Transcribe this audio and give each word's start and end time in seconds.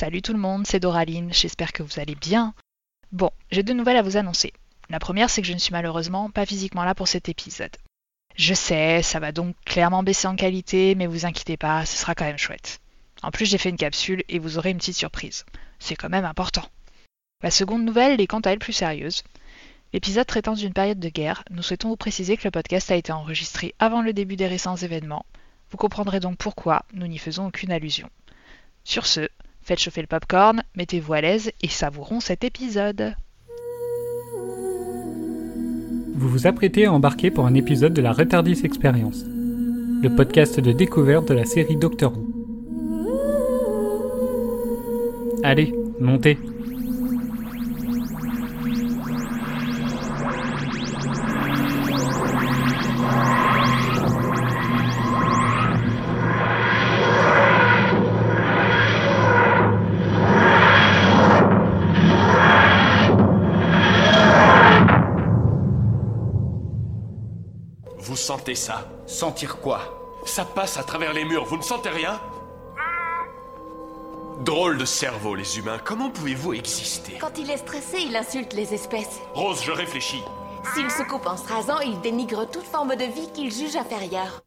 Salut 0.00 0.22
tout 0.22 0.32
le 0.32 0.38
monde, 0.38 0.66
c'est 0.66 0.80
Doraline, 0.80 1.30
j'espère 1.30 1.74
que 1.74 1.82
vous 1.82 2.00
allez 2.00 2.14
bien. 2.14 2.54
Bon, 3.12 3.30
j'ai 3.50 3.62
deux 3.62 3.74
nouvelles 3.74 3.98
à 3.98 4.02
vous 4.02 4.16
annoncer. 4.16 4.54
La 4.88 4.98
première, 4.98 5.28
c'est 5.28 5.42
que 5.42 5.46
je 5.46 5.52
ne 5.52 5.58
suis 5.58 5.74
malheureusement 5.74 6.30
pas 6.30 6.46
physiquement 6.46 6.84
là 6.84 6.94
pour 6.94 7.06
cet 7.06 7.28
épisode. 7.28 7.76
Je 8.34 8.54
sais, 8.54 9.02
ça 9.02 9.20
va 9.20 9.30
donc 9.30 9.54
clairement 9.66 10.02
baisser 10.02 10.26
en 10.26 10.36
qualité, 10.36 10.94
mais 10.94 11.06
vous 11.06 11.26
inquiétez 11.26 11.58
pas, 11.58 11.84
ce 11.84 11.98
sera 11.98 12.14
quand 12.14 12.24
même 12.24 12.38
chouette. 12.38 12.80
En 13.22 13.30
plus, 13.30 13.44
j'ai 13.44 13.58
fait 13.58 13.68
une 13.68 13.76
capsule 13.76 14.24
et 14.30 14.38
vous 14.38 14.56
aurez 14.56 14.70
une 14.70 14.78
petite 14.78 14.96
surprise. 14.96 15.44
C'est 15.78 15.96
quand 15.96 16.08
même 16.08 16.24
important. 16.24 16.64
La 17.42 17.50
seconde 17.50 17.84
nouvelle 17.84 18.22
est 18.22 18.26
quant 18.26 18.40
à 18.40 18.52
elle 18.52 18.58
plus 18.58 18.72
sérieuse. 18.72 19.22
L'épisode 19.92 20.26
traitant 20.26 20.54
d'une 20.54 20.72
période 20.72 20.98
de 20.98 21.10
guerre, 21.10 21.44
nous 21.50 21.62
souhaitons 21.62 21.90
vous 21.90 21.96
préciser 21.96 22.38
que 22.38 22.44
le 22.44 22.52
podcast 22.52 22.90
a 22.90 22.96
été 22.96 23.12
enregistré 23.12 23.74
avant 23.78 24.00
le 24.00 24.14
début 24.14 24.36
des 24.36 24.46
récents 24.46 24.76
événements. 24.76 25.26
Vous 25.70 25.76
comprendrez 25.76 26.20
donc 26.20 26.38
pourquoi 26.38 26.86
nous 26.94 27.06
n'y 27.06 27.18
faisons 27.18 27.48
aucune 27.48 27.70
allusion. 27.70 28.08
Sur 28.82 29.04
ce, 29.04 29.28
Faites 29.70 29.78
chauffer 29.78 30.00
le 30.00 30.08
popcorn, 30.08 30.64
mettez-vous 30.74 31.12
à 31.12 31.20
l'aise 31.20 31.52
et 31.62 31.68
savourons 31.68 32.18
cet 32.18 32.42
épisode. 32.42 33.14
Vous 36.12 36.28
vous 36.28 36.48
apprêtez 36.48 36.86
à 36.86 36.92
embarquer 36.92 37.30
pour 37.30 37.46
un 37.46 37.54
épisode 37.54 37.94
de 37.94 38.02
la 38.02 38.12
Retardis 38.12 38.62
Experience, 38.64 39.22
le 39.22 40.08
podcast 40.08 40.58
de 40.58 40.72
découverte 40.72 41.28
de 41.28 41.34
la 41.34 41.44
série 41.44 41.76
Doctor 41.76 42.12
Who. 42.18 42.26
Allez, 45.44 45.72
montez 46.00 46.36
sentez 68.20 68.54
ça 68.54 68.86
Sentir 69.06 69.58
quoi? 69.58 69.80
Ça 70.24 70.44
passe 70.44 70.76
à 70.78 70.84
travers 70.84 71.12
les 71.12 71.24
murs, 71.24 71.44
vous 71.44 71.56
ne 71.56 71.62
sentez 71.62 71.88
rien? 71.88 72.20
Drôle 74.44 74.78
de 74.78 74.84
cerveau, 74.84 75.34
les 75.34 75.58
humains. 75.58 75.78
Comment 75.84 76.10
pouvez-vous 76.10 76.54
exister? 76.54 77.18
Quand 77.20 77.38
il 77.38 77.50
est 77.50 77.58
stressé, 77.58 77.98
il 78.00 78.16
insulte 78.16 78.52
les 78.54 78.72
espèces. 78.72 79.20
Rose, 79.34 79.62
je 79.62 79.72
réfléchis. 79.72 80.22
S'il 80.74 80.90
se 80.90 81.02
coupe 81.02 81.26
en 81.26 81.36
se 81.36 81.46
rasant, 81.46 81.80
il 81.80 82.00
dénigre 82.00 82.46
toute 82.48 82.64
forme 82.64 82.96
de 82.96 83.04
vie 83.04 83.30
qu'il 83.32 83.52
juge 83.52 83.76
inférieure. 83.76 84.42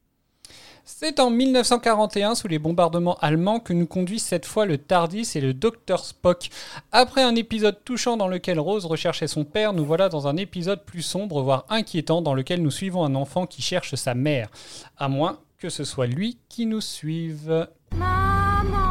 C'est 0.85 1.21
en 1.21 1.29
1941, 1.29 2.35
sous 2.35 2.49
les 2.49 2.59
bombardements 2.59 3.17
allemands, 3.21 3.61
que 3.61 3.71
nous 3.71 3.87
conduit 3.87 4.19
cette 4.19 4.45
fois 4.45 4.65
le 4.65 4.77
Tardis 4.77 5.29
et 5.35 5.41
le 5.41 5.53
Docteur 5.53 6.03
Spock. 6.03 6.49
Après 6.91 7.21
un 7.21 7.35
épisode 7.35 7.77
touchant 7.85 8.17
dans 8.17 8.27
lequel 8.27 8.59
Rose 8.59 8.85
recherchait 8.85 9.27
son 9.27 9.45
père, 9.45 9.71
nous 9.71 9.85
voilà 9.85 10.09
dans 10.09 10.27
un 10.27 10.35
épisode 10.35 10.83
plus 10.83 11.01
sombre, 11.01 11.41
voire 11.41 11.65
inquiétant, 11.69 12.21
dans 12.21 12.33
lequel 12.33 12.61
nous 12.61 12.71
suivons 12.71 13.05
un 13.05 13.15
enfant 13.15 13.45
qui 13.45 13.61
cherche 13.61 13.95
sa 13.95 14.13
mère. 14.13 14.49
À 14.97 15.07
moins 15.07 15.39
que 15.57 15.69
ce 15.69 15.85
soit 15.85 16.07
lui 16.07 16.37
qui 16.49 16.65
nous 16.65 16.81
suive. 16.81 17.67
Maman 17.95 18.83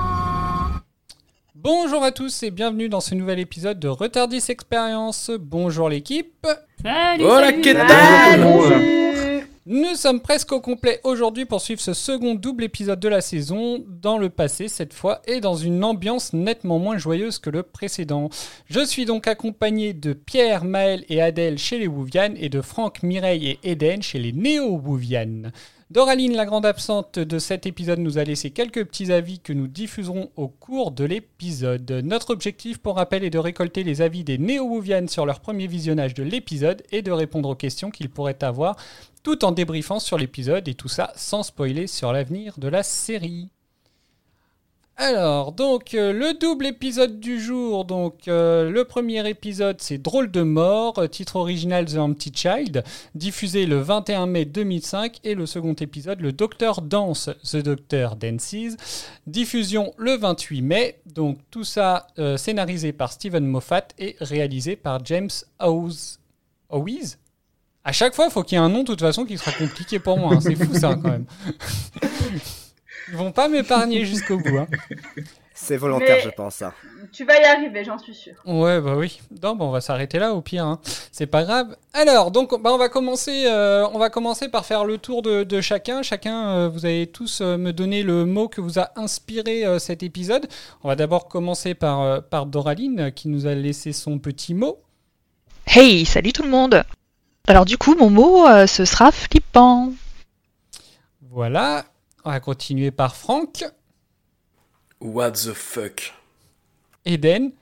Bonjour 1.55 2.03
à 2.03 2.11
tous 2.11 2.43
et 2.43 2.51
bienvenue 2.51 2.89
dans 2.89 3.01
ce 3.01 3.15
nouvel 3.15 3.39
épisode 3.39 3.79
de 3.79 3.89
Retardis 3.89 4.43
Experience. 4.49 5.31
Bonjour 5.39 5.91
l'équipe. 5.91 6.47
Salut, 6.83 7.25
Hola, 7.25 7.53
salut. 7.63 9.02
¿Qué 9.65 9.71
tal 9.71 9.81
Nous 9.81 9.95
sommes 9.97 10.21
presque 10.21 10.53
au 10.53 10.61
complet 10.61 11.01
aujourd'hui 11.05 11.45
pour 11.45 11.61
suivre 11.61 11.81
ce 11.81 11.95
second 11.95 12.35
double 12.35 12.65
épisode 12.65 13.01
de 13.01 13.09
la 13.09 13.21
saison, 13.21 13.85
dans 13.87 14.19
le 14.19 14.29
passé 14.29 14.69
cette 14.69 14.95
fois, 14.95 15.21
et 15.27 15.41
dans 15.41 15.57
une 15.57 15.85
ambiance 15.85 16.33
nettement 16.33 16.79
moins 16.79 16.99
joyeuse 16.99 17.39
que 17.39 17.51
le 17.51 17.63
précédent. 17.63 18.29
Je 18.67 18.85
suis 18.85 19.05
donc 19.05 19.27
accompagné 19.27 19.93
de 19.93 20.13
Pierre, 20.13 20.65
Maël 20.65 21.05
et 21.09 21.21
Adèle 21.21 21.59
chez 21.59 21.79
les 21.79 21.87
Wouvian 21.87 22.35
et 22.37 22.49
de 22.49 22.61
Franck, 22.61 23.03
Mireille 23.03 23.59
et 23.63 23.71
Eden 23.71 24.03
chez 24.03 24.19
les 24.19 24.33
Néo-Wouvian. 24.33 25.51
Doraline, 25.93 26.35
la 26.35 26.47
grande 26.47 26.65
absente 26.65 27.19
de 27.19 27.39
cet 27.39 27.67
épisode, 27.67 27.99
nous 27.99 28.17
a 28.17 28.25
laissé 28.25 28.49
quelques 28.49 28.83
petits 28.87 29.13
avis 29.13 29.41
que 29.41 29.53
nous 29.53 29.67
diffuserons 29.67 30.31
au 30.37 30.49
cours 30.49 30.91
de 30.91 31.05
l'épisode. 31.05 32.01
Notre 32.03 32.31
objectif, 32.31 32.79
pour 32.79 32.97
rappel, 32.97 33.25
est 33.25 33.31
de 33.31 33.39
récolter 33.39 33.85
les 33.85 34.01
avis 34.01 34.25
des 34.25 34.39
néo-wouvianes 34.39 35.09
sur 35.09 35.27
leur 35.27 35.41
premier 35.41 35.67
visionnage 35.67 36.15
de 36.15 36.23
l'épisode 36.23 36.83
et 36.93 37.03
de 37.03 37.13
répondre 37.13 37.51
aux 37.51 37.55
questions 37.55 37.91
qu'ils 37.91 38.09
pourraient 38.09 38.43
avoir, 38.43 38.77
tout 39.23 39.45
en 39.45 39.53
débriefant 39.53 39.99
sur 39.99 40.19
l'épisode 40.19 40.69
et 40.69 40.75
tout 40.75 40.89
ça 40.89 41.13
sans 41.17 41.43
spoiler 41.43 41.87
sur 41.87 42.13
l'avenir 42.13 42.55
de 42.59 42.69
la 42.69 42.83
série. 42.83 43.51
Alors, 44.97 45.53
donc, 45.53 45.95
euh, 45.95 46.13
le 46.13 46.39
double 46.39 46.67
épisode 46.67 47.19
du 47.19 47.41
jour. 47.41 47.85
Donc, 47.85 48.29
euh, 48.29 48.71
le 48.71 48.85
premier 48.85 49.27
épisode, 49.29 49.81
c'est 49.81 49.99
Drôle 49.99 50.31
de 50.31 50.43
mort, 50.43 50.99
euh, 50.99 51.07
titre 51.07 51.37
original 51.37 51.87
The 51.87 51.97
Empty 51.97 52.31
Child, 52.35 52.85
diffusé 53.15 53.65
le 53.67 53.79
21 53.79 54.27
mai 54.27 54.45
2005. 54.45 55.19
Et 55.25 55.35
le 55.35 55.47
second 55.47 55.73
épisode, 55.73 56.21
Le 56.21 56.33
Docteur 56.33 56.83
Danse, 56.83 57.31
The 57.43 57.57
Doctor 57.57 58.17
Dances, 58.17 58.77
diffusion 59.27 59.95
le 59.97 60.17
28 60.17 60.63
mai. 60.63 61.01
Donc, 61.07 61.39
tout 61.51 61.65
ça 61.65 62.07
scénarisé 62.37 62.93
par 62.93 63.13
Steven 63.13 63.45
Moffat 63.45 63.89
et 63.99 64.17
réalisé 64.21 64.77
par 64.77 65.05
James 65.05 65.31
Howes. 65.59 66.19
Howes 66.71 67.17
À 67.85 67.93
chaque 67.93 68.15
fois, 68.15 68.27
il 68.27 68.31
faut 68.31 68.43
qu'il 68.43 68.57
y 68.57 68.61
ait 68.61 68.65
un 68.65 68.69
nom, 68.69 68.81
de 68.81 68.85
toute 68.87 69.01
façon, 69.01 69.25
qui 69.25 69.37
sera 69.39 69.53
compliqué 69.53 69.99
pour 69.99 70.19
moi. 70.19 70.35
hein. 70.35 70.41
C'est 70.41 70.55
fou, 70.55 70.73
ça, 70.75 70.95
quand 71.03 71.11
même. 71.11 71.25
Ils 73.09 73.17
vont 73.17 73.33
pas 73.33 73.49
m'épargner 73.49 74.05
jusqu'au 74.05 74.39
bout. 74.39 74.59
hein. 74.59 74.69
C'est 75.55 75.77
volontaire, 75.77 76.17
Mais- 76.17 76.23
je 76.23 76.31
pense. 76.31 76.63
hein. 76.63 76.73
Tu 77.13 77.25
vas 77.25 77.39
y 77.41 77.45
arriver, 77.45 77.85
j'en 77.85 77.99
suis 77.99 78.15
sûr. 78.15 78.33
Ouais, 78.47 78.81
bah 78.81 78.95
oui. 78.97 79.21
Non, 79.43 79.55
bah 79.57 79.65
on 79.65 79.71
va 79.71 79.81
s'arrêter 79.81 80.19
là 80.21 80.33
au 80.33 80.41
pire. 80.41 80.65
hein. 80.65 80.81
C'est 81.11 81.27
pas 81.27 81.43
grave. 81.43 81.77
Alors, 81.93 82.31
donc, 82.31 82.51
bah 82.63 82.71
on 82.73 82.79
va 82.79 82.89
commencer. 82.89 83.45
euh, 83.47 83.87
on 83.93 83.99
va 83.99 84.09
commencer 84.09 84.49
par 84.49 84.65
faire 84.65 84.85
le 84.85 84.99
tour 84.99 85.21
de, 85.23 85.43
de 85.43 85.61
chacun. 85.61 86.03
Chacun, 86.03 86.49
euh, 86.51 86.69
vous 86.69 86.87
allez 86.87 87.09
tous 87.09 87.41
euh, 87.41 87.59
me 87.59 87.73
donner 87.73 88.03
le 88.05 88.25
mot 88.25 88.49
que 88.49 88.61
vous 88.61 88.79
a 88.79 88.91
inspiré 88.97 89.67
euh, 89.67 89.79
cet 89.81 90.03
épisode. 90.05 90.47
On 90.85 90.89
va 90.89 90.97
d'abord 90.97 91.27
commencer 91.29 91.75
par 91.75 92.01
euh, 92.01 92.21
par 92.21 92.47
Doraline 92.47 93.11
qui 93.13 93.29
nous 93.29 93.47
a 93.47 93.55
laissé 93.55 93.93
son 93.93 94.19
petit 94.21 94.55
mot. 94.55 94.79
Hey, 95.67 96.05
salut 96.07 96.33
tout 96.33 96.45
le 96.45 96.51
monde 96.51 96.83
Alors 97.53 97.67
du 97.67 97.77
coup, 97.77 97.95
mon 97.97 98.09
mot, 98.09 98.47
euh, 98.47 98.67
ce 98.67 98.87
sera 98.87 99.13
flippant. 99.13 99.93
Voilà. 101.21 101.85
On 102.25 102.31
va 102.31 102.41
continuer 102.41 102.91
par 102.91 103.15
Franck, 103.15 103.63
What 105.03 105.33
the 105.33 105.53
fuck? 105.53 106.15
Eden, 107.05 107.53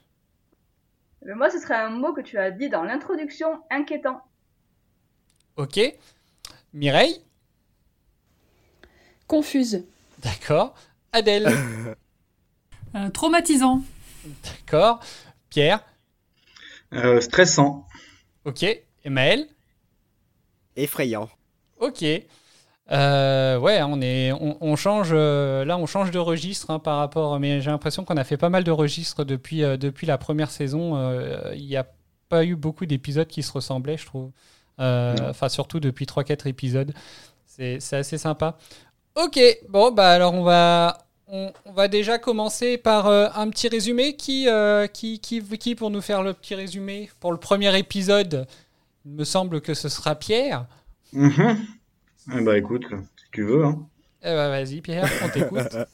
Mais 1.27 1.35
moi, 1.35 1.51
ce 1.51 1.59
serait 1.59 1.75
un 1.75 1.91
mot 1.91 2.13
que 2.13 2.21
tu 2.21 2.39
as 2.39 2.53
dit 2.53 2.69
dans 2.69 2.85
l'introduction, 2.85 3.63
inquiétant. 3.69 4.21
ok. 5.57 5.81
Mireille, 6.73 7.21
Confuse. 9.27 9.85
d'accord. 10.19 10.73
Adèle, 11.13 11.49
Euh, 12.95 13.11
traumatisant. 13.11 13.83
d'accord. 14.45 15.01
Pierre, 15.49 15.83
Euh, 16.93 17.21
stressant. 17.21 17.89
ok. 18.45 18.63
Et 18.63 19.11
Effrayant. 20.77 21.29
Ok. 21.79 22.05
Euh, 22.93 23.57
ouais, 23.59 23.81
on 23.83 24.01
est, 24.01 24.33
on, 24.33 24.57
on 24.61 24.75
change. 24.77 25.11
euh, 25.13 25.65
là, 25.65 25.79
on 25.79 25.87
change 25.87 26.11
de 26.11 26.19
registre 26.19 26.71
hein, 26.71 26.79
par 26.79 26.99
rapport. 26.99 27.39
Mais 27.39 27.61
j'ai 27.61 27.71
l'impression 27.71 28.05
qu'on 28.05 28.17
a 28.17 28.25
fait 28.25 28.37
pas 28.37 28.49
mal 28.49 28.65
de 28.65 28.71
registres 28.71 29.25
depuis 29.25 29.63
euh, 29.63 29.77
depuis 29.77 30.07
la 30.07 30.19
première 30.19 30.51
saison. 30.51 30.99
Il 31.53 31.67
n'y 31.67 31.77
a 31.77 31.87
pas 32.29 32.45
eu 32.45 32.57
beaucoup 32.57 32.87
d'épisodes 32.87 33.29
qui 33.29 33.43
se 33.43 33.53
ressemblaient, 33.53 33.97
je 33.97 34.07
trouve. 34.07 34.31
Enfin, 34.79 35.49
surtout 35.49 35.79
depuis 35.79 36.07
3-4 36.07 36.49
épisodes. 36.49 36.93
C'est 37.47 37.79
assez 37.93 38.19
sympa. 38.19 38.57
Ok. 39.15 39.39
Bon, 39.69 39.91
bah 39.93 40.11
alors 40.11 40.35
on 40.35 40.43
va. 40.43 40.99
On, 41.33 41.53
on 41.65 41.73
va 41.73 41.87
déjà 41.87 42.19
commencer 42.19 42.77
par 42.77 43.07
un 43.07 43.49
petit 43.51 43.69
résumé. 43.69 44.17
Qui, 44.17 44.49
qui, 44.93 45.21
qui, 45.21 45.43
qui 45.43 45.75
pour 45.77 45.91
nous 45.91 46.01
faire 46.01 46.25
le 46.25 46.33
petit 46.33 46.57
résumé 46.57 47.09
pour 47.21 47.31
le 47.31 47.39
premier 47.39 47.77
épisode 47.79 48.47
Il 49.05 49.13
me 49.13 49.25
semble 49.25 49.61
que 49.61 49.75
ce 49.75 49.89
sera 49.89 50.15
Pierre. 50.15 50.67
Mhm. 51.13 51.59
Eh 52.37 52.41
bah 52.43 52.59
écoute, 52.59 52.85
si 52.89 53.31
tu 53.33 53.45
veux. 53.45 53.65
Hein. 53.65 53.87
Eh 54.23 54.35
ben, 54.35 54.49
vas-y, 54.51 54.81
Pierre, 54.81 55.09
on 55.25 55.29
t'écoute. 55.29 55.77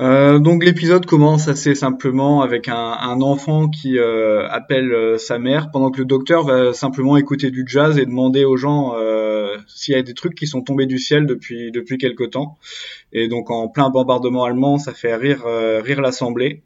Euh, 0.00 0.40
donc 0.40 0.64
l'épisode 0.64 1.06
commence 1.06 1.46
assez 1.46 1.76
simplement 1.76 2.42
avec 2.42 2.66
un, 2.68 2.74
un 2.74 3.20
enfant 3.20 3.68
qui 3.68 3.96
euh, 3.96 4.48
appelle 4.48 4.92
euh, 4.92 5.18
sa 5.18 5.38
mère 5.38 5.70
pendant 5.70 5.92
que 5.92 5.98
le 5.98 6.04
docteur 6.04 6.42
va 6.42 6.72
simplement 6.72 7.16
écouter 7.16 7.52
du 7.52 7.64
jazz 7.64 7.96
et 7.96 8.04
demander 8.04 8.44
aux 8.44 8.56
gens 8.56 8.94
s'il 9.68 9.94
y 9.94 9.98
a 9.98 10.02
des 10.02 10.14
trucs 10.14 10.34
qui 10.34 10.46
sont 10.46 10.62
tombés 10.62 10.86
du 10.86 10.98
ciel 10.98 11.26
depuis 11.26 11.70
depuis 11.70 11.96
quelque 11.96 12.24
temps. 12.24 12.58
Et 13.12 13.28
donc 13.28 13.50
en 13.50 13.68
plein 13.68 13.88
bombardement 13.90 14.44
allemand, 14.44 14.78
ça 14.78 14.92
fait 14.92 15.14
rire 15.14 15.44
rire 15.44 16.00
l'assemblée. 16.00 16.62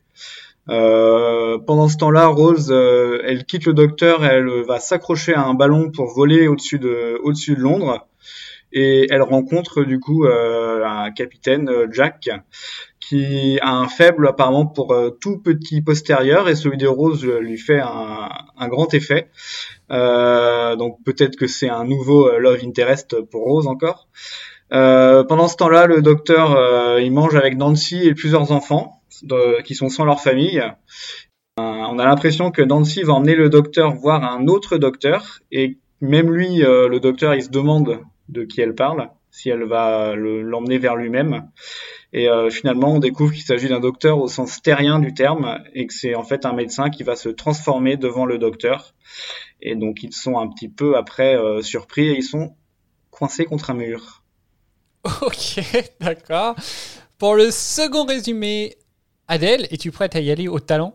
Euh, 0.70 1.58
pendant 1.58 1.88
ce 1.88 1.96
temps-là, 1.96 2.26
Rose, 2.26 2.70
euh, 2.70 3.22
elle 3.24 3.44
quitte 3.44 3.64
le 3.64 3.72
docteur, 3.72 4.24
elle 4.24 4.48
va 4.66 4.80
s'accrocher 4.80 5.34
à 5.34 5.42
un 5.42 5.54
ballon 5.54 5.90
pour 5.90 6.06
voler 6.06 6.46
au-dessus 6.46 6.78
de 6.78 7.18
au-dessus 7.22 7.54
de 7.54 7.60
Londres. 7.60 8.06
Et 8.70 9.06
elle 9.10 9.22
rencontre 9.22 9.82
du 9.82 9.98
coup 9.98 10.26
euh, 10.26 10.84
un 10.84 11.10
capitaine 11.10 11.70
Jack 11.90 12.28
qui 13.00 13.58
a 13.62 13.72
un 13.72 13.88
faible 13.88 14.28
apparemment 14.28 14.66
pour 14.66 14.94
tout 15.22 15.38
petit 15.38 15.80
postérieur 15.80 16.50
et 16.50 16.54
celui 16.54 16.76
de 16.76 16.86
Rose 16.86 17.24
lui 17.24 17.56
fait 17.56 17.80
un, 17.80 18.28
un 18.58 18.68
grand 18.68 18.92
effet. 18.92 19.30
Donc 19.88 20.98
peut-être 21.02 21.36
que 21.36 21.46
c'est 21.46 21.70
un 21.70 21.84
nouveau 21.84 22.38
love 22.38 22.60
interest 22.62 23.18
pour 23.22 23.44
Rose 23.44 23.66
encore. 23.66 24.08
Pendant 24.68 25.48
ce 25.48 25.56
temps-là, 25.56 25.86
le 25.86 26.02
docteur 26.02 26.98
il 27.00 27.10
mange 27.10 27.36
avec 27.36 27.56
Nancy 27.56 28.06
et 28.06 28.12
plusieurs 28.12 28.52
enfants 28.52 28.97
qui 29.64 29.74
sont 29.74 29.88
sans 29.88 30.04
leur 30.04 30.20
famille. 30.20 30.60
Euh, 30.60 31.62
on 31.62 31.98
a 31.98 32.04
l'impression 32.04 32.50
que 32.50 32.62
Nancy 32.62 33.02
va 33.02 33.14
emmener 33.14 33.34
le 33.34 33.48
docteur 33.48 33.94
voir 33.94 34.22
un 34.24 34.46
autre 34.46 34.78
docteur 34.78 35.40
et 35.50 35.78
même 36.00 36.30
lui, 36.32 36.62
euh, 36.62 36.88
le 36.88 37.00
docteur, 37.00 37.34
il 37.34 37.42
se 37.42 37.48
demande 37.50 38.00
de 38.28 38.44
qui 38.44 38.60
elle 38.60 38.74
parle, 38.76 39.10
si 39.32 39.48
elle 39.50 39.64
va 39.64 40.14
le- 40.14 40.42
l'emmener 40.42 40.78
vers 40.78 40.94
lui-même. 40.94 41.50
Et 42.12 42.28
euh, 42.28 42.48
finalement, 42.50 42.92
on 42.94 42.98
découvre 43.00 43.32
qu'il 43.32 43.42
s'agit 43.42 43.68
d'un 43.68 43.80
docteur 43.80 44.18
au 44.20 44.28
sens 44.28 44.62
terrien 44.62 45.00
du 45.00 45.12
terme 45.14 45.58
et 45.74 45.86
que 45.88 45.92
c'est 45.94 46.14
en 46.14 46.22
fait 46.22 46.46
un 46.46 46.52
médecin 46.52 46.90
qui 46.90 47.02
va 47.02 47.16
se 47.16 47.28
transformer 47.28 47.96
devant 47.96 48.24
le 48.24 48.38
docteur. 48.38 48.94
Et 49.60 49.74
donc 49.74 50.02
ils 50.04 50.12
sont 50.12 50.38
un 50.38 50.48
petit 50.48 50.68
peu 50.68 50.96
après 50.96 51.36
surpris 51.62 52.08
et 52.08 52.16
ils 52.16 52.22
sont 52.22 52.54
coincés 53.10 53.44
contre 53.44 53.70
un 53.70 53.74
mur. 53.74 54.22
Ok, 55.22 55.60
d'accord. 56.00 56.54
Pour 57.18 57.34
le 57.34 57.50
second 57.50 58.04
résumé, 58.04 58.76
Adèle, 59.28 59.66
es-tu 59.70 59.90
prête 59.90 60.16
à 60.16 60.20
y 60.20 60.30
aller 60.30 60.48
au 60.48 60.58
talent? 60.58 60.94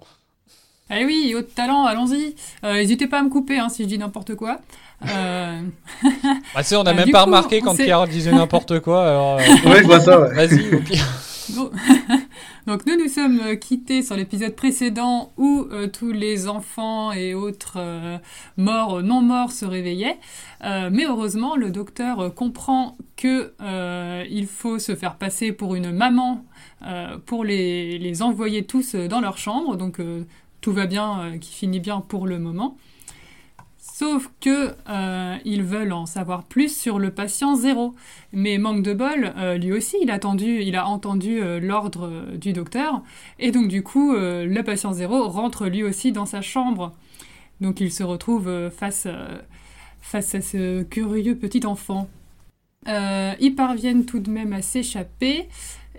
Eh 0.89 1.05
oui, 1.05 1.33
haut 1.35 1.41
de 1.41 1.45
talent, 1.45 1.85
allons-y. 1.85 2.35
Euh, 2.63 2.73
N'hésitez 2.73 3.07
pas 3.07 3.19
à 3.19 3.23
me 3.23 3.29
couper 3.29 3.57
hein, 3.59 3.69
si 3.69 3.83
je 3.83 3.87
dis 3.87 3.97
n'importe 3.97 4.35
quoi. 4.35 4.59
Euh, 5.07 5.61
bah, 6.03 6.61
on 6.73 6.83
n'a 6.83 6.91
Euh, 6.91 6.93
même 6.93 7.11
pas 7.11 7.19
coup, 7.19 7.25
remarqué 7.25 7.61
quand 7.61 7.75
Pierre 7.75 8.07
disait 8.07 8.31
n'importe 8.31 8.79
quoi. 8.79 9.07
Alors, 9.07 9.37
euh, 9.39 9.43
Ouais, 9.69 9.79
je 9.81 9.85
vois 9.85 9.99
ça. 9.99 10.19
Ouais. 10.19 10.33
vas-y, 10.47 10.75
au 10.75 10.79
pire. 10.79 11.05
Donc 12.65 12.85
nous 12.85 12.97
nous 12.97 13.09
sommes 13.09 13.41
euh, 13.41 13.55
quittés 13.55 14.01
sur 14.01 14.15
l'épisode 14.15 14.55
précédent 14.55 15.33
où 15.35 15.67
euh, 15.71 15.87
tous 15.87 16.13
les 16.13 16.47
enfants 16.47 17.11
et 17.11 17.33
autres 17.33 17.75
euh, 17.77 18.17
morts, 18.55 19.03
non 19.03 19.21
morts 19.21 19.51
se 19.51 19.65
réveillaient. 19.65 20.17
Mais 20.61 21.05
heureusement, 21.05 21.57
le 21.57 21.71
docteur 21.71 22.33
comprend 22.33 22.95
que 23.17 23.53
il 24.29 24.47
faut 24.47 24.79
se 24.79 24.95
faire 24.95 25.17
passer 25.17 25.51
pour 25.51 25.75
une 25.75 25.91
maman 25.91 26.45
pour 27.25 27.43
les, 27.43 28.21
envoyer 28.21 28.65
tous 28.65 28.95
dans 28.95 29.19
leur 29.19 29.37
chambre. 29.37 29.75
Donc 29.75 29.99
tout 30.61 30.71
va 30.71 30.85
bien, 30.85 31.37
qui 31.39 31.53
finit 31.53 31.81
bien 31.81 31.99
pour 31.99 32.27
le 32.27 32.39
moment. 32.39 32.77
Sauf 33.95 34.31
que 34.41 34.73
euh, 34.89 35.37
ils 35.45 35.61
veulent 35.61 35.93
en 35.93 36.07
savoir 36.07 36.45
plus 36.45 36.75
sur 36.75 36.97
le 36.97 37.11
patient 37.11 37.55
zéro. 37.55 37.93
Mais 38.31 38.57
manque 38.57 38.81
de 38.81 38.91
bol, 38.91 39.31
euh, 39.37 39.55
lui 39.55 39.71
aussi, 39.71 39.97
il 40.01 40.09
a, 40.09 40.17
il 40.17 40.75
a 40.75 40.87
entendu 40.87 41.39
euh, 41.39 41.59
l'ordre 41.59 42.25
du 42.35 42.53
docteur, 42.53 43.03
et 43.37 43.51
donc 43.51 43.67
du 43.67 43.83
coup, 43.83 44.13
le 44.15 44.61
patient 44.63 44.93
zéro 44.93 45.27
rentre 45.27 45.67
lui 45.67 45.83
aussi 45.83 46.11
dans 46.11 46.25
sa 46.25 46.41
chambre. 46.41 46.93
Donc 47.61 47.81
il 47.81 47.91
se 47.91 48.01
retrouve 48.01 48.71
face, 48.75 49.05
à 49.05 50.21
ce 50.21 50.81
curieux 50.81 51.35
petit 51.35 51.63
enfant. 51.63 52.09
Ils 52.87 53.53
parviennent 53.55 54.05
tout 54.05 54.19
de 54.19 54.31
même 54.31 54.53
à 54.53 54.63
s'échapper, 54.63 55.47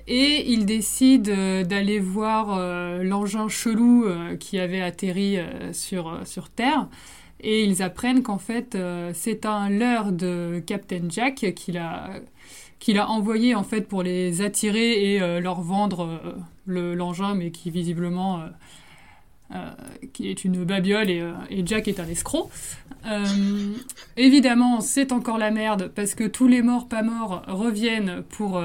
et 0.08 0.50
ils 0.50 0.67
décident 0.67 1.31
euh, 1.32 1.62
d'aller 1.62 2.00
voir 2.00 2.58
l'engin 3.05 3.49
chelou 3.49 4.05
qui 4.41 4.58
avait 4.58 4.81
atterri 4.81 5.38
sur 5.73 6.49
Terre. 6.56 6.88
Et 7.46 7.62
ils 7.64 7.82
apprennent 7.82 8.23
qu'en 8.23 8.38
fait, 8.38 8.75
euh, 8.75 9.11
c'est 9.12 9.44
un 9.44 9.69
leurre 9.69 10.12
de 10.12 10.62
Captain 10.67 11.02
Jack 11.11 11.52
qu'il 11.55 11.76
a, 11.76 12.08
qu'il 12.79 12.99
a 12.99 13.11
envoyé 13.11 13.55
en 13.55 13.62
fait 13.62 13.82
pour 13.82 14.02
les 14.02 14.41
attirer 14.41 15.12
et 15.12 15.20
euh, 15.20 15.41
leur 15.41 15.61
vendre 15.61 16.05
euh, 16.05 16.32
le- 16.64 16.94
l'engin, 16.94 17.35
mais 17.35 17.50
qui 17.50 17.70
visiblement 17.70 18.41
qui 20.12 20.29
est 20.31 20.44
une 20.44 20.64
babiole 20.64 21.11
et, 21.11 21.23
Jack 21.64 21.87
est 21.87 22.00
un 22.00 22.08
escroc. 22.08 22.50
Évidemment, 24.17 24.81
c'est 24.81 25.12
encore 25.12 25.38
la 25.38 25.52
merde 25.52 25.93
parce 25.94 26.14
que 26.17 26.25
tous 26.25 26.49
les 26.49 26.62
morts 26.62 26.88
pas 26.88 27.02
morts 27.02 27.43
reviennent 27.46 28.25
pour, 28.31 28.61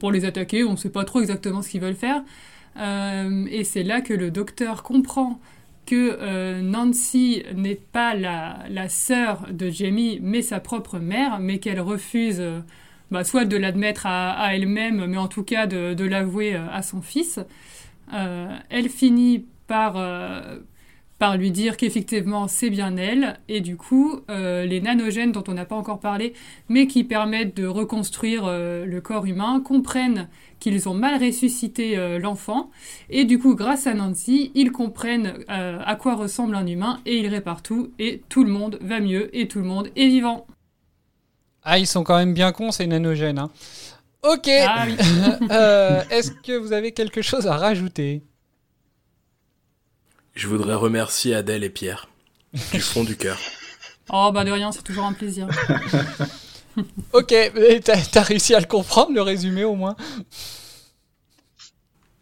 pour 0.00 0.10
les 0.10 0.24
attaquer. 0.24 0.64
On 0.64 0.72
ne 0.72 0.76
sait 0.76 0.90
pas 0.90 1.04
trop 1.04 1.20
exactement 1.20 1.62
ce 1.62 1.68
qu'ils 1.68 1.82
veulent 1.82 1.94
faire. 1.94 2.24
Et 2.76 3.62
c'est 3.62 3.84
là 3.84 4.00
que 4.00 4.14
le 4.14 4.32
docteur 4.32 4.82
comprend 4.82 5.38
que 5.86 6.18
euh, 6.20 6.62
Nancy 6.62 7.42
n'est 7.54 7.74
pas 7.74 8.14
la, 8.14 8.58
la 8.68 8.88
sœur 8.88 9.46
de 9.50 9.70
Jamie, 9.70 10.18
mais 10.22 10.42
sa 10.42 10.60
propre 10.60 10.98
mère, 10.98 11.40
mais 11.40 11.58
qu'elle 11.58 11.80
refuse 11.80 12.40
euh, 12.40 12.60
bah, 13.10 13.24
soit 13.24 13.44
de 13.44 13.56
l'admettre 13.56 14.06
à, 14.06 14.54
elle-même, 14.54 15.06
mais 15.06 15.16
en 15.16 15.28
tout 15.28 15.42
cas 15.42 15.66
de, 15.66 16.04
l'avouer 16.04 16.54
euh, 16.54 16.66
à 16.70 16.82
son 16.82 17.02
fils. 17.02 17.40
Elle 18.70 18.88
finit 18.88 19.46
par, 19.68 19.92
par 21.20 21.36
lui 21.36 21.52
dire 21.52 21.76
qu'effectivement 21.76 22.48
c'est 22.48 22.68
bien 22.68 22.96
elle, 22.96 23.38
et 23.48 23.60
du 23.60 23.76
coup 23.76 24.22
les 24.28 24.80
nanogènes 24.80 25.30
dont 25.30 25.44
on 25.46 25.54
n'a 25.54 25.64
pas 25.64 25.76
encore 25.76 26.00
parlé, 26.00 26.32
mais 26.68 26.88
qui 26.88 27.04
permettent 27.04 27.56
de 27.56 27.66
reconstruire 27.68 28.48
le 28.48 28.98
corps 28.98 29.26
humain, 29.26 29.62
comprennent 29.64 30.28
qu'ils 30.60 30.88
ont 30.88 30.94
mal 30.94 31.22
ressuscité 31.22 31.98
euh, 31.98 32.18
l'enfant, 32.18 32.70
et 33.08 33.24
du 33.24 33.38
coup 33.38 33.56
grâce 33.56 33.86
à 33.86 33.94
Nancy, 33.94 34.52
ils 34.54 34.70
comprennent 34.70 35.34
euh, 35.50 35.78
à 35.84 35.96
quoi 35.96 36.14
ressemble 36.14 36.54
un 36.54 36.66
humain, 36.66 37.00
et 37.06 37.16
ils 37.18 37.28
réparent 37.28 37.62
tout, 37.62 37.90
et 37.98 38.22
tout 38.28 38.44
le 38.44 38.50
monde 38.50 38.78
va 38.80 39.00
mieux, 39.00 39.34
et 39.36 39.48
tout 39.48 39.58
le 39.58 39.64
monde 39.64 39.88
est 39.96 40.06
vivant. 40.06 40.46
Ah, 41.64 41.78
ils 41.78 41.86
sont 41.86 42.04
quand 42.04 42.16
même 42.16 42.34
bien 42.34 42.52
cons, 42.52 42.70
ces 42.70 42.86
nanogènes. 42.86 43.38
Hein. 43.38 43.50
Ok. 44.22 44.48
Ah 44.48 44.84
oui. 44.86 44.96
Euh, 45.50 46.02
Est-ce 46.10 46.30
que 46.30 46.56
vous 46.56 46.72
avez 46.72 46.92
quelque 46.92 47.22
chose 47.22 47.46
à 47.46 47.56
rajouter? 47.56 48.22
Je 50.34 50.46
voudrais 50.46 50.74
remercier 50.74 51.34
Adèle 51.34 51.64
et 51.64 51.70
Pierre 51.70 52.08
du 52.72 52.80
fond 52.80 53.04
du 53.04 53.16
cœur. 53.16 53.38
Oh 54.12 54.30
bah 54.32 54.44
de 54.44 54.50
rien, 54.50 54.72
c'est 54.72 54.82
toujours 54.82 55.04
un 55.04 55.12
plaisir. 55.12 55.48
Ok, 57.12 57.34
t'as 57.84 58.22
réussi 58.22 58.54
à 58.54 58.60
le 58.60 58.66
comprendre, 58.66 59.12
le 59.12 59.22
résumé 59.22 59.64
au 59.64 59.74
moins 59.74 59.96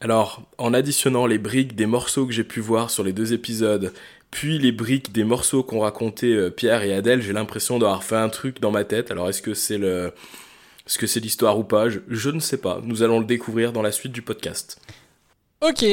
Alors, 0.00 0.42
en 0.58 0.74
additionnant 0.74 1.26
les 1.26 1.38
briques 1.38 1.74
des 1.74 1.86
morceaux 1.86 2.26
que 2.26 2.32
j'ai 2.32 2.44
pu 2.44 2.60
voir 2.60 2.90
sur 2.90 3.04
les 3.04 3.12
deux 3.12 3.32
épisodes, 3.32 3.92
puis 4.30 4.58
les 4.58 4.72
briques 4.72 5.12
des 5.12 5.24
morceaux 5.24 5.62
qu'ont 5.62 5.80
raconté 5.80 6.34
euh, 6.34 6.50
Pierre 6.50 6.82
et 6.82 6.92
Adèle, 6.94 7.22
j'ai 7.22 7.32
l'impression 7.32 7.78
d'avoir 7.78 8.04
fait 8.04 8.16
un 8.16 8.28
truc 8.28 8.60
dans 8.60 8.70
ma 8.70 8.84
tête. 8.84 9.10
Alors, 9.10 9.28
est-ce 9.28 9.42
que 9.42 9.54
c'est 9.54 9.78
le, 9.78 10.12
est-ce 10.86 10.98
que 10.98 11.06
c'est 11.06 11.20
l'histoire 11.20 11.58
ou 11.58 11.64
pas? 11.64 11.88
Je, 11.88 12.00
je 12.08 12.30
ne 12.30 12.40
sais 12.40 12.58
pas. 12.58 12.80
Nous 12.82 13.02
allons 13.02 13.20
le 13.20 13.26
découvrir 13.26 13.72
dans 13.72 13.82
la 13.82 13.92
suite 13.92 14.12
du 14.12 14.22
podcast. 14.22 14.80
Ok. 15.60 15.84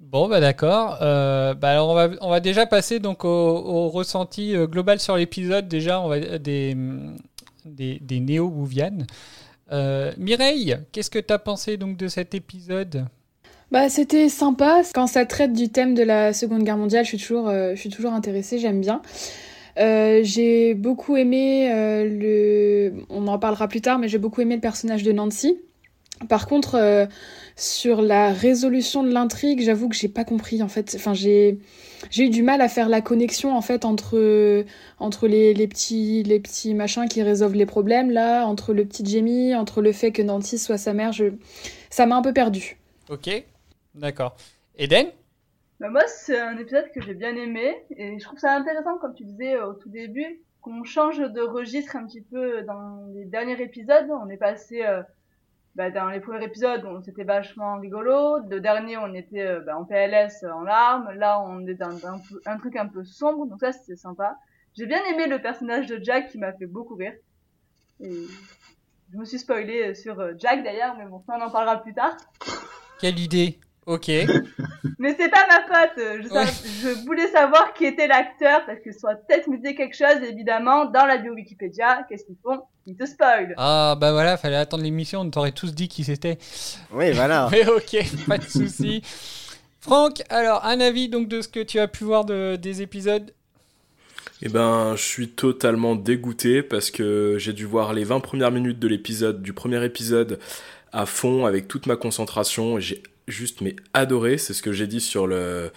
Bon, 0.00 0.28
bah 0.28 0.40
d'accord. 0.40 0.98
Euh, 1.02 1.54
bah 1.54 1.70
alors 1.70 1.90
on 1.90 1.94
va, 1.94 2.08
on 2.20 2.30
va 2.30 2.40
déjà 2.40 2.64
passer 2.66 3.00
donc 3.00 3.24
au, 3.24 3.28
au 3.28 3.88
ressenti 3.88 4.54
euh, 4.56 4.66
global 4.66 5.00
sur 5.00 5.16
l'épisode. 5.16 5.68
Déjà, 5.68 6.00
on 6.00 6.08
va 6.08 6.38
des, 6.38 6.76
des, 7.64 8.20
néo-Bouvianes. 8.20 9.06
Euh, 9.72 10.12
Mireille, 10.16 10.76
qu'est-ce 10.92 11.10
que 11.10 11.18
tu 11.18 11.32
as 11.32 11.38
pensé 11.38 11.76
donc 11.76 11.96
de 11.96 12.08
cet 12.08 12.34
épisode? 12.34 13.06
Bah, 13.70 13.88
c'était 13.88 14.28
sympa. 14.28 14.82
Quand 14.94 15.06
ça 15.06 15.26
traite 15.26 15.52
du 15.52 15.68
thème 15.68 15.94
de 15.94 16.02
la 16.02 16.32
Seconde 16.32 16.62
Guerre 16.64 16.78
mondiale, 16.78 17.04
je 17.04 17.10
suis 17.10 17.18
toujours, 17.18 17.48
euh, 17.48 17.74
je 17.74 17.80
suis 17.80 17.90
toujours 17.90 18.12
intéressée, 18.12 18.58
j'aime 18.58 18.80
bien. 18.80 19.02
Euh, 19.78 20.20
j'ai 20.24 20.74
beaucoup 20.74 21.16
aimé 21.16 21.68
le. 21.70 23.04
On 23.10 23.26
en 23.26 23.38
parlera 23.38 23.68
plus 23.68 23.80
tard, 23.80 23.98
mais 23.98 24.08
j'ai 24.08 24.18
beaucoup 24.18 24.40
aimé 24.40 24.54
le 24.54 24.60
personnage 24.60 25.02
de 25.02 25.12
Nancy. 25.12 25.58
Par 26.28 26.48
contre, 26.48 27.08
sur 27.54 28.02
la 28.02 28.32
résolution 28.32 29.04
de 29.04 29.12
l'intrigue, 29.12 29.62
j'avoue 29.62 29.88
que 29.88 29.94
j'ai 29.94 30.08
pas 30.08 30.24
compris 30.24 30.62
en 30.62 30.68
fait. 30.68 30.94
Enfin, 30.96 31.14
j'ai 31.14 31.60
j'ai 32.10 32.24
eu 32.24 32.30
du 32.30 32.42
mal 32.42 32.60
à 32.60 32.68
faire 32.68 32.88
la 32.88 33.00
connexion 33.00 33.56
en 33.56 33.60
fait 33.60 33.84
entre 33.84 34.64
entre 34.98 35.28
les, 35.28 35.54
les 35.54 35.68
petits 35.68 36.22
les 36.22 36.40
petits 36.40 36.74
machins 36.74 37.08
qui 37.08 37.22
résolvent 37.22 37.54
les 37.54 37.66
problèmes 37.66 38.10
là, 38.10 38.46
entre 38.46 38.72
le 38.72 38.84
petit 38.84 39.04
Jamie, 39.04 39.54
entre 39.54 39.82
le 39.82 39.92
fait 39.92 40.12
que 40.12 40.22
Nancy 40.22 40.58
soit 40.58 40.78
sa 40.78 40.94
mère. 40.94 41.12
Je 41.12 41.32
ça 41.90 42.06
m'a 42.06 42.16
un 42.16 42.22
peu 42.22 42.32
perdu. 42.32 42.76
Ok, 43.08 43.30
d'accord. 43.94 44.36
Eden? 44.76 45.08
Bah 45.80 45.90
moi, 45.90 46.02
c'est 46.08 46.38
un 46.38 46.58
épisode 46.58 46.90
que 46.92 47.00
j'ai 47.00 47.14
bien 47.14 47.36
aimé 47.36 47.84
et 47.96 48.18
je 48.18 48.24
trouve 48.24 48.38
ça 48.38 48.56
intéressant, 48.56 48.98
comme 48.98 49.14
tu 49.14 49.24
disais 49.24 49.54
euh, 49.54 49.68
au 49.68 49.74
tout 49.74 49.88
début, 49.88 50.40
qu'on 50.60 50.82
change 50.82 51.18
de 51.18 51.40
registre 51.40 51.94
un 51.94 52.04
petit 52.04 52.20
peu 52.20 52.62
dans 52.62 53.06
les 53.14 53.24
derniers 53.24 53.60
épisodes. 53.62 54.08
On 54.10 54.28
est 54.28 54.36
passé 54.36 54.82
euh, 54.84 55.02
bah, 55.78 55.92
dans 55.92 56.08
les 56.08 56.18
premiers 56.18 56.44
épisodes, 56.44 56.84
c'était 57.04 57.22
vachement 57.22 57.78
rigolo. 57.78 58.38
Le 58.50 58.58
dernier, 58.60 58.96
on 58.96 59.14
était 59.14 59.46
euh, 59.46 59.60
bah, 59.60 59.78
en 59.78 59.84
PLS, 59.84 60.42
euh, 60.42 60.50
en 60.50 60.62
larmes. 60.62 61.12
Là, 61.12 61.40
on 61.40 61.64
est 61.68 61.74
dans 61.74 62.04
un, 62.04 62.58
truc 62.58 62.74
un 62.74 62.88
peu 62.88 63.04
sombre, 63.04 63.46
donc 63.46 63.60
ça, 63.60 63.70
c'était 63.70 63.94
sympa. 63.94 64.36
J'ai 64.76 64.86
bien 64.86 65.00
aimé 65.04 65.28
le 65.28 65.40
personnage 65.40 65.86
de 65.86 66.02
Jack 66.02 66.30
qui 66.30 66.38
m'a 66.38 66.52
fait 66.52 66.66
beaucoup 66.66 66.96
rire. 66.96 67.12
Je 68.00 68.26
me 69.16 69.24
suis 69.24 69.38
spoilé 69.38 69.94
sur 69.94 70.18
euh, 70.18 70.32
Jack 70.36 70.64
d'ailleurs, 70.64 70.96
mais 70.98 71.06
bon, 71.06 71.22
ça, 71.24 71.36
on 71.38 71.42
en 71.42 71.50
parlera 71.50 71.80
plus 71.80 71.94
tard. 71.94 72.16
Quelle 72.98 73.20
idée 73.20 73.60
Ok. 73.88 74.08
Mais 74.98 75.16
c'est 75.18 75.30
pas 75.30 75.46
ma 75.48 75.62
faute. 75.62 75.96
Je, 75.96 77.06
voulais 77.06 77.28
savoir 77.28 77.72
qui 77.72 77.86
était 77.86 78.06
l'acteur 78.06 78.60
parce 78.66 78.80
que 78.80 78.90
aurait 79.02 79.16
peut-être 79.26 79.48
me 79.48 79.56
dit 79.56 79.74
quelque 79.74 79.96
chose, 79.96 80.22
évidemment, 80.28 80.84
dans 80.84 81.06
la 81.06 81.16
bio 81.16 81.32
Wikipédia. 81.32 82.04
Qu'est-ce 82.06 82.26
qu'ils 82.26 82.36
font? 82.44 82.60
Ils 82.86 82.96
te 82.96 83.06
spoilent. 83.06 83.54
Ah 83.56 83.96
bah 83.98 84.12
voilà, 84.12 84.36
fallait 84.36 84.56
attendre 84.56 84.82
l'émission, 84.82 85.20
on 85.20 85.30
t'aurait 85.30 85.52
tous 85.52 85.74
dit 85.74 85.88
qui 85.88 86.04
c'était. 86.04 86.36
Oui, 86.92 87.12
voilà. 87.12 87.48
Mais 87.52 87.66
ok, 87.66 87.96
pas 88.26 88.36
de 88.36 88.44
souci. 88.44 89.00
Franck, 89.80 90.22
alors 90.28 90.66
un 90.66 90.80
avis 90.80 91.08
donc 91.08 91.26
de 91.26 91.40
ce 91.40 91.48
que 91.48 91.60
tu 91.60 91.78
as 91.78 91.88
pu 91.88 92.04
voir 92.04 92.26
de, 92.26 92.56
des 92.56 92.82
épisodes? 92.82 93.32
Eh 94.42 94.50
ben, 94.50 94.96
je 94.96 95.02
suis 95.02 95.30
totalement 95.30 95.96
dégoûté 95.96 96.62
parce 96.62 96.90
que 96.90 97.36
j'ai 97.38 97.54
dû 97.54 97.64
voir 97.64 97.94
les 97.94 98.04
20 98.04 98.20
premières 98.20 98.50
minutes 98.50 98.78
de 98.78 98.86
l'épisode, 98.86 99.40
du 99.40 99.54
premier 99.54 99.82
épisode, 99.82 100.38
à 100.92 101.06
fond, 101.06 101.46
avec 101.46 101.68
toute 101.68 101.86
ma 101.86 101.96
concentration. 101.96 102.76
et 102.76 102.82
J'ai 102.82 103.02
juste 103.28 103.60
mais 103.60 103.76
adoré, 103.94 104.38
c'est 104.38 104.54
ce 104.54 104.62
que 104.62 104.72
j'ai 104.72 104.86
dit 104.86 105.00
sur 105.00 105.26
le, 105.26 105.70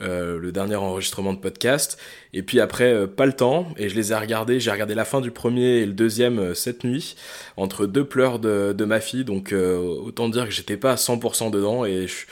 euh, 0.00 0.50
dernier 0.50 0.76
enregistrement 0.76 1.32
de 1.32 1.38
podcast. 1.38 1.98
Et 2.34 2.42
puis 2.42 2.60
après, 2.60 2.92
euh, 2.92 3.06
pas 3.06 3.24
le 3.24 3.32
temps, 3.32 3.68
et 3.78 3.88
je 3.88 3.94
les 3.94 4.12
ai 4.12 4.14
regardés. 4.14 4.60
J'ai 4.60 4.70
regardé 4.70 4.94
la 4.94 5.06
fin 5.06 5.22
du 5.22 5.30
premier 5.30 5.78
et 5.78 5.86
le 5.86 5.92
deuxième 5.92 6.38
euh, 6.38 6.54
cette 6.54 6.84
nuit, 6.84 7.16
entre 7.56 7.86
deux 7.86 8.04
pleurs 8.04 8.38
de, 8.38 8.84
ma 8.84 9.00
fille. 9.00 9.24
Donc 9.24 9.52
autant 9.52 10.28
dire 10.28 10.44
que 10.44 10.50
j'étais 10.50 10.76
pas 10.76 10.92
à 10.92 10.96
100% 10.96 11.50
dedans, 11.50 11.84
et 11.84 12.06
je, 12.06 12.26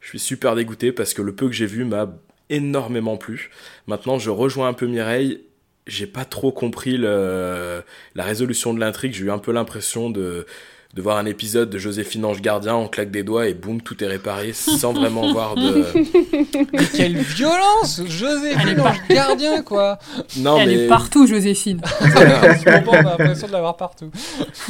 je 0.00 0.08
suis 0.08 0.18
super 0.18 0.54
dégoûté 0.54 0.92
parce 0.92 1.12
que 1.12 1.22
le 1.22 1.34
peu 1.34 1.46
que 1.46 1.54
j'ai 1.54 1.66
vu 1.66 1.84
m'a 1.84 2.08
énormément 2.50 3.16
plu. 3.16 3.50
Maintenant, 3.86 4.18
je 4.18 4.30
rejoins 4.30 4.68
un 4.68 4.72
peu 4.72 4.86
Mireille. 4.86 5.42
J'ai 5.86 6.06
pas 6.06 6.24
trop 6.24 6.52
compris 6.52 6.98
le, 6.98 7.82
la 8.14 8.24
résolution 8.24 8.74
de 8.74 8.80
l'intrigue. 8.80 9.12
J'ai 9.12 9.24
eu 9.24 9.30
un 9.30 9.38
peu 9.38 9.52
l'impression 9.52 10.10
de, 10.10 10.46
de 10.94 11.02
voir 11.02 11.18
un 11.18 11.26
épisode 11.26 11.68
de 11.68 11.78
Joséphine 11.78 12.24
Ange 12.24 12.40
Gardien, 12.40 12.74
on 12.74 12.88
claque 12.88 13.10
des 13.10 13.22
doigts 13.22 13.46
et 13.46 13.52
boum, 13.54 13.82
tout 13.82 14.02
est 14.02 14.06
réparé 14.06 14.54
sans 14.54 14.94
vraiment 14.94 15.32
voir 15.32 15.54
de. 15.54 15.84
Mais 16.72 16.84
quelle 16.96 17.16
violence 17.18 18.00
Joséphine 18.06 18.80
Ange 18.80 19.02
Gardien, 19.08 19.62
quoi 19.62 19.98
Non, 20.38 20.58
Elle 20.58 20.68
mais. 20.68 20.74
est 20.84 20.88
partout, 20.88 21.26
Joséphine. 21.26 21.82
Moment, 22.00 22.82
on 22.86 22.92
a 22.94 23.02
l'impression 23.02 23.46
de 23.46 23.52
l'avoir 23.52 23.76
partout. 23.76 24.10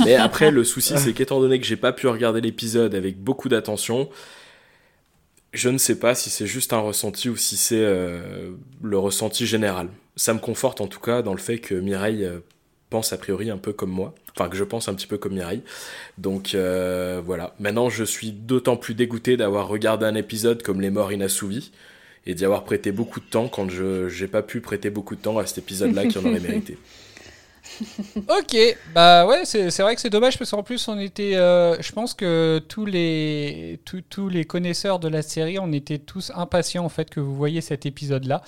Mais 0.04 0.16
après, 0.16 0.50
le 0.50 0.64
souci, 0.64 0.94
c'est 0.96 1.12
qu'étant 1.12 1.40
donné 1.40 1.60
que 1.60 1.66
j'ai 1.66 1.76
pas 1.76 1.92
pu 1.92 2.08
regarder 2.08 2.40
l'épisode 2.40 2.96
avec 2.96 3.22
beaucoup 3.22 3.48
d'attention, 3.48 4.08
je 5.52 5.68
ne 5.70 5.78
sais 5.78 5.98
pas 5.98 6.14
si 6.16 6.30
c'est 6.30 6.46
juste 6.46 6.72
un 6.72 6.80
ressenti 6.80 7.28
ou 7.28 7.36
si 7.36 7.56
c'est 7.56 7.76
euh, 7.78 8.50
le 8.82 8.98
ressenti 8.98 9.46
général. 9.46 9.88
Ça 10.16 10.34
me 10.34 10.40
conforte 10.40 10.80
en 10.80 10.88
tout 10.88 11.00
cas 11.00 11.22
dans 11.22 11.32
le 11.32 11.38
fait 11.38 11.58
que 11.58 11.74
Mireille 11.74 12.24
euh, 12.24 12.40
pense 12.90 13.12
a 13.12 13.18
priori 13.18 13.50
un 13.50 13.56
peu 13.56 13.72
comme 13.72 13.90
moi. 13.90 14.14
Enfin, 14.38 14.48
que 14.48 14.56
je 14.56 14.64
pense 14.64 14.88
un 14.88 14.94
petit 14.94 15.08
peu 15.08 15.18
comme 15.18 15.34
Mireille. 15.34 15.62
Donc 16.16 16.54
euh, 16.54 17.20
voilà. 17.24 17.54
Maintenant, 17.58 17.90
je 17.90 18.04
suis 18.04 18.30
d'autant 18.30 18.76
plus 18.76 18.94
dégoûté 18.94 19.36
d'avoir 19.36 19.66
regardé 19.66 20.06
un 20.06 20.14
épisode 20.14 20.62
comme 20.62 20.80
Les 20.80 20.90
Morts 20.90 21.12
Inassouvis 21.12 21.72
et 22.24 22.34
d'y 22.34 22.44
avoir 22.44 22.64
prêté 22.64 22.92
beaucoup 22.92 23.18
de 23.18 23.24
temps 23.24 23.48
quand 23.48 23.68
je 23.68 24.08
j'ai 24.08 24.28
pas 24.28 24.42
pu 24.42 24.60
prêter 24.60 24.90
beaucoup 24.90 25.16
de 25.16 25.20
temps 25.20 25.38
à 25.38 25.46
cet 25.46 25.58
épisode-là 25.58 26.06
qui 26.06 26.18
en 26.18 26.24
aurait 26.24 26.40
mérité. 26.40 26.78
Ok, 28.28 28.56
bah 28.94 29.26
ouais, 29.26 29.44
c'est 29.44 29.78
vrai 29.80 29.94
que 29.94 30.00
c'est 30.00 30.10
dommage 30.10 30.38
parce 30.38 30.50
qu'en 30.50 30.62
plus 30.62 30.88
on 30.88 30.98
était, 30.98 31.36
euh, 31.36 31.80
je 31.80 31.92
pense 31.92 32.14
que 32.14 32.60
tous 32.68 32.84
les 32.84 33.80
tous, 33.84 34.28
les 34.28 34.44
connaisseurs 34.44 34.98
de 34.98 35.08
la 35.08 35.22
série, 35.22 35.58
on 35.58 35.72
était 35.72 35.98
tous 35.98 36.32
impatients 36.34 36.84
en 36.84 36.88
fait 36.88 37.10
que 37.10 37.20
vous 37.20 37.34
voyez 37.34 37.60
cet 37.60 37.86
épisode-là 37.86 38.42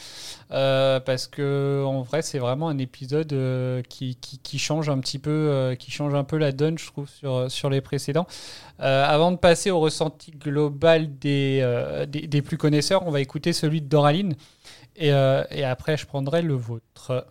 Euh, 0.52 0.98
parce 0.98 1.28
que 1.28 1.84
en 1.86 2.02
vrai 2.02 2.22
c'est 2.22 2.40
vraiment 2.40 2.68
un 2.68 2.78
épisode 2.78 3.32
euh, 3.32 3.82
qui, 3.88 4.16
qui, 4.16 4.58
change 4.58 4.88
un 4.88 4.98
petit 4.98 5.20
peu, 5.20 5.76
qui 5.78 5.90
change 5.92 6.14
un 6.14 6.24
peu 6.24 6.36
la 6.38 6.52
donne, 6.52 6.76
je 6.78 6.86
trouve 6.86 7.08
sur 7.08 7.50
sur 7.50 7.70
les 7.70 7.80
précédents. 7.80 8.26
Avant 8.78 9.30
de 9.32 9.36
passer 9.36 9.70
au 9.70 9.80
ressenti 9.80 10.32
global 10.32 11.18
des, 11.18 11.64
des 12.08 12.42
plus 12.42 12.56
connaisseurs, 12.56 13.06
on 13.06 13.10
va 13.10 13.20
écouter 13.20 13.52
celui 13.52 13.80
de 13.80 13.88
Doraline 13.88 14.34
et 14.96 15.12
après 15.12 15.96
je 15.96 16.06
prendrai 16.06 16.42
le 16.42 16.54
vôtre. 16.54 17.26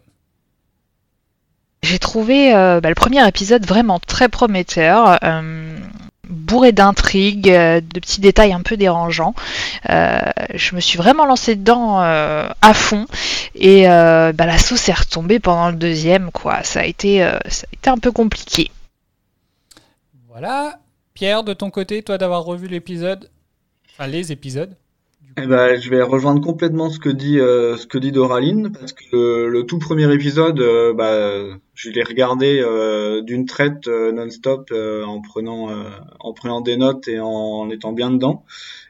J'ai 1.81 1.99
trouvé 1.99 2.53
euh, 2.53 2.81
bah, 2.81 2.89
le 2.89 2.95
premier 2.95 3.25
épisode 3.27 3.65
vraiment 3.65 3.99
très 3.99 4.27
prometteur, 4.27 5.17
euh, 5.23 5.77
bourré 6.27 6.71
d'intrigues, 6.73 7.49
euh, 7.49 7.79
de 7.79 7.99
petits 7.99 8.19
détails 8.19 8.51
un 8.51 8.61
peu 8.61 8.75
dérangeants. 8.75 9.33
Je 9.87 10.75
me 10.75 10.81
suis 10.81 10.97
vraiment 10.97 11.25
lancée 11.25 11.55
dedans 11.55 11.99
à 11.99 12.73
fond 12.73 13.05
et 13.55 13.85
bah, 13.85 14.45
la 14.45 14.57
sauce 14.57 14.89
est 14.89 14.93
retombée 14.93 15.39
pendant 15.39 15.69
le 15.69 15.75
deuxième, 15.75 16.31
quoi. 16.31 16.63
Ça 16.63 16.81
a 16.81 16.85
été, 16.85 17.19
ça 17.47 17.65
a 17.65 17.73
été 17.73 17.89
un 17.89 17.97
peu 17.97 18.11
compliqué. 18.11 18.71
Voilà. 20.27 20.79
Pierre, 21.13 21.43
de 21.43 21.53
ton 21.53 21.69
côté, 21.69 22.01
toi 22.01 22.17
d'avoir 22.17 22.43
revu 22.43 22.67
l'épisode, 22.67 23.29
enfin 23.91 24.07
les 24.07 24.31
épisodes. 24.31 24.75
Eh 25.41 25.47
ben, 25.47 25.79
je 25.79 25.89
vais 25.89 26.01
rejoindre 26.01 26.41
complètement 26.41 26.89
ce 26.89 26.99
que 26.99 27.07
dit 27.07 27.39
euh, 27.39 27.77
ce 27.77 27.87
que 27.87 27.97
dit 27.97 28.11
Doraline 28.11 28.73
parce 28.73 28.91
que 28.91 29.03
le, 29.13 29.47
le 29.47 29.63
tout 29.63 29.79
premier 29.79 30.13
épisode, 30.13 30.59
euh, 30.59 30.93
bah, 30.93 31.57
je 31.75 31.89
l'ai 31.91 32.03
regardé 32.03 32.59
euh, 32.61 33.21
d'une 33.21 33.45
traite 33.45 33.87
euh, 33.87 34.11
non-stop 34.11 34.69
euh, 34.73 35.05
en 35.05 35.21
prenant 35.21 35.69
euh, 35.69 35.83
en 36.19 36.33
prenant 36.33 36.59
des 36.59 36.75
notes 36.75 37.07
et 37.07 37.21
en, 37.21 37.69
étant 37.69 37.93
bien 37.93 38.11
dedans. 38.11 38.43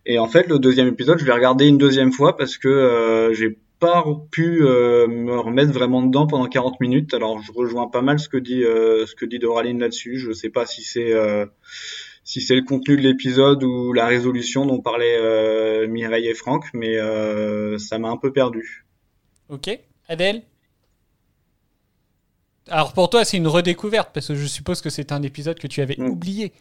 Et 0.08 0.18
en 0.18 0.28
fait, 0.28 0.48
le 0.48 0.58
deuxième 0.58 0.88
épisode, 0.88 1.20
je 1.20 1.26
l'ai 1.26 1.32
regardé 1.32 1.68
une 1.68 1.78
deuxième 1.78 2.12
fois 2.12 2.36
parce 2.36 2.58
que 2.58 2.68
euh, 2.68 3.32
j'ai 3.36 3.60
pas 3.80 4.04
pu 4.32 4.64
euh, 4.64 5.08
me 5.08 5.38
remettre 5.38 5.72
vraiment 5.72 6.02
dedans 6.02 6.26
pendant 6.26 6.48
40 6.48 6.80
minutes. 6.80 7.14
Alors, 7.14 7.40
je 7.44 7.52
rejoins 7.52 7.88
pas 7.88 8.02
mal 8.02 8.18
ce 8.18 8.28
que 8.28 8.38
dit 8.38 8.64
euh, 8.64 9.06
ce 9.06 9.14
que 9.14 9.26
dit 9.26 9.38
Doraline 9.38 9.80
là-dessus. 9.80 10.18
Je 10.18 10.32
sais 10.32 10.50
pas 10.50 10.66
si 10.66 10.82
c'est 10.82 11.14
euh, 11.14 11.46
si 12.30 12.42
c'est 12.42 12.54
le 12.54 12.62
contenu 12.62 12.96
de 12.96 13.02
l'épisode 13.02 13.64
ou 13.64 13.92
la 13.92 14.06
résolution 14.06 14.64
dont 14.68 14.80
parlaient 14.82 15.18
euh, 15.18 15.88
Mireille 15.88 16.28
et 16.28 16.36
Franck, 16.36 16.66
mais 16.76 16.96
euh, 16.96 17.80
ça 17.80 17.98
m'a 17.98 18.10
un 18.10 18.18
peu 18.18 18.32
perdu. 18.32 18.86
Ok. 19.50 19.68
Adèle? 20.08 20.44
Alors 22.68 22.94
pour 22.94 23.10
toi, 23.10 23.26
c'est 23.26 23.38
une 23.38 23.48
redécouverte 23.48 24.12
parce 24.14 24.28
que 24.28 24.36
je 24.36 24.46
suppose 24.46 24.80
que 24.80 24.92
c'est 24.92 25.12
un 25.12 25.24
épisode 25.24 25.58
que 25.58 25.66
tu 25.66 25.82
avais 25.82 25.96
Mm. 25.98 26.06
oublié. 26.08 26.52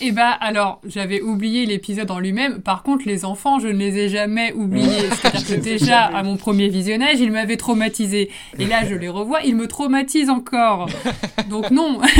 Eh 0.00 0.12
ben 0.12 0.34
alors, 0.40 0.80
j'avais 0.86 1.20
oublié 1.20 1.66
l'épisode 1.66 2.10
en 2.10 2.18
lui-même. 2.18 2.62
Par 2.62 2.82
contre, 2.82 3.06
les 3.06 3.26
enfants, 3.26 3.58
je 3.58 3.68
ne 3.68 3.74
les 3.74 3.98
ai 3.98 4.08
jamais 4.08 4.54
oubliés. 4.54 5.10
C'est-à-dire 5.12 5.46
que 5.46 5.60
déjà, 5.60 6.06
à 6.06 6.22
mon 6.22 6.38
premier 6.38 6.68
visionnage, 6.70 7.20
ils 7.20 7.30
m'avaient 7.30 7.58
traumatisé. 7.58 8.30
Et 8.58 8.64
là, 8.64 8.86
je 8.88 8.94
les 8.94 9.10
revois, 9.10 9.42
ils 9.44 9.54
me 9.54 9.68
traumatisent 9.68 10.30
encore. 10.30 10.88
Donc 11.50 11.70
non. 11.70 12.00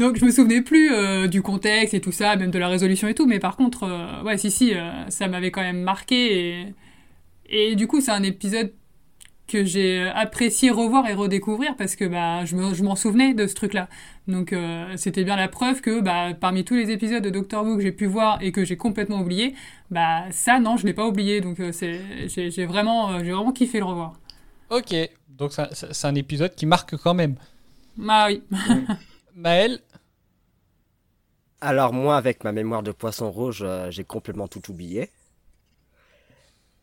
Donc 0.00 0.16
je 0.18 0.24
me 0.24 0.30
souvenais 0.30 0.62
plus 0.62 0.90
euh, 0.92 1.28
du 1.28 1.42
contexte 1.42 1.94
et 1.94 2.00
tout 2.00 2.10
ça, 2.10 2.34
même 2.34 2.50
de 2.50 2.58
la 2.58 2.68
résolution 2.68 3.06
et 3.06 3.14
tout. 3.14 3.26
Mais 3.26 3.38
par 3.38 3.56
contre, 3.56 3.84
euh, 3.84 4.22
ouais, 4.24 4.38
si, 4.38 4.50
si, 4.50 4.74
euh, 4.74 5.08
ça 5.10 5.28
m'avait 5.28 5.50
quand 5.50 5.60
même 5.60 5.82
marqué. 5.82 6.64
Et, 7.48 7.70
et 7.72 7.76
du 7.76 7.86
coup, 7.86 8.00
c'est 8.00 8.10
un 8.10 8.22
épisode 8.22 8.72
que 9.46 9.64
j'ai 9.64 10.08
apprécié 10.14 10.70
revoir 10.70 11.08
et 11.08 11.12
redécouvrir 11.12 11.76
parce 11.76 11.96
que 11.96 12.04
bah, 12.06 12.44
je 12.44 12.54
me- 12.56 12.72
je 12.72 12.82
m'en 12.84 12.94
souvenais 12.96 13.34
de 13.34 13.46
ce 13.48 13.54
truc-là. 13.54 13.88
Donc 14.28 14.54
c'était 14.96 15.24
bien 15.24 15.34
la 15.36 15.48
preuve 15.48 15.80
que 15.80 16.00
bah, 16.00 16.34
parmi 16.40 16.64
tous 16.64 16.76
les 16.76 16.90
épisodes 16.92 17.22
de 17.22 17.30
Doctor 17.30 17.66
Who 17.66 17.76
que 17.76 17.82
j'ai 17.82 17.90
pu 17.90 18.06
voir 18.06 18.38
et 18.42 18.52
que 18.52 18.64
j'ai 18.64 18.76
complètement 18.76 19.20
oublié, 19.20 19.54
bah 19.90 20.22
ça 20.30 20.60
non, 20.60 20.76
je 20.76 20.86
l'ai 20.86 20.92
pas 20.94 21.04
oublié. 21.06 21.40
Donc 21.40 21.56
c'est 21.72 22.00
j'ai 22.28 22.52
j'ai 22.52 22.64
vraiment 22.64 23.18
j'ai 23.24 23.32
vraiment 23.32 23.50
kiffé 23.50 23.80
le 23.80 23.86
revoir. 23.86 24.12
Ok. 24.70 24.94
Donc 25.36 25.52
ça- 25.52 25.68
ça- 25.74 25.88
c'est 25.92 26.06
un 26.06 26.14
épisode 26.14 26.54
qui 26.54 26.64
marque 26.66 26.96
quand 26.96 27.14
même. 27.14 27.34
Ah 28.08 28.28
oui. 28.28 28.42
Maël 29.34 29.80
Alors 31.60 31.92
moi, 31.92 32.16
avec 32.16 32.42
ma 32.44 32.52
mémoire 32.52 32.82
de 32.82 32.92
poisson 32.92 33.30
rouge, 33.30 33.62
euh, 33.62 33.90
j'ai 33.90 34.04
complètement 34.04 34.48
tout 34.48 34.70
oublié. 34.70 35.10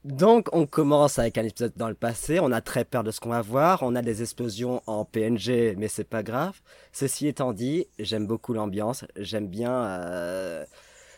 Donc 0.03 0.47
on 0.53 0.65
commence 0.65 1.19
avec 1.19 1.37
un 1.37 1.43
épisode 1.43 1.73
dans 1.75 1.89
le 1.89 1.95
passé, 1.95 2.39
on 2.39 2.51
a 2.51 2.61
très 2.61 2.85
peur 2.85 3.03
de 3.03 3.11
ce 3.11 3.19
qu'on 3.19 3.29
va 3.29 3.41
voir, 3.41 3.83
on 3.83 3.95
a 3.95 4.01
des 4.01 4.21
explosions 4.21 4.81
en 4.85 5.03
PNG, 5.03 5.75
mais 5.77 5.87
c'est 5.87 6.05
pas 6.07 6.23
grave. 6.23 6.61
Ceci 6.93 7.27
étant 7.27 7.51
dit, 7.51 7.87
j'aime 7.99 8.25
beaucoup 8.27 8.53
l'ambiance, 8.53 9.03
j'aime 9.17 9.47
bien 9.47 9.73
euh, 9.73 10.63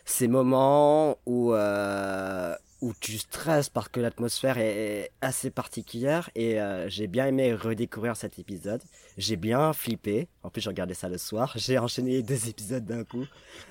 ces 0.04 0.26
moments 0.26 1.18
où, 1.26 1.52
euh, 1.52 2.56
où 2.80 2.92
tu 3.00 3.18
stresses 3.18 3.68
parce 3.68 3.88
que 3.88 4.00
l'atmosphère 4.00 4.58
est 4.58 5.10
assez 5.20 5.50
particulière 5.50 6.30
et 6.34 6.60
euh, 6.60 6.88
j'ai 6.88 7.06
bien 7.06 7.26
aimé 7.26 7.54
redécouvrir 7.54 8.16
cet 8.16 8.38
épisode. 8.38 8.82
J'ai 9.18 9.36
bien 9.36 9.72
flippé, 9.72 10.28
en 10.42 10.50
plus 10.50 10.60
j'ai 10.60 10.70
regardé 10.70 10.94
ça 10.94 11.08
le 11.08 11.18
soir, 11.18 11.52
j'ai 11.56 11.78
enchaîné 11.78 12.22
deux 12.22 12.48
épisodes 12.48 12.84
d'un 12.84 13.04
coup. 13.04 13.26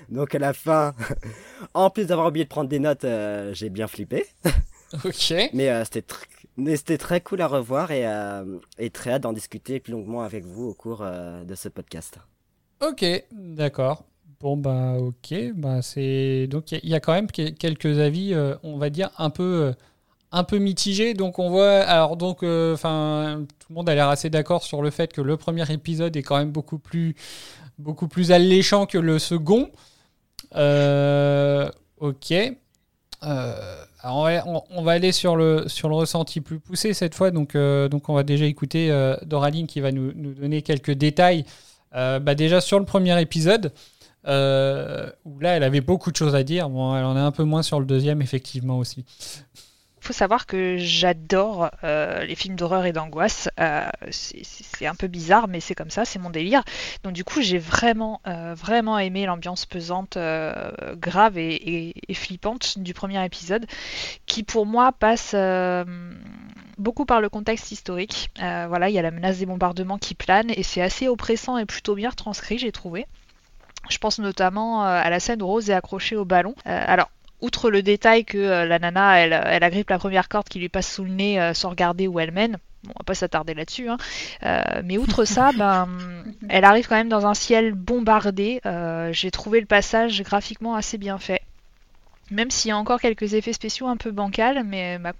Donc 0.08 0.34
à 0.34 0.38
la 0.38 0.52
fin, 0.52 0.94
en 1.74 1.90
plus 1.90 2.06
d'avoir 2.06 2.28
oublié 2.28 2.44
de 2.44 2.48
prendre 2.50 2.68
des 2.68 2.78
notes, 2.78 3.04
euh, 3.04 3.52
j'ai 3.54 3.70
bien 3.70 3.86
flippé. 3.86 4.26
Ok. 5.04 5.32
Mais 5.52 5.70
euh, 5.70 5.84
c'était 5.84 6.00
tr- 6.00 6.24
mais 6.56 6.76
c'était 6.76 6.98
très 6.98 7.20
cool 7.20 7.40
à 7.42 7.46
revoir 7.46 7.92
et, 7.92 8.04
et 8.76 8.90
très 8.90 9.12
hâte 9.12 9.22
d'en 9.22 9.32
discuter 9.32 9.78
plus 9.78 9.92
longuement 9.92 10.22
avec 10.22 10.44
vous 10.44 10.64
au 10.64 10.74
cours 10.74 11.04
de 11.06 11.54
ce 11.54 11.68
podcast. 11.68 12.18
Ok, 12.80 13.04
d'accord. 13.30 14.04
Bon 14.40 14.56
bah 14.56 14.94
ok, 14.98 15.34
bah 15.54 15.82
c'est 15.82 16.46
donc 16.46 16.72
il 16.72 16.88
y 16.88 16.94
a- 16.94 17.00
quand 17.00 17.12
même 17.12 17.30
que- 17.30 17.50
quelques 17.50 17.98
avis, 17.98 18.32
euh, 18.32 18.54
on 18.62 18.78
va 18.78 18.88
dire 18.88 19.10
un 19.18 19.28
peu 19.28 19.42
euh, 19.42 19.72
un 20.32 20.44
peu 20.44 20.58
mitigés. 20.58 21.12
Donc 21.14 21.38
on 21.38 21.50
voit 21.50 21.80
alors 21.80 22.16
donc 22.16 22.42
euh, 22.42 22.74
tout 22.76 23.66
le 23.68 23.74
monde 23.74 23.88
a 23.90 23.94
l'air 23.94 24.08
assez 24.08 24.30
d'accord 24.30 24.62
sur 24.62 24.80
le 24.82 24.90
fait 24.90 25.12
que 25.12 25.20
le 25.20 25.36
premier 25.36 25.70
épisode 25.70 26.16
est 26.16 26.22
quand 26.22 26.38
même 26.38 26.52
beaucoup 26.52 26.78
plus 26.78 27.16
beaucoup 27.78 28.08
plus 28.08 28.32
alléchant 28.32 28.86
que 28.86 28.96
le 28.98 29.18
second. 29.18 29.70
Ok. 31.98 32.32
Euh, 33.22 33.84
on, 34.02 34.82
va, 34.82 34.92
aller 34.92 35.12
sur 35.12 35.36
le, 35.36 35.68
sur 35.68 35.90
le 35.90 35.94
ressenti 35.94 36.40
plus 36.40 36.58
poussé 36.58 36.94
cette 36.94 37.14
fois. 37.14 37.30
Donc, 37.30 37.52
on 37.54 38.14
va 38.14 38.22
déjà 38.22 38.46
écouter 38.46 38.90
Doraline 39.26 39.66
qui 39.66 39.80
va 39.80 39.92
nous, 39.92 40.12
nous, 40.14 40.32
donner 40.34 40.62
quelques 40.62 40.92
détails. 40.92 41.44
Bah 41.92 42.34
déjà 42.34 42.60
sur 42.60 42.78
le 42.78 42.84
premier 42.86 43.20
épisode, 43.20 43.72
où 44.24 45.40
là 45.40 45.56
elle 45.56 45.62
avait 45.62 45.80
beaucoup 45.80 46.10
de 46.10 46.16
choses 46.16 46.34
à 46.34 46.42
dire. 46.42 46.68
Bon, 46.68 46.96
elle 46.96 47.04
en 47.04 47.16
est 47.16 47.20
un 47.20 47.32
peu 47.32 47.44
moins 47.44 47.62
sur 47.62 47.80
le 47.80 47.86
deuxième, 47.86 48.22
effectivement 48.22 48.78
aussi. 48.78 49.04
Il 50.02 50.06
faut 50.06 50.12
savoir 50.14 50.46
que 50.46 50.76
j'adore 50.78 51.70
euh, 51.84 52.24
les 52.24 52.34
films 52.34 52.56
d'horreur 52.56 52.86
et 52.86 52.92
d'angoisse. 52.92 53.50
Euh, 53.60 53.86
c'est 54.10 54.86
un 54.86 54.94
peu 54.94 55.08
bizarre, 55.08 55.46
mais 55.46 55.60
c'est 55.60 55.74
comme 55.74 55.90
ça, 55.90 56.06
c'est 56.06 56.18
mon 56.18 56.30
délire. 56.30 56.62
Donc 57.04 57.12
du 57.12 57.22
coup, 57.22 57.42
j'ai 57.42 57.58
vraiment, 57.58 58.22
euh, 58.26 58.54
vraiment 58.54 58.98
aimé 58.98 59.26
l'ambiance 59.26 59.66
pesante, 59.66 60.16
grave 60.96 61.36
et, 61.36 61.94
flippante 62.14 62.78
du 62.78 62.94
premier 62.94 63.22
épisode, 63.24 63.66
qui 64.24 64.42
pour 64.42 64.64
moi 64.64 64.92
passe 64.92 65.34
beaucoup 66.78 67.04
par 67.04 67.20
le 67.20 67.28
contexte 67.28 67.70
historique. 67.70 68.30
voilà, 68.38 68.88
il 68.88 68.94
y 68.94 68.98
a 68.98 69.02
la 69.02 69.10
menace 69.10 69.38
des 69.38 69.46
bombardements 69.46 69.98
qui 69.98 70.14
plane 70.14 70.50
et 70.50 70.62
c'est 70.62 70.80
assez 70.80 71.08
oppressant 71.08 71.58
et 71.58 71.66
plutôt 71.66 71.94
bien 71.94 72.08
retranscrit, 72.08 72.58
j'ai 72.58 72.72
trouvé. 72.72 73.06
Je 73.88 73.98
pense 73.98 74.18
notamment 74.18 74.82
à 74.82 75.08
la 75.10 75.20
scène 75.20 75.42
où 75.42 75.46
Rose 75.46 75.70
est 75.70 75.74
accrochée 75.74 76.16
au 76.16 76.24
ballon. 76.24 76.54
alors, 76.64 77.10
outre 77.40 77.70
le 77.70 77.82
détail 77.82 78.24
que 78.24 78.38
euh, 78.38 78.66
la 78.66 78.78
nana, 78.78 79.18
elle, 79.18 79.32
elle, 79.32 79.64
agrippe 79.64 79.90
la 79.90 79.98
première 79.98 80.28
corde 80.28 80.48
qui 80.48 80.58
lui 80.58 80.68
passe 80.68 80.92
sous 80.92 81.04
le 81.04 81.10
nez 81.10 81.40
euh, 81.40 81.54
sans 81.54 81.70
regarder 81.70 82.06
où 82.06 82.20
elle 82.20 82.32
mène, 82.32 82.58
bon, 82.84 82.92
on 82.94 83.00
va 83.00 83.04
pas 83.04 83.14
s'attarder 83.14 83.54
là-dessus, 83.54 83.88
hein. 83.88 83.96
euh, 84.44 84.82
mais 84.84 84.98
outre 84.98 85.24
ça, 85.24 85.50
ben, 85.56 85.88
elle 86.48 86.64
arrive 86.64 86.86
quand 86.88 86.96
même 86.96 87.08
dans 87.08 87.26
un 87.26 87.34
ciel 87.34 87.74
bombardé. 87.74 88.60
J'ai 89.12 89.30
trouvé 89.30 89.60
le 89.60 89.66
passage 89.66 90.22
graphiquement 90.22 90.74
assez 90.74 90.98
bien 90.98 91.18
fait. 91.18 91.40
Même 92.30 92.52
s'il 92.52 92.68
y 92.68 92.72
a 92.72 92.76
encore 92.76 93.00
quelques 93.00 93.34
effets 93.34 93.52
spéciaux 93.52 93.88
un 93.88 93.96
peu 93.96 94.12
bancals, 94.12 94.62
mais 94.62 94.98
bah, 94.98 95.12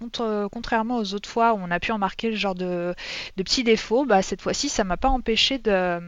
contrairement 0.49 0.97
aux 0.97 1.13
autres 1.13 1.27
fois 1.27 1.53
où 1.53 1.59
on 1.61 1.69
a 1.69 1.77
pu 1.77 1.91
en 1.91 1.97
marquer 1.97 2.29
le 2.29 2.37
genre 2.37 2.55
de, 2.55 2.95
petits 3.35 3.65
défauts, 3.65 4.05
bah, 4.05 4.21
cette 4.21 4.41
fois-ci, 4.41 4.69
ça 4.69 4.85
m'a 4.85 4.95
pas 4.95 5.09
empêché 5.09 5.57
de, 5.57 5.99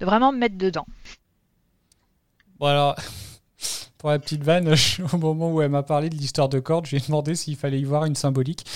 de 0.00 0.04
vraiment 0.04 0.32
me 0.32 0.38
mettre 0.38 0.58
dedans. 0.58 0.86
Bon 2.60 2.66
alors, 2.66 2.94
pour 3.98 4.10
la 4.10 4.18
petite 4.18 4.44
vanne, 4.44 4.74
au 5.12 5.16
moment 5.16 5.50
où 5.50 5.62
elle 5.62 5.70
m'a 5.70 5.82
parlé 5.82 6.10
de 6.10 6.14
l'histoire 6.14 6.50
de 6.50 6.58
corde, 6.60 6.84
j'ai 6.84 7.00
demandé 7.00 7.34
s'il 7.34 7.56
fallait 7.56 7.80
y 7.80 7.84
voir 7.84 8.04
une 8.04 8.16
symbolique. 8.16 8.66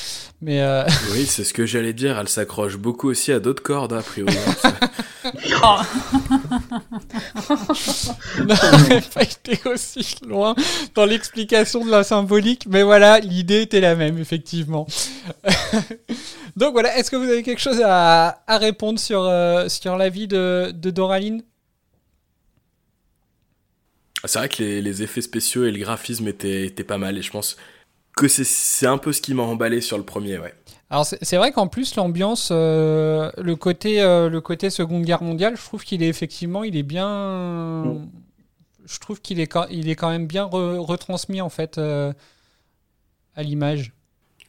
Mais 0.40 0.62
euh, 0.62 0.84
Oui, 1.12 1.26
c'est 1.26 1.44
ce 1.44 1.52
que 1.52 1.66
j'allais 1.66 1.92
dire. 1.92 2.18
Elle 2.18 2.30
s'accroche 2.30 2.78
beaucoup 2.78 3.10
aussi 3.10 3.30
à 3.30 3.40
d'autres 3.40 3.62
cordes, 3.62 3.92
a 3.92 4.00
priori. 4.00 4.34
non, 8.38 8.56
pas 9.14 9.22
été 9.22 9.60
aussi 9.68 10.16
loin 10.26 10.54
dans 10.94 11.04
l'explication 11.04 11.84
de 11.84 11.90
la 11.90 12.04
symbolique, 12.04 12.64
mais 12.66 12.84
voilà, 12.84 13.20
l'idée 13.20 13.60
était 13.60 13.80
la 13.80 13.96
même, 13.96 14.16
effectivement. 14.16 14.86
Donc 16.56 16.72
voilà, 16.72 16.96
est-ce 16.96 17.10
que 17.10 17.16
vous 17.16 17.28
avez 17.28 17.42
quelque 17.42 17.60
chose 17.60 17.82
à, 17.84 18.42
répondre 18.48 18.98
sur, 18.98 19.24
euh, 19.24 19.68
sur 19.68 19.98
la 19.98 20.08
vie 20.08 20.26
de, 20.26 20.72
de 20.74 20.90
Doraline? 20.90 21.42
C'est 24.26 24.38
vrai 24.38 24.48
que 24.48 24.62
les, 24.62 25.02
effets 25.02 25.20
spéciaux 25.20 25.64
et 25.64 25.70
le 25.70 25.78
graphisme 25.78 26.28
étaient, 26.28 26.70
pas 26.86 26.98
mal 26.98 27.18
et 27.18 27.22
je 27.22 27.30
pense 27.30 27.56
que 28.16 28.28
c'est 28.28 28.86
un 28.86 28.98
peu 28.98 29.12
ce 29.12 29.20
qui 29.20 29.34
m'a 29.34 29.42
emballé 29.42 29.80
sur 29.80 29.98
le 29.98 30.04
premier, 30.04 30.38
ouais. 30.38 30.54
Alors 30.90 31.04
c'est 31.06 31.36
vrai 31.36 31.50
qu'en 31.50 31.66
plus 31.66 31.96
l'ambiance, 31.96 32.50
euh, 32.52 33.30
le 33.38 33.56
côté 33.56 34.00
euh, 34.00 34.28
le 34.28 34.40
côté 34.40 34.70
Seconde 34.70 35.04
Guerre 35.04 35.22
mondiale, 35.22 35.56
je 35.56 35.62
trouve 35.64 35.82
qu'il 35.82 36.02
est 36.02 36.08
effectivement, 36.08 36.62
il 36.62 36.76
est 36.76 36.84
bien, 36.84 37.84
mm. 37.84 38.10
je 38.84 38.98
trouve 39.00 39.20
qu'il 39.20 39.40
est 39.40 39.52
il 39.70 39.88
est 39.88 39.96
quand 39.96 40.10
même 40.10 40.26
bien 40.26 40.44
retransmis 40.44 41.40
en 41.40 41.48
fait 41.48 41.78
euh, 41.78 42.12
à 43.34 43.42
l'image. 43.42 43.92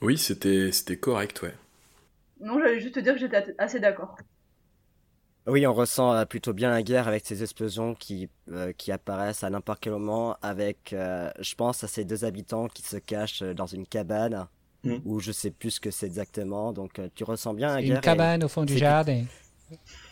Oui, 0.02 0.18
c'était 0.18 0.72
c'était 0.72 0.98
correct, 0.98 1.42
ouais. 1.42 1.56
Non, 2.42 2.60
j'allais 2.60 2.82
juste 2.82 2.96
te 2.96 3.00
dire 3.00 3.14
que 3.14 3.20
j'étais 3.20 3.56
assez 3.58 3.80
d'accord. 3.80 4.16
Oui, 5.48 5.68
on 5.68 5.74
ressent 5.74 6.14
euh, 6.14 6.26
plutôt 6.26 6.54
bien 6.54 6.72
la 6.72 6.82
guerre 6.82 7.08
avec 7.08 7.26
ces 7.26 7.44
explosions 7.44 7.94
qui, 7.94 8.30
euh, 8.52 8.74
qui 8.76 8.92
apparaissent 8.92 9.44
à 9.44 9.50
n'importe 9.50 9.80
quel 9.80 9.94
moment, 9.94 10.38
avec, 10.42 10.92
euh, 10.92 11.30
je 11.40 11.54
pense, 11.54 11.84
à 11.84 11.88
ces 11.88 12.04
deux 12.04 12.26
habitants 12.26 12.68
qui 12.68 12.82
se 12.82 12.98
cachent 12.98 13.44
dans 13.44 13.68
une 13.68 13.86
cabane, 13.86 14.48
mm. 14.84 14.96
où 15.06 15.20
je 15.20 15.32
sais 15.32 15.52
plus 15.52 15.72
ce 15.72 15.80
que 15.80 15.92
c'est 15.92 16.08
exactement, 16.08 16.74
donc 16.74 17.00
tu 17.14 17.24
ressens 17.24 17.54
bien 17.54 17.76
la 17.76 17.84
guerre. 17.84 17.96
Une 17.98 18.02
cabane 18.02 18.44
au 18.44 18.48
fond 18.48 18.64
du 18.64 18.78
jardin. 18.78 19.26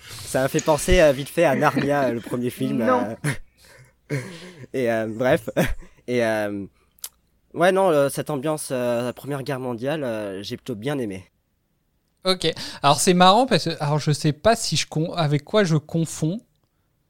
Ça 0.01 0.41
m'a 0.41 0.47
fait 0.47 0.63
penser 0.63 1.11
vite 1.13 1.29
fait 1.29 1.45
à 1.45 1.55
Narnia, 1.55 2.11
le 2.11 2.19
premier 2.19 2.49
film. 2.49 2.83
et 4.73 4.87
bref, 5.07 5.49
et 6.07 6.21
ouais, 7.53 7.71
non, 7.71 8.09
cette 8.09 8.29
ambiance, 8.29 8.71
la 8.71 9.13
Première 9.13 9.43
Guerre 9.43 9.59
mondiale, 9.59 10.43
j'ai 10.43 10.57
plutôt 10.57 10.75
bien 10.75 10.97
aimé. 10.99 11.23
Ok. 12.25 12.51
Alors 12.81 12.99
c'est 12.99 13.13
marrant 13.13 13.45
parce 13.45 13.65
que 13.65 13.71
alors 13.81 13.99
je 13.99 14.11
sais 14.11 14.31
pas 14.31 14.55
si 14.55 14.75
je 14.77 14.87
con... 14.87 15.13
avec 15.13 15.43
quoi 15.43 15.63
je 15.63 15.75
confonds, 15.75 16.39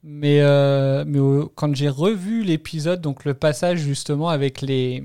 mais 0.04 0.42
euh, 0.42 1.04
mais 1.06 1.20
quand 1.56 1.76
j'ai 1.76 1.90
revu 1.90 2.44
l'épisode, 2.44 3.00
donc 3.02 3.26
le 3.26 3.34
passage 3.34 3.80
justement 3.80 4.30
avec 4.30 4.62
les 4.62 5.04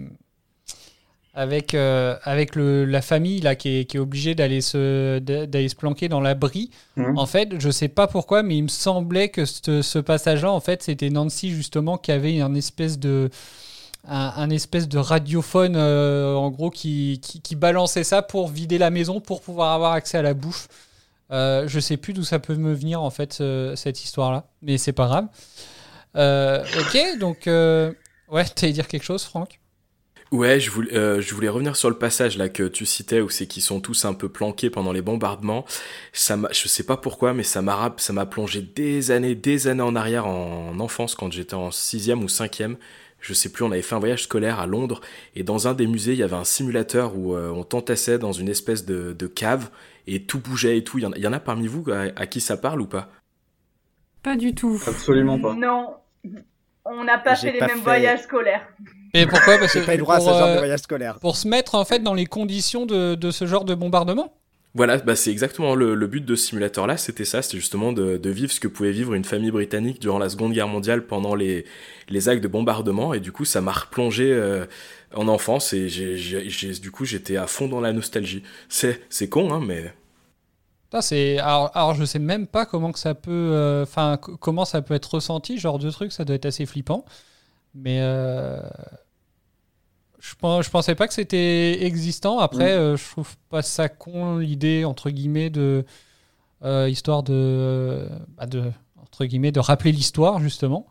avec 1.34 1.74
euh, 1.74 2.16
avec 2.24 2.56
le, 2.56 2.84
la 2.84 3.00
famille 3.00 3.40
là 3.40 3.54
qui 3.54 3.80
est, 3.80 3.84
qui 3.84 3.96
est 3.96 4.00
obligée 4.00 4.34
d'aller 4.34 4.60
se 4.60 5.18
d'aller 5.20 5.68
se 5.68 5.76
planquer 5.76 6.08
dans 6.08 6.20
l'abri. 6.20 6.70
Mhm. 6.96 7.16
En 7.18 7.26
fait, 7.26 7.60
je 7.60 7.70
sais 7.70 7.88
pas 7.88 8.06
pourquoi, 8.06 8.42
mais 8.42 8.56
il 8.56 8.62
me 8.64 8.68
semblait 8.68 9.28
que 9.28 9.44
ce, 9.44 9.82
ce 9.82 9.98
passage-là, 10.00 10.50
en 10.50 10.60
fait, 10.60 10.82
c'était 10.82 11.10
Nancy 11.10 11.50
justement 11.50 11.96
qui 11.98 12.12
avait 12.12 12.38
une 12.38 12.56
espèce 12.56 12.98
de 12.98 13.30
un, 14.04 14.50
espèce 14.50 14.88
de 14.88 14.98
radiophone 14.98 15.74
euh, 15.76 16.34
en 16.34 16.50
gros 16.50 16.70
qui, 16.70 17.20
qui, 17.20 17.56
balançait 17.56 18.04
ça 18.04 18.22
pour 18.22 18.48
vider 18.48 18.78
la 18.78 18.90
maison 18.90 19.20
pour 19.20 19.40
pouvoir 19.40 19.72
avoir 19.72 19.92
accès 19.92 20.18
à 20.18 20.22
la 20.22 20.34
bouffe. 20.34 20.68
Euh, 21.30 21.68
je 21.68 21.78
sais 21.78 21.98
plus 21.98 22.14
d'où 22.14 22.24
ça 22.24 22.38
peut 22.38 22.54
me 22.54 22.72
venir 22.72 23.02
en 23.02 23.10
fait 23.10 23.42
cette 23.74 24.02
histoire 24.02 24.32
là, 24.32 24.46
mais 24.62 24.78
c'est 24.78 24.92
pas 24.92 25.06
grave. 25.06 25.26
Euh, 26.16 26.64
ok, 26.80 27.18
donc 27.18 27.42
ouais, 27.46 28.44
t'allais 28.54 28.72
dire 28.72 28.88
quelque 28.88 29.04
chose, 29.04 29.24
Franck? 29.24 29.60
Ouais, 30.30 30.60
je 30.60 30.70
voulais, 30.70 31.22
je 31.22 31.34
voulais 31.34 31.48
revenir 31.48 31.74
sur 31.74 31.88
le 31.88 31.96
passage 31.96 32.36
là 32.36 32.50
que 32.50 32.64
tu 32.64 32.84
citais 32.84 33.22
où 33.22 33.30
c'est 33.30 33.46
qu'ils 33.46 33.62
sont 33.62 33.80
tous 33.80 34.04
un 34.04 34.12
peu 34.12 34.28
planqués 34.28 34.68
pendant 34.68 34.92
les 34.92 35.00
bombardements. 35.00 35.64
Ça 36.12 36.38
je 36.50 36.68
sais 36.68 36.84
pas 36.84 36.98
pourquoi, 36.98 37.32
mais 37.34 37.42
ça 37.42 37.62
m'a 37.62 37.94
ça 37.96 38.12
m'a 38.12 38.26
plongé 38.26 38.60
des 38.62 39.10
années, 39.10 39.34
des 39.34 39.68
années 39.68 39.82
en 39.82 39.96
arrière 39.96 40.26
en 40.26 40.78
enfance 40.80 41.14
quand 41.14 41.32
j'étais 41.32 41.54
en 41.54 41.70
sixième 41.70 42.22
ou 42.22 42.28
cinquième 42.28 42.76
je 43.20 43.34
sais 43.34 43.50
plus, 43.50 43.64
on 43.64 43.72
avait 43.72 43.82
fait 43.82 43.94
un 43.94 43.98
voyage 43.98 44.24
scolaire 44.24 44.60
à 44.60 44.66
Londres 44.66 45.00
et 45.34 45.42
dans 45.42 45.68
un 45.68 45.74
des 45.74 45.86
musées, 45.86 46.12
il 46.12 46.18
y 46.18 46.22
avait 46.22 46.36
un 46.36 46.44
simulateur 46.44 47.16
où 47.16 47.34
euh, 47.34 47.50
on 47.50 47.64
tentassait 47.64 48.18
dans 48.18 48.32
une 48.32 48.48
espèce 48.48 48.84
de, 48.84 49.26
cave 49.26 49.70
et 50.06 50.22
tout 50.22 50.38
bougeait 50.38 50.78
et 50.78 50.84
tout. 50.84 50.98
Il 50.98 51.04
y 51.04 51.26
en, 51.26 51.32
a 51.32 51.40
parmi 51.40 51.66
vous 51.66 51.84
à, 51.90 52.26
qui 52.26 52.40
ça 52.40 52.56
parle 52.56 52.80
ou 52.80 52.86
pas? 52.86 53.10
Pas 54.22 54.36
du 54.36 54.54
tout. 54.54 54.80
Absolument 54.86 55.38
pas. 55.38 55.54
Non, 55.54 55.96
on 56.84 57.04
n'a 57.04 57.18
pas 57.18 57.36
fait 57.36 57.52
les 57.52 57.60
mêmes 57.60 57.80
voyages 57.80 58.22
scolaires. 58.22 58.66
Et 59.14 59.26
pourquoi? 59.26 59.58
Parce 59.58 59.72
que 59.72 59.84
pas 59.84 59.94
eu 59.94 59.98
droit 59.98 60.16
à 60.16 60.20
ce 60.20 60.26
genre 60.26 60.48
de 60.48 60.52
euh, 60.54 60.58
voyage 60.58 60.80
scolaire. 60.80 61.18
Pour 61.20 61.36
se 61.36 61.48
mettre 61.48 61.74
en 61.74 61.84
fait 61.84 62.00
dans 62.00 62.14
les 62.14 62.26
conditions 62.26 62.86
de, 62.86 63.14
de 63.14 63.30
ce 63.30 63.46
genre 63.46 63.64
de 63.64 63.74
bombardement? 63.74 64.37
Voilà, 64.78 64.98
bah 64.98 65.16
c'est 65.16 65.32
exactement 65.32 65.74
le, 65.74 66.06
but 66.06 66.24
de 66.24 66.36
ce 66.36 66.46
simulateur-là, 66.46 66.96
c'était 66.96 67.24
ça, 67.24 67.42
c'était 67.42 67.56
justement 67.56 67.92
de, 67.92 68.30
vivre 68.30 68.52
ce 68.52 68.60
que 68.60 68.68
pouvait 68.68 68.92
vivre 68.92 69.12
une 69.12 69.24
famille 69.24 69.50
britannique 69.50 70.00
durant 70.00 70.20
la 70.20 70.28
Seconde 70.28 70.52
Guerre 70.52 70.68
mondiale 70.68 71.04
pendant 71.04 71.34
les, 71.34 71.64
les 72.08 72.28
actes 72.28 72.44
de 72.44 72.48
bombardement, 72.48 73.12
et 73.12 73.18
du 73.18 73.32
coup 73.32 73.44
ça 73.44 73.60
m'a 73.60 73.72
replongé 73.72 74.32
euh, 74.32 74.66
en 75.12 75.26
enfance, 75.26 75.72
et 75.72 75.88
du 75.88 76.90
coup 76.92 77.04
j'étais 77.04 77.36
à 77.36 77.48
fond 77.48 77.66
dans 77.66 77.80
la 77.80 77.92
nostalgie. 77.92 78.44
C'est, 78.68 79.28
con, 79.28 79.52
hein, 79.52 79.60
mais... 79.66 79.92
c'est 81.00 81.38
alors, 81.38 81.72
alors, 81.74 81.94
je 81.94 82.04
sais 82.04 82.20
même 82.20 82.46
pas 82.46 82.64
comment 82.64 82.92
que 82.92 83.00
ça 83.00 83.16
peut 83.16 83.32
euh, 83.32 83.84
comment 84.16 84.64
ça 84.64 84.80
peut 84.80 84.94
être 84.94 85.14
ressenti 85.14 85.58
genre 85.58 85.80
de 85.80 85.90
truc 85.90 86.12
ça 86.12 86.24
doit 86.24 86.36
être 86.36 86.46
assez 86.46 86.66
flippant 86.66 87.04
mais 87.74 87.98
euh, 88.00 88.60
je, 90.20 90.34
je 90.34 90.70
pensais 90.70 90.94
pas 90.94 91.08
que 91.08 91.14
c'était 91.14 91.84
existant. 91.84 92.38
Après, 92.38 92.74
mm. 92.76 92.80
euh, 92.80 92.96
je 92.96 93.04
trouve 93.10 93.36
pas 93.50 93.62
ça 93.62 93.88
con 93.88 94.38
l'idée 94.38 94.84
entre 94.84 95.10
guillemets 95.10 95.50
de 95.50 95.84
euh, 96.64 96.88
histoire 96.88 97.22
de, 97.22 98.08
bah, 98.36 98.46
de 98.46 98.70
entre 99.00 99.24
guillemets 99.24 99.52
de 99.52 99.60
rappeler 99.60 99.92
l'histoire 99.92 100.40
justement. 100.40 100.86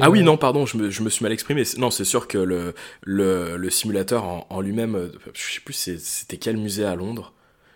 Ah 0.00 0.08
oui, 0.08 0.20
euh, 0.20 0.22
non, 0.22 0.36
pardon, 0.36 0.66
je 0.66 0.76
me, 0.76 0.90
je 0.90 1.02
me 1.02 1.10
suis 1.10 1.24
mal 1.24 1.32
exprimé. 1.32 1.64
Non, 1.78 1.90
c'est 1.90 2.04
sûr 2.04 2.28
que 2.28 2.38
le, 2.38 2.74
le, 3.02 3.56
le 3.56 3.70
simulateur 3.70 4.24
en, 4.24 4.46
en 4.48 4.60
lui-même, 4.60 5.10
je 5.34 5.54
sais 5.54 5.60
plus 5.60 5.74
c'était 5.74 6.36
quel 6.36 6.56
musée 6.56 6.84
à 6.84 6.94
Londres? 6.94 7.32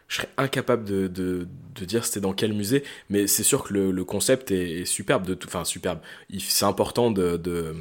Je 0.06 0.16
serais 0.16 0.28
incapable 0.38 0.84
de, 0.84 1.06
de, 1.06 1.46
de 1.74 1.84
dire 1.84 2.06
c'était 2.06 2.20
dans 2.20 2.32
quel 2.32 2.54
musée, 2.54 2.82
mais 3.10 3.26
c'est 3.26 3.42
sûr 3.42 3.62
que 3.62 3.74
le, 3.74 3.90
le 3.90 4.04
concept 4.04 4.50
est, 4.50 4.86
superbe. 4.86 5.26
De 5.26 5.36
enfin, 5.44 5.64
superbe. 5.64 5.98
C'est 6.38 6.64
important 6.64 7.10
de, 7.10 7.36
de, 7.36 7.74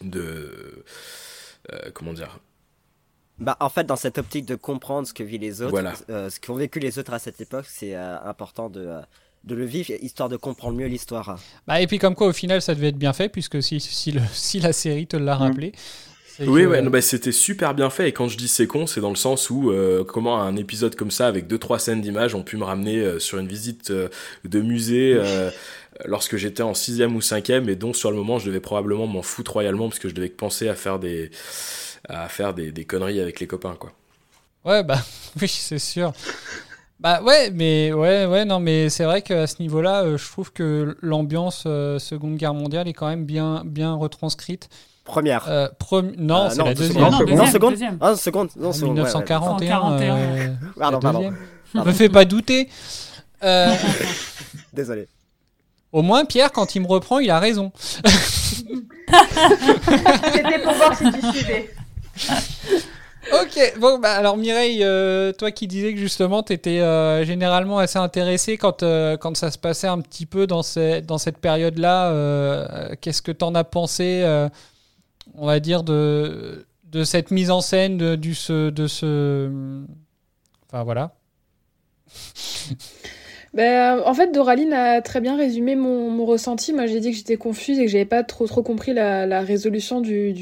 de 0.00 0.20
euh, 0.20 0.84
comment 1.94 2.12
dire? 2.12 2.40
Bah, 3.38 3.56
en 3.60 3.68
fait, 3.68 3.84
dans 3.84 3.96
cette 3.96 4.18
optique 4.18 4.46
de 4.46 4.54
comprendre 4.54 5.06
ce 5.08 5.12
que 5.12 5.22
vivent 5.22 5.40
les 5.40 5.62
autres, 5.62 5.82
euh, 6.10 6.30
ce 6.30 6.38
qu'ont 6.38 6.54
vécu 6.54 6.78
les 6.78 6.98
autres 6.98 7.12
à 7.12 7.18
cette 7.18 7.40
époque, 7.40 7.64
c'est 7.68 7.96
euh, 7.96 8.16
important 8.24 8.70
de, 8.70 8.88
de 9.44 9.54
le 9.54 9.64
vivre, 9.64 9.90
histoire 10.00 10.28
de 10.28 10.36
comprendre 10.36 10.76
mieux 10.76 10.86
l'histoire. 10.86 11.38
Bah, 11.66 11.80
et 11.80 11.86
puis 11.86 11.98
comme 11.98 12.14
quoi, 12.14 12.28
au 12.28 12.32
final, 12.32 12.62
ça 12.62 12.74
devait 12.74 12.88
être 12.88 12.98
bien 12.98 13.12
fait, 13.12 13.28
puisque 13.28 13.62
si, 13.62 13.80
si, 13.80 14.12
le, 14.12 14.20
si 14.32 14.60
la 14.60 14.72
série 14.72 15.06
te 15.06 15.16
l'a 15.16 15.34
mm. 15.34 15.38
rappelé, 15.38 15.72
Oui, 16.40 16.66
ouais, 16.66 16.82
bah, 16.82 17.00
c'était 17.00 17.32
super 17.32 17.74
bien 17.74 17.90
fait. 17.90 18.08
Et 18.08 18.12
quand 18.12 18.28
je 18.28 18.36
dis 18.36 18.48
c'est 18.48 18.66
con, 18.66 18.86
c'est 18.86 19.00
dans 19.00 19.10
le 19.10 19.16
sens 19.16 19.50
où 19.50 19.70
euh, 19.70 20.04
comment 20.04 20.40
un 20.40 20.56
épisode 20.56 20.94
comme 20.94 21.10
ça, 21.10 21.26
avec 21.26 21.48
deux 21.48 21.58
trois 21.58 21.78
scènes 21.78 22.00
d'images, 22.00 22.34
ont 22.34 22.42
pu 22.42 22.56
me 22.56 22.64
ramener 22.64 23.00
euh, 23.00 23.18
sur 23.18 23.38
une 23.38 23.48
visite 23.48 23.90
euh, 23.90 24.08
de 24.44 24.60
musée 24.60 25.18
lorsque 26.04 26.36
j'étais 26.36 26.62
en 26.62 26.74
sixième 26.74 27.14
ou 27.16 27.20
cinquième, 27.20 27.68
et 27.68 27.76
dont 27.76 27.92
sur 27.92 28.10
le 28.10 28.16
moment 28.16 28.38
je 28.38 28.46
devais 28.46 28.60
probablement 28.60 29.06
m'en 29.06 29.22
foutre 29.22 29.52
royalement 29.52 29.88
parce 29.88 29.98
que 29.98 30.08
je 30.08 30.14
devais 30.14 30.28
penser 30.28 30.68
à 30.68 30.74
faire 30.74 30.98
des 30.98 31.30
à 32.08 32.28
faire 32.28 32.52
des, 32.54 32.72
des 32.72 32.84
conneries 32.84 33.20
avec 33.20 33.38
les 33.40 33.46
copains, 33.46 33.76
quoi. 33.78 33.92
Ouais, 34.64 34.82
bah 34.82 34.98
oui, 35.40 35.48
c'est 35.48 35.78
sûr. 35.78 36.12
Bah 37.00 37.20
ouais, 37.22 37.50
mais 37.52 37.92
ouais, 37.92 38.26
ouais, 38.26 38.44
non, 38.44 38.60
mais 38.60 38.88
c'est 38.88 39.04
vrai 39.04 39.22
qu'à 39.22 39.46
ce 39.48 39.60
niveau-là, 39.60 40.16
je 40.16 40.24
trouve 40.30 40.52
que 40.52 40.96
l'ambiance 41.02 41.62
Seconde 41.64 42.36
Guerre 42.36 42.54
mondiale 42.54 42.86
est 42.88 42.92
quand 42.92 43.08
même 43.08 43.24
bien, 43.24 43.62
bien 43.64 43.94
retranscrite. 43.94 44.68
Première. 45.04 45.48
Euh, 45.48 45.66
Non, 46.16 46.44
Ah, 46.46 46.50
c'est 46.50 46.58
non, 46.58 46.64
la 46.66 46.74
deuxième. 46.74 47.02
Non, 47.02 47.18
deuxième, 47.18 47.38
non, 47.38 47.46
seconde. 47.46 47.70
deuxième. 47.72 47.98
Ah, 48.00 48.14
seconde. 48.14 48.50
Non, 48.56 48.72
seconde. 48.72 48.98
ouais, 49.00 49.04
ouais. 49.04 49.10
1941. 49.10 49.80
141. 49.80 50.00
euh, 50.00 50.48
Pardon, 50.78 51.00
pardon. 51.00 51.32
Pardon. 51.74 51.88
Me 51.90 51.92
fais 51.92 52.08
pas 52.08 52.24
douter. 52.24 52.68
Euh, 53.42 53.74
Désolé. 54.72 55.08
Au 55.92 56.02
moins, 56.02 56.24
Pierre, 56.24 56.52
quand 56.52 56.74
il 56.74 56.82
me 56.82 56.86
reprend, 56.86 57.18
il 57.18 57.30
a 57.30 57.38
raison. 57.38 57.72
C'était 60.34 60.58
pour 60.62 60.72
voir 60.72 60.96
si 60.96 61.04
tu 61.12 61.20
suivais. 61.32 61.70
Ok, 63.32 63.74
bon, 63.78 63.98
bah, 63.98 64.12
alors 64.14 64.36
Mireille, 64.36 64.82
euh, 64.82 65.32
toi 65.32 65.52
qui 65.52 65.68
disais 65.68 65.94
que 65.94 66.00
justement 66.00 66.42
tu 66.42 66.52
étais 66.52 66.78
généralement 67.24 67.78
assez 67.78 67.98
intéressée 67.98 68.58
quand, 68.58 68.82
euh, 68.82 69.16
quand 69.16 69.36
ça 69.36 69.50
se 69.50 69.58
passait 69.58 69.86
un 69.86 70.00
petit 70.00 70.26
peu 70.26 70.46
dans, 70.46 70.62
ces, 70.62 71.02
dans 71.02 71.18
cette 71.18 71.38
période-là, 71.38 72.10
euh, 72.10 72.94
qu'est-ce 73.00 73.22
que 73.22 73.32
t'en 73.32 73.54
as 73.54 73.64
pensé, 73.64 74.22
euh, 74.24 74.48
on 75.34 75.46
va 75.46 75.60
dire, 75.60 75.84
de, 75.84 76.66
de 76.84 77.04
cette 77.04 77.30
mise 77.30 77.50
en 77.50 77.60
scène, 77.60 77.96
de, 77.96 78.16
du, 78.16 78.34
ce, 78.34 78.70
de 78.70 78.86
ce. 78.88 79.48
Enfin 80.68 80.82
voilà. 80.82 81.12
Ben, 83.54 84.00
en 84.06 84.14
fait, 84.14 84.32
Doraline 84.32 84.72
a 84.72 85.02
très 85.02 85.20
bien 85.20 85.36
résumé 85.36 85.76
mon, 85.76 86.10
mon 86.10 86.24
ressenti. 86.24 86.72
Moi, 86.72 86.86
j'ai 86.86 87.00
dit 87.00 87.10
que 87.10 87.16
j'étais 87.16 87.36
confuse 87.36 87.78
et 87.78 87.84
que 87.84 87.90
j'avais 87.90 88.06
pas 88.06 88.22
trop 88.22 88.46
trop 88.46 88.62
compris 88.62 88.94
la, 88.94 89.40
résolution 89.42 90.00
du, 90.00 90.32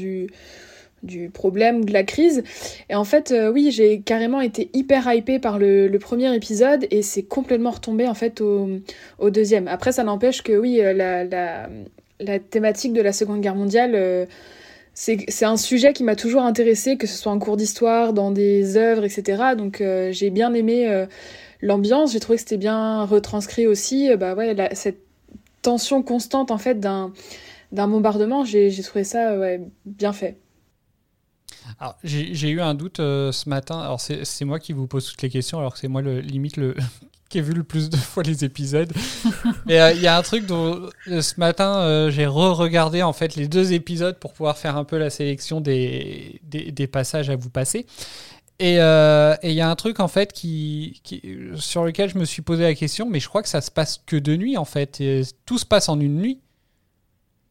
du, 1.03 1.29
problème 1.29 1.83
de 1.83 1.91
la 1.91 2.03
crise. 2.03 2.43
Et 2.89 2.95
en 2.95 3.03
fait, 3.03 3.31
euh, 3.31 3.51
oui, 3.51 3.69
j'ai 3.71 3.99
carrément 3.99 4.39
été 4.39 4.69
hyper 4.73 5.13
hypée 5.13 5.39
par 5.39 5.59
le, 5.59 5.87
le 5.89 5.99
premier 5.99 6.33
épisode 6.33 6.87
et 6.89 7.01
c'est 7.01 7.23
complètement 7.23 7.71
retombé 7.71 8.07
en 8.07 8.13
fait 8.13 8.39
au, 8.39 8.69
au 9.19 9.29
deuxième. 9.29 9.67
Après, 9.67 9.91
ça 9.91 10.03
n'empêche 10.05 10.41
que 10.41 10.53
oui, 10.53 10.79
euh, 10.81 10.93
la, 10.93 11.25
la, 11.25 11.69
la 12.21 12.39
thématique 12.39 12.93
de 12.93 13.01
la 13.01 13.11
Seconde 13.11 13.41
Guerre 13.41 13.55
mondiale. 13.55 13.91
euh, 13.95 14.25
c'est 14.93 15.45
un 15.45 15.57
sujet 15.57 15.93
qui 15.93 16.03
m'a 16.03 16.15
toujours 16.15 16.43
intéressé, 16.43 16.97
que 16.97 17.07
ce 17.07 17.15
soit 17.17 17.31
en 17.31 17.39
cours 17.39 17.57
d'histoire, 17.57 18.13
dans 18.13 18.29
des 18.29 18.75
œuvres, 18.77 19.05
etc. 19.05 19.41
Donc 19.57 19.81
j'ai 20.11 20.29
bien 20.29 20.53
aimé 20.53 21.05
l'ambiance, 21.61 22.13
j'ai 22.13 22.19
trouvé 22.19 22.37
que 22.37 22.41
c'était 22.41 22.57
bien 22.57 23.05
retranscrit 23.05 23.67
aussi. 23.67 24.09
Euh, 24.11 24.17
bah 24.17 24.35
ouais, 24.35 24.53
la- 24.53 24.75
cette 24.75 25.01
tension 25.61 26.03
constante 26.03 26.51
en 26.51 26.57
fait 26.57 26.79
d'un 26.79 27.13
d'un 27.71 27.87
bombardement, 27.87 28.45
j'ai 28.45 28.71
trouvé 28.83 29.03
ça 29.05 29.37
ouais, 29.39 29.61
bien 29.85 30.13
fait. 30.13 30.39
Alors, 31.79 31.97
j'ai 32.03 32.49
eu 32.49 32.61
un 32.61 32.73
doute 32.73 32.99
euh, 32.99 33.31
ce 33.31 33.49
matin. 33.49 33.79
Alors, 33.79 33.99
c'est 34.01 34.45
moi 34.45 34.59
qui 34.59 34.73
vous 34.73 34.87
pose 34.87 35.05
toutes 35.09 35.21
les 35.21 35.29
questions, 35.29 35.59
alors 35.59 35.73
que 35.73 35.79
c'est 35.79 35.87
moi, 35.87 36.01
le, 36.01 36.19
limite, 36.19 36.57
le, 36.57 36.75
qui 37.29 37.37
ai 37.37 37.41
vu 37.41 37.53
le 37.53 37.63
plus 37.63 37.89
de 37.89 37.97
fois 37.97 38.23
les 38.23 38.43
épisodes. 38.43 38.91
Mais 39.65 39.79
euh, 39.79 39.91
il 39.93 40.01
y 40.01 40.07
a 40.07 40.17
un 40.17 40.21
truc 40.21 40.45
dont 40.45 40.89
euh, 41.07 41.21
ce 41.21 41.39
matin, 41.39 41.77
euh, 41.77 42.11
j'ai 42.11 42.25
re-regardé 42.25 43.03
en 43.03 43.13
fait 43.13 43.35
les 43.35 43.47
deux 43.47 43.73
épisodes 43.73 44.17
pour 44.19 44.33
pouvoir 44.33 44.57
faire 44.57 44.75
un 44.77 44.83
peu 44.83 44.97
la 44.97 45.09
sélection 45.09 45.61
des, 45.61 46.39
des, 46.43 46.71
des 46.71 46.87
passages 46.87 47.29
à 47.29 47.35
vous 47.35 47.49
passer. 47.49 47.85
Et 48.61 48.79
euh, 48.79 49.33
et 49.41 49.49
il 49.49 49.55
y 49.55 49.61
a 49.61 49.69
un 49.69 49.75
truc 49.75 49.99
en 49.99 50.07
fait 50.07 50.33
qui, 50.33 51.01
qui, 51.03 51.19
sur 51.55 51.83
lequel 51.83 52.09
je 52.11 52.17
me 52.19 52.25
suis 52.25 52.43
posé 52.43 52.61
la 52.61 52.75
question, 52.75 53.09
mais 53.09 53.19
je 53.19 53.27
crois 53.27 53.41
que 53.41 53.49
ça 53.49 53.59
se 53.59 53.71
passe 53.71 54.03
que 54.05 54.15
de 54.15 54.35
nuit 54.35 54.55
en 54.55 54.65
fait. 54.65 55.01
Et 55.01 55.23
tout 55.47 55.57
se 55.57 55.65
passe 55.65 55.89
en 55.89 55.99
une 55.99 56.17
nuit. 56.17 56.39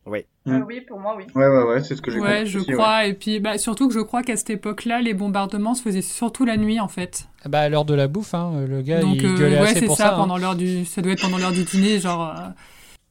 Oui. 0.06 0.24
Mm. 0.46 0.52
Euh, 0.52 0.60
oui, 0.66 0.80
pour 0.82 1.00
moi, 1.00 1.14
oui. 1.16 1.24
Ouais, 1.34 1.48
ouais, 1.48 1.62
ouais, 1.64 1.82
c'est 1.82 1.96
ce 1.96 2.00
que 2.02 2.12
j'ai 2.12 2.18
compris. 2.18 2.32
Ouais, 2.32 2.46
je 2.46 2.60
aussi, 2.60 2.68
ouais. 2.70 2.74
crois. 2.74 3.06
Et 3.06 3.14
puis, 3.14 3.40
bah, 3.40 3.58
surtout 3.58 3.88
que 3.88 3.94
je 3.94 4.00
crois 4.00 4.22
qu'à 4.22 4.36
cette 4.36 4.50
époque-là, 4.50 5.02
les 5.02 5.12
bombardements 5.12 5.74
se 5.74 5.82
faisaient 5.82 6.00
surtout 6.00 6.44
la 6.44 6.56
nuit, 6.56 6.80
en 6.80 6.88
fait. 6.88 7.26
Bah, 7.44 7.60
à 7.60 7.68
l'heure 7.68 7.84
de 7.84 7.94
la 7.94 8.08
bouffe, 8.08 8.32
hein, 8.32 8.64
le 8.66 8.80
gars 8.80 9.00
Donc, 9.00 9.16
il 9.16 9.26
euh, 9.26 9.36
gueulait 9.36 9.60
ouais, 9.60 9.68
assez 9.68 9.80
c'est 9.80 9.86
pour 9.86 9.96
ça, 9.96 10.04
ça. 10.04 10.14
hein. 10.14 10.16
pendant 10.16 10.38
l'heure 10.38 10.56
du... 10.56 10.84
ça 10.84 11.02
doit 11.02 11.12
être 11.12 11.20
pendant 11.20 11.38
l'heure 11.38 11.52
du 11.52 11.64
dîner, 11.64 12.00
genre... 12.00 12.34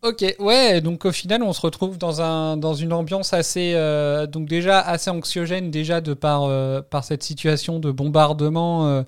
Ok, 0.02 0.24
ouais, 0.40 0.80
donc 0.80 1.04
au 1.04 1.12
final, 1.12 1.44
on 1.44 1.52
se 1.52 1.60
retrouve 1.60 1.98
dans, 1.98 2.22
un, 2.22 2.56
dans 2.56 2.74
une 2.74 2.94
ambiance 2.94 3.34
assez, 3.34 3.74
euh, 3.76 4.28
donc 4.28 4.48
déjà 4.48 4.80
assez 4.80 5.10
anxiogène, 5.10 5.72
déjà 5.72 6.00
de 6.00 6.14
par, 6.14 6.44
euh, 6.44 6.82
par 6.82 7.04
cette 7.04 7.22
situation 7.22 7.80
de 7.80 7.92
bombardement, 7.92 8.88
euh, 8.88 9.04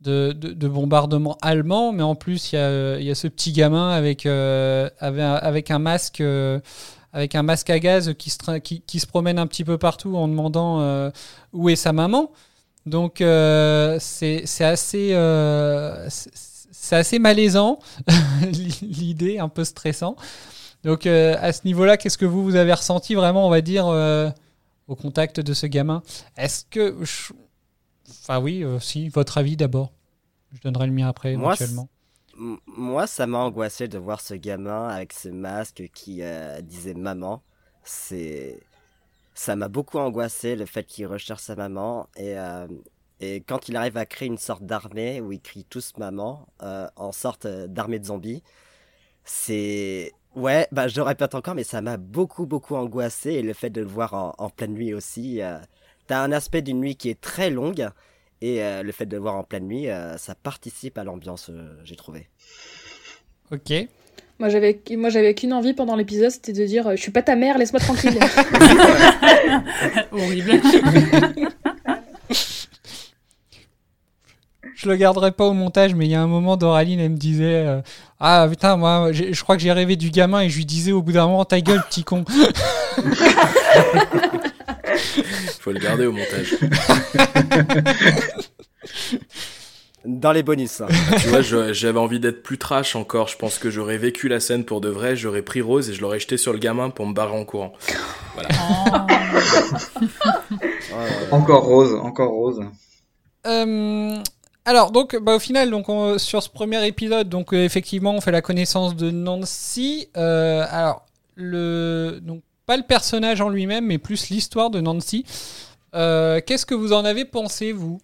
de, 0.00 0.32
de, 0.32 0.52
de 0.52 0.68
bombardement 0.68 1.36
allemand, 1.42 1.92
mais 1.92 2.02
en 2.02 2.14
plus, 2.14 2.52
il 2.52 2.56
y 2.56 2.58
a, 2.58 2.98
y 3.00 3.10
a 3.10 3.14
ce 3.14 3.28
petit 3.28 3.52
gamin 3.52 3.90
avec, 3.90 4.24
avec, 4.24 5.20
un, 5.20 5.34
avec 5.34 5.70
un 5.70 5.78
masque. 5.78 6.22
avec 7.12 7.34
un 7.34 7.42
masque 7.42 7.68
à 7.70 7.78
gaz 7.78 8.14
qui 8.18 8.30
se, 8.30 8.58
qui, 8.58 8.80
qui 8.80 9.00
se 9.00 9.06
promène 9.06 9.38
un 9.38 9.46
petit 9.46 9.64
peu 9.64 9.76
partout 9.76 10.16
en 10.16 10.26
demandant 10.26 11.10
où 11.52 11.68
est 11.68 11.76
sa 11.76 11.92
maman. 11.92 12.30
Donc 12.86 13.16
c'est 13.18 14.44
assez, 14.60 15.12
c'est 16.70 16.96
assez 16.96 17.18
malaisant, 17.18 17.78
l'idée, 18.82 19.38
un 19.38 19.48
peu 19.48 19.64
stressant. 19.64 20.16
Donc 20.84 21.06
euh, 21.06 21.36
à 21.40 21.52
ce 21.52 21.62
niveau-là, 21.64 21.96
qu'est-ce 21.96 22.18
que 22.18 22.24
vous, 22.26 22.42
vous 22.44 22.56
avez 22.56 22.72
ressenti 22.72 23.14
vraiment, 23.14 23.46
on 23.46 23.50
va 23.50 23.60
dire, 23.60 23.86
euh, 23.86 24.30
au 24.88 24.96
contact 24.96 25.40
de 25.40 25.52
ce 25.54 25.66
gamin? 25.66 26.02
Est-ce 26.36 26.64
que... 26.70 26.96
je- 27.04 27.32
Enfin 28.22 28.40
oui, 28.40 28.64
euh, 28.64 28.80
si, 28.80 29.08
votre 29.08 29.38
avis 29.38 29.56
d'abord. 29.56 29.92
Je 30.52 30.60
donnerai 30.62 30.86
le 30.86 30.92
mien 30.92 31.08
après, 31.08 31.36
Moi, 31.36 31.54
éventuellement. 31.54 31.88
Moi, 32.66 33.06
ça 33.06 33.26
m'a 33.26 33.38
angoissé 33.38 33.86
de 33.86 33.98
voir 33.98 34.20
ce 34.20 34.34
gamin 34.34 34.88
avec 34.88 35.12
ce 35.12 35.28
masque 35.28 35.88
qui 35.94 36.22
euh, 36.22 36.60
disait 36.60 36.94
maman. 36.94 37.42
C'est, 37.84 38.58
ça 39.34 39.54
m'a 39.56 39.68
beaucoup 39.68 39.98
angoissé 39.98 40.56
le 40.56 40.66
fait 40.66 40.84
qu'il 40.84 41.06
recherche 41.06 41.42
sa 41.42 41.54
maman 41.54 42.08
et 42.16 42.36
et 43.20 43.40
quand 43.40 43.68
il 43.68 43.76
arrive 43.76 43.96
à 43.96 44.06
créer 44.06 44.28
une 44.28 44.38
sorte 44.38 44.64
d'armée 44.64 45.20
où 45.20 45.32
ils 45.32 45.40
crient 45.40 45.66
tous 45.68 45.92
maman 45.98 46.46
euh, 46.62 46.86
en 46.96 47.12
sorte 47.12 47.46
euh, 47.46 47.66
d'armée 47.66 47.98
de 47.98 48.06
zombies, 48.06 48.42
c'est 49.24 50.12
ouais, 50.34 50.66
bah 50.72 50.88
je 50.88 50.96
le 50.96 51.02
répète 51.02 51.34
encore, 51.34 51.54
mais 51.54 51.64
ça 51.64 51.80
m'a 51.82 51.96
beaucoup 51.96 52.46
beaucoup 52.46 52.76
angoissé 52.76 53.32
et 53.32 53.42
le 53.42 53.52
fait 53.52 53.70
de 53.70 53.80
le 53.80 53.86
voir 53.86 54.14
en, 54.14 54.34
en 54.38 54.50
pleine 54.50 54.72
nuit 54.72 54.94
aussi. 54.94 55.42
Euh, 55.42 55.58
T'as 56.10 56.24
un 56.24 56.32
aspect 56.32 56.60
d'une 56.60 56.80
nuit 56.80 56.96
qui 56.96 57.08
est 57.08 57.20
très 57.20 57.50
longue 57.50 57.88
et 58.40 58.64
euh, 58.64 58.82
le 58.82 58.90
fait 58.90 59.06
de 59.06 59.14
le 59.14 59.22
voir 59.22 59.36
en 59.36 59.44
pleine 59.44 59.68
nuit, 59.68 59.88
euh, 59.88 60.16
ça 60.16 60.34
participe 60.34 60.98
à 60.98 61.04
l'ambiance, 61.04 61.50
euh, 61.50 61.78
j'ai 61.84 61.94
trouvé. 61.94 62.26
Ok. 63.52 63.72
Moi 64.40 64.48
j'avais 64.48 64.82
moi 64.96 65.08
j'avais 65.08 65.34
qu'une 65.34 65.52
envie 65.52 65.72
pendant 65.72 65.94
l'épisode, 65.94 66.30
c'était 66.32 66.52
de 66.52 66.64
dire 66.64 66.96
je 66.96 67.00
suis 67.00 67.12
pas 67.12 67.22
ta 67.22 67.36
mère, 67.36 67.58
laisse-moi 67.58 67.78
tranquille. 67.78 68.18
Horrible. 70.10 70.60
Je 74.82 74.88
le 74.88 74.96
garderai 74.96 75.30
pas 75.30 75.44
au 75.44 75.52
montage, 75.52 75.94
mais 75.94 76.06
il 76.06 76.10
y 76.10 76.14
a 76.14 76.22
un 76.22 76.26
moment, 76.26 76.56
Doraline, 76.56 77.00
elle 77.00 77.10
me 77.10 77.16
disait 77.18 77.66
euh, 77.66 77.82
Ah 78.18 78.46
putain, 78.48 78.78
moi, 78.78 79.12
je 79.12 79.42
crois 79.42 79.56
que 79.56 79.62
j'ai 79.62 79.72
rêvé 79.72 79.96
du 79.96 80.10
gamin 80.10 80.40
et 80.40 80.48
je 80.48 80.56
lui 80.56 80.64
disais 80.64 80.90
au 80.92 81.02
bout 81.02 81.12
d'un 81.12 81.26
moment 81.26 81.44
Ta 81.44 81.60
gueule, 81.60 81.82
petit 81.90 82.02
con. 82.02 82.24
Faut 85.60 85.72
le 85.72 85.80
garder 85.80 86.06
au 86.06 86.12
montage. 86.12 86.54
Dans 90.06 90.32
les 90.32 90.42
bonus. 90.42 90.80
hein. 90.80 90.86
tu 91.20 91.28
vois, 91.28 91.42
j'avais 91.42 91.98
envie 91.98 92.20
d'être 92.20 92.42
plus 92.42 92.56
trash 92.56 92.96
encore. 92.96 93.28
Je 93.28 93.36
pense 93.36 93.58
que 93.58 93.68
j'aurais 93.68 93.98
vécu 93.98 94.28
la 94.28 94.40
scène 94.40 94.64
pour 94.64 94.80
de 94.80 94.88
vrai. 94.88 95.14
J'aurais 95.14 95.42
pris 95.42 95.60
Rose 95.60 95.90
et 95.90 95.92
je 95.92 96.00
l'aurais 96.00 96.20
jeté 96.20 96.38
sur 96.38 96.54
le 96.54 96.58
gamin 96.58 96.88
pour 96.88 97.06
me 97.06 97.12
barrer 97.12 97.36
en 97.38 97.44
courant. 97.44 97.74
Voilà. 98.32 98.48
Encore 101.30 101.64
rose, 101.64 101.92
encore 102.02 102.30
rose. 102.30 102.60
Euh, 103.46 104.16
alors, 104.64 104.90
donc, 104.92 105.16
bah, 105.16 105.34
au 105.34 105.38
final, 105.38 105.70
donc, 105.70 105.88
on- 105.88 106.18
sur 106.18 106.42
ce 106.42 106.48
premier 106.48 106.86
épisode, 106.86 107.28
donc, 107.28 107.52
euh, 107.52 107.64
effectivement, 107.64 108.12
on 108.14 108.20
fait 108.20 108.30
la 108.30 108.42
connaissance 108.42 108.94
de 108.94 109.10
Nancy. 109.10 110.08
Euh, 110.16 110.64
alors, 110.70 111.06
le, 111.34 112.18
donc, 112.22 112.42
pas 112.66 112.76
le 112.76 112.82
personnage 112.82 113.40
en 113.40 113.48
lui-même, 113.48 113.86
mais 113.86 113.98
plus 113.98 114.28
l'histoire 114.30 114.70
de 114.70 114.80
Nancy. 114.80 115.24
Euh, 115.94 116.40
Qu'est-ce 116.44 116.66
que 116.66 116.74
vous 116.74 116.92
en 116.92 117.04
avez 117.04 117.24
pensé, 117.24 117.72
vous? 117.72 118.00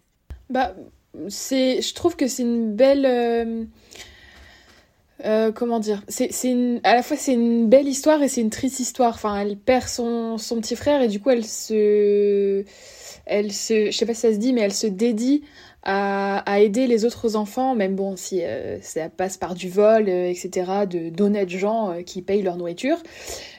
Bah, 0.51 0.75
c'est, 1.29 1.83
je 1.83 1.95
trouve 1.95 2.17
que 2.17 2.27
c'est 2.27 2.43
une 2.43 2.75
belle, 2.75 3.69
comment 5.55 5.79
dire, 5.81 6.03
c'est, 6.09 6.31
à 6.85 6.95
la 6.95 7.03
fois 7.03 7.17
c'est 7.17 7.33
une 7.33 7.69
belle 7.69 7.89
histoire 7.89 8.23
et 8.23 8.29
c'est 8.29 8.41
une 8.41 8.51
triste 8.51 8.81
histoire. 8.81 9.15
Enfin, 9.15 9.39
elle 9.41 9.57
perd 9.57 9.89
son, 9.89 10.37
son 10.39 10.61
petit 10.61 10.77
frère 10.77 11.01
et 11.03 11.09
du 11.09 11.21
coup 11.21 11.31
elle 11.31 11.45
se, 11.45 12.65
elle 13.25 13.53
se, 13.53 13.87
je 13.87 13.97
sais 13.97 14.07
pas 14.07 14.15
si 14.15 14.21
ça 14.21 14.33
se 14.33 14.39
dit, 14.39 14.53
mais 14.53 14.61
elle 14.63 14.75
se 14.75 14.87
dédie 14.87 15.43
à, 15.89 16.39
à 16.51 16.59
aider 16.59 16.89
les 16.89 17.05
autres 17.05 17.37
enfants, 17.37 17.77
même 17.77 17.95
bon, 17.95 18.17
si 18.17 18.45
euh, 18.45 18.81
ça 18.81 19.09
passe 19.09 19.37
par 19.37 19.55
du 19.55 19.71
vol, 19.71 20.09
euh, 20.09 20.29
etc., 20.29 20.85
de 20.85 21.11
d'honnêtes 21.11 21.49
gens 21.49 21.93
euh, 21.93 22.03
qui 22.03 22.23
payent 22.23 22.43
leur 22.43 22.57
nourriture. 22.57 22.97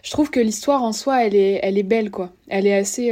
Je 0.04 0.12
trouve 0.12 0.30
que 0.30 0.42
l'histoire 0.42 0.84
en 0.84 0.92
soi, 0.92 1.26
elle 1.26 1.36
est, 1.36 1.62
elle 1.63 1.78
est 1.78 1.84
belle, 1.84 2.12
quoi. 2.12 2.32
Elle 2.50 2.68
est 2.68 2.76
assez, 2.76 3.12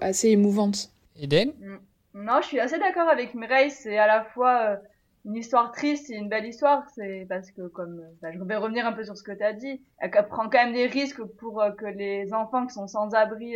assez 0.00 0.30
émouvante. 0.30 0.90
Eden? 1.16 1.52
Mm. 1.60 1.76
Non, 2.24 2.40
je 2.40 2.46
suis 2.48 2.60
assez 2.60 2.78
d'accord 2.78 3.08
avec 3.08 3.34
Mireille. 3.34 3.70
C'est 3.70 3.98
à 3.98 4.08
la 4.08 4.24
fois 4.24 4.78
une 5.24 5.36
histoire 5.36 5.70
triste 5.70 6.10
et 6.10 6.14
une 6.14 6.28
belle 6.28 6.46
histoire. 6.46 6.82
C'est 6.94 7.24
parce 7.28 7.52
que, 7.52 7.68
comme 7.68 8.02
bah, 8.20 8.32
je 8.32 8.42
vais 8.42 8.56
revenir 8.56 8.84
un 8.84 8.92
peu 8.92 9.04
sur 9.04 9.16
ce 9.16 9.22
que 9.22 9.32
tu 9.32 9.44
as 9.44 9.52
dit, 9.52 9.80
elle 9.98 10.10
prend 10.10 10.48
quand 10.48 10.64
même 10.64 10.72
des 10.72 10.86
risques 10.86 11.22
pour 11.22 11.64
que 11.78 11.86
les 11.86 12.32
enfants 12.32 12.66
qui 12.66 12.74
sont 12.74 12.88
sans 12.88 13.14
abri 13.14 13.54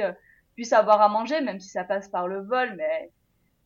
puissent 0.54 0.72
avoir 0.72 1.00
à 1.00 1.08
manger, 1.08 1.40
même 1.40 1.58
si 1.58 1.68
ça 1.68 1.82
passe 1.82 2.08
par 2.08 2.28
le 2.28 2.42
vol. 2.42 2.74
Mais 2.76 3.10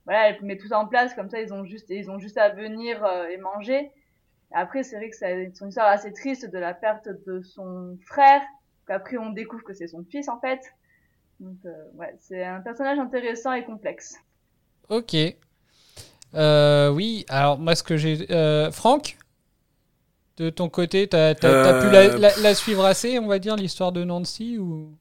voilà, 0.04 0.28
elle 0.28 0.42
met 0.42 0.56
tout 0.56 0.72
en 0.72 0.86
place 0.86 1.14
comme 1.14 1.30
ça, 1.30 1.40
ils 1.40 1.52
ont 1.52 1.64
juste, 1.64 1.86
ils 1.90 2.10
ont 2.10 2.18
juste 2.18 2.36
à 2.36 2.50
venir 2.50 3.04
euh, 3.04 3.28
et 3.28 3.38
manger. 3.38 3.90
Après, 4.52 4.82
c'est 4.82 4.96
vrai 4.96 5.10
que 5.10 5.16
c'est 5.16 5.52
une 5.60 5.68
histoire 5.68 5.88
assez 5.88 6.12
triste 6.12 6.50
de 6.50 6.58
la 6.58 6.74
perte 6.74 7.08
de 7.26 7.42
son 7.42 7.98
frère. 8.06 8.42
Après, 8.88 9.16
on 9.16 9.30
découvre 9.30 9.64
que 9.64 9.72
c'est 9.72 9.88
son 9.88 10.04
fils 10.04 10.28
en 10.28 10.38
fait. 10.40 10.60
Donc, 11.40 11.56
euh, 11.64 11.70
ouais, 11.94 12.14
c'est 12.20 12.44
un 12.44 12.60
personnage 12.60 12.98
intéressant 12.98 13.52
et 13.52 13.64
complexe. 13.64 14.16
Ok. 14.88 15.16
Euh, 16.34 16.90
oui, 16.90 17.24
alors 17.28 17.58
moi, 17.58 17.74
ce 17.74 17.82
que 17.82 17.96
j'ai. 17.96 18.30
Euh, 18.30 18.70
Franck 18.70 19.16
De 20.36 20.50
ton 20.50 20.68
côté, 20.68 21.08
t'as 21.08 21.30
as, 21.30 21.34
pu 21.34 21.90
la, 21.90 22.16
la, 22.16 22.30
la, 22.36 22.54
suivre 22.54 22.84
assez, 22.84 23.18
on 23.18 23.26
va 23.26 23.38
dire, 23.38 23.56
l'histoire 23.56 23.92
de 23.92 24.04
Nancy 24.04 24.58
ou? 24.58 24.94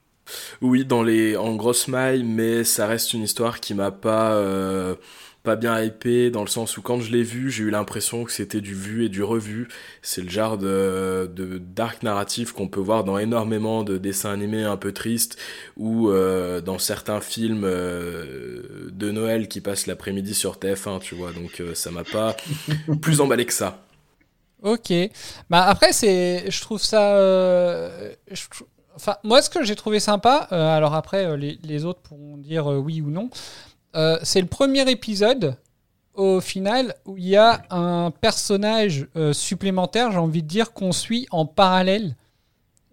Oui, 0.61 0.85
dans 0.85 1.03
les 1.03 1.35
en 1.35 1.55
grosse 1.55 1.87
maille, 1.87 2.23
mais 2.23 2.63
ça 2.63 2.87
reste 2.87 3.13
une 3.13 3.23
histoire 3.23 3.59
qui 3.59 3.73
m'a 3.73 3.91
pas 3.91 4.33
euh, 4.33 4.95
pas 5.43 5.57
bien 5.57 5.81
hypé 5.81 6.31
dans 6.31 6.41
le 6.41 6.47
sens 6.47 6.77
où 6.77 6.81
quand 6.81 7.01
je 7.01 7.11
l'ai 7.11 7.23
vu, 7.23 7.51
j'ai 7.51 7.63
eu 7.65 7.69
l'impression 7.69 8.23
que 8.23 8.31
c'était 8.31 8.61
du 8.61 8.73
vu 8.73 9.05
et 9.05 9.09
du 9.09 9.23
revu. 9.23 9.67
C'est 10.01 10.21
le 10.21 10.29
genre 10.29 10.57
de, 10.57 11.29
de 11.35 11.57
dark 11.57 12.01
narratif 12.01 12.53
qu'on 12.53 12.69
peut 12.69 12.79
voir 12.79 13.03
dans 13.03 13.17
énormément 13.17 13.83
de 13.83 13.97
dessins 13.97 14.31
animés 14.31 14.63
un 14.63 14.77
peu 14.77 14.93
tristes 14.93 15.37
ou 15.75 16.09
euh, 16.09 16.61
dans 16.61 16.79
certains 16.79 17.19
films 17.19 17.65
euh, 17.65 18.89
de 18.91 19.11
Noël 19.11 19.49
qui 19.49 19.59
passent 19.59 19.87
l'après-midi 19.87 20.33
sur 20.33 20.55
TF1, 20.55 21.01
tu 21.01 21.15
vois. 21.15 21.33
Donc 21.33 21.61
ça 21.73 21.91
m'a 21.91 22.05
pas 22.05 22.37
plus 23.01 23.19
emballé 23.19 23.45
que 23.45 23.53
ça. 23.53 23.83
Ok. 24.61 24.93
Bah 25.49 25.65
après 25.65 25.91
c'est, 25.91 26.49
je 26.49 26.61
trouve 26.61 26.81
ça, 26.81 27.19
je, 28.31 28.43
Moi, 29.23 29.41
ce 29.41 29.49
que 29.49 29.63
j'ai 29.63 29.75
trouvé 29.75 29.99
sympa, 29.99 30.47
euh, 30.51 30.75
alors 30.75 30.93
après, 30.93 31.25
euh, 31.25 31.35
les, 31.35 31.85
autres 31.85 32.01
pourront 32.01 32.37
dire 32.37 32.71
euh, 32.71 32.77
oui 32.77 33.01
ou 33.01 33.09
non, 33.09 33.29
c'est 34.23 34.41
le 34.41 34.47
premier 34.47 34.89
épisode, 34.89 35.55
au 36.15 36.41
final, 36.41 36.95
où 37.05 37.17
il 37.17 37.27
y 37.27 37.35
a 37.35 37.61
un 37.69 38.09
personnage 38.09 39.07
supplémentaire, 39.33 40.11
j'ai 40.11 40.17
envie 40.17 40.41
de 40.41 40.47
dire, 40.47 40.73
qu'on 40.73 40.91
suit 40.91 41.27
en 41.29 41.45
parallèle 41.45 42.15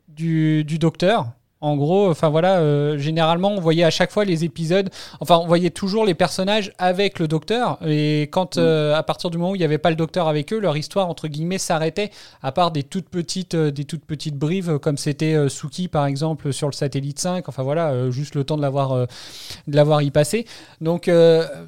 du 0.08 0.64
docteur. 0.64 1.32
En 1.62 1.76
gros, 1.76 2.08
enfin 2.08 2.30
voilà, 2.30 2.60
euh, 2.60 2.96
généralement 2.96 3.50
on 3.50 3.60
voyait 3.60 3.84
à 3.84 3.90
chaque 3.90 4.10
fois 4.10 4.24
les 4.24 4.44
épisodes, 4.44 4.88
enfin 5.20 5.36
on 5.36 5.46
voyait 5.46 5.68
toujours 5.68 6.06
les 6.06 6.14
personnages 6.14 6.72
avec 6.78 7.18
le 7.18 7.28
docteur. 7.28 7.78
Et 7.86 8.22
quand 8.32 8.56
mm. 8.56 8.60
euh, 8.60 8.96
à 8.96 9.02
partir 9.02 9.28
du 9.28 9.36
moment 9.36 9.50
où 9.50 9.56
il 9.56 9.58
n'y 9.58 9.64
avait 9.64 9.76
pas 9.76 9.90
le 9.90 9.96
docteur 9.96 10.26
avec 10.26 10.54
eux, 10.54 10.58
leur 10.58 10.78
histoire 10.78 11.10
entre 11.10 11.28
guillemets 11.28 11.58
s'arrêtait. 11.58 12.10
À 12.42 12.50
part 12.50 12.70
des 12.70 12.82
toutes 12.82 13.10
petites, 13.10 13.54
euh, 13.54 13.70
des 13.70 13.84
toutes 13.84 14.06
petites 14.06 14.38
brives 14.38 14.78
comme 14.78 14.96
c'était 14.96 15.50
Suki 15.50 15.88
par 15.88 16.06
exemple 16.06 16.50
sur 16.50 16.66
le 16.66 16.72
satellite 16.72 17.18
5. 17.18 17.46
Enfin 17.50 17.62
voilà, 17.62 18.10
juste 18.10 18.34
le 18.36 18.44
temps 18.44 18.56
de 18.56 18.62
l'avoir, 18.62 18.94
de 18.96 19.76
l'avoir 19.76 20.00
y 20.00 20.10
passé. 20.10 20.46
Donc 20.80 21.10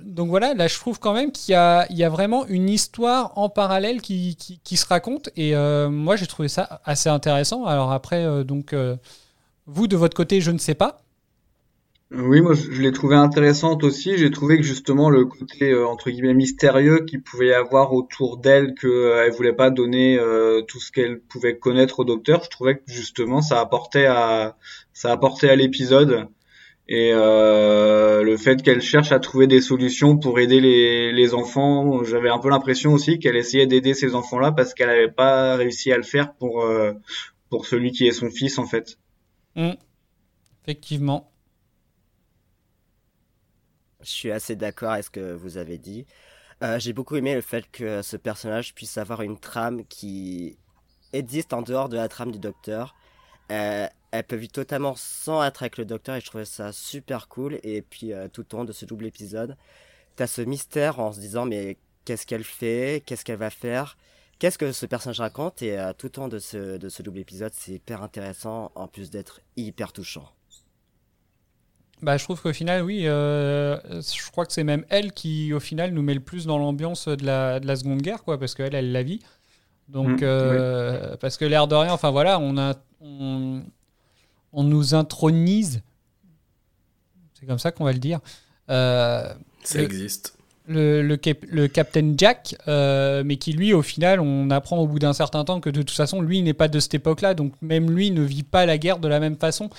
donc 0.07 0.28
voilà, 0.31 0.55
là 0.55 0.68
je 0.68 0.78
trouve 0.78 1.00
quand 1.00 1.12
même 1.12 1.33
qu'il 1.33 1.52
y 1.52 1.55
a, 1.55 1.87
il 1.90 1.98
y 1.98 2.05
a 2.05 2.09
vraiment 2.09 2.46
une 2.46 2.70
histoire 2.70 3.33
en 3.37 3.50
parallèle 3.50 4.00
qui, 4.00 4.37
qui, 4.37 4.59
qui 4.64 4.78
se 4.78 4.87
raconte. 4.87 5.28
Et 5.37 5.55
moi 5.55 6.16
j'ai 6.16 6.26
trouvé 6.26 6.48
ça 6.48 6.81
assez 6.87 7.11
intéressant. 7.11 7.66
Alors 7.66 7.92
après 7.92 8.44
donc 8.44 8.74
vous, 9.66 9.87
de 9.87 9.96
votre 9.96 10.16
côté, 10.16 10.40
je 10.40 10.51
ne 10.51 10.59
sais 10.59 10.75
pas. 10.75 11.03
Oui, 12.14 12.42
moi 12.42 12.53
je 12.53 12.83
l'ai 12.83 12.92
trouvé 12.92 13.16
intéressante 13.16 13.85
aussi. 13.85 14.18
J'ai 14.18 14.31
trouvé 14.31 14.59
que 14.59 14.62
justement 14.62 15.09
le 15.09 15.25
côté 15.25 15.70
euh, 15.70 15.87
entre 15.87 16.11
guillemets 16.11 16.35
mystérieux 16.35 17.07
qu'il 17.07 17.22
pouvait 17.22 17.48
y 17.48 17.53
avoir 17.55 17.94
autour 17.94 18.37
d'elle, 18.37 18.75
qu'elle 18.75 18.90
euh, 18.90 19.31
voulait 19.31 19.55
pas 19.55 19.70
donner 19.70 20.18
euh, 20.18 20.61
tout 20.61 20.79
ce 20.79 20.92
qu'elle 20.92 21.20
pouvait 21.20 21.57
connaître 21.57 22.01
au 22.01 22.05
docteur, 22.05 22.44
je 22.44 22.51
trouvais 22.51 22.77
que 22.77 22.83
justement 22.87 23.40
ça 23.40 23.61
apportait 23.61 24.05
à 24.05 24.57
ça 24.92 25.11
apportait 25.11 25.48
à 25.48 25.57
l'épisode 25.57 26.27
et 26.88 27.12
le 27.12 28.37
fait 28.37 28.62
qu'elle 28.62 28.83
cherche 28.83 29.12
à 29.12 29.18
trouver 29.18 29.46
des 29.46 29.62
solutions 29.62 30.18
pour 30.18 30.38
aider 30.38 30.61
les, 30.61 31.12
les 31.12 31.33
enfants, 31.33 32.05
j'avais 32.05 32.29
un 32.29 32.38
peu 32.38 32.51
l'impression 32.51 32.92
aussi 32.92 33.18
qu'elle 33.18 33.37
essayait 33.37 33.66
d'aider 33.66 33.94
ces 33.94 34.14
enfants-là 34.14 34.53
parce 34.53 34.75
qu'elle 34.75 34.88
n'avait 34.88 35.11
pas 35.11 35.57
réussi 35.57 35.90
à 35.92 35.96
le 35.96 36.03
faire 36.03 36.35
pour 36.35 36.66
pour 37.48 37.66
celui 37.66 37.92
qui 37.92 38.07
est 38.07 38.12
son 38.12 38.31
fils 38.31 38.59
en 38.59 38.66
fait. 38.66 38.98
Mm. 39.57 39.73
Effectivement. 40.62 41.31
Je 44.01 44.11
suis 44.11 44.31
assez 44.31 44.57
d'accord 44.57 44.93
avec 44.93 45.05
ce 45.05 45.11
que 45.11 45.33
vous 45.33 45.57
avez 45.57 45.79
dit. 45.79 46.07
Euh, 46.62 46.79
j'ai 46.79 46.93
beaucoup 46.93 47.17
aimé 47.17 47.35
le 47.35 47.41
fait 47.41 47.69
que 47.71 48.03
ce 48.03 48.17
personnage 48.17 48.75
puisse 48.75 48.97
avoir 48.99 49.23
une 49.23 49.38
trame 49.38 49.85
qui 49.87 50.59
existe 51.12 51.53
en 51.53 51.62
dehors 51.62 51.88
de 51.88 51.97
la 51.97 52.09
trame 52.09 52.31
du 52.31 52.38
docteur. 52.38 52.95
Euh, 53.51 53.87
elle 54.12 54.25
peut 54.25 54.37
vivre 54.37 54.53
totalement 54.53 54.95
sans 54.97 55.43
être 55.43 55.62
avec 55.62 55.79
le 55.79 55.85
docteur 55.85 56.17
et 56.17 56.21
je 56.21 56.27
trouvais 56.27 56.45
ça 56.45 56.73
super 56.73 57.29
cool. 57.29 57.59
Et 57.62 57.83
puis 57.83 58.12
euh, 58.12 58.29
tout 58.29 58.55
au 58.55 58.59
long 58.59 58.65
de 58.65 58.73
ce 58.73 58.85
double 58.85 59.07
épisode, 59.07 59.57
t'as 60.17 60.27
ce 60.27 60.43
mystère 60.43 61.01
en 61.01 61.12
se 61.12 61.21
disant 61.21 61.47
mais 61.47 61.79
qu'est-ce 62.05 62.27
qu'elle 62.27 62.45
fait, 62.45 63.03
qu'est-ce 63.07 63.25
qu'elle 63.25 63.38
va 63.38 63.51
faire, 63.51 63.97
Qu'est-ce 64.42 64.59
que 64.59 64.72
ce 64.72 64.87
personnage 64.87 65.20
raconte 65.20 65.62
Et 65.62 65.78
euh, 65.78 65.92
tout 65.96 66.18
au 66.18 66.22
long 66.22 66.26
de 66.26 66.40
ce, 66.40 66.76
de 66.76 66.88
ce 66.88 67.05
double 67.05 67.20
épisode, 67.20 67.52
c'est 67.55 67.74
hyper 67.74 68.02
intéressant, 68.02 68.72
en 68.74 68.88
plus 68.88 69.09
d'être 69.09 69.38
hyper 69.57 69.92
touchant. 69.92 70.28
Bah, 72.00 72.16
je 72.16 72.24
trouve 72.24 72.42
qu'au 72.42 72.52
final, 72.52 72.83
oui, 72.83 73.07
euh, 73.07 73.78
je 74.00 74.31
crois 74.33 74.44
que 74.44 74.52
c'est 74.52 74.64
même 74.64 74.85
elle 74.88 75.12
qui, 75.12 75.52
au 75.52 75.61
final, 75.61 75.92
nous 75.92 76.02
met 76.02 76.14
le 76.14 76.18
plus 76.18 76.44
dans 76.44 76.59
l'ambiance 76.59 77.07
de 77.07 77.24
la, 77.24 77.61
de 77.61 77.68
la 77.68 77.76
Seconde 77.76 78.02
Guerre, 78.02 78.24
quoi, 78.24 78.37
parce 78.37 78.57
qu'elle, 78.57 78.74
elle 78.74 78.90
la 78.90 79.05
vit. 79.05 79.20
Donc, 79.88 80.22
mmh, 80.22 80.24
euh, 80.24 81.16
parce 81.18 81.37
que 81.37 81.44
l'air 81.44 81.68
de 81.68 81.76
rien, 81.76 81.92
enfin 81.92 82.11
voilà, 82.11 82.40
on, 82.40 82.59
a, 82.59 82.74
on, 83.00 83.62
on 84.52 84.64
nous 84.64 84.94
intronise, 84.94 85.83
c'est 87.38 87.46
comme 87.46 87.61
ça 87.61 87.70
qu'on 87.70 87.85
va 87.85 87.92
le 87.92 88.00
dire. 88.00 88.18
ça 88.66 89.37
existe 89.74 90.37
le, 90.66 91.03
le, 91.03 91.66
Captain 91.66 92.14
Jack, 92.16 92.57
euh, 92.68 93.22
mais 93.25 93.37
qui 93.37 93.53
lui, 93.53 93.72
au 93.72 93.83
final, 93.83 94.20
on 94.20 94.51
apprend 94.51 94.79
au 94.79 94.87
bout 94.87 94.98
d'un 94.98 95.12
certain 95.12 95.44
temps 95.44 95.61
que 95.61 95.70
de 95.70 95.83
toute 95.83 95.96
façon, 95.96 96.20
lui 96.20 96.42
n'est 96.42 96.55
pas 96.55 96.68
de 96.68 96.79
cette 96.79 96.94
époque-là, 96.94 97.35
donc 97.35 97.53
même 97.62 97.90
lui 97.90 98.11
ne 98.11 98.22
vit 98.22 98.44
pas 98.44 98.66
la 98.66 98.79
guerre 98.79 98.98
de 98.98 99.09
la 99.09 99.20
même 99.20 99.37
façon. 99.37 99.70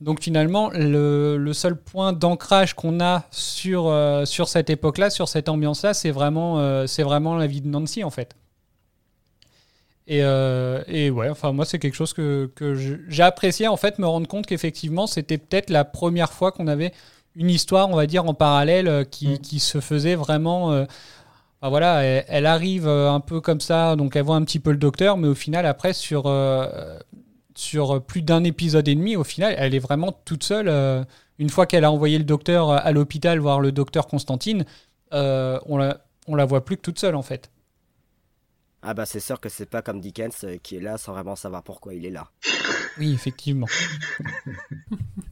Donc 0.00 0.20
finalement, 0.20 0.70
le, 0.74 1.52
seul 1.52 1.76
point 1.76 2.12
d'ancrage 2.12 2.74
qu'on 2.74 3.00
a 3.00 3.24
sur, 3.30 3.86
euh, 3.86 4.24
sur 4.24 4.48
cette 4.48 4.68
époque-là, 4.68 5.10
sur 5.10 5.28
cette 5.28 5.48
ambiance-là, 5.48 5.94
c'est 5.94 6.10
vraiment, 6.10 6.58
euh, 6.58 6.86
c'est 6.86 7.04
vraiment 7.04 7.36
la 7.36 7.46
vie 7.46 7.60
de 7.60 7.68
Nancy 7.68 8.02
en 8.02 8.10
fait. 8.10 8.34
Et, 10.08 10.18
et 10.18 11.10
ouais, 11.10 11.28
enfin 11.30 11.52
moi 11.52 11.64
c'est 11.64 11.78
quelque 11.78 11.94
chose 11.94 12.12
que, 12.12 12.50
que 12.56 12.74
j'ai 12.74 13.22
apprécié 13.22 13.68
en 13.68 13.76
fait, 13.76 14.00
me 14.00 14.06
rendre 14.06 14.26
compte 14.26 14.46
qu'effectivement 14.46 15.06
c'était 15.06 15.38
peut-être 15.38 15.70
la 15.70 15.84
première 15.84 16.32
fois 16.32 16.50
qu'on 16.50 16.66
avait 16.66 16.92
une 17.36 17.50
histoire, 17.50 17.88
on 17.88 17.96
va 17.96 18.06
dire, 18.06 18.24
en 18.26 18.34
parallèle 18.34 18.88
euh, 18.88 19.04
qui, 19.04 19.28
mm. 19.28 19.38
qui 19.38 19.60
se 19.60 19.80
faisait 19.80 20.14
vraiment. 20.14 20.72
Euh, 20.72 20.84
voilà, 21.62 22.02
elle, 22.02 22.46
arrive 22.46 22.88
euh, 22.88 23.12
un 23.12 23.20
peu 23.20 23.40
comme 23.40 23.60
ça, 23.60 23.94
donc 23.94 24.16
elle 24.16 24.24
voit 24.24 24.34
un 24.34 24.42
petit 24.42 24.58
peu 24.58 24.72
le 24.72 24.78
docteur, 24.78 25.16
mais 25.16 25.28
au 25.28 25.34
final, 25.34 25.64
après, 25.64 25.92
sur, 25.92 26.24
sur 27.54 28.02
plus 28.02 28.22
d'un 28.22 28.42
épisode 28.42 28.88
et 28.88 28.96
demi, 28.96 29.14
au 29.14 29.22
final, 29.22 29.54
elle 29.56 29.72
est 29.72 29.78
vraiment 29.78 30.10
toute 30.24 30.42
seule. 30.42 31.06
une 31.38 31.50
fois 31.50 31.66
qu'elle 31.66 31.84
a 31.84 31.92
envoyé 31.92 32.18
le 32.18 32.24
docteur 32.24 32.70
à 32.72 32.90
l'hôpital 32.90 33.38
voir 33.38 33.60
le 33.60 33.70
docteur 33.70 34.08
Constantine, 34.08 34.64
on, 35.12 35.76
la, 35.76 36.00
on 36.26 36.34
la 36.34 36.44
voit 36.46 36.64
plus 36.64 36.76
que 36.76 36.82
toute 36.82 36.98
seule, 36.98 37.14
en 37.14 37.22
fait. 37.22 37.48
Ah 38.84 38.94
bah 38.94 39.06
c'est 39.06 39.20
sûr 39.20 39.38
que 39.38 39.48
c'est 39.48 39.66
pas 39.66 39.80
comme 39.80 40.00
Dickens 40.00 40.44
qui 40.64 40.74
est 40.74 40.80
là 40.80 40.98
sans 40.98 41.12
vraiment 41.12 41.36
savoir 41.36 41.62
pourquoi 41.62 41.94
il 41.94 42.04
est 42.04 42.10
là. 42.10 42.28
Oui, 42.98 43.12
effectivement. 43.14 43.68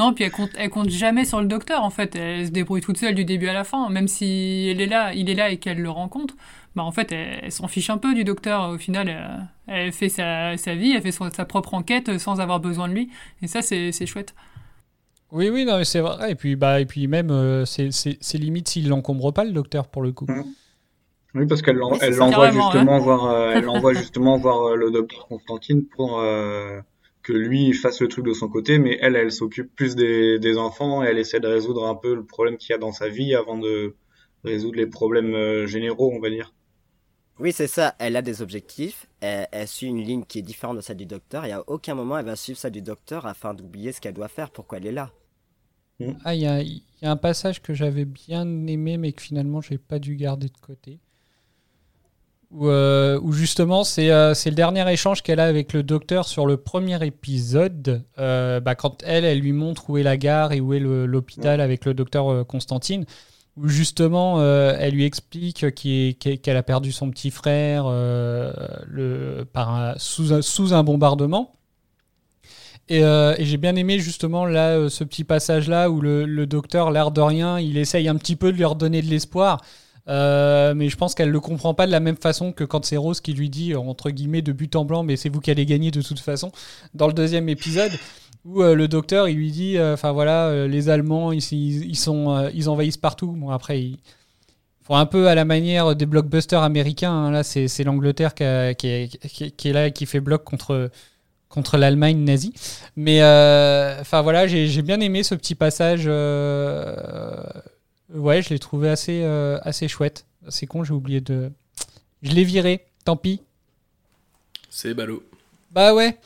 Non, 0.00 0.14
puis 0.14 0.24
elle 0.24 0.30
compte, 0.30 0.48
elle 0.56 0.70
compte 0.70 0.88
jamais 0.88 1.26
sur 1.26 1.42
le 1.42 1.46
docteur, 1.46 1.84
en 1.84 1.90
fait. 1.90 2.16
Elle 2.16 2.46
se 2.46 2.50
débrouille 2.50 2.80
toute 2.80 2.96
seule 2.96 3.14
du 3.14 3.26
début 3.26 3.48
à 3.48 3.52
la 3.52 3.64
fin. 3.64 3.90
Même 3.90 4.08
si 4.08 4.68
elle 4.70 4.80
est 4.80 4.86
là, 4.86 5.12
il 5.12 5.28
est 5.28 5.34
là 5.34 5.50
et 5.50 5.58
qu'elle 5.58 5.78
le 5.78 5.90
rencontre, 5.90 6.36
bah 6.74 6.82
en 6.82 6.90
fait, 6.90 7.12
elle, 7.12 7.52
s'en 7.52 7.68
fiche 7.68 7.90
un 7.90 7.98
peu 7.98 8.14
du 8.14 8.24
docteur. 8.24 8.70
Au 8.70 8.78
final, 8.78 9.46
elle, 9.66 9.92
fait 9.92 10.08
sa, 10.08 10.56
sa, 10.56 10.74
vie, 10.74 10.92
elle 10.92 11.02
fait 11.02 11.12
sa 11.12 11.44
propre 11.44 11.74
enquête 11.74 12.16
sans 12.16 12.40
avoir 12.40 12.60
besoin 12.60 12.88
de 12.88 12.94
lui. 12.94 13.10
Et 13.42 13.46
ça, 13.46 13.60
c'est 13.60 14.06
chouette. 14.06 14.34
Oui, 15.32 15.50
oui, 15.50 15.66
non, 15.66 15.84
c'est 15.84 16.00
vrai. 16.00 16.32
Et 16.32 16.34
puis, 16.34 16.56
bah, 16.56 16.80
et 16.80 16.86
puis 16.86 17.06
même, 17.06 17.30
euh, 17.30 17.66
c'est 17.66 18.38
limite 18.38 18.68
s'il 18.68 18.88
l'encombre 18.88 19.34
pas, 19.34 19.44
le 19.44 19.52
docteur, 19.52 19.88
pour 19.88 20.00
le 20.00 20.12
coup. 20.12 20.24
Mmh. 20.26 20.44
Oui, 21.34 21.46
parce 21.46 21.60
qu'elle 21.60 21.76
l'envoie 21.76 21.98
justement, 22.50 22.98
voir, 22.98 23.26
euh, 23.26 23.52
elle 23.54 23.96
justement 23.98 24.38
voir 24.38 24.74
le 24.76 24.90
docteur 24.90 25.28
Constantine 25.28 25.84
pour 25.84 26.18
que 27.30 27.36
lui 27.36 27.72
fasse 27.72 28.00
le 28.00 28.08
truc 28.08 28.24
de 28.24 28.32
son 28.32 28.48
côté, 28.48 28.78
mais 28.78 28.98
elle, 29.00 29.16
elle 29.16 29.30
s'occupe 29.30 29.74
plus 29.74 29.94
des, 29.94 30.38
des 30.38 30.58
enfants 30.58 31.04
et 31.04 31.06
elle 31.06 31.18
essaie 31.18 31.40
de 31.40 31.46
résoudre 31.46 31.86
un 31.86 31.94
peu 31.94 32.14
le 32.14 32.24
problème 32.24 32.56
qu'il 32.56 32.70
y 32.70 32.74
a 32.74 32.78
dans 32.78 32.92
sa 32.92 33.08
vie 33.08 33.34
avant 33.34 33.56
de 33.56 33.94
résoudre 34.44 34.76
les 34.76 34.86
problèmes 34.86 35.34
euh, 35.34 35.66
généraux, 35.66 36.12
on 36.14 36.20
va 36.20 36.30
dire. 36.30 36.52
Oui, 37.38 37.52
c'est 37.52 37.68
ça. 37.68 37.94
Elle 37.98 38.16
a 38.16 38.22
des 38.22 38.42
objectifs. 38.42 39.06
Elle, 39.20 39.46
elle, 39.52 39.68
suit 39.68 39.86
une 39.86 40.02
ligne 40.02 40.24
qui 40.24 40.38
est 40.38 40.42
différente 40.42 40.76
de 40.76 40.80
celle 40.80 40.96
du 40.96 41.06
docteur. 41.06 41.44
Et 41.44 41.52
à 41.52 41.62
aucun 41.68 41.94
moment, 41.94 42.18
elle 42.18 42.26
va 42.26 42.36
suivre 42.36 42.58
celle 42.58 42.72
du 42.72 42.82
docteur 42.82 43.26
afin 43.26 43.54
d'oublier 43.54 43.92
ce 43.92 44.00
qu'elle 44.00 44.14
doit 44.14 44.28
faire, 44.28 44.50
pourquoi 44.50 44.78
elle 44.78 44.86
est 44.86 44.92
là. 44.92 45.10
Ah, 46.24 46.34
il 46.34 46.40
y 46.40 46.46
a, 46.46 46.62
y 46.62 46.82
a, 47.02 47.10
un 47.10 47.16
passage 47.16 47.60
que 47.60 47.74
j'avais 47.74 48.06
bien 48.06 48.66
aimé, 48.66 48.96
mais 48.96 49.12
que 49.12 49.22
finalement, 49.22 49.60
j'ai 49.60 49.78
pas 49.78 49.98
dû 49.98 50.16
garder 50.16 50.48
de 50.48 50.58
côté. 50.60 50.98
Où, 52.50 52.68
euh, 52.68 53.20
où 53.22 53.32
justement, 53.32 53.84
c'est 53.84 54.10
euh, 54.10 54.34
le 54.44 54.50
dernier 54.52 54.90
échange 54.92 55.22
qu'elle 55.22 55.38
a 55.38 55.44
avec 55.44 55.72
le 55.72 55.84
docteur 55.84 56.26
sur 56.26 56.46
le 56.46 56.56
premier 56.56 57.04
épisode. 57.06 58.04
Euh, 58.18 58.58
bah, 58.58 58.74
quand 58.74 59.02
elle, 59.06 59.24
elle 59.24 59.38
lui 59.38 59.52
montre 59.52 59.88
où 59.88 59.98
est 59.98 60.02
la 60.02 60.16
gare 60.16 60.52
et 60.52 60.60
où 60.60 60.74
est 60.74 60.80
l'hôpital 60.80 61.60
avec 61.60 61.84
le 61.84 61.94
docteur 61.94 62.46
Constantine 62.46 63.04
où 63.56 63.68
justement 63.68 64.36
euh, 64.38 64.74
elle 64.78 64.94
lui 64.94 65.04
explique 65.04 65.66
qu'elle 65.74 66.56
a 66.56 66.62
perdu 66.62 66.92
son 66.92 67.10
petit 67.10 67.30
frère 67.30 67.84
euh, 67.86 68.52
le, 68.86 69.44
par 69.44 69.74
un, 69.74 69.94
sous, 69.98 70.32
un, 70.32 70.42
sous, 70.42 70.72
un, 70.72 70.82
bombardement. 70.82 71.52
Et, 72.88 73.04
euh, 73.04 73.34
et 73.38 73.44
j'ai 73.44 73.56
bien 73.56 73.76
aimé 73.76 73.98
justement 73.98 74.46
là 74.46 74.88
ce 74.88 75.04
petit 75.04 75.24
passage 75.24 75.68
là 75.68 75.90
où 75.90 76.00
le, 76.00 76.24
le 76.24 76.46
docteur, 76.46 76.90
l'air 76.90 77.10
de 77.10 77.20
rien, 77.20 77.60
il 77.60 77.76
essaye 77.76 78.08
un 78.08 78.16
petit 78.16 78.36
peu 78.36 78.50
de 78.50 78.56
lui 78.56 78.64
redonner 78.64 79.02
de 79.02 79.08
l'espoir. 79.08 79.60
Mais 80.06 80.88
je 80.88 80.96
pense 80.96 81.14
qu'elle 81.14 81.30
le 81.30 81.40
comprend 81.40 81.74
pas 81.74 81.86
de 81.86 81.92
la 81.92 82.00
même 82.00 82.16
façon 82.16 82.52
que 82.52 82.64
quand 82.64 82.84
c'est 82.84 82.96
Rose 82.96 83.20
qui 83.20 83.32
lui 83.32 83.50
dit 83.50 83.74
entre 83.74 84.10
guillemets 84.10 84.42
de 84.42 84.52
but 84.52 84.74
en 84.76 84.84
blanc, 84.84 85.02
mais 85.02 85.16
c'est 85.16 85.28
vous 85.28 85.40
qui 85.40 85.50
allez 85.50 85.66
gagner 85.66 85.90
de 85.90 86.02
toute 86.02 86.20
façon 86.20 86.52
dans 86.94 87.06
le 87.06 87.12
deuxième 87.12 87.48
épisode 87.48 87.92
où 88.44 88.62
euh, 88.62 88.74
le 88.74 88.88
docteur 88.88 89.28
il 89.28 89.36
lui 89.36 89.50
dit 89.50 89.76
euh, 89.76 89.94
enfin 89.94 90.12
voilà 90.12 90.46
euh, 90.46 90.66
les 90.66 90.88
Allemands 90.88 91.32
ils, 91.32 91.42
ils, 91.52 91.96
sont 91.96 92.48
ils 92.54 92.68
envahissent 92.68 92.96
partout 92.96 93.32
bon 93.32 93.50
après 93.50 93.80
ils 93.80 93.98
un 94.92 95.06
peu 95.06 95.28
à 95.28 95.36
la 95.36 95.44
manière 95.44 95.94
des 95.94 96.04
blockbusters 96.04 96.64
américains 96.64 97.12
hein. 97.12 97.30
là 97.30 97.44
c'est 97.44 97.84
l'Angleterre 97.84 98.34
qui, 98.34 98.44
qui, 99.56 99.68
est 99.68 99.72
là 99.72 99.90
qui 99.90 100.04
fait 100.04 100.18
bloc 100.18 100.42
contre 100.42 100.90
contre 101.48 101.76
l'Allemagne 101.76 102.18
nazie 102.24 102.52
mais 102.96 103.18
enfin 104.00 104.20
voilà 104.22 104.48
j'ai 104.48 104.82
bien 104.82 104.98
aimé 104.98 105.22
ce 105.22 105.36
petit 105.36 105.54
passage 105.54 106.06
ouais 108.14 108.42
je 108.42 108.50
l'ai 108.50 108.58
trouvé 108.58 108.88
assez 108.88 109.22
assez 109.62 109.88
chouette. 109.88 110.26
C'est 110.48 110.66
con 110.66 110.84
j'ai 110.84 110.94
oublié 110.94 111.20
de 111.20 111.50
je 112.22 112.32
l'ai 112.32 112.44
viré 112.44 112.86
tant 113.04 113.16
pis. 113.16 113.42
C'est 114.68 114.94
ballot. 114.94 115.22
Bah 115.70 115.94
ouais. 115.94 116.18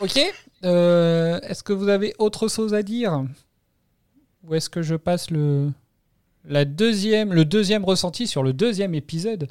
Ok. 0.00 0.20
Euh, 0.64 1.40
est-ce 1.40 1.62
que 1.62 1.72
vous 1.72 1.88
avez 1.88 2.14
autre 2.18 2.48
chose 2.48 2.74
à 2.74 2.82
dire? 2.82 3.24
Ou 4.44 4.54
est-ce 4.54 4.68
que 4.68 4.82
je 4.82 4.94
passe 4.96 5.30
le, 5.30 5.70
la 6.44 6.64
deuxième, 6.64 7.32
le 7.32 7.44
deuxième 7.44 7.84
ressenti 7.84 8.26
sur 8.26 8.42
le 8.42 8.52
deuxième 8.52 8.94
épisode? 8.94 9.48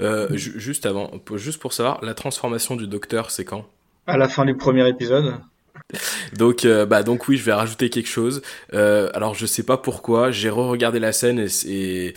Euh, 0.00 0.28
Juste 0.36 0.86
avant, 0.86 1.10
juste 1.34 1.58
pour 1.58 1.72
savoir, 1.72 2.04
la 2.04 2.14
transformation 2.14 2.76
du 2.76 2.86
docteur, 2.86 3.30
c'est 3.30 3.44
quand? 3.44 3.66
À 4.06 4.16
la 4.16 4.28
fin 4.28 4.44
du 4.44 4.56
premier 4.56 4.88
épisode. 4.88 5.34
Donc, 6.36 6.64
euh, 6.64 6.86
bah, 6.86 7.02
donc 7.02 7.28
oui, 7.28 7.36
je 7.36 7.44
vais 7.44 7.52
rajouter 7.52 7.90
quelque 7.90 8.08
chose. 8.08 8.42
Euh, 8.74 9.10
alors, 9.14 9.34
je 9.34 9.46
sais 9.46 9.62
pas 9.62 9.76
pourquoi, 9.76 10.30
j'ai 10.30 10.50
re-regardé 10.50 10.98
la 10.98 11.12
scène 11.12 11.46
et, 11.66 12.14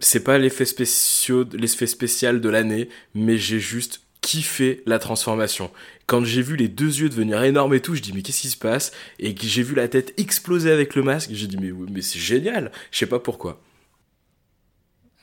c'est 0.00 0.24
pas 0.24 0.36
l'effet 0.36 0.64
spécial, 0.64 1.46
l'effet 1.52 1.86
spécial 1.86 2.40
de 2.40 2.48
l'année, 2.48 2.88
mais 3.14 3.38
j'ai 3.38 3.60
juste 3.60 4.00
kiffé 4.20 4.82
la 4.84 4.98
transformation. 4.98 5.70
Quand 6.06 6.24
j'ai 6.24 6.42
vu 6.42 6.56
les 6.56 6.66
deux 6.66 7.00
yeux 7.00 7.08
devenir 7.08 7.40
énormes 7.44 7.74
et 7.74 7.80
tout, 7.80 7.94
je 7.94 8.02
dis 8.02 8.12
mais 8.12 8.22
qu'est-ce 8.22 8.40
qui 8.40 8.48
se 8.48 8.56
passe? 8.56 8.90
Et 9.20 9.34
que 9.34 9.46
j'ai 9.46 9.62
vu 9.62 9.76
la 9.76 9.86
tête 9.86 10.12
exploser 10.18 10.72
avec 10.72 10.96
le 10.96 11.04
masque, 11.04 11.30
j'ai 11.32 11.46
dit 11.46 11.56
mais, 11.56 11.70
mais 11.88 12.02
c'est 12.02 12.18
génial. 12.18 12.72
Je 12.90 12.98
sais 12.98 13.06
pas 13.06 13.20
pourquoi. 13.20 13.60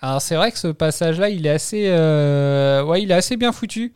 Alors 0.02 0.22
c'est 0.22 0.36
vrai 0.36 0.50
que 0.52 0.58
ce 0.58 0.70
passage-là, 0.70 1.30
il 1.30 1.46
est 1.46 1.50
assez, 1.50 1.88
euh... 1.90 2.84
ouais, 2.86 3.02
il 3.02 3.12
est 3.12 3.16
assez 3.16 3.36
bien 3.36 3.52
foutu. 3.52 3.94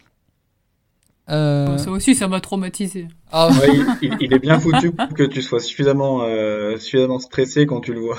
Euh... 1.30 1.78
Ça 1.78 1.92
aussi, 1.92 2.16
ça 2.16 2.28
m'a 2.28 2.42
traumatisé. 2.42 3.08
Ah. 3.32 3.50
Ouais, 3.50 3.70
il, 4.02 4.16
il, 4.20 4.34
est 4.34 4.40
bien 4.40 4.60
foutu 4.60 4.92
pour 4.92 5.08
que 5.16 5.24
tu 5.24 5.42
sois 5.42 5.60
suffisamment, 5.60 6.24
euh, 6.24 6.78
suffisamment 6.78 7.20
stressé 7.20 7.66
quand 7.66 7.82
tu 7.82 7.94
le 7.94 8.02
vois. 8.02 8.18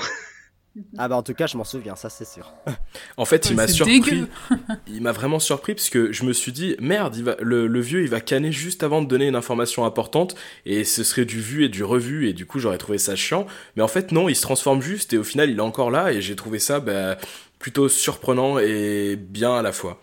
Ah 0.97 1.07
bah 1.07 1.15
en 1.15 1.23
tout 1.23 1.33
cas, 1.33 1.47
je 1.47 1.55
m'en 1.55 1.63
souviens, 1.63 1.95
ça 1.95 2.09
c'est 2.09 2.27
sûr. 2.27 2.53
En 3.17 3.23
fait, 3.23 3.49
il 3.49 3.55
m'a 3.55 3.67
surpris. 3.67 4.25
il 4.87 5.01
m'a 5.01 5.13
vraiment 5.13 5.39
surpris 5.39 5.73
parce 5.73 5.89
que 5.89 6.11
je 6.11 6.25
me 6.25 6.33
suis 6.33 6.51
dit 6.51 6.75
merde, 6.79 7.15
il 7.15 7.23
va, 7.23 7.37
le, 7.39 7.67
le, 7.67 7.79
vieux 7.79 8.01
il 8.03 8.09
va 8.09 8.19
canner 8.19 8.51
juste 8.51 8.83
avant 8.83 9.01
de 9.01 9.07
donner 9.07 9.27
une 9.27 9.35
information 9.35 9.85
importante 9.85 10.35
et 10.65 10.83
ce 10.83 11.03
serait 11.03 11.23
du 11.23 11.39
vu 11.39 11.63
et 11.63 11.69
du 11.69 11.83
revu 11.83 12.27
et 12.27 12.33
du 12.33 12.45
coup 12.45 12.59
j'aurais 12.59 12.77
trouvé 12.77 12.97
ça 12.97 13.15
chiant. 13.15 13.45
Mais 13.77 13.83
en 13.83 13.87
fait 13.87 14.11
non, 14.11 14.27
il 14.27 14.35
se 14.35 14.41
transforme 14.41 14.81
juste 14.81 15.13
et 15.13 15.17
au 15.17 15.23
final 15.23 15.49
il 15.49 15.57
est 15.57 15.61
encore 15.61 15.91
là 15.91 16.11
et 16.11 16.21
j'ai 16.21 16.35
trouvé 16.35 16.59
ça 16.59 16.81
bah, 16.81 17.17
plutôt 17.57 17.87
surprenant 17.87 18.59
et 18.59 19.15
bien 19.15 19.55
à 19.55 19.61
la 19.61 19.71
fois. 19.71 20.01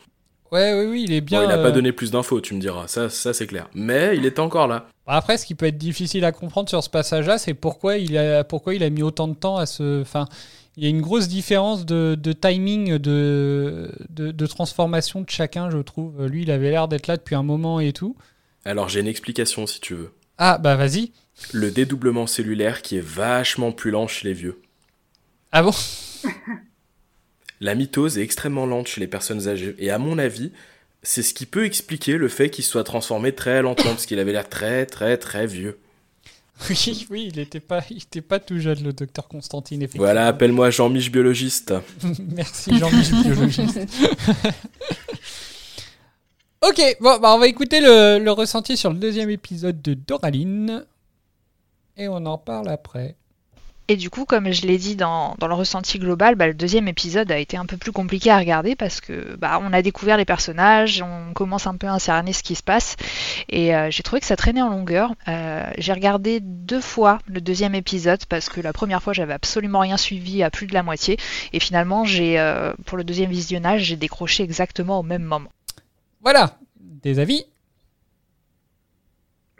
Ouais, 0.52 0.74
oui, 0.74 0.84
oui, 0.84 1.04
il 1.04 1.12
est 1.12 1.22
bien. 1.22 1.40
Bon, 1.40 1.46
il 1.46 1.48
n'a 1.48 1.58
euh... 1.58 1.62
pas 1.62 1.70
donné 1.70 1.92
plus 1.92 2.10
d'infos, 2.10 2.42
tu 2.42 2.54
me 2.54 2.60
diras, 2.60 2.86
ça, 2.86 3.08
ça 3.08 3.32
c'est 3.32 3.46
clair. 3.46 3.68
Mais 3.74 4.16
il 4.16 4.26
était 4.26 4.40
encore 4.40 4.68
là. 4.68 4.86
Après, 5.06 5.38
ce 5.38 5.46
qui 5.46 5.54
peut 5.54 5.66
être 5.66 5.78
difficile 5.78 6.24
à 6.26 6.32
comprendre 6.32 6.68
sur 6.68 6.84
ce 6.84 6.90
passage-là, 6.90 7.38
c'est 7.38 7.54
pourquoi 7.54 7.96
il 7.96 8.16
a, 8.18 8.44
pourquoi 8.44 8.74
il 8.74 8.82
a 8.82 8.90
mis 8.90 9.02
autant 9.02 9.28
de 9.28 9.34
temps 9.34 9.56
à 9.56 9.66
se, 9.66 10.02
enfin 10.02 10.28
il 10.76 10.84
y 10.84 10.86
a 10.86 10.90
une 10.90 11.00
grosse 11.00 11.28
différence 11.28 11.84
de, 11.84 12.16
de 12.18 12.32
timing 12.32 12.96
de, 12.96 13.90
de, 14.08 14.30
de, 14.30 14.46
transformation 14.46 15.20
de 15.20 15.28
chacun, 15.28 15.70
je 15.70 15.78
trouve. 15.78 16.26
Lui, 16.26 16.42
il 16.42 16.50
avait 16.50 16.70
l'air 16.70 16.88
d'être 16.88 17.08
là 17.08 17.16
depuis 17.16 17.34
un 17.34 17.42
moment 17.42 17.78
et 17.80 17.92
tout. 17.92 18.16
Alors, 18.64 18.88
j'ai 18.88 19.00
une 19.00 19.06
explication 19.06 19.66
si 19.66 19.80
tu 19.80 19.94
veux. 19.94 20.12
Ah, 20.38 20.58
bah 20.58 20.76
vas-y. 20.76 21.12
Le 21.52 21.70
dédoublement 21.70 22.26
cellulaire 22.26 22.80
qui 22.80 22.96
est 22.96 23.04
vachement 23.04 23.72
plus 23.72 23.90
lent 23.90 24.06
chez 24.06 24.28
les 24.28 24.34
vieux. 24.34 24.62
Ah 25.50 25.62
bon? 25.62 25.72
La 27.62 27.76
mitose 27.76 28.18
est 28.18 28.22
extrêmement 28.22 28.66
lente 28.66 28.88
chez 28.88 29.00
les 29.00 29.06
personnes 29.06 29.46
âgées. 29.46 29.76
Et 29.78 29.90
à 29.90 29.98
mon 29.98 30.18
avis, 30.18 30.50
c'est 31.04 31.22
ce 31.22 31.32
qui 31.32 31.46
peut 31.46 31.64
expliquer 31.64 32.18
le 32.18 32.26
fait 32.26 32.50
qu'il 32.50 32.64
soit 32.64 32.82
transformé 32.82 33.32
très 33.32 33.62
lentement, 33.62 33.90
parce 33.90 34.04
qu'il 34.04 34.18
avait 34.18 34.32
l'air 34.32 34.48
très, 34.48 34.84
très, 34.84 35.16
très 35.16 35.46
vieux. 35.46 35.78
Oui, 36.68 37.06
oui, 37.10 37.30
il 37.32 37.38
n'était 37.40 37.60
pas, 37.60 37.82
il 37.90 37.96
était 37.96 38.20
pas 38.20 38.38
tout 38.38 38.60
jeune, 38.60 38.84
le 38.84 38.92
docteur 38.92 39.26
Constantine. 39.26 39.84
Voilà, 39.94 40.28
appelle-moi 40.28 40.70
Jean-Mich 40.70 41.10
Biologiste. 41.10 41.74
Merci, 42.36 42.78
Jean-Mich 42.78 43.10
Biologiste. 43.10 43.80
ok, 46.62 46.96
bon, 47.00 47.18
bah 47.18 47.34
on 47.34 47.38
va 47.38 47.48
écouter 47.48 47.80
le, 47.80 48.18
le, 48.22 48.30
ressenti 48.30 48.76
sur 48.76 48.92
le 48.92 48.98
deuxième 48.98 49.30
épisode 49.30 49.82
de 49.82 49.94
Doraline. 49.94 50.84
Et 51.96 52.06
on 52.06 52.24
en 52.26 52.38
parle 52.38 52.68
après. 52.68 53.16
Et 53.92 53.96
du 53.96 54.08
coup, 54.08 54.24
comme 54.24 54.50
je 54.52 54.66
l'ai 54.66 54.78
dit 54.78 54.96
dans, 54.96 55.34
dans, 55.38 55.48
le 55.48 55.52
ressenti 55.52 55.98
global, 55.98 56.34
bah, 56.34 56.46
le 56.46 56.54
deuxième 56.54 56.88
épisode 56.88 57.30
a 57.30 57.36
été 57.36 57.58
un 57.58 57.66
peu 57.66 57.76
plus 57.76 57.92
compliqué 57.92 58.30
à 58.30 58.38
regarder 58.38 58.74
parce 58.74 59.02
que 59.02 59.36
bah, 59.36 59.60
on 59.62 59.70
a 59.74 59.82
découvert 59.82 60.16
les 60.16 60.24
personnages, 60.24 61.02
on 61.02 61.34
commence 61.34 61.66
un 61.66 61.76
peu 61.76 61.86
à 61.86 61.98
cerner 61.98 62.32
ce 62.32 62.42
qui 62.42 62.54
se 62.54 62.62
passe, 62.62 62.96
et 63.50 63.76
euh, 63.76 63.90
j'ai 63.90 64.02
trouvé 64.02 64.20
que 64.20 64.26
ça 64.26 64.34
traînait 64.34 64.62
en 64.62 64.70
longueur. 64.70 65.14
Euh, 65.28 65.70
j'ai 65.76 65.92
regardé 65.92 66.40
deux 66.40 66.80
fois 66.80 67.18
le 67.26 67.42
deuxième 67.42 67.74
épisode 67.74 68.24
parce 68.30 68.48
que 68.48 68.62
la 68.62 68.72
première 68.72 69.02
fois 69.02 69.12
j'avais 69.12 69.34
absolument 69.34 69.80
rien 69.80 69.98
suivi 69.98 70.42
à 70.42 70.48
plus 70.48 70.66
de 70.66 70.72
la 70.72 70.82
moitié, 70.82 71.18
et 71.52 71.60
finalement 71.60 72.06
j'ai 72.06 72.40
euh, 72.40 72.72
pour 72.86 72.96
le 72.96 73.04
deuxième 73.04 73.30
visionnage 73.30 73.82
j'ai 73.82 73.96
décroché 73.96 74.42
exactement 74.42 75.00
au 75.00 75.02
même 75.02 75.24
moment. 75.24 75.50
Voilà, 76.22 76.56
des 76.80 77.18
avis 77.18 77.44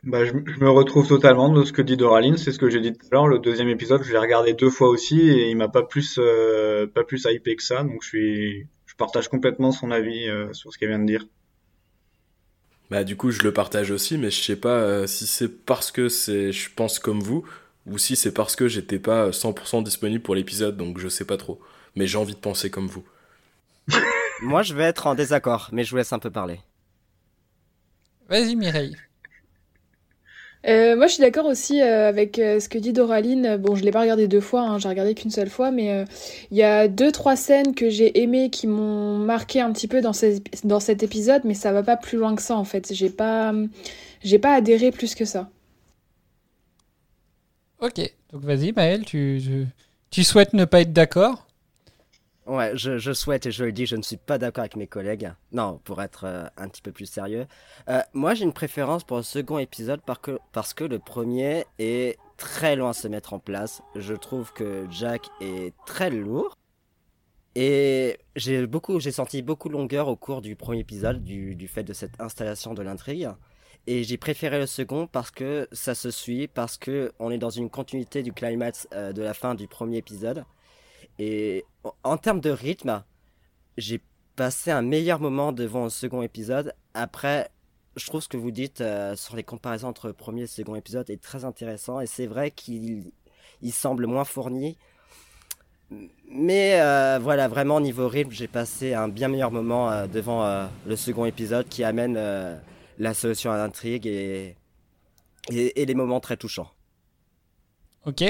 bah, 0.04 0.24
je, 0.24 0.32
je, 0.32 0.58
me 0.60 0.68
retrouve 0.68 1.06
totalement 1.06 1.48
de 1.48 1.64
ce 1.64 1.72
que 1.72 1.82
dit 1.82 1.96
Doraline, 1.96 2.36
c'est 2.36 2.50
ce 2.50 2.58
que 2.58 2.68
j'ai 2.68 2.80
dit 2.80 2.92
tout 2.92 3.06
à 3.12 3.14
l'heure. 3.14 3.28
Le 3.28 3.38
deuxième 3.38 3.68
épisode, 3.68 4.02
je 4.02 4.10
l'ai 4.10 4.18
regardé 4.18 4.52
deux 4.52 4.70
fois 4.70 4.88
aussi 4.88 5.20
et 5.20 5.50
il 5.50 5.56
m'a 5.56 5.68
pas 5.68 5.84
plus 5.84 6.16
euh, 6.18 6.86
pas 6.86 7.04
plus 7.04 7.24
hypé 7.28 7.54
que 7.54 7.62
ça, 7.62 7.84
donc 7.84 8.02
je 8.02 8.08
suis 8.08 8.66
je 8.86 8.94
partage 8.96 9.28
complètement 9.28 9.70
son 9.70 9.90
avis 9.90 10.28
euh, 10.28 10.52
sur 10.52 10.72
ce 10.72 10.78
qu'elle 10.78 10.88
vient 10.88 10.98
de 10.98 11.06
dire. 11.06 11.24
Bah 12.90 13.04
du 13.04 13.16
coup, 13.16 13.30
je 13.30 13.42
le 13.42 13.52
partage 13.52 13.90
aussi, 13.90 14.18
mais 14.18 14.30
je 14.30 14.42
sais 14.42 14.56
pas 14.56 14.80
euh, 14.80 15.06
si 15.06 15.26
c'est 15.26 15.48
parce 15.48 15.92
que 15.92 16.08
c'est 16.08 16.50
je 16.52 16.68
pense 16.74 16.98
comme 16.98 17.20
vous 17.20 17.44
ou 17.86 17.96
si 17.96 18.16
c'est 18.16 18.34
parce 18.34 18.56
que 18.56 18.68
j'étais 18.68 18.98
pas 18.98 19.30
100% 19.30 19.84
disponible 19.84 20.22
pour 20.22 20.34
l'épisode, 20.34 20.76
donc 20.76 20.98
je 20.98 21.08
sais 21.08 21.24
pas 21.24 21.36
trop. 21.36 21.60
Mais 21.94 22.06
j'ai 22.06 22.18
envie 22.18 22.34
de 22.34 22.38
penser 22.38 22.70
comme 22.70 22.86
vous. 22.86 23.04
Moi, 24.42 24.62
je 24.62 24.74
vais 24.74 24.84
être 24.84 25.06
en 25.06 25.14
désaccord, 25.14 25.68
mais 25.72 25.84
je 25.84 25.90
vous 25.90 25.96
laisse 25.96 26.12
un 26.12 26.18
peu 26.18 26.30
parler. 26.30 26.60
Vas-y 28.28 28.56
Mireille. 28.56 28.96
Euh, 30.66 30.96
moi, 30.96 31.08
je 31.08 31.14
suis 31.14 31.20
d'accord 31.20 31.46
aussi 31.46 31.82
euh, 31.82 32.08
avec 32.08 32.38
euh, 32.38 32.60
ce 32.60 32.68
que 32.68 32.78
dit 32.78 32.92
Doraline. 32.92 33.56
Bon, 33.56 33.74
je 33.74 33.82
l'ai 33.82 33.90
pas 33.90 34.00
regardé 34.00 34.28
deux 34.28 34.40
fois, 34.40 34.62
hein, 34.62 34.78
j'ai 34.78 34.88
regardé 34.88 35.14
qu'une 35.14 35.30
seule 35.30 35.50
fois, 35.50 35.70
mais 35.70 36.04
il 36.50 36.56
y 36.56 36.62
a 36.62 36.88
deux, 36.88 37.10
trois 37.10 37.36
scènes 37.36 37.74
que 37.74 37.90
j'ai 37.90 38.22
aimées 38.22 38.50
qui 38.50 38.66
m'ont 38.66 39.18
marqué 39.18 39.60
un 39.60 39.72
petit 39.72 39.88
peu 39.88 40.00
dans, 40.00 40.12
dans 40.64 40.80
cet 40.80 41.02
épisode, 41.02 41.42
mais 41.44 41.54
ça 41.54 41.72
va 41.72 41.82
pas 41.82 41.96
plus 41.96 42.18
loin 42.18 42.34
que 42.36 42.42
ça 42.42 42.56
en 42.56 42.64
fait. 42.64 42.92
J'ai 42.94 43.10
pas, 43.10 43.52
j'ai 44.22 44.38
pas 44.38 44.54
adhéré 44.54 44.92
plus 44.92 45.14
que 45.14 45.24
ça. 45.24 45.50
Ok, 47.80 48.00
donc 48.32 48.42
vas-y, 48.42 48.70
Maëlle, 48.72 49.04
tu, 49.04 49.42
tu 50.10 50.22
souhaites 50.22 50.52
ne 50.52 50.64
pas 50.64 50.82
être 50.82 50.92
d'accord? 50.92 51.48
Ouais, 52.46 52.72
je, 52.74 52.98
je, 52.98 53.12
souhaite 53.12 53.46
et 53.46 53.52
je 53.52 53.64
le 53.64 53.72
dis, 53.72 53.86
je 53.86 53.94
ne 53.94 54.02
suis 54.02 54.16
pas 54.16 54.36
d'accord 54.36 54.62
avec 54.62 54.74
mes 54.74 54.88
collègues. 54.88 55.32
Non, 55.52 55.80
pour 55.84 56.02
être 56.02 56.24
euh, 56.24 56.46
un 56.56 56.68
petit 56.68 56.82
peu 56.82 56.90
plus 56.90 57.06
sérieux. 57.06 57.46
Euh, 57.88 58.00
moi, 58.14 58.34
j'ai 58.34 58.44
une 58.44 58.52
préférence 58.52 59.04
pour 59.04 59.16
le 59.16 59.22
second 59.22 59.58
épisode 59.58 60.00
parce 60.04 60.18
que, 60.18 60.38
parce 60.50 60.74
que 60.74 60.82
le 60.82 60.98
premier 60.98 61.64
est 61.78 62.18
très 62.38 62.74
loin 62.74 62.90
de 62.90 62.96
se 62.96 63.06
mettre 63.06 63.32
en 63.32 63.38
place. 63.38 63.80
Je 63.94 64.14
trouve 64.14 64.52
que 64.52 64.86
Jack 64.90 65.28
est 65.40 65.72
très 65.86 66.10
lourd. 66.10 66.56
Et 67.54 68.18
j'ai 68.34 68.66
beaucoup, 68.66 68.98
j'ai 68.98 69.12
senti 69.12 69.42
beaucoup 69.42 69.68
de 69.68 69.74
longueur 69.74 70.08
au 70.08 70.16
cours 70.16 70.40
du 70.40 70.56
premier 70.56 70.80
épisode 70.80 71.22
du, 71.22 71.54
du 71.54 71.68
fait 71.68 71.84
de 71.84 71.92
cette 71.92 72.20
installation 72.20 72.74
de 72.74 72.82
l'intrigue. 72.82 73.28
Et 73.86 74.04
j'ai 74.04 74.16
préféré 74.16 74.58
le 74.58 74.66
second 74.66 75.06
parce 75.06 75.30
que 75.30 75.68
ça 75.70 75.94
se 75.94 76.10
suit, 76.10 76.48
parce 76.48 76.76
que 76.76 77.12
on 77.18 77.30
est 77.30 77.38
dans 77.38 77.50
une 77.50 77.68
continuité 77.68 78.22
du 78.22 78.32
climax 78.32 78.88
euh, 78.94 79.12
de 79.12 79.22
la 79.22 79.34
fin 79.34 79.54
du 79.54 79.68
premier 79.68 79.98
épisode. 79.98 80.44
Et 81.18 81.64
en 82.02 82.16
termes 82.16 82.40
de 82.40 82.50
rythme, 82.50 83.02
j'ai 83.76 84.00
passé 84.36 84.70
un 84.70 84.82
meilleur 84.82 85.20
moment 85.20 85.52
devant 85.52 85.84
le 85.84 85.90
second 85.90 86.22
épisode. 86.22 86.74
Après, 86.94 87.50
je 87.96 88.06
trouve 88.06 88.22
ce 88.22 88.28
que 88.28 88.36
vous 88.36 88.50
dites 88.50 88.80
euh, 88.80 89.16
sur 89.16 89.36
les 89.36 89.42
comparaisons 89.42 89.88
entre 89.88 90.12
premier 90.12 90.42
et 90.42 90.46
second 90.46 90.74
épisode 90.74 91.10
est 91.10 91.22
très 91.22 91.44
intéressant. 91.44 92.00
Et 92.00 92.06
c'est 92.06 92.26
vrai 92.26 92.50
qu'il 92.50 93.12
il 93.60 93.72
semble 93.72 94.06
moins 94.06 94.24
fourni. 94.24 94.78
Mais 96.30 96.80
euh, 96.80 97.18
voilà, 97.20 97.48
vraiment 97.48 97.80
niveau 97.80 98.08
rythme, 98.08 98.30
j'ai 98.30 98.48
passé 98.48 98.94
un 98.94 99.08
bien 99.08 99.28
meilleur 99.28 99.50
moment 99.50 99.90
euh, 99.90 100.06
devant 100.06 100.68
le 100.86 100.96
second 100.96 101.26
épisode 101.26 101.68
qui 101.68 101.84
amène 101.84 102.14
la 102.98 103.14
solution 103.14 103.52
à 103.52 103.58
l'intrigue 103.58 104.06
et, 104.06 104.56
et, 105.50 105.82
et 105.82 105.86
les 105.86 105.94
moments 105.94 106.20
très 106.20 106.36
touchants. 106.36 106.70
Ok. 108.06 108.24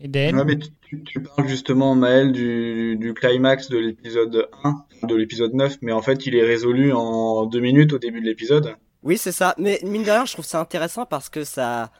Eden 0.00 0.36
Ouais, 0.36 0.44
mais 0.44 0.58
tu, 0.58 1.02
tu 1.02 1.22
parles 1.22 1.48
justement, 1.48 1.94
Maël, 1.94 2.32
du, 2.32 2.96
du 2.96 3.14
climax 3.14 3.68
de 3.68 3.78
l'épisode 3.78 4.48
1, 4.64 4.84
de 5.06 5.14
l'épisode 5.16 5.54
9, 5.54 5.78
mais 5.82 5.92
en 5.92 6.02
fait, 6.02 6.26
il 6.26 6.34
est 6.36 6.44
résolu 6.44 6.92
en 6.92 7.46
deux 7.46 7.60
minutes 7.60 7.92
au 7.92 7.98
début 7.98 8.20
de 8.20 8.26
l'épisode. 8.26 8.76
Oui, 9.02 9.18
c'est 9.18 9.32
ça. 9.32 9.54
Mais 9.58 9.80
mine 9.82 10.02
de 10.04 10.10
rien, 10.10 10.24
je 10.24 10.32
trouve 10.32 10.44
ça 10.44 10.60
intéressant 10.60 11.06
parce 11.06 11.28
que 11.28 11.44
ça. 11.44 11.90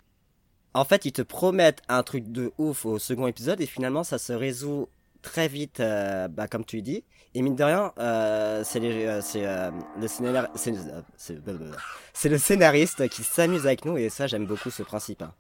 En 0.75 0.85
fait, 0.85 1.05
ils 1.07 1.13
te 1.13 1.23
promettent 1.23 1.81
un 1.89 2.03
truc 2.03 2.31
de 2.31 2.53
ouf 2.59 2.85
au 2.87 2.99
second 2.99 3.27
épisode 3.27 3.61
et 3.61 3.67
finalement, 3.67 4.05
ça 4.05 4.19
se 4.19 4.33
résout 4.33 4.89
très 5.23 5.49
vite, 5.49 5.81
euh, 5.81 6.29
bah, 6.29 6.47
comme 6.47 6.65
tu 6.65 6.83
dis. 6.83 7.05
Et 7.35 7.43
mine 7.43 7.57
de 7.57 7.65
rien, 7.65 7.93
euh, 7.99 8.63
euh, 8.63 9.21
euh, 9.37 9.71
le 10.01 10.07
scénar- 10.07 10.49
euh, 10.57 11.73
c'est 12.15 12.29
le 12.29 12.39
scénariste 12.39 13.09
qui 13.09 13.23
s'amuse 13.25 13.67
avec 13.67 13.85
nous 13.85 13.97
et 13.97 14.09
ça, 14.09 14.27
j'aime 14.27 14.47
beaucoup 14.47 14.71
ce 14.71 14.83
principe. 14.83 15.23
hein. 15.23 15.33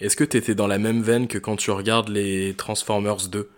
Est-ce 0.00 0.16
que 0.16 0.24
t'étais 0.24 0.54
dans 0.54 0.66
la 0.66 0.78
même 0.78 1.02
veine 1.02 1.26
que 1.26 1.38
quand 1.38 1.56
tu 1.56 1.70
regardes 1.70 2.08
les 2.08 2.54
Transformers 2.54 3.28
2 3.28 3.48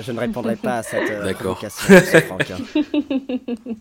Je 0.00 0.12
ne 0.12 0.20
répondrai 0.20 0.56
pas 0.56 0.78
à 0.78 0.82
cette 0.82 1.10
euh, 1.10 1.24
D'accord. 1.24 1.62
hein. 1.62 2.82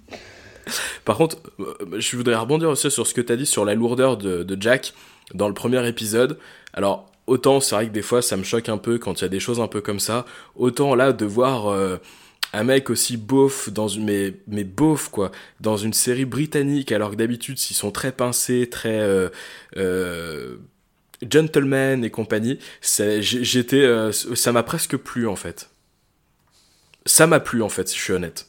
Par 1.05 1.17
contre, 1.17 1.37
euh, 1.59 1.75
je 1.99 2.17
voudrais 2.17 2.35
rebondir 2.35 2.69
aussi 2.69 2.89
sur 2.89 3.05
ce 3.05 3.13
que 3.13 3.21
t'as 3.21 3.35
dit 3.35 3.45
sur 3.45 3.65
la 3.65 3.75
lourdeur 3.75 4.17
de, 4.17 4.43
de 4.43 4.61
Jack 4.61 4.93
dans 5.33 5.47
le 5.47 5.53
premier 5.53 5.87
épisode. 5.87 6.39
Alors, 6.73 7.11
autant 7.27 7.59
c'est 7.59 7.75
vrai 7.75 7.87
que 7.87 7.91
des 7.91 8.01
fois 8.01 8.21
ça 8.21 8.37
me 8.37 8.43
choque 8.43 8.69
un 8.69 8.77
peu 8.77 8.97
quand 8.97 9.21
il 9.21 9.23
y 9.23 9.25
a 9.25 9.29
des 9.29 9.39
choses 9.39 9.59
un 9.59 9.67
peu 9.67 9.81
comme 9.81 9.99
ça, 9.99 10.25
autant 10.55 10.95
là 10.95 11.13
de 11.13 11.25
voir 11.25 11.67
euh, 11.67 11.97
un 12.53 12.63
mec 12.63 12.89
aussi 12.89 13.17
beauf 13.17 13.69
dans 13.69 13.87
une 13.87 14.05
mais 14.05 14.33
mais 14.47 14.63
beauf 14.63 15.09
quoi 15.09 15.31
dans 15.59 15.77
une 15.77 15.93
série 15.93 16.25
britannique 16.25 16.91
alors 16.91 17.11
que 17.11 17.15
d'habitude 17.15 17.59
ils 17.69 17.73
sont 17.73 17.91
très 17.91 18.11
pincés, 18.11 18.69
très 18.69 18.99
euh, 18.99 19.29
euh, 19.77 20.57
gentleman 21.29 22.03
et 22.03 22.09
compagnie, 22.09 22.59
j'étais 22.81 23.83
euh, 23.83 24.11
ça 24.11 24.51
m'a 24.51 24.63
presque 24.63 24.97
plu 24.97 25.27
en 25.27 25.35
fait. 25.35 25.69
Ça 27.05 27.27
m'a 27.27 27.39
plu 27.39 27.61
en 27.61 27.69
fait, 27.69 27.87
si 27.87 27.97
je 27.97 28.03
suis 28.03 28.13
honnête. 28.13 28.47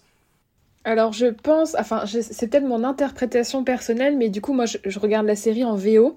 Alors 0.85 1.13
je 1.13 1.27
pense, 1.27 1.75
enfin 1.79 2.05
c'est 2.07 2.49
peut-être 2.49 2.65
mon 2.65 2.85
interprétation 2.85 3.65
personnelle, 3.65 4.17
mais 4.17 4.29
du 4.29 4.41
coup 4.41 4.53
moi 4.53 4.67
je, 4.67 4.79
je 4.85 4.99
regarde 4.99 5.27
la 5.27 5.35
série 5.35 5.65
en 5.65 5.75
VO 5.75 6.17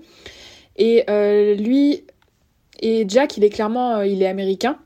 et 0.79 1.03
euh, 1.09 1.53
lui 1.53 2.05
et 2.81 3.05
Jack 3.07 3.37
il 3.37 3.43
est 3.43 3.49
clairement 3.49 3.97
euh, 3.97 4.07
il 4.07 4.23
est 4.23 4.27
américain 4.27 4.77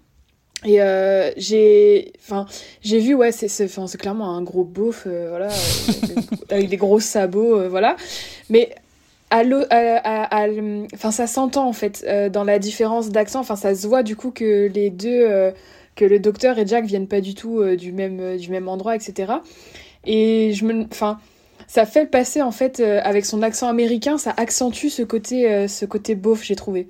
et 0.65 0.81
euh, 0.81 1.31
j'ai 1.37 2.11
enfin 2.19 2.45
j'ai 2.81 2.99
vu 2.99 3.13
ouais 3.13 3.31
c'est 3.31 3.97
clairement 3.97 4.35
un 4.35 4.41
gros 4.41 4.63
beauf 4.63 5.05
voilà 5.05 5.49
avec 6.49 6.69
des 6.69 6.77
gros 6.77 6.99
sabots 6.99 7.69
voilà 7.69 7.95
mais 8.49 8.73
enfin 10.93 11.11
ça 11.11 11.27
s'entend 11.27 11.67
en 11.67 11.73
fait 11.73 12.05
euh, 12.07 12.29
dans 12.29 12.43
la 12.43 12.59
différence 12.59 13.09
d'accent 13.09 13.39
enfin 13.39 13.55
ça 13.55 13.73
se 13.73 13.87
voit 13.87 14.03
du 14.03 14.15
coup 14.15 14.31
que 14.31 14.69
les 14.73 14.89
deux 14.89 15.09
euh, 15.09 15.51
que 15.95 16.05
le 16.05 16.19
docteur 16.19 16.59
et 16.59 16.67
Jack 16.67 16.85
viennent 16.85 17.07
pas 17.07 17.21
du 17.21 17.33
tout 17.33 17.59
euh, 17.59 17.75
du 17.75 17.91
même 17.91 18.37
du 18.37 18.51
même 18.51 18.67
endroit 18.67 18.95
etc 18.95 19.33
et 20.05 20.53
je 20.53 20.65
me 20.65 20.83
enfin 20.83 21.19
ça 21.67 21.85
fait 21.85 22.05
passer 22.05 22.41
en 22.41 22.51
fait 22.51 22.79
avec 22.79 23.25
son 23.25 23.41
accent 23.41 23.67
américain 23.67 24.17
ça 24.17 24.33
accentue 24.37 24.89
ce 24.89 25.01
côté 25.01 25.67
ce 25.67 25.85
côté 25.85 26.13
beauf 26.13 26.43
j'ai 26.43 26.55
trouvé 26.55 26.87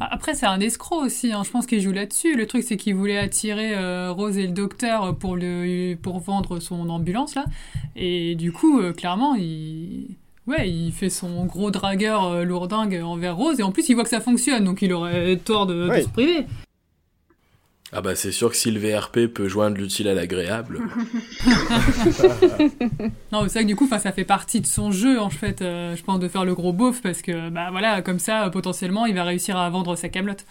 Après, 0.00 0.34
c'est 0.34 0.46
un 0.46 0.60
escroc 0.60 1.02
aussi, 1.02 1.32
hein. 1.32 1.42
je 1.44 1.50
pense 1.50 1.66
qu'il 1.66 1.80
joue 1.80 1.90
là-dessus. 1.90 2.36
Le 2.36 2.46
truc, 2.46 2.62
c'est 2.62 2.76
qu'il 2.76 2.94
voulait 2.94 3.18
attirer 3.18 3.74
Rose 4.10 4.38
et 4.38 4.46
le 4.46 4.52
docteur 4.52 5.16
pour, 5.18 5.34
le, 5.34 5.96
pour 5.96 6.20
vendre 6.20 6.60
son 6.60 6.88
ambulance, 6.88 7.34
là. 7.34 7.44
Et 7.96 8.36
du 8.36 8.52
coup, 8.52 8.80
clairement, 8.92 9.34
il... 9.34 10.16
Ouais, 10.48 10.68
il 10.70 10.92
fait 10.92 11.10
son 11.10 11.44
gros 11.44 11.70
dragueur 11.70 12.24
euh, 12.24 12.42
lourdingue 12.44 13.00
envers 13.04 13.36
Rose, 13.36 13.60
et 13.60 13.62
en 13.62 13.70
plus, 13.70 13.88
il 13.90 13.94
voit 13.94 14.02
que 14.04 14.08
ça 14.10 14.20
fonctionne, 14.20 14.64
donc 14.64 14.80
il 14.80 14.92
aurait 14.94 15.36
tort 15.36 15.66
de, 15.66 15.88
se 16.00 16.08
priver. 16.08 16.46
Ah 17.92 18.02
bah 18.02 18.14
c'est 18.14 18.32
sûr 18.32 18.50
que 18.50 18.56
si 18.56 18.70
le 18.70 18.78
VRP 18.80 19.28
peut 19.32 19.48
joindre 19.48 19.78
l'utile 19.78 20.08
à 20.08 20.14
l'agréable. 20.14 20.80
Non, 23.32 23.42
mais 23.42 23.48
c'est 23.48 23.58
vrai 23.58 23.62
que 23.62 23.68
du 23.68 23.76
coup, 23.76 23.86
ça 23.88 23.98
fait 24.12 24.24
partie 24.24 24.60
de 24.60 24.66
son 24.66 24.90
jeu, 24.90 25.20
en 25.20 25.30
fait, 25.30 25.62
euh, 25.62 25.94
je 25.96 26.02
pense, 26.02 26.18
de 26.18 26.28
faire 26.28 26.44
le 26.44 26.54
gros 26.54 26.72
beauf, 26.72 27.02
parce 27.02 27.22
que, 27.22 27.50
bah 27.50 27.68
voilà, 27.70 28.02
comme 28.02 28.18
ça, 28.18 28.46
euh, 28.46 28.50
potentiellement, 28.50 29.06
il 29.06 29.14
va 29.14 29.24
réussir 29.24 29.56
à 29.56 29.68
vendre 29.70 29.96
sa 29.96 30.08
camelote. 30.08 30.44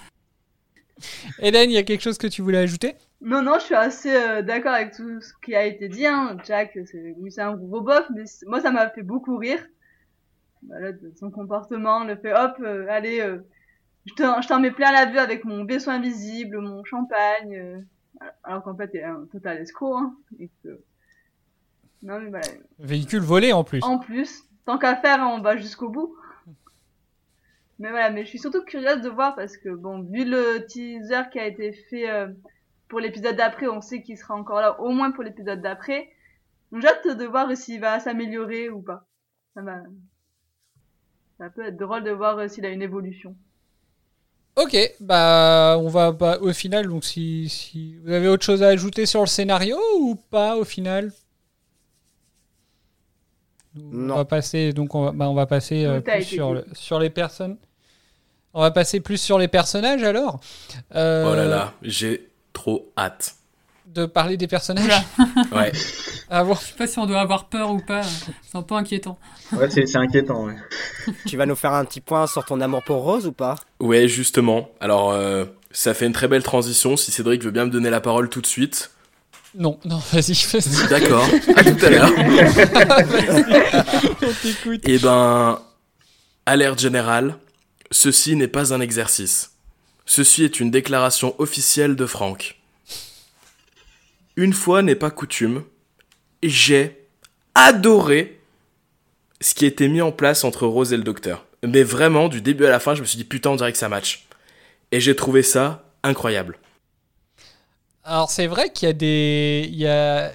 Eden, 1.39 1.69
il 1.69 1.73
y 1.73 1.77
a 1.77 1.83
quelque 1.83 2.01
chose 2.01 2.17
que 2.17 2.27
tu 2.27 2.41
voulais 2.41 2.57
ajouter? 2.59 2.95
Non, 3.21 3.41
non, 3.41 3.55
je 3.59 3.65
suis 3.65 3.75
assez 3.75 4.15
euh, 4.15 4.41
d'accord 4.41 4.73
avec 4.73 4.93
tout 4.95 5.21
ce 5.21 5.31
qui 5.43 5.55
a 5.55 5.65
été 5.65 5.89
dit. 5.89 6.05
Hein. 6.05 6.37
Jack, 6.45 6.71
c'est 6.85 7.15
oui, 7.17 7.31
c'est 7.31 7.41
un 7.41 7.55
gros 7.55 7.81
bof, 7.81 8.05
mais 8.15 8.25
c- 8.25 8.45
moi, 8.47 8.61
ça 8.61 8.71
m'a 8.71 8.89
fait 8.89 9.03
beaucoup 9.03 9.37
rire. 9.37 9.59
Voilà, 10.65 10.91
de 10.91 11.11
son 11.15 11.29
comportement, 11.31 12.03
le 12.03 12.15
fait, 12.15 12.33
hop, 12.33 12.55
euh, 12.61 12.87
allez, 12.89 13.19
euh, 13.21 13.39
je 14.05 14.47
t'en 14.47 14.59
mets 14.59 14.71
plein 14.71 14.91
la 14.91 15.05
vue 15.05 15.19
avec 15.19 15.45
mon 15.45 15.65
vaisseau 15.65 15.91
invisible, 15.91 16.59
mon 16.59 16.83
champagne. 16.83 17.55
euh, 17.55 17.79
alors 18.43 18.63
qu'en 18.63 18.75
fait, 18.75 18.89
il 18.93 18.99
est 18.99 19.03
un 19.03 19.25
total 19.31 19.57
escroc. 19.59 19.97
Hein, 19.97 20.15
et 20.39 20.49
que... 20.63 20.81
Non, 22.03 22.19
mais 22.19 22.29
voilà. 22.29 22.47
Véhicule 22.79 23.21
volé 23.21 23.53
en 23.53 23.63
plus. 23.63 23.83
En 23.83 23.99
plus, 23.99 24.43
tant 24.65 24.77
qu'à 24.77 24.95
faire, 24.95 25.19
on 25.19 25.41
va 25.41 25.57
jusqu'au 25.57 25.89
bout. 25.89 26.15
Mais 27.79 27.91
voilà, 27.91 28.09
mais 28.09 28.23
je 28.23 28.29
suis 28.29 28.39
surtout 28.39 28.63
curieuse 28.63 29.01
de 29.01 29.09
voir 29.09 29.35
parce 29.35 29.55
que, 29.57 29.69
bon, 29.69 30.01
vu 30.01 30.25
le 30.25 30.65
teaser 30.65 31.29
qui 31.31 31.39
a 31.39 31.45
été 31.45 31.73
fait 31.73 32.09
euh, 32.09 32.27
pour 32.87 32.99
l'épisode 32.99 33.35
d'après, 33.35 33.67
on 33.67 33.81
sait 33.81 34.01
qu'il 34.01 34.17
sera 34.17 34.33
encore 34.33 34.61
là, 34.61 34.79
au 34.79 34.89
moins 34.89 35.11
pour 35.11 35.23
l'épisode 35.23 35.61
d'après. 35.61 36.09
Donc 36.71 36.81
j'ai 36.81 36.87
hâte 36.87 37.07
de 37.07 37.25
voir 37.25 37.55
s'il 37.55 37.79
va 37.79 37.99
s'améliorer 37.99 38.69
ou 38.69 38.81
pas. 38.81 39.07
Ça, 39.53 39.61
va... 39.61 39.77
ça 41.39 41.49
peut 41.49 41.65
être 41.65 41.77
drôle 41.77 42.03
de 42.03 42.11
voir 42.11 42.37
euh, 42.37 42.47
s'il 42.47 42.63
a 42.65 42.69
une 42.69 42.83
évolution. 42.83 43.35
Ok, 44.55 44.75
bah 44.99 45.77
on 45.79 45.87
va 45.87 46.11
bah, 46.11 46.39
au 46.41 46.51
final, 46.51 46.87
donc 46.87 47.03
si, 47.05 47.47
si 47.47 47.95
vous 47.97 48.11
avez 48.11 48.27
autre 48.27 48.43
chose 48.43 48.63
à 48.63 48.69
ajouter 48.69 49.05
sur 49.05 49.21
le 49.21 49.27
scénario 49.27 49.77
ou 49.99 50.15
pas 50.15 50.55
au 50.57 50.63
final? 50.63 51.11
On 53.75 53.81
Non. 53.97 54.15
va 54.15 54.25
passer 54.25 54.73
donc 54.73 54.95
on 54.95 55.03
va, 55.05 55.11
bah, 55.11 55.29
on 55.29 55.33
va 55.35 55.45
passer 55.45 55.85
euh, 55.85 56.01
plus 56.01 56.23
sur, 56.23 56.53
le- 56.53 56.65
sur 56.73 56.99
les 56.99 57.09
personnes. 57.09 57.57
On 58.53 58.61
va 58.61 58.71
passer 58.71 59.01
plus 59.01 59.19
sur 59.21 59.39
les 59.39 59.49
personnages 59.49 60.03
alors. 60.03 60.41
Euh, 60.95 61.25
Oh 61.31 61.35
là 61.35 61.45
là, 61.47 61.75
j'ai 61.83 62.29
trop 62.53 62.91
hâte. 62.97 63.36
De 63.87 64.05
parler 64.05 64.37
des 64.37 64.47
personnages. 64.47 65.01
Ouais. 65.51 65.71
Ah 66.29 66.43
bon. 66.43 66.55
Je 66.55 66.59
sais 66.59 66.73
pas 66.77 66.87
si 66.87 66.99
on 66.99 67.05
doit 67.05 67.21
avoir 67.21 67.45
peur 67.45 67.71
ou 67.71 67.79
pas, 67.79 68.01
c'est 68.03 68.57
un 68.57 68.61
peu 68.61 68.75
inquiétant. 68.75 69.17
Ouais, 69.53 69.69
c'est 69.69 69.85
c'est 69.85 69.97
inquiétant. 69.97 70.45
Ouais. 70.45 70.55
tu 71.25 71.37
vas 71.37 71.45
nous 71.45 71.55
faire 71.55 71.73
un 71.73 71.85
petit 71.85 72.01
point 72.01 72.27
sur 72.27 72.43
ton 72.43 72.59
amour 72.59 72.83
pour 72.83 73.01
Rose 73.03 73.25
ou 73.25 73.31
pas? 73.31 73.55
Ouais, 73.79 74.07
justement. 74.07 74.69
Alors, 74.81 75.11
euh, 75.11 75.45
ça 75.71 75.93
fait 75.93 76.05
une 76.05 76.11
très 76.11 76.27
belle 76.27 76.43
transition. 76.43 76.97
Si 76.97 77.11
Cédric 77.11 77.43
veut 77.43 77.51
bien 77.51 77.65
me 77.65 77.71
donner 77.71 77.89
la 77.89 78.01
parole 78.01 78.29
tout 78.29 78.41
de 78.41 78.47
suite. 78.47 78.91
Non, 79.55 79.79
non, 79.85 80.01
vas-y, 80.11 80.33
vas-y. 80.33 80.89
D'accord. 80.89 81.25
À 81.55 81.63
tout 81.63 81.85
à 81.85 81.89
l'heure. 81.89 82.11
On 84.21 84.33
t'écoute. 84.41 84.81
Eh 84.83 84.99
ben, 84.99 85.59
alerte 86.45 86.79
générale. 86.79 87.35
Ceci 87.91 88.35
n'est 88.35 88.49
pas 88.49 88.73
un 88.73 88.81
exercice. 88.81 89.51
Ceci 90.05 90.43
est 90.43 90.59
une 90.59 90.71
déclaration 90.71 91.35
officielle 91.39 91.95
de 91.95 92.05
Franck. 92.05 92.56
Une 94.37 94.53
fois 94.53 94.81
n'est 94.81 94.95
pas 94.95 95.11
coutume, 95.11 95.63
j'ai 96.43 96.97
adoré 97.55 98.39
ce 99.41 99.53
qui 99.53 99.65
a 99.65 99.67
été 99.67 99.87
mis 99.89 100.01
en 100.01 100.11
place 100.11 100.43
entre 100.43 100.65
Rose 100.67 100.93
et 100.93 100.97
le 100.97 101.03
docteur. 101.03 101.45
Mais 101.67 101.83
vraiment, 101.83 102.29
du 102.29 102.39
début 102.41 102.65
à 102.65 102.69
la 102.69 102.79
fin, 102.79 102.95
je 102.95 103.01
me 103.01 103.05
suis 103.05 103.17
dit 103.17 103.23
putain, 103.23 103.49
on 103.49 103.55
dirait 103.55 103.71
que 103.71 103.77
ça 103.77 103.89
match. 103.89 104.27
Et 104.91 104.99
j'ai 104.99 105.15
trouvé 105.15 105.41
ça 105.43 105.83
incroyable. 106.03 106.57
Alors 108.03 108.29
c'est 108.31 108.47
vrai 108.47 108.71
qu'il 108.71 108.87
y 108.87 108.89
a 108.91 108.93
des, 108.93 109.67
il 109.69 109.75
y 109.77 109.87
a, 109.87 110.31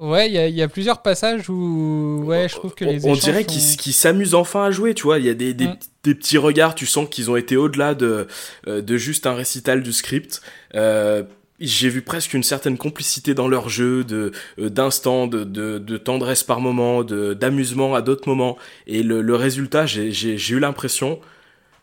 ouais, 0.00 0.26
il 0.28 0.32
y 0.32 0.38
a, 0.38 0.48
il 0.48 0.54
y 0.56 0.62
a 0.62 0.66
plusieurs 0.68 1.02
passages 1.02 1.48
où, 1.48 2.22
ouais, 2.24 2.48
je 2.48 2.56
trouve 2.56 2.74
que 2.74 2.84
les 2.84 3.04
On 3.06 3.12
dirait 3.14 3.44
sont- 3.48 3.76
qu'ils 3.76 3.92
s'amusent 3.92 4.34
enfin 4.34 4.64
à 4.64 4.70
jouer, 4.72 4.92
tu 4.94 5.04
vois. 5.04 5.18
Il 5.18 5.24
y 5.26 5.28
a 5.28 5.34
des, 5.34 5.54
des, 5.54 5.68
Mm. 5.68 5.76
des 6.02 6.14
petits 6.16 6.38
regards, 6.38 6.74
tu 6.74 6.86
sens 6.86 7.06
qu'ils 7.08 7.30
ont 7.30 7.36
été 7.36 7.56
au-delà 7.56 7.94
de, 7.94 8.26
euh, 8.66 8.80
de 8.82 8.96
juste 8.96 9.26
un 9.26 9.34
récital 9.34 9.82
du 9.84 9.92
script. 9.92 10.40
Euh, 10.74 11.22
j'ai 11.60 11.90
vu 11.90 12.02
presque 12.02 12.32
une 12.32 12.42
certaine 12.42 12.78
complicité 12.78 13.34
dans 13.34 13.46
leur 13.46 13.68
jeu, 13.68 14.02
de 14.02 14.32
euh, 14.58 14.70
d'instant, 14.70 15.26
de, 15.26 15.44
de, 15.44 15.96
tendresse 15.98 16.42
par 16.42 16.60
moment, 16.60 17.04
de 17.04 17.34
d'amusement 17.34 17.94
à 17.94 18.02
d'autres 18.02 18.28
moments. 18.28 18.56
Et 18.86 19.02
le, 19.02 19.34
résultat, 19.34 19.84
j'ai 19.86 20.52
eu 20.52 20.58
l'impression, 20.58 21.20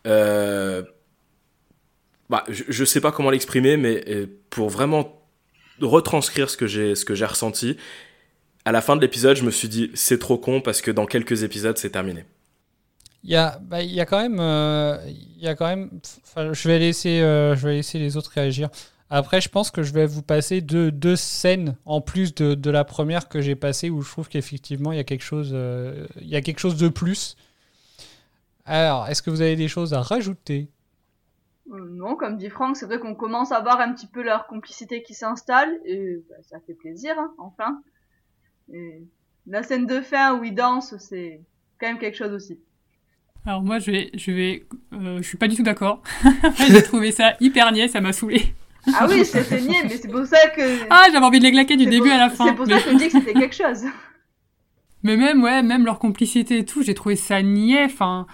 euh, 0.06 0.82
bah, 2.28 2.44
je, 2.48 2.64
je 2.68 2.84
sais 2.84 3.00
pas 3.00 3.12
comment 3.12 3.30
l'exprimer, 3.30 3.76
mais 3.76 4.04
euh, 4.08 4.26
pour 4.50 4.68
vraiment 4.68 5.22
retranscrire 5.80 6.50
ce 6.50 6.56
que 6.56 6.66
j'ai 6.66 6.96
ce 6.96 7.04
que 7.04 7.14
j'ai 7.14 7.26
ressenti, 7.26 7.76
à 8.64 8.72
la 8.72 8.80
fin 8.80 8.96
de 8.96 9.00
l'épisode, 9.00 9.36
je 9.36 9.44
me 9.44 9.50
suis 9.52 9.68
dit 9.68 9.90
c'est 9.94 10.18
trop 10.18 10.38
con 10.38 10.60
parce 10.60 10.82
que 10.82 10.90
dans 10.90 11.06
quelques 11.06 11.44
épisodes, 11.44 11.78
c'est 11.78 11.90
terminé. 11.90 12.24
Il 13.24 13.30
y 13.30 13.36
a, 13.36 13.58
bah, 13.62 13.82
il 13.82 13.92
y 13.92 14.00
a 14.00 14.06
quand 14.06 14.20
même, 14.20 14.40
il 15.06 15.42
y 15.42 15.48
a 15.48 15.54
quand 15.54 15.66
même. 15.66 15.90
je 16.36 16.68
vais 16.68 16.78
laisser, 16.80 17.20
je 17.20 17.66
vais 17.66 17.74
laisser 17.74 18.00
les 18.00 18.16
autres 18.16 18.32
réagir. 18.34 18.70
Après, 19.10 19.40
je 19.40 19.48
pense 19.48 19.70
que 19.70 19.82
je 19.82 19.92
vais 19.92 20.06
vous 20.06 20.22
passer 20.22 20.60
deux, 20.60 20.92
deux 20.92 21.16
scènes 21.16 21.76
en 21.86 22.00
plus 22.00 22.34
de, 22.34 22.54
de 22.54 22.70
la 22.70 22.84
première 22.84 23.28
que 23.28 23.40
j'ai 23.40 23.56
passée 23.56 23.88
où 23.88 24.02
je 24.02 24.10
trouve 24.10 24.28
qu'effectivement 24.28 24.92
il 24.92 24.96
y 24.96 25.00
a 25.00 25.04
quelque 25.04 25.24
chose, 25.24 25.50
euh, 25.54 26.06
il 26.20 26.28
y 26.28 26.36
a 26.36 26.42
quelque 26.42 26.60
chose 26.60 26.76
de 26.76 26.88
plus. 26.88 27.36
Alors, 28.66 29.08
est-ce 29.08 29.22
que 29.22 29.30
vous 29.30 29.40
avez 29.40 29.56
des 29.56 29.68
choses 29.68 29.94
à 29.94 30.02
rajouter? 30.02 30.68
Euh, 31.72 31.88
non, 31.90 32.16
comme 32.16 32.36
dit 32.36 32.50
Franck, 32.50 32.76
c'est 32.76 32.84
vrai 32.84 32.98
qu'on 32.98 33.14
commence 33.14 33.50
à 33.50 33.60
voir 33.60 33.80
un 33.80 33.94
petit 33.94 34.06
peu 34.06 34.22
leur 34.22 34.46
complicité 34.46 35.02
qui 35.02 35.14
s'installe 35.14 35.70
et 35.86 36.22
bah, 36.28 36.36
ça 36.42 36.58
fait 36.66 36.74
plaisir, 36.74 37.14
hein, 37.18 37.32
enfin. 37.38 37.80
Et 38.70 39.02
la 39.46 39.62
scène 39.62 39.86
de 39.86 40.02
fin 40.02 40.38
où 40.38 40.44
ils 40.44 40.54
dansent, 40.54 40.96
c'est 40.98 41.40
quand 41.80 41.86
même 41.86 41.98
quelque 41.98 42.16
chose 42.16 42.32
aussi. 42.32 42.60
Alors 43.46 43.62
moi, 43.62 43.78
je 43.78 43.90
vais, 43.90 44.10
je 44.12 44.30
vais, 44.30 44.66
euh, 44.92 45.16
je 45.16 45.22
suis 45.22 45.38
pas 45.38 45.48
du 45.48 45.56
tout 45.56 45.62
d'accord. 45.62 46.02
J'ai 46.68 46.82
trouvé 46.82 47.12
ça 47.12 47.34
hyper 47.40 47.72
niais, 47.72 47.88
ça 47.88 48.02
m'a 48.02 48.12
saoulé. 48.12 48.52
Ah 48.94 49.06
oui, 49.08 49.24
c'était 49.24 49.60
niais, 49.60 49.82
mais 49.84 49.96
c'est 49.96 50.08
pour 50.08 50.24
ça 50.26 50.48
que. 50.48 50.86
Ah, 50.90 51.04
j'avais 51.12 51.24
envie 51.24 51.38
de 51.38 51.44
les 51.44 51.52
claquer 51.52 51.76
du 51.76 51.84
c'est 51.84 51.90
début 51.90 52.08
pour- 52.08 52.12
à 52.12 52.18
la 52.18 52.30
fin. 52.30 52.46
C'est 52.46 52.54
pour 52.54 52.66
ça 52.66 52.80
que 52.80 52.90
je 52.90 52.96
dis 52.96 53.06
que 53.08 53.12
c'était 53.12 53.32
quelque 53.40 53.54
chose. 53.56 53.84
Mais 55.02 55.16
même, 55.16 55.42
ouais, 55.42 55.62
même 55.62 55.84
leur 55.84 55.98
complicité 55.98 56.58
et 56.58 56.64
tout, 56.64 56.82
j'ai 56.82 56.94
trouvé 56.94 57.16
ça 57.16 57.40
niais. 57.42 57.84
Enfin, 57.84 58.26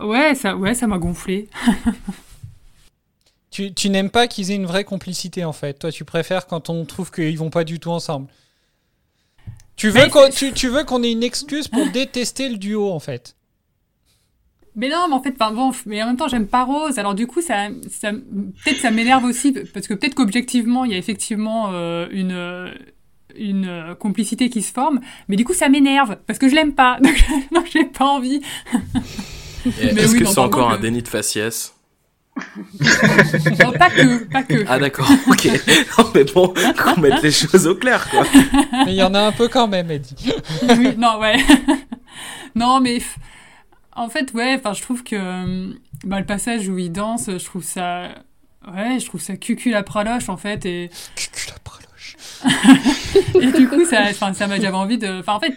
ouais, 0.00 0.34
ça, 0.34 0.56
ouais, 0.56 0.74
ça 0.74 0.86
m'a 0.86 0.98
gonflé. 0.98 1.48
Tu, 3.50 3.74
tu 3.74 3.90
n'aimes 3.90 4.08
pas 4.08 4.28
qu'ils 4.28 4.50
aient 4.50 4.54
une 4.56 4.64
vraie 4.64 4.84
complicité 4.84 5.44
en 5.44 5.52
fait. 5.52 5.74
Toi, 5.78 5.92
tu 5.92 6.06
préfères 6.06 6.46
quand 6.46 6.70
on 6.70 6.86
trouve 6.86 7.10
qu'ils 7.10 7.36
vont 7.38 7.50
pas 7.50 7.64
du 7.64 7.78
tout 7.80 7.90
ensemble. 7.90 8.28
Tu 9.76 9.90
veux 9.90 10.08
qu'on 10.08 10.30
c'est- 10.30 10.32
tu, 10.32 10.52
tu 10.54 10.68
veux 10.68 10.84
qu'on 10.84 11.02
ait 11.02 11.12
une 11.12 11.22
excuse 11.22 11.68
pour 11.68 11.86
détester 11.90 12.48
le 12.48 12.56
duo 12.56 12.90
en 12.90 12.98
fait. 12.98 13.36
Mais 14.74 14.88
non, 14.88 15.06
mais 15.08 15.14
en 15.14 15.22
fait, 15.22 15.34
enfin 15.38 15.52
bon, 15.52 15.70
mais 15.86 16.02
en 16.02 16.06
même 16.06 16.16
temps, 16.16 16.28
j'aime 16.28 16.46
pas 16.46 16.64
Rose. 16.64 16.98
Alors 16.98 17.14
du 17.14 17.26
coup, 17.26 17.42
ça, 17.42 17.68
ça 17.90 18.12
peut-être 18.12 18.78
ça 18.78 18.90
m'énerve 18.90 19.24
aussi 19.24 19.52
parce 19.52 19.86
que 19.86 19.94
peut-être 19.94 20.14
qu'objectivement, 20.14 20.84
il 20.84 20.92
y 20.92 20.94
a 20.94 20.98
effectivement 20.98 21.70
euh, 21.72 22.06
une 22.10 22.32
euh, 22.32 22.72
une 23.36 23.66
euh, 23.68 23.94
complicité 23.94 24.48
qui 24.48 24.62
se 24.62 24.72
forme, 24.72 25.00
mais 25.28 25.36
du 25.36 25.44
coup, 25.44 25.52
ça 25.52 25.68
m'énerve 25.68 26.16
parce 26.26 26.38
que 26.38 26.48
je 26.48 26.54
l'aime 26.54 26.72
pas. 26.72 26.98
Donc, 27.02 27.14
donc 27.52 27.66
j'ai 27.70 27.84
pas 27.84 28.06
envie. 28.06 28.40
Est-ce 29.66 30.12
oui, 30.12 30.20
que 30.20 30.24
c'est 30.24 30.38
encore 30.38 30.70
un 30.70 30.78
déni 30.78 31.02
de 31.02 31.08
faciès 31.08 31.74
Non, 32.36 33.72
pas 33.78 33.90
que, 33.90 34.24
pas 34.24 34.42
que. 34.42 34.64
Ah 34.66 34.78
d'accord, 34.78 35.10
ok. 35.28 35.48
Non, 35.98 36.10
mais 36.14 36.24
bon, 36.24 36.54
qu'on 36.82 37.00
mette 37.00 37.22
les 37.22 37.30
choses 37.30 37.66
au 37.66 37.74
clair, 37.74 38.08
quoi. 38.10 38.24
Mais 38.86 38.92
il 38.92 38.96
y 38.96 39.02
en 39.02 39.14
a 39.14 39.20
un 39.20 39.32
peu 39.32 39.48
quand 39.48 39.68
même, 39.68 39.90
Eddie. 39.90 40.32
oui, 40.78 40.94
non, 40.96 41.18
ouais. 41.20 41.36
non, 42.54 42.80
mais 42.80 42.98
en 43.94 44.08
fait, 44.08 44.32
ouais, 44.34 44.54
enfin, 44.58 44.72
je 44.72 44.82
trouve 44.82 45.02
que 45.04 45.16
euh, 45.16 45.72
bah, 46.04 46.20
le 46.20 46.26
passage 46.26 46.68
où 46.68 46.78
il 46.78 46.92
danse, 46.92 47.26
je 47.30 47.44
trouve 47.44 47.64
ça. 47.64 48.08
Ouais, 48.72 49.00
je 49.00 49.06
trouve 49.06 49.20
ça 49.20 49.36
cucul 49.36 49.72
la 49.72 49.82
praloche, 49.82 50.28
en 50.28 50.36
fait, 50.36 50.64
et. 50.66 50.90
Cucul 51.16 51.52
la 51.52 51.58
praloche. 51.58 52.16
et 53.40 53.52
du 53.52 53.68
coup, 53.68 53.84
ça, 53.84 54.12
ça 54.12 54.46
m'a 54.46 54.60
j'avais 54.60 54.76
envie 54.76 54.98
de. 54.98 55.20
Enfin, 55.20 55.34
en 55.34 55.40
fait, 55.40 55.54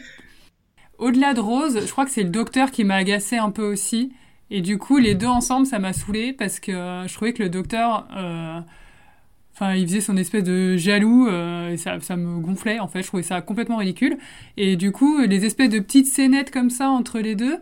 au-delà 0.97 1.33
de 1.33 1.39
Rose, 1.39 1.79
je 1.86 1.91
crois 1.91 2.05
que 2.05 2.11
c'est 2.11 2.23
le 2.23 2.29
docteur 2.29 2.71
qui 2.71 2.83
m'a 2.83 2.95
agacé 2.95 3.38
un 3.38 3.51
peu 3.51 3.63
aussi. 3.63 4.11
Et 4.51 4.61
du 4.61 4.77
coup, 4.77 4.97
les 4.97 5.15
deux 5.15 5.27
ensemble, 5.27 5.65
ça 5.65 5.79
m'a 5.79 5.93
saoulé 5.93 6.33
parce 6.33 6.59
que 6.59 6.71
euh, 6.71 7.07
je 7.07 7.13
trouvais 7.13 7.33
que 7.33 7.43
le 7.43 7.49
docteur. 7.49 8.07
euh, 8.15 8.59
Enfin, 9.53 9.73
il 9.75 9.88
faisait 9.88 10.01
son 10.01 10.17
espèce 10.17 10.43
de 10.43 10.75
jaloux 10.75 11.27
euh, 11.29 11.71
et 11.71 11.77
ça, 11.77 11.97
ça 12.01 12.17
me 12.17 12.39
gonflait 12.41 12.79
en 12.79 12.89
fait. 12.89 13.01
Je 13.01 13.07
trouvais 13.07 13.23
ça 13.23 13.39
complètement 13.41 13.77
ridicule. 13.77 14.17
Et 14.57 14.75
du 14.75 14.91
coup, 14.91 15.21
les 15.21 15.45
espèces 15.45 15.69
de 15.69 15.79
petites 15.79 16.07
scénettes 16.07 16.51
comme 16.51 16.69
ça 16.69 16.89
entre 16.89 17.19
les 17.19 17.36
deux, 17.36 17.59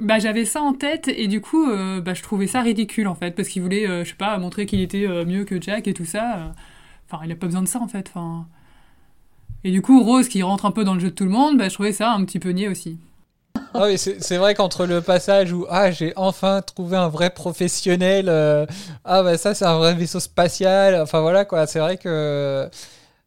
bah 0.00 0.18
j'avais 0.18 0.44
ça 0.44 0.62
en 0.62 0.72
tête 0.72 1.08
et 1.08 1.26
du 1.28 1.40
coup, 1.40 1.70
euh, 1.70 2.00
bah 2.00 2.14
je 2.14 2.22
trouvais 2.22 2.46
ça 2.46 2.60
ridicule 2.60 3.08
en 3.08 3.14
fait 3.14 3.32
parce 3.32 3.48
qu'il 3.48 3.62
voulait, 3.62 3.88
euh, 3.88 4.04
je 4.04 4.10
sais 4.10 4.16
pas, 4.16 4.36
montrer 4.38 4.66
qu'il 4.66 4.80
était 4.80 5.06
euh, 5.06 5.24
mieux 5.24 5.44
que 5.44 5.60
Jack 5.60 5.88
et 5.88 5.94
tout 5.94 6.04
ça. 6.04 6.52
Enfin, 7.10 7.22
il 7.24 7.32
a 7.32 7.36
pas 7.36 7.46
besoin 7.46 7.62
de 7.62 7.68
ça 7.68 7.80
en 7.80 7.88
fait. 7.88 8.06
Enfin. 8.08 8.46
Et 9.64 9.70
du 9.70 9.82
coup, 9.82 10.02
Rose 10.02 10.28
qui 10.28 10.42
rentre 10.42 10.66
un 10.66 10.70
peu 10.70 10.84
dans 10.84 10.94
le 10.94 11.00
jeu 11.00 11.10
de 11.10 11.14
tout 11.14 11.24
le 11.24 11.30
monde, 11.30 11.58
bah 11.58 11.68
je 11.68 11.74
trouvais 11.74 11.92
ça 11.92 12.12
un 12.12 12.24
petit 12.24 12.38
peu 12.38 12.50
niais 12.50 12.68
aussi. 12.68 12.98
Ah 13.74 13.84
oui, 13.86 13.98
c'est 13.98 14.36
vrai 14.36 14.54
qu'entre 14.54 14.86
le 14.86 15.00
passage 15.02 15.52
où 15.52 15.66
ah 15.68 15.90
j'ai 15.90 16.12
enfin 16.16 16.62
trouvé 16.62 16.96
un 16.96 17.08
vrai 17.08 17.30
professionnel, 17.30 18.28
euh, 18.28 18.66
ah 19.04 19.22
bah 19.22 19.36
ça 19.36 19.54
c'est 19.54 19.64
un 19.64 19.76
vrai 19.78 19.94
vaisseau 19.94 20.20
spatial, 20.20 21.00
enfin 21.00 21.20
voilà 21.20 21.44
quoi, 21.44 21.66
c'est 21.66 21.80
vrai 21.80 21.96
que. 21.96 22.68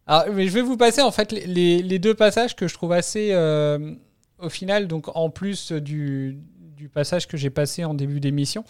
Alors, 0.07 0.26
mais 0.34 0.47
je 0.47 0.53
vais 0.53 0.61
vous 0.61 0.78
passer 0.78 1.01
en 1.01 1.11
fait 1.11 1.32
les- 1.32 1.82
les, 1.84 1.99
deux 1.99 2.15
passages 2.15 2.55
que 2.55 2.67
je 2.67 2.74
trouve 2.74 2.91
assez 2.93 3.34
au 4.41 4.49
final, 4.49 4.88
donc 4.88 5.15
en 5.15 5.30
plus 5.30 5.72
du, 5.72 6.38
du 6.82 6.89
passage 6.89 7.27
que 7.27 7.38
j'ai 7.38 7.51
passé 7.51 7.86
en 7.86 7.93
début 7.93 8.19
d'émission, 8.19 8.63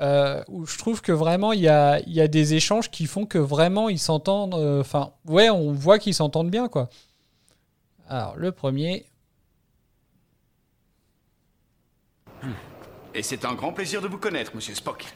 euh, 0.00 0.42
où 0.48 0.66
je 0.66 0.76
trouve 0.76 1.00
que 1.00 1.12
vraiment 1.12 1.52
il 1.52 1.60
y 1.60 1.68
a, 1.68 2.00
il 2.00 2.12
y 2.12 2.20
a 2.20 2.26
des 2.26 2.54
échanges 2.54 2.90
qui 2.90 3.06
font 3.06 3.26
que 3.26 3.38
vraiment 3.38 3.88
ils 3.88 4.00
s'entendent, 4.00 4.54
euh, 4.54 4.80
enfin 4.80 5.12
ouais 5.24 5.50
on 5.50 5.72
voit 5.72 6.00
qu'ils 6.00 6.14
s'entendent 6.14 6.50
bien 6.50 6.66
quoi. 6.68 6.88
Alors 8.08 8.34
le 8.36 8.50
premier, 8.50 9.06
Et 13.14 13.22
c'est 13.22 13.44
un 13.44 13.54
grand 13.54 13.72
plaisir 13.72 14.02
de 14.02 14.08
vous 14.08 14.18
connaître, 14.18 14.50
monsieur 14.56 14.74
Spock. 14.74 15.06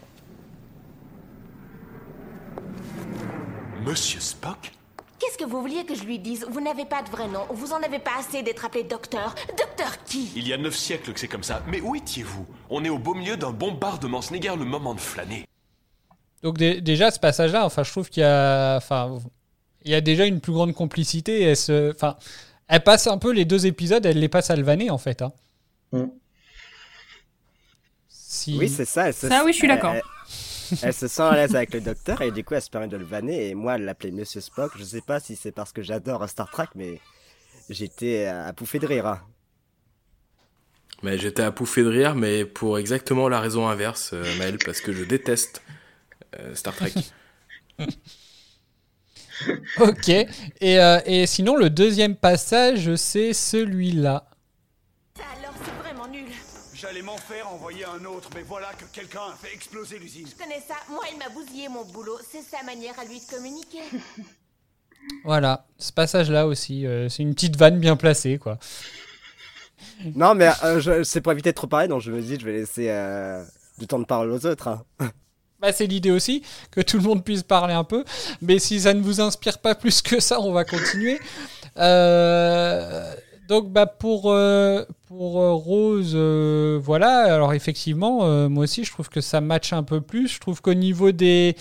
Monsieur 3.85 4.21
Spock? 4.21 4.78
Qu'est-ce 5.19 5.37
que 5.39 5.45
vous 5.45 5.61
vouliez 5.61 5.85
que 5.85 5.95
je 5.95 6.05
lui 6.05 6.19
dise? 6.19 6.47
Vous 6.49 6.61
n'avez 6.61 6.85
pas 6.85 7.03
de 7.03 7.11
vrai 7.11 7.27
nom. 7.27 7.45
Vous 7.51 7.73
en 7.73 7.83
avez 7.83 7.99
pas 7.99 8.13
assez 8.21 8.43
d'être 8.43 8.65
appelé 8.65 8.85
docteur. 8.85 9.35
Docteur 9.49 10.03
qui? 10.05 10.31
Il 10.37 10.47
y 10.47 10.53
a 10.53 10.57
neuf 10.57 10.77
siècles 10.77 11.13
que 11.13 11.19
c'est 11.19 11.27
comme 11.29 11.43
ça. 11.43 11.63
Mais 11.67 11.81
où 11.81 11.97
étiez-vous? 11.97 12.47
On 12.71 12.85
est 12.85 12.89
au 12.89 12.99
beau 12.99 13.15
milieu 13.15 13.37
d'un 13.37 13.51
bombardement. 13.51 14.23
Ce 14.23 14.33
n'est 14.33 14.39
guère 14.39 14.57
le 14.57 14.65
moment 14.65 14.95
de 14.95 15.01
flâner. 15.01 15.45
Donc 16.43 16.57
dé- 16.57 16.81
déjà 16.81 17.11
ce 17.11 17.19
passage-là, 17.19 17.65
enfin 17.67 17.83
je 17.83 17.91
trouve 17.91 18.09
qu'il 18.11 18.21
y 18.21 18.27
a, 18.27 18.77
enfin 18.77 19.19
il 19.85 19.91
y 19.91 19.95
a 19.95 20.01
déjà 20.01 20.25
une 20.25 20.41
plus 20.41 20.53
grande 20.53 20.73
complicité. 20.73 21.43
Elle 21.43 21.57
se, 21.57 21.91
enfin 21.93 22.17
elle 22.69 22.85
passe 22.85 23.09
un 23.09 23.19
peu 23.19 23.33
les 23.33 23.45
deux 23.45 23.67
épisodes, 23.67 24.07
elle 24.07 24.21
les 24.21 24.29
passe 24.29 24.51
à 24.51 24.55
le 24.57 24.63
vanner 24.63 24.89
en 24.91 24.99
fait. 24.99 25.21
hein. 25.23 25.33
Mm. 25.91 26.05
Si... 28.09 28.57
Oui, 28.57 28.69
c'est 28.69 28.85
ça. 28.85 29.11
Se, 29.13 29.29
Ça, 29.29 29.43
oui, 29.45 29.53
je 29.53 29.59
suis 29.59 29.67
d'accord. 29.69 29.95
Elle, 30.83 30.95
se 30.95 31.09
sent 31.09 31.23
à 31.23 31.35
l'aise 31.37 31.55
avec 31.57 31.73
le 31.75 31.81
docteur 31.81 32.23
et 32.23 32.31
du 32.31 32.45
coup, 32.45 32.55
elle 32.55 32.63
se 32.63 32.71
permet 32.71 32.89
de 32.89 32.97
le 32.97 33.05
vanner. 33.05 33.49
Et 33.49 33.55
moi, 33.55 33.77
elle 33.77 33.85
l'appelait 33.85 34.11
Monsieur 34.11 34.41
Spock. 34.41 34.73
Je 34.77 34.85
sais 34.85 35.01
pas 35.01 35.21
si 35.21 35.37
c'est 35.37 35.53
parce 35.53 35.73
que 35.73 35.83
j'adore 35.83 36.29
Star 36.29 36.51
Trek, 36.51 36.69
mais 36.75 37.01
j'étais 37.71 38.27
à 38.27 38.53
pouffer 38.53 38.79
de 38.79 38.87
rire. 38.87 39.07
hein. 39.07 39.21
Mais 41.03 41.17
j'étais 41.19 41.43
à 41.43 41.53
pouffer 41.53 41.83
de 41.83 41.89
rire, 41.89 42.15
mais 42.15 42.45
pour 42.45 42.79
exactement 42.79 43.29
la 43.29 43.41
raison 43.41 43.69
inverse, 43.69 44.11
euh, 44.15 44.25
Maël, 44.39 44.59
parce 44.65 44.81
que 44.81 44.93
je 44.93 45.05
déteste 45.05 45.63
euh, 46.39 46.55
Star 46.55 46.75
Trek. 46.75 46.93
Ok. 49.81 50.09
Et, 50.09 50.27
euh, 50.81 51.01
et 51.07 51.27
sinon 51.27 51.57
le 51.57 51.71
deuxième 51.71 52.17
passage, 52.17 52.95
c'est 52.97 53.33
celui-là. 53.33 54.28
J'allais 56.81 57.03
m'en 57.03 57.17
faire 57.17 57.49
envoyer 57.53 57.85
un 57.85 58.05
autre, 58.05 58.29
mais 58.35 58.43
voilà 58.43 58.69
que 58.79 58.85
quelqu'un 58.93 59.23
a 59.33 59.35
fait 59.35 59.53
exploser 59.55 59.99
l'usine. 59.99 60.27
Je 60.29 60.41
connais 60.41 60.63
ça. 60.67 60.75
Moi, 60.91 61.03
il 61.13 61.19
m'a 61.19 61.29
bousillé 61.29 61.69
mon 61.69 61.85
boulot. 61.85 62.19
C'est 62.31 62.43
sa 62.43 62.63
manière 62.63 62.95
à 62.99 63.05
lui 63.05 63.21
de 63.21 63.35
communiquer. 63.37 63.83
Voilà, 65.25 65.65
ce 65.79 65.91
passage-là 65.93 66.47
aussi, 66.47 66.85
euh, 66.87 67.09
c'est 67.09 67.23
une 67.23 67.33
petite 67.33 67.57
vanne 67.57 67.79
bien 67.79 67.97
placée 67.97 68.37
quoi. 68.37 68.59
Non, 70.17 70.35
mais 70.35 70.51
euh, 70.65 71.03
c'est 71.05 71.21
pour 71.23 71.33
éviter 71.33 71.51
de 71.51 71.55
trop 71.55 71.67
parler, 71.69 71.89
donc 71.89 72.03
je 72.03 72.11
me 72.11 72.21
dis, 72.21 72.39
je 72.39 72.45
vais 72.45 72.53
laisser 72.53 72.91
euh, 72.91 73.43
du 73.79 73.87
temps 73.87 74.01
de 74.01 74.05
parole 74.05 74.31
aux 74.31 74.45
autres. 74.45 74.69
hein. 74.69 74.85
Bah, 75.61 75.73
c'est 75.73 75.87
l'idée 75.87 76.11
aussi, 76.11 76.43
que 76.71 76.81
tout 76.81 76.99
le 76.99 77.03
monde 77.05 77.25
puisse 77.25 77.43
parler 77.43 77.75
un 77.75 77.85
peu. 77.85 78.05
Mais 78.43 78.59
si 78.59 78.81
ça 78.81 78.93
ne 78.93 79.01
vous 79.01 79.21
inspire 79.21 79.59
pas 79.59 79.75
plus 79.75 80.03
que 80.03 80.21
ça, 80.21 80.41
on 80.41 80.53
va 80.53 80.65
continuer. 80.65 81.19
Euh, 81.79 83.15
donc, 83.49 83.73
bah, 83.73 83.87
pour, 83.87 84.31
euh, 84.31 84.85
euh, 85.11 85.53
Rose, 85.53 86.13
euh, 86.15 86.79
voilà. 86.83 87.35
Alors, 87.35 87.55
effectivement, 87.55 88.49
moi 88.49 88.65
aussi, 88.65 88.85
je 88.85 88.93
trouve 88.93 89.09
que 89.09 89.23
ça 89.23 89.41
match 89.41 89.73
un 89.73 89.83
peu 89.83 90.03
plus. 90.03 90.29
Je 90.29 90.39
trouve 90.39 90.61
qu'au 90.61 90.75
niveau 90.75 91.13
des, 91.13 91.57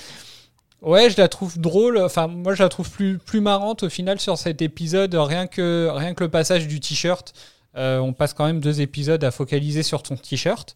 Ouais, 0.81 1.09
je 1.09 1.17
la 1.17 1.27
trouve 1.29 1.57
drôle. 1.59 1.97
Enfin, 1.97 2.27
moi, 2.27 2.53
je 2.55 2.61
la 2.61 2.69
trouve 2.69 2.91
plus, 2.91 3.17
plus 3.17 3.41
marrante 3.41 3.83
au 3.83 3.89
final 3.89 4.19
sur 4.19 4.37
cet 4.37 4.61
épisode, 4.61 5.15
rien 5.15 5.47
que, 5.47 5.89
le 6.19 6.27
passage 6.29 6.67
du 6.67 6.79
t-shirt. 6.79 7.33
On 7.75 8.13
passe 8.13 8.33
quand 8.33 8.45
même 8.45 8.59
deux 8.59 8.81
épisodes 8.81 9.23
à 9.23 9.31
focaliser 9.31 9.81
sur 9.81 10.03
ton 10.03 10.17
t-shirt. 10.17 10.75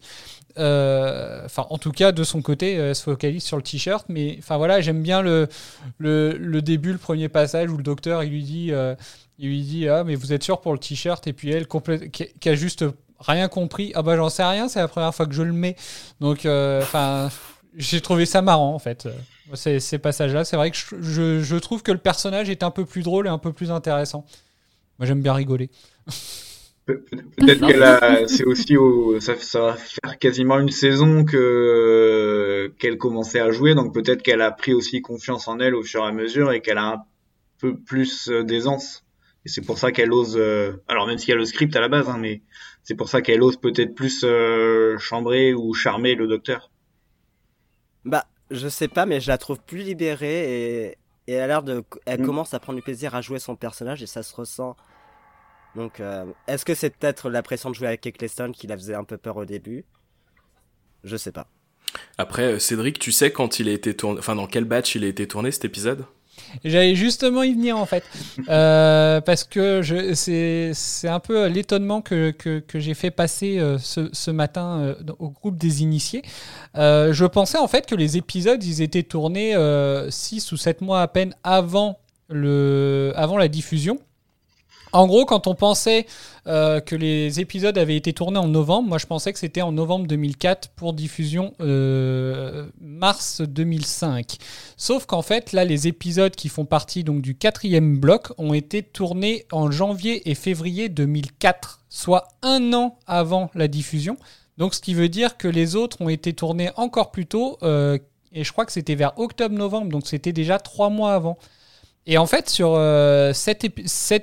Enfin, 0.56 1.66
en 1.68 1.78
tout 1.78 1.92
cas, 1.92 2.12
de 2.12 2.24
son 2.24 2.40
côté, 2.42 2.72
elle 2.72 2.96
se 2.96 3.02
focalise 3.02 3.44
sur 3.44 3.58
le 3.58 3.62
t-shirt. 3.62 4.06
Mais 4.08 4.36
enfin 4.38 4.56
voilà, 4.56 4.80
j'aime 4.80 5.02
bien 5.02 5.20
le, 5.22 5.48
début, 6.62 6.92
le 6.92 6.98
premier 6.98 7.28
passage 7.28 7.70
où 7.70 7.76
le 7.76 7.82
docteur 7.82 8.24
il 8.24 8.30
lui 8.30 8.42
dit, 8.42 8.72
il 9.38 9.48
lui 9.48 9.62
dit 9.62 9.88
ah 9.88 10.04
mais 10.04 10.14
vous 10.14 10.32
êtes 10.32 10.42
sûr 10.42 10.60
pour 10.60 10.72
le 10.72 10.78
t-shirt? 10.78 11.26
Et 11.26 11.32
puis 11.32 11.50
elle 11.50 11.66
qui, 11.66 12.48
a 12.48 12.54
juste 12.54 12.84
rien 13.18 13.48
compris. 13.48 13.92
Ah 13.94 14.02
bah 14.02 14.16
j'en 14.16 14.30
sais 14.30 14.44
rien, 14.44 14.68
c'est 14.68 14.80
la 14.80 14.88
première 14.88 15.14
fois 15.14 15.26
que 15.26 15.34
je 15.34 15.42
le 15.42 15.52
mets. 15.52 15.76
Donc 16.20 16.40
enfin 16.46 17.30
j'ai 17.74 18.00
trouvé 18.00 18.26
ça 18.26 18.42
marrant 18.42 18.74
en 18.74 18.78
fait. 18.78 19.08
Ces, 19.54 19.80
ces 19.80 19.98
passages-là, 19.98 20.44
c'est 20.44 20.56
vrai 20.56 20.70
que 20.70 20.76
je, 20.76 21.40
je, 21.40 21.56
trouve 21.56 21.82
que 21.82 21.92
le 21.92 21.98
personnage 21.98 22.48
est 22.48 22.62
un 22.62 22.70
peu 22.70 22.86
plus 22.86 23.02
drôle 23.02 23.26
et 23.26 23.30
un 23.30 23.38
peu 23.38 23.52
plus 23.52 23.70
intéressant. 23.70 24.24
Moi, 24.98 25.06
j'aime 25.06 25.20
bien 25.20 25.34
rigoler. 25.34 25.68
Peut-être 26.86 27.82
a, 27.82 28.26
c'est 28.26 28.44
aussi 28.44 28.76
au, 28.76 29.20
ça, 29.20 29.36
ça, 29.36 29.60
va 29.60 29.76
faire 29.76 30.18
quasiment 30.18 30.58
une 30.58 30.70
saison 30.70 31.24
que 31.24 32.72
qu'elle 32.78 32.98
commençait 32.98 33.38
à 33.40 33.50
jouer, 33.52 33.74
donc 33.74 33.94
peut-être 33.94 34.22
qu'elle 34.22 34.40
a 34.40 34.50
pris 34.50 34.74
aussi 34.74 35.00
confiance 35.00 35.46
en 35.46 35.60
elle 35.60 35.76
au 35.76 35.82
fur 35.82 36.02
et 36.02 36.08
à 36.08 36.12
mesure 36.12 36.50
et 36.50 36.60
qu'elle 36.60 36.78
a 36.78 36.86
un 36.86 37.04
peu 37.58 37.76
plus 37.76 38.28
d'aisance. 38.28 39.04
Et 39.44 39.48
c'est 39.48 39.62
pour 39.62 39.78
ça 39.78 39.90
qu'elle 39.90 40.12
ose, 40.12 40.36
euh, 40.36 40.82
alors 40.88 41.06
même 41.06 41.18
s'il 41.18 41.30
y 41.30 41.32
a 41.32 41.36
le 41.36 41.44
script 41.44 41.74
à 41.74 41.80
la 41.80 41.88
base, 41.88 42.08
hein, 42.08 42.18
mais 42.18 42.42
c'est 42.84 42.94
pour 42.94 43.08
ça 43.08 43.22
qu'elle 43.22 43.42
ose 43.42 43.56
peut-être 43.56 43.94
plus 43.94 44.22
euh, 44.24 44.96
chambrer 44.98 45.52
ou 45.52 45.74
charmer 45.74 46.14
le 46.14 46.28
docteur. 46.28 46.70
Bah, 48.04 48.26
je 48.50 48.68
sais 48.68 48.88
pas, 48.88 49.04
mais 49.04 49.20
je 49.20 49.28
la 49.28 49.38
trouve 49.38 49.58
plus 49.60 49.78
libérée 49.78 50.86
et, 50.86 50.98
et 51.26 51.32
elle 51.32 51.42
a 51.42 51.46
l'air 51.46 51.62
de, 51.62 51.82
elle 52.06 52.22
mm. 52.22 52.26
commence 52.26 52.54
à 52.54 52.60
prendre 52.60 52.76
du 52.76 52.82
plaisir 52.82 53.14
à 53.14 53.20
jouer 53.20 53.38
son 53.40 53.56
personnage 53.56 54.02
et 54.02 54.06
ça 54.06 54.22
se 54.22 54.34
ressent. 54.34 54.76
Donc, 55.74 56.00
euh, 56.00 56.26
est-ce 56.46 56.64
que 56.64 56.74
c'est 56.74 56.90
peut-être 56.90 57.30
la 57.30 57.42
pression 57.42 57.70
de 57.70 57.74
jouer 57.74 57.88
avec 57.88 58.06
Eccleston 58.06 58.52
qui 58.52 58.66
la 58.66 58.76
faisait 58.76 58.94
un 58.94 59.04
peu 59.04 59.16
peur 59.16 59.36
au 59.38 59.44
début? 59.44 59.84
Je 61.02 61.16
sais 61.16 61.32
pas. 61.32 61.48
Après, 62.18 62.60
Cédric, 62.60 62.98
tu 62.98 63.10
sais 63.10 63.32
quand 63.32 63.58
il 63.58 63.68
a 63.68 63.72
été 63.72 63.94
tourné, 63.94 64.18
enfin 64.18 64.34
dans 64.34 64.46
quel 64.46 64.64
batch 64.64 64.94
il 64.94 65.04
a 65.04 65.08
été 65.08 65.26
tourné 65.26 65.50
cet 65.50 65.64
épisode? 65.64 66.04
J'allais 66.64 66.94
justement 66.94 67.42
y 67.42 67.52
venir 67.52 67.76
en 67.78 67.86
fait, 67.86 68.04
euh, 68.48 69.20
parce 69.20 69.44
que 69.44 69.82
c'est 70.14 71.08
un 71.08 71.20
peu 71.20 71.46
l'étonnement 71.46 72.02
que, 72.02 72.30
que, 72.30 72.62
j'ai 72.78 72.94
fait 72.94 73.10
passer 73.10 73.58
euh, 73.58 73.78
ce, 73.78 74.08
ce, 74.12 74.30
matin 74.30 74.80
euh, 74.80 74.94
au 75.18 75.30
groupe 75.30 75.56
des 75.56 75.82
initiés. 75.82 76.22
Je 76.74 77.24
pensais 77.24 77.58
en 77.58 77.68
fait 77.68 77.86
que 77.86 77.94
les 77.94 78.16
épisodes 78.16 78.62
ils 78.62 78.82
étaient 78.82 79.02
tournés 79.02 79.54
6 80.08 80.52
ou 80.52 80.56
7 80.56 80.80
mois 80.80 81.02
à 81.02 81.08
peine 81.08 81.34
avant, 81.42 81.98
le, 82.28 83.12
avant 83.16 83.36
la 83.36 83.48
diffusion. 83.48 83.98
En 84.92 85.06
gros, 85.06 85.24
quand 85.24 85.46
on 85.46 85.54
pensait 85.54 86.06
euh, 86.46 86.80
que 86.80 86.94
les 86.94 87.40
épisodes 87.40 87.76
avaient 87.78 87.96
été 87.96 88.12
tournés 88.12 88.38
en 88.38 88.48
novembre, 88.48 88.90
moi 88.90 88.98
je 88.98 89.06
pensais 89.06 89.32
que 89.32 89.38
c'était 89.38 89.62
en 89.62 89.72
novembre 89.72 90.06
2004 90.06 90.68
pour 90.70 90.92
diffusion 90.92 91.54
euh, 91.60 92.66
mars 92.80 93.40
2005. 93.40 94.36
Sauf 94.76 95.06
qu'en 95.06 95.22
fait, 95.22 95.52
là, 95.52 95.64
les 95.64 95.88
épisodes 95.88 96.34
qui 96.34 96.50
font 96.50 96.66
partie 96.66 97.04
donc 97.04 97.22
du 97.22 97.34
quatrième 97.34 97.96
bloc 97.96 98.32
ont 98.36 98.52
été 98.52 98.82
tournés 98.82 99.46
en 99.50 99.70
janvier 99.70 100.30
et 100.30 100.34
février 100.34 100.90
2004, 100.90 101.80
soit 101.88 102.28
un 102.42 102.74
an 102.74 102.98
avant 103.06 103.50
la 103.54 103.68
diffusion. 103.68 104.18
Donc, 104.58 104.74
ce 104.74 104.80
qui 104.80 104.92
veut 104.92 105.08
dire 105.08 105.38
que 105.38 105.48
les 105.48 105.74
autres 105.74 106.02
ont 106.02 106.10
été 106.10 106.34
tournés 106.34 106.70
encore 106.76 107.10
plus 107.10 107.26
tôt, 107.26 107.56
euh, 107.62 107.98
et 108.32 108.44
je 108.44 108.52
crois 108.52 108.66
que 108.66 108.72
c'était 108.72 108.94
vers 108.94 109.18
octobre-novembre, 109.18 109.88
donc 109.88 110.06
c'était 110.06 110.32
déjà 110.32 110.58
trois 110.58 110.90
mois 110.90 111.14
avant. 111.14 111.38
Et 112.06 112.18
en 112.18 112.26
fait, 112.26 112.50
sur 112.50 112.74
euh, 112.74 113.32
cet, 113.32 113.64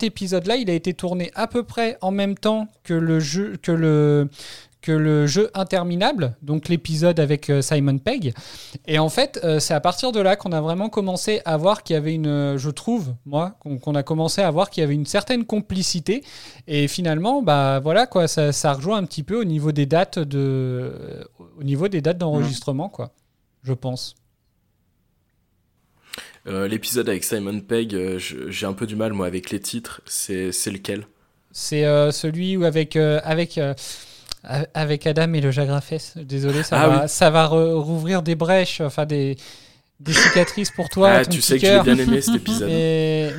épisode-là, 0.03 0.57
il 0.57 0.69
a 0.69 0.73
été 0.73 0.93
tourné 0.93 1.31
à 1.35 1.47
peu 1.47 1.63
près 1.63 1.97
en 2.01 2.11
même 2.11 2.35
temps 2.35 2.67
que 2.83 2.93
le 2.93 3.21
jeu, 3.21 3.55
que 3.61 3.71
le, 3.71 4.29
que 4.81 4.91
le 4.91 5.27
jeu 5.27 5.49
interminable, 5.53 6.35
donc 6.41 6.67
l'épisode 6.67 7.21
avec 7.21 7.49
euh, 7.49 7.61
Simon 7.61 7.97
Pegg. 7.97 8.33
Et 8.85 8.99
en 8.99 9.07
fait, 9.07 9.39
euh, 9.45 9.59
c'est 9.59 9.73
à 9.73 9.79
partir 9.79 10.11
de 10.11 10.19
là 10.19 10.35
qu'on 10.35 10.51
a 10.51 10.59
vraiment 10.59 10.89
commencé 10.89 11.41
à 11.45 11.55
voir 11.55 11.83
qu'il 11.83 11.93
y 11.93 11.97
avait 11.97 12.13
une, 12.13 12.57
je 12.57 12.69
trouve, 12.69 13.13
moi, 13.25 13.55
qu'on 13.59 13.95
a 13.95 14.03
commencé 14.03 14.41
à 14.41 14.51
voir 14.51 14.69
qu'il 14.69 14.81
y 14.81 14.83
avait 14.83 14.95
une 14.95 15.05
certaine 15.05 15.45
complicité. 15.45 16.21
Et 16.67 16.89
finalement, 16.89 17.41
bah 17.41 17.79
voilà 17.79 18.07
quoi, 18.07 18.27
ça, 18.27 18.51
ça, 18.51 18.73
rejoint 18.73 18.97
un 18.97 19.05
petit 19.05 19.23
peu 19.23 19.39
au 19.39 19.45
niveau 19.45 19.71
des 19.71 19.85
dates 19.85 20.19
de, 20.19 21.25
au 21.57 21.63
niveau 21.63 21.87
des 21.87 22.01
dates 22.01 22.17
d'enregistrement, 22.17 22.89
quoi. 22.89 23.11
Je 23.63 23.73
pense. 23.73 24.15
Euh, 26.47 26.67
l'épisode 26.67 27.09
avec 27.09 27.23
Simon 27.23 27.59
Pegg, 27.59 27.93
euh, 27.93 28.19
j'ai 28.19 28.65
un 28.65 28.73
peu 28.73 28.87
du 28.87 28.95
mal, 28.95 29.13
moi, 29.13 29.27
avec 29.27 29.51
les 29.51 29.59
titres. 29.59 30.01
C'est 30.05 30.51
lequel? 30.67 31.05
C'est 31.51 31.85
euh, 31.85 32.11
celui 32.11 32.57
où 32.57 32.63
avec, 32.63 32.95
avec, 32.95 33.59
avec 34.73 35.07
Adam 35.07 35.33
et 35.33 35.41
le 35.41 35.51
Jagrafès. 35.51 36.13
Désolé, 36.17 36.63
ça 36.63 36.81
ah 36.81 36.87
va, 36.87 37.07
ça 37.07 37.29
va 37.29 37.47
rouvrir 37.47 38.21
des 38.21 38.35
brèches, 38.35 38.81
enfin 38.81 39.05
des, 39.05 39.35
des 39.99 40.13
cicatrices 40.13 40.71
pour 40.71 40.89
toi. 40.89 41.09
Ah, 41.09 41.25
tu 41.25 41.41
sais 41.41 41.59
que 41.59 41.67
j'ai 41.67 41.81
bien 41.81 41.97
aimé 41.97 42.21
cet 42.21 42.35
épisode. 42.35 42.69
Mais, 42.69 43.33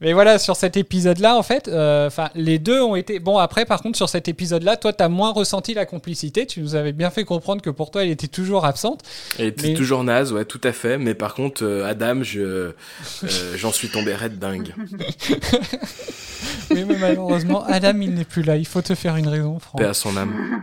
Mais 0.00 0.12
voilà, 0.12 0.38
sur 0.38 0.56
cet 0.56 0.76
épisode-là, 0.76 1.36
en 1.36 1.42
fait, 1.42 1.68
euh, 1.68 2.10
les 2.34 2.58
deux 2.58 2.80
ont 2.80 2.96
été. 2.96 3.18
Bon, 3.18 3.38
après, 3.38 3.64
par 3.64 3.82
contre, 3.82 3.96
sur 3.96 4.08
cet 4.08 4.28
épisode-là, 4.28 4.76
toi, 4.76 4.92
tu 4.92 5.02
as 5.02 5.08
moins 5.08 5.32
ressenti 5.32 5.74
la 5.74 5.86
complicité. 5.86 6.46
Tu 6.46 6.60
nous 6.60 6.74
avais 6.74 6.92
bien 6.92 7.10
fait 7.10 7.24
comprendre 7.24 7.62
que 7.62 7.70
pour 7.70 7.90
toi, 7.90 8.04
elle 8.04 8.10
était 8.10 8.28
toujours 8.28 8.64
absente. 8.64 9.02
Elle 9.38 9.46
était 9.46 9.74
toujours 9.74 10.04
naze, 10.04 10.32
ouais, 10.32 10.44
tout 10.44 10.60
à 10.64 10.72
fait. 10.72 10.98
Mais 10.98 11.14
par 11.14 11.34
contre, 11.34 11.64
euh, 11.64 11.88
Adam, 11.88 12.22
je, 12.22 12.40
euh, 12.40 12.76
j'en 13.56 13.72
suis 13.72 13.88
tombé 13.88 14.14
raide 14.14 14.38
dingue. 14.38 14.74
oui, 16.70 16.84
mais 16.84 16.98
malheureusement, 16.98 17.64
Adam, 17.64 18.00
il 18.00 18.14
n'est 18.14 18.24
plus 18.24 18.42
là. 18.42 18.56
Il 18.56 18.66
faut 18.66 18.82
te 18.82 18.94
faire 18.94 19.16
une 19.16 19.28
raison, 19.28 19.58
Franck. 19.58 19.80
Paix 19.80 19.88
à 19.88 19.94
son 19.94 20.16
âme. 20.16 20.62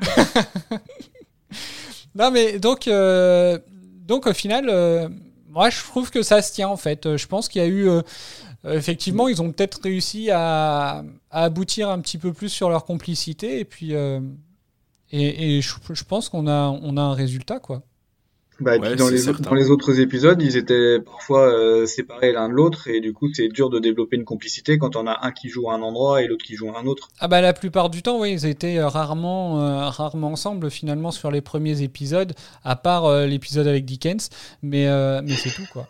non, 2.15 2.31
mais 2.31 2.59
donc, 2.59 2.89
donc 4.07 4.27
au 4.27 4.33
final 4.33 5.11
moi, 5.55 5.69
je 5.69 5.81
trouve 5.81 6.11
que 6.11 6.21
ça 6.21 6.41
se 6.41 6.53
tient 6.53 6.67
en 6.67 6.75
fait. 6.75 7.15
Je 7.15 7.27
pense 7.27 7.47
qu'il 7.47 7.61
y 7.61 7.65
a 7.65 7.67
eu 7.67 7.87
euh, 7.87 8.01
effectivement, 8.73 9.27
ils 9.27 9.41
ont 9.41 9.51
peut-être 9.51 9.79
réussi 9.83 10.29
à, 10.31 11.03
aboutir 11.31 11.89
un 11.89 11.99
petit 11.99 12.17
peu 12.17 12.33
plus 12.33 12.49
sur 12.49 12.69
leur 12.69 12.85
complicité. 12.85 13.59
Et 13.59 13.65
puis, 13.65 13.93
euh, 13.93 14.19
et, 15.11 15.61
je, 15.61 16.03
pense 16.03 16.29
qu'on 16.29 16.47
a, 16.47 16.69
on 16.69 16.97
a 16.97 17.01
un 17.01 17.13
résultat, 17.13 17.59
quoi. 17.59 17.83
Bah, 18.61 18.77
dans, 18.77 19.09
les, 19.09 19.21
dans, 19.41 19.53
les, 19.53 19.69
autres 19.69 19.99
épisodes, 19.99 20.41
ils 20.41 20.55
étaient 20.55 21.01
parfois 21.01 21.53
euh, 21.53 21.85
séparés 21.85 22.31
l'un 22.31 22.47
de 22.47 22.53
l'autre 22.53 22.87
et 22.87 23.01
du 23.01 23.11
coup 23.11 23.27
c'est 23.33 23.49
dur 23.49 23.69
de 23.69 23.79
développer 23.79 24.15
une 24.15 24.23
complicité 24.23 24.77
quand 24.77 24.95
on 24.95 25.07
a 25.07 25.25
un 25.27 25.31
qui 25.33 25.49
joue 25.49 25.69
à 25.69 25.73
un 25.73 25.81
endroit 25.81 26.21
et 26.21 26.27
l'autre 26.27 26.45
qui 26.45 26.55
joue 26.55 26.69
à 26.69 26.79
un 26.79 26.85
autre. 26.85 27.09
Ah 27.19 27.27
bah 27.27 27.41
la 27.41 27.51
plupart 27.51 27.89
du 27.89 28.01
temps, 28.01 28.17
oui, 28.17 28.31
ils 28.31 28.45
étaient 28.45 28.81
rarement, 28.81 29.89
rarement 29.89 30.31
ensemble 30.31 30.71
finalement 30.71 31.11
sur 31.11 31.31
les 31.31 31.41
premiers 31.41 31.81
épisodes, 31.81 32.33
à 32.63 32.77
part 32.77 33.25
l'épisode 33.25 33.67
avec 33.67 33.83
Dickens, 33.83 34.29
mais, 34.61 34.87
mais 35.21 35.33
c'est 35.33 35.49
tout 35.49 35.67
quoi. 35.73 35.89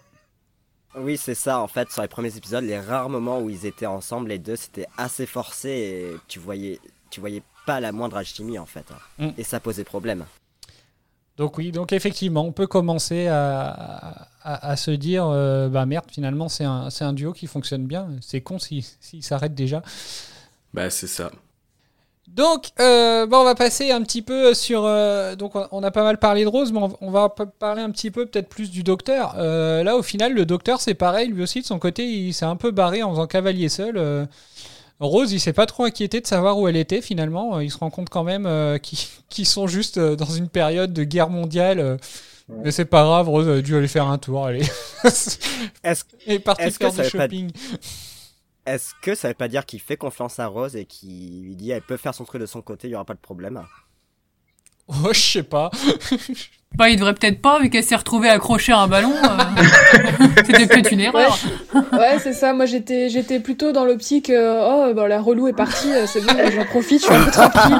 Oui, 0.97 1.17
c'est 1.17 1.35
ça. 1.35 1.59
En 1.59 1.67
fait, 1.67 1.91
sur 1.91 2.01
les 2.01 2.07
premiers 2.07 2.35
épisodes, 2.35 2.63
les 2.63 2.79
rares 2.79 3.09
moments 3.09 3.39
où 3.39 3.49
ils 3.49 3.65
étaient 3.65 3.85
ensemble, 3.85 4.29
les 4.29 4.39
deux, 4.39 4.55
c'était 4.55 4.87
assez 4.97 5.25
forcé 5.25 5.69
et 5.69 6.15
tu 6.27 6.39
voyais, 6.39 6.79
tu 7.09 7.19
voyais 7.19 7.43
pas 7.65 7.79
la 7.79 7.91
moindre 7.91 8.17
alchimie 8.17 8.59
en 8.59 8.65
fait. 8.65 8.85
Hein. 8.91 9.25
Mm. 9.27 9.29
Et 9.37 9.43
ça 9.43 9.59
posait 9.59 9.83
problème. 9.83 10.25
Donc 11.37 11.57
oui, 11.57 11.71
donc 11.71 11.91
effectivement, 11.91 12.45
on 12.45 12.53
peut 12.53 12.67
commencer 12.67 13.27
à, 13.27 14.29
à, 14.41 14.75
se 14.77 14.91
dire, 14.91 15.25
euh, 15.27 15.67
bah 15.67 15.85
merde, 15.85 16.05
finalement, 16.09 16.47
c'est 16.47 16.63
un, 16.63 16.87
un, 17.01 17.13
duo 17.13 17.33
qui 17.33 17.47
fonctionne 17.47 17.85
bien. 17.87 18.07
C'est 18.21 18.39
con 18.39 18.57
s'il 18.57 18.83
s'arrête 19.21 19.53
déjà. 19.53 19.83
Bah 20.73 20.89
c'est 20.89 21.07
ça. 21.07 21.31
Donc, 22.27 22.71
euh, 22.79 23.27
bon, 23.27 23.37
on 23.37 23.43
va 23.43 23.55
passer 23.55 23.91
un 23.91 24.01
petit 24.01 24.21
peu 24.21 24.53
sur. 24.53 24.83
Euh, 24.83 25.35
donc, 25.35 25.53
on 25.71 25.83
a 25.83 25.91
pas 25.91 26.03
mal 26.03 26.17
parlé 26.17 26.43
de 26.43 26.49
Rose, 26.49 26.73
mais 26.73 26.79
on, 27.01 27.11
va 27.11 27.29
parler 27.29 27.81
un 27.81 27.91
petit 27.91 28.09
peu 28.09 28.25
peut-être 28.25 28.49
plus 28.49 28.71
du 28.71 28.83
docteur. 28.83 29.35
Euh, 29.37 29.83
là, 29.83 29.95
au 29.95 30.01
final, 30.01 30.33
le 30.33 30.45
docteur, 30.45 30.81
c'est 30.81 30.95
pareil, 30.95 31.29
lui 31.29 31.43
aussi, 31.43 31.61
de 31.61 31.65
son 31.65 31.77
côté, 31.77 32.07
il 32.07 32.33
s'est 32.33 32.45
un 32.45 32.55
peu 32.55 32.71
barré 32.71 33.03
en 33.03 33.11
faisant 33.11 33.27
cavalier 33.27 33.69
seul. 33.69 34.27
Rose, 34.99 35.33
il 35.33 35.39
s'est 35.39 35.53
pas 35.53 35.65
trop 35.65 35.83
inquiété 35.83 36.21
de 36.21 36.27
savoir 36.27 36.57
où 36.57 36.67
elle 36.67 36.77
était 36.77 37.01
finalement. 37.01 37.59
Il 37.59 37.69
se 37.69 37.77
rend 37.77 37.89
compte 37.89 38.09
quand 38.09 38.23
même 38.23 38.49
qu'ils 39.29 39.47
sont 39.47 39.67
juste 39.67 39.99
dans 39.99 40.25
une 40.25 40.49
période 40.49 40.93
de 40.93 41.03
guerre 41.03 41.29
mondiale. 41.29 41.99
Mais 42.49 42.71
c'est 42.71 42.85
pas 42.85 43.03
grave, 43.03 43.27
Rose 43.27 43.49
a 43.49 43.61
dû 43.61 43.75
aller 43.75 43.87
faire 43.87 44.07
un 44.07 44.17
tour. 44.17 44.45
Allez. 44.45 44.65
Est-ce 45.03 45.37
est 46.27 46.39
faire 46.39 46.91
du 46.91 47.03
shopping. 47.03 47.51
Est-ce 48.65 48.93
que 49.01 49.13
ça 49.15 49.27
veut 49.27 49.33
pas 49.35 49.47
dire 49.47 49.65
qu'il 49.65 49.79
fait 49.79 49.97
confiance 49.97 50.39
à 50.39 50.47
Rose 50.47 50.75
et 50.75 50.85
qu'il 50.85 51.43
lui 51.43 51.55
dit 51.55 51.69
elle 51.71 51.81
peut 51.83 51.97
faire 51.97 52.13
son 52.15 52.23
truc 52.25 52.41
de 52.41 52.45
son 52.47 52.61
côté, 52.61 52.87
il 52.87 52.91
y 52.91 52.95
aura 52.95 53.05
pas 53.05 53.13
de 53.13 53.19
problème? 53.19 53.61
Oh, 54.87 55.11
je 55.11 55.19
sais 55.19 55.43
pas. 55.43 55.71
bah, 56.75 56.89
il 56.89 56.95
devrait 56.97 57.13
peut-être 57.15 57.41
pas, 57.41 57.59
vu 57.59 57.69
qu'elle 57.71 57.83
s'est 57.83 57.95
retrouvée 57.95 58.29
accrochée 58.29 58.71
à 58.71 58.79
un 58.79 58.87
ballon. 58.87 59.13
Euh. 59.15 59.37
C'était 60.45 60.67
peut-être 60.67 60.91
une 60.91 60.99
erreur. 60.99 61.37
Ouais, 61.91 62.19
c'est 62.19 62.33
ça. 62.33 62.53
Moi, 62.53 62.65
j'étais, 62.65 63.09
j'étais 63.09 63.39
plutôt 63.39 63.71
dans 63.71 63.83
l'optique, 63.85 64.29
euh, 64.29 64.89
oh, 64.89 64.93
bah, 64.93 65.07
la 65.07 65.21
relou 65.21 65.47
est 65.47 65.53
partie, 65.53 65.91
euh, 65.91 66.05
c'est 66.07 66.21
bon, 66.21 66.33
j'en 66.51 66.65
profite, 66.65 67.01
je 67.01 67.05
suis 67.05 67.13
un 67.15 67.23
peu 67.25 67.31
tranquille. 67.31 67.77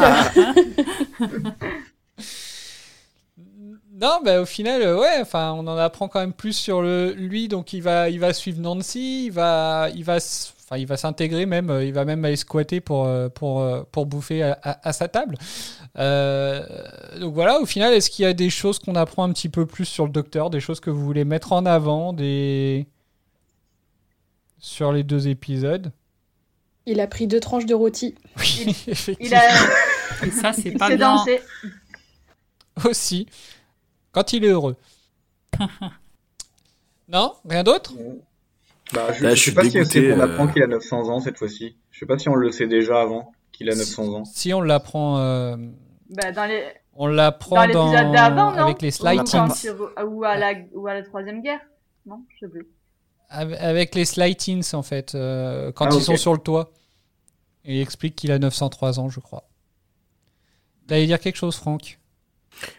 Non, 3.94 4.20
bah, 4.24 4.42
au 4.42 4.46
final, 4.46 4.82
ouais, 4.98 5.18
enfin, 5.22 5.54
on 5.54 5.66
en 5.68 5.78
apprend 5.78 6.08
quand 6.10 6.20
même 6.20 6.34
plus 6.34 6.54
sur 6.54 6.82
le, 6.82 7.14
lui, 7.14 7.48
donc 7.48 7.72
il 7.72 7.82
va, 7.82 8.10
il 8.10 8.20
va 8.20 8.34
suivre 8.34 8.60
Nancy, 8.60 9.28
il 9.28 9.32
va, 9.32 9.90
il 9.96 10.04
va, 10.04 10.18
s- 10.18 10.54
enfin, 10.76 10.82
il 10.82 10.88
va 10.88 10.98
s'intégrer 10.98 11.46
même, 11.46 11.70
euh, 11.70 11.86
il 11.86 11.94
va 11.94 12.06
même 12.06 12.24
aller 12.26 12.36
squatter 12.36 12.82
pour, 12.82 13.06
euh, 13.06 13.30
pour, 13.30 13.62
euh, 13.62 13.84
pour 13.92 14.06
bouffer 14.06 14.44
à, 14.44 14.60
à- 14.62 14.88
à 14.90 14.94
sa 14.94 15.08
table. 15.08 15.38
Euh, 15.98 16.66
donc 17.20 17.34
voilà, 17.34 17.60
au 17.60 17.66
final, 17.66 17.94
est-ce 17.94 18.10
qu'il 18.10 18.24
y 18.24 18.28
a 18.28 18.34
des 18.34 18.50
choses 18.50 18.80
qu'on 18.80 18.96
apprend 18.96 19.24
un 19.24 19.32
petit 19.32 19.50
peu 19.50 19.66
plus 19.66 19.86
sur 19.86 20.06
le 20.06 20.12
docteur, 20.12 20.50
des 20.50 20.60
choses 20.60 20.80
que 20.80 20.90
vous 20.90 21.04
voulez 21.04 21.26
mettre 21.26 21.54
en 21.54 21.66
avant, 21.66 22.14
des 22.14 22.88
sur 24.60 24.92
les 24.92 25.04
deux 25.04 25.28
épisodes? 25.28 25.92
Il 26.86 27.00
a 27.00 27.08
pris 27.08 27.26
deux 27.28 27.40
tranches 27.40 27.66
de 27.66 27.74
rôti. 27.74 28.16
Oui, 28.38 28.64
Il 28.68 28.70
effectivement. 28.92 29.38
a. 29.40 30.26
Et 30.26 30.32
ça, 30.32 30.54
c'est 30.54 30.70
il 30.70 30.78
pas 30.78 30.96
bien. 30.96 31.16
dansé. 31.16 31.42
Aussi, 32.86 33.28
quand 34.12 34.34
il 34.34 34.44
est 34.46 34.50
heureux. 34.50 34.76
non, 37.08 37.34
rien 37.48 37.64
d'autre? 37.64 37.94
Bah, 38.94 39.12
je, 39.14 39.24
Là, 39.24 39.30
je 39.32 39.36
je 39.36 39.40
sais 39.40 39.42
suis 39.42 39.52
pas 39.52 39.64
si 39.64 39.72
dégoûté, 39.72 39.90
c'est 40.10 40.14
qu'on 40.16 40.20
euh. 40.20 40.24
apprend 40.24 40.48
qu'il 40.48 40.62
a 40.64 40.68
900 40.68 41.10
ans 41.10 41.20
cette 41.20 41.38
fois-ci. 41.38 41.76
Je 41.92 42.00
sais 42.00 42.06
pas 42.06 42.18
si 42.18 42.30
on 42.30 42.36
le 42.36 42.52
sait 42.52 42.68
déjà 42.68 43.02
avant 43.02 43.32
qu'il 43.52 43.70
a 43.70 43.76
900 43.76 44.14
ans. 44.14 44.26
Si 44.26 44.54
on 44.54 44.62
l'apprend, 44.62 45.18
euh, 45.20 45.56
Bah, 46.10 46.32
dans 46.32 46.46
les. 46.46 46.64
on 46.94 47.08
l'apprend 47.08 47.56
Dans 47.68 47.74
dans, 47.74 47.92
l'épisode 47.92 48.12
d'avant, 48.14 48.52
non? 48.52 48.58
avec 48.64 48.82
les 48.82 48.92
re- 48.92 50.04
Ou 50.06 50.24
à 50.24 50.38
la, 50.38 50.54
ou 50.74 50.88
à 50.88 50.94
la 50.94 51.04
troisième 51.04 51.42
guerre? 51.42 51.60
Non, 52.06 52.24
je 52.36 52.46
sais 52.46 52.52
plus. 52.52 52.68
Avec 53.30 53.96
les 53.96 54.06
slightings 54.06 54.76
en 54.76 54.84
fait, 54.84 55.16
euh, 55.16 55.72
quand 55.72 55.88
Ah, 55.92 55.96
ils 55.96 56.02
sont 56.02 56.16
sur 56.16 56.34
le 56.34 56.40
toit. 56.40 56.72
Et 57.68 57.78
il 57.78 57.82
explique 57.82 58.16
qu'il 58.16 58.32
a 58.32 58.38
903 58.38 59.00
ans, 59.00 59.10
je 59.10 59.20
crois. 59.20 59.50
T'allais 60.88 61.08
dire 61.08 61.20
quelque 61.20 61.38
chose, 61.38 61.56
Franck? 61.56 61.98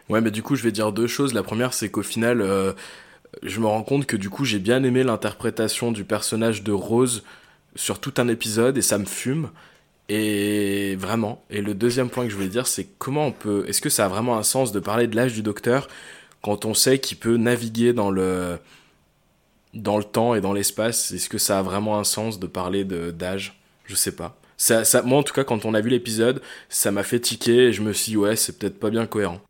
Ouais, 0.09 0.21
mais 0.21 0.31
du 0.31 0.41
coup, 0.41 0.55
je 0.55 0.63
vais 0.63 0.71
dire 0.71 0.93
deux 0.93 1.07
choses. 1.07 1.33
La 1.33 1.43
première, 1.43 1.73
c'est 1.73 1.91
qu'au 1.91 2.03
final, 2.03 2.39
euh, 2.41 2.71
je 3.43 3.59
me 3.59 3.67
rends 3.67 3.83
compte 3.83 4.05
que 4.05 4.17
du 4.17 4.29
coup, 4.29 4.45
j'ai 4.45 4.59
bien 4.59 4.83
aimé 4.83 5.03
l'interprétation 5.03 5.91
du 5.91 6.03
personnage 6.03 6.63
de 6.63 6.71
Rose 6.71 7.23
sur 7.75 7.99
tout 7.99 8.13
un 8.17 8.27
épisode 8.27 8.77
et 8.77 8.81
ça 8.81 8.97
me 8.97 9.05
fume. 9.05 9.49
Et 10.09 10.95
vraiment. 10.95 11.43
Et 11.49 11.61
le 11.61 11.73
deuxième 11.73 12.09
point 12.09 12.23
que 12.23 12.29
je 12.29 12.35
voulais 12.35 12.47
dire, 12.47 12.67
c'est 12.67 12.87
comment 12.97 13.27
on 13.27 13.31
peut. 13.31 13.65
Est-ce 13.67 13.81
que 13.81 13.89
ça 13.89 14.05
a 14.05 14.07
vraiment 14.07 14.37
un 14.37 14.43
sens 14.43 14.71
de 14.71 14.79
parler 14.79 15.07
de 15.07 15.15
l'âge 15.15 15.33
du 15.33 15.43
docteur 15.43 15.87
quand 16.41 16.65
on 16.65 16.73
sait 16.73 16.99
qu'il 16.99 17.17
peut 17.17 17.37
naviguer 17.37 17.93
dans 17.93 18.09
le 18.09 18.57
dans 19.73 19.97
le 19.97 20.03
temps 20.05 20.33
et 20.33 20.41
dans 20.41 20.53
l'espace? 20.53 21.11
Est-ce 21.11 21.29
que 21.29 21.37
ça 21.37 21.59
a 21.59 21.61
vraiment 21.61 21.99
un 21.99 22.05
sens 22.05 22.39
de 22.39 22.47
parler 22.47 22.85
de 22.85 23.11
d'âge? 23.11 23.59
Je 23.85 23.95
sais 23.95 24.15
pas. 24.15 24.39
Ça, 24.57 24.83
ça, 24.85 25.01
moi, 25.03 25.19
en 25.19 25.23
tout 25.23 25.33
cas, 25.33 25.43
quand 25.43 25.65
on 25.65 25.73
a 25.73 25.81
vu 25.81 25.89
l'épisode, 25.89 26.41
ça 26.69 26.91
m'a 26.91 27.03
fait 27.03 27.19
tiquer 27.19 27.67
et 27.67 27.73
je 27.73 27.81
me 27.83 27.93
suis 27.93 28.11
dit, 28.11 28.17
ouais, 28.17 28.35
c'est 28.35 28.57
peut-être 28.57 28.79
pas 28.79 28.89
bien 28.89 29.05
cohérent. 29.05 29.41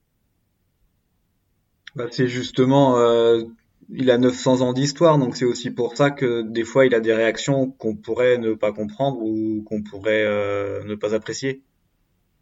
Bah, 1.96 2.06
c'est 2.12 2.28
justement, 2.28 2.98
euh, 3.00 3.42
il 3.90 4.12
a 4.12 4.18
900 4.18 4.62
ans 4.62 4.74
d'histoire, 4.74 5.18
donc 5.18 5.38
c'est 5.38 5.46
aussi 5.46 5.72
pour 5.72 5.96
ça 5.96 6.12
que 6.12 6.42
des 6.42 6.64
fois 6.64 6.86
il 6.86 6.94
a 6.94 7.00
des 7.00 7.14
réactions 7.14 7.72
qu'on 7.72 7.96
pourrait 7.96 8.38
ne 8.38 8.54
pas 8.54 8.72
comprendre 8.74 9.20
ou 9.22 9.64
qu'on 9.66 9.82
pourrait 9.82 10.26
euh, 10.26 10.84
ne 10.86 10.96
pas 10.96 11.14
apprécier. 11.14 11.62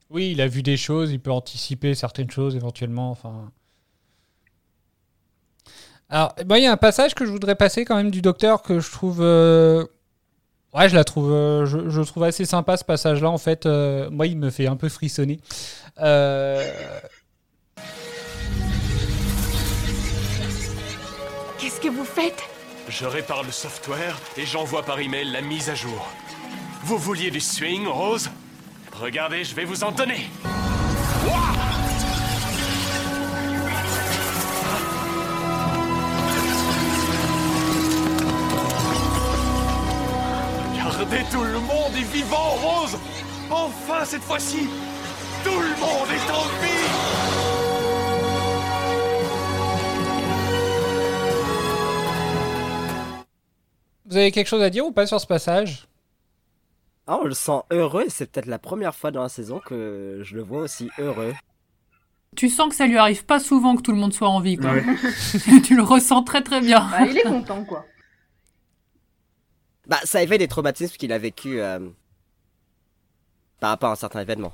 Oui, 0.10 0.32
il 0.32 0.42
a 0.42 0.48
vu 0.48 0.64
des 0.64 0.78
choses, 0.78 1.12
il 1.12 1.20
peut 1.20 1.32
anticiper 1.32 1.96
certaines 1.96 2.30
choses 2.30 2.56
éventuellement. 2.56 3.12
Enfin. 3.12 3.52
Alors, 6.10 6.36
il 6.40 6.64
y 6.64 6.68
a 6.68 6.72
un 6.72 6.78
passage 6.78 7.16
que 7.16 7.26
je 7.26 7.32
voudrais 7.32 7.56
passer 7.56 7.86
quand 7.86 7.96
même 7.96 8.12
du 8.12 8.22
docteur 8.22 8.62
que 8.62 8.80
je 8.80 8.92
trouve. 8.92 9.20
euh, 9.22 9.86
Ouais, 10.74 10.90
je 10.90 10.96
la 10.96 11.06
trouve, 11.06 11.32
euh, 11.32 11.66
je, 11.66 12.02
trouve 12.02 12.24
assez 12.24 12.44
sympa 12.44 12.76
ce 12.76 12.84
passage-là. 12.84 13.30
En 13.30 13.38
fait, 13.38 13.66
moi, 13.66 14.28
il 14.28 14.38
me 14.38 14.50
fait 14.50 14.68
un 14.68 14.76
peu 14.76 14.90
frissonner. 14.90 15.40
Euh, 16.00 16.62
vous 21.90 22.06
faites. 22.06 22.44
Je 22.88 23.06
répare 23.06 23.44
le 23.44 23.52
software 23.52 24.18
et 24.38 24.46
j'envoie 24.46 24.84
par 24.84 25.00
email 25.00 25.32
la 25.32 25.42
mise 25.42 25.70
à 25.70 25.76
jour. 25.76 26.08
Vous 26.84 26.98
vouliez 26.98 27.32
du 27.32 27.40
swing, 27.40 27.88
Rose? 27.88 28.30
Regardez, 28.94 29.44
je 29.44 29.56
vais 29.56 29.66
vous 29.66 29.84
en 29.84 29.92
donner. 29.92 30.28
Regardez, 40.98 41.26
tout 41.32 41.44
le 41.44 41.60
monde 41.60 41.94
est 41.98 42.14
vivant, 42.14 42.56
Rose! 42.62 42.98
Enfin, 43.52 44.06
cette 44.06 44.24
fois-ci 44.24 44.68
Tout 45.44 45.60
le 45.60 45.80
monde 45.80 46.10
est 46.10 46.32
en 46.32 46.46
vie 46.64 46.85
Vous 54.16 54.22
avez 54.22 54.32
quelque 54.32 54.48
chose 54.48 54.62
à 54.62 54.70
dire 54.70 54.86
ou 54.86 54.94
pas 54.94 55.06
sur 55.06 55.20
ce 55.20 55.28
passage? 55.28 55.90
Ah, 57.06 57.20
on 57.22 57.26
le 57.26 57.34
sent 57.34 57.60
heureux 57.70 58.04
et 58.06 58.10
c'est 58.10 58.26
peut-être 58.32 58.46
la 58.46 58.60
première 58.60 58.96
fois 58.96 59.12
dans 59.12 59.22
la 59.22 59.28
saison 59.28 59.60
que 59.60 60.22
je 60.24 60.36
le 60.38 60.42
vois 60.42 60.62
aussi 60.62 60.90
heureux. 61.00 61.34
Tu 62.34 62.48
sens 62.48 62.70
que 62.70 62.76
ça 62.76 62.88
lui 62.88 62.98
arrive 62.98 63.26
pas 63.26 63.42
souvent 63.42 63.76
que 63.76 63.82
tout 63.82 63.92
le 63.92 63.98
monde 63.98 64.14
soit 64.14 64.30
en 64.30 64.40
vie, 64.40 64.56
quoi. 64.56 64.72
Ouais. 64.72 64.86
tu 65.66 65.76
le 65.76 65.84
ressens 65.84 66.24
très 66.24 66.42
très 66.42 66.62
bien. 66.62 66.88
Bah, 66.90 67.06
il 67.06 67.18
est 67.18 67.24
content, 67.24 67.66
quoi. 67.66 67.86
Bah, 69.86 70.00
ça 70.06 70.24
éveille 70.24 70.40
des 70.40 70.48
traumatismes 70.48 70.96
qu'il 70.96 71.12
a 71.12 71.18
vécu 71.18 71.60
euh, 71.60 71.80
par 73.60 73.72
rapport 73.72 73.90
à 73.90 73.94
un 73.94 73.98
certain 73.98 74.22
événement. 74.22 74.54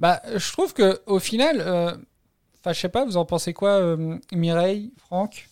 Bah, 0.00 0.20
je 0.34 0.50
trouve 0.50 0.74
que 0.74 1.00
au 1.06 1.20
final, 1.20 1.60
euh, 1.60 1.96
enfin, 2.58 2.72
je 2.72 2.80
sais 2.80 2.88
pas, 2.88 3.04
vous 3.04 3.16
en 3.16 3.24
pensez 3.24 3.52
quoi, 3.52 3.74
euh, 3.74 4.18
Mireille, 4.32 4.92
Franck? 4.98 5.46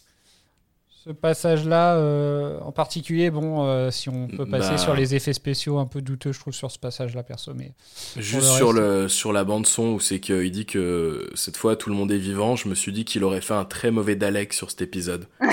Ce 1.03 1.09
passage-là, 1.09 1.95
euh, 1.95 2.61
en 2.61 2.73
particulier, 2.73 3.31
bon, 3.31 3.65
euh, 3.67 3.91
si 3.91 4.11
on 4.11 4.29
peut 4.29 4.45
passer 4.45 4.73
Bah. 4.73 4.77
sur 4.79 4.95
les 4.95 5.15
effets 5.15 5.33
spéciaux 5.33 5.79
un 5.79 5.87
peu 5.87 6.03
douteux, 6.03 6.33
je 6.33 6.39
trouve, 6.39 6.53
sur 6.53 6.71
ce 6.71 6.79
passage-là, 6.79 7.23
perso, 7.23 7.55
mais 7.55 7.73
Juste 8.19 8.43
le 8.49 8.57
sur, 8.59 8.67
reste. 8.69 8.79
le, 8.81 9.09
sur 9.09 9.33
la 9.33 9.45
bande 9.45 9.67
son 9.67 9.93
où 9.95 10.01
c'est 10.01 10.21
qu'il 10.21 10.51
dit 10.51 10.67
que 10.67 11.31
cette 11.35 11.57
fois 11.57 11.75
tout 11.77 11.89
le 11.89 11.97
monde 11.97 12.13
est 12.13 12.19
vivant, 12.19 12.55
je 12.55 12.69
me 12.69 12.75
suis 12.75 12.93
dit 12.93 13.07
qu'il 13.07 13.25
aurait 13.25 13.41
fait 13.41 13.55
un 13.55 13.65
très 13.65 13.91
mauvais 13.91 14.15
Dalek 14.15 14.53
sur 14.53 14.69
cet 14.71 14.83
épisode. 14.83 15.27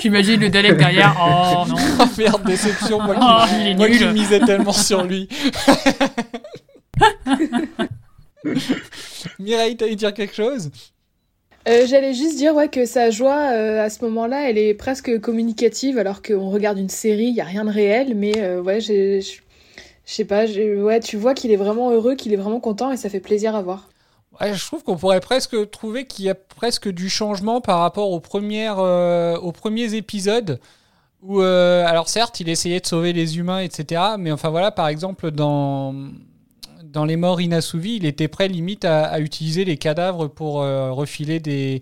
J'imagine 0.00 0.40
le 0.40 0.48
Dalek 0.48 0.76
derrière. 0.78 1.14
Oh 1.20 1.64
non. 1.68 1.76
Oh 2.00 2.04
merde, 2.16 2.42
déception, 2.44 3.00
moi 3.02 3.14
qui, 3.16 3.20
Oh, 3.22 3.44
il 3.60 3.66
est 3.68 3.74
moi 3.74 3.88
qui 3.90 4.04
misais 4.06 4.40
tellement 4.40 4.72
sur 4.72 5.02
lui. 5.04 5.28
Mireille, 9.38 9.76
t'allais 9.76 9.96
dire 9.96 10.14
quelque 10.14 10.34
chose? 10.34 10.70
Euh, 11.66 11.86
J'allais 11.86 12.14
juste 12.14 12.36
dire 12.36 12.54
ouais, 12.54 12.68
que 12.68 12.86
sa 12.86 13.10
joie, 13.10 13.50
euh, 13.52 13.84
à 13.84 13.90
ce 13.90 14.04
moment-là, 14.04 14.48
elle 14.48 14.58
est 14.58 14.74
presque 14.74 15.20
communicative, 15.20 15.98
alors 15.98 16.22
qu'on 16.22 16.50
regarde 16.50 16.78
une 16.78 16.88
série, 16.88 17.26
il 17.26 17.34
n'y 17.34 17.40
a 17.40 17.44
rien 17.44 17.64
de 17.64 17.70
réel, 17.70 18.14
mais 18.14 18.38
euh, 18.38 18.62
ouais, 18.62 18.80
je 18.80 19.20
sais 20.04 20.24
pas, 20.24 20.46
ouais, 20.46 21.00
tu 21.00 21.16
vois 21.16 21.34
qu'il 21.34 21.50
est 21.50 21.56
vraiment 21.56 21.90
heureux, 21.90 22.14
qu'il 22.14 22.32
est 22.32 22.36
vraiment 22.36 22.60
content, 22.60 22.90
et 22.90 22.96
ça 22.96 23.10
fait 23.10 23.20
plaisir 23.20 23.54
à 23.54 23.62
voir. 23.62 23.88
Je 24.40 24.64
trouve 24.64 24.84
qu'on 24.84 24.96
pourrait 24.96 25.20
presque 25.20 25.70
trouver 25.70 26.06
qu'il 26.06 26.24
y 26.24 26.30
a 26.30 26.34
presque 26.34 26.88
du 26.88 27.10
changement 27.10 27.60
par 27.60 27.80
rapport 27.80 28.12
aux, 28.12 28.20
premières, 28.20 28.78
aux 28.78 29.52
premiers 29.52 29.94
épisodes. 29.94 30.60
Où, 31.22 31.40
alors 31.40 32.08
certes, 32.08 32.38
il 32.38 32.48
essayait 32.48 32.78
de 32.78 32.86
sauver 32.86 33.12
les 33.12 33.38
humains, 33.38 33.58
etc. 33.58 34.00
Mais 34.16 34.30
enfin 34.30 34.50
voilà, 34.50 34.70
par 34.70 34.86
exemple, 34.86 35.32
dans, 35.32 35.92
dans 36.92 37.04
Les 37.04 37.16
Morts 37.16 37.40
Inassouvis, 37.40 37.96
il 37.96 38.04
était 38.06 38.28
prêt 38.28 38.48
limite 38.48 38.84
à, 38.84 39.20
utiliser 39.20 39.64
les 39.64 39.76
cadavres 39.76 40.28
pour 40.28 40.62
euh, 40.62 40.92
refiler 40.92 41.40
des, 41.40 41.80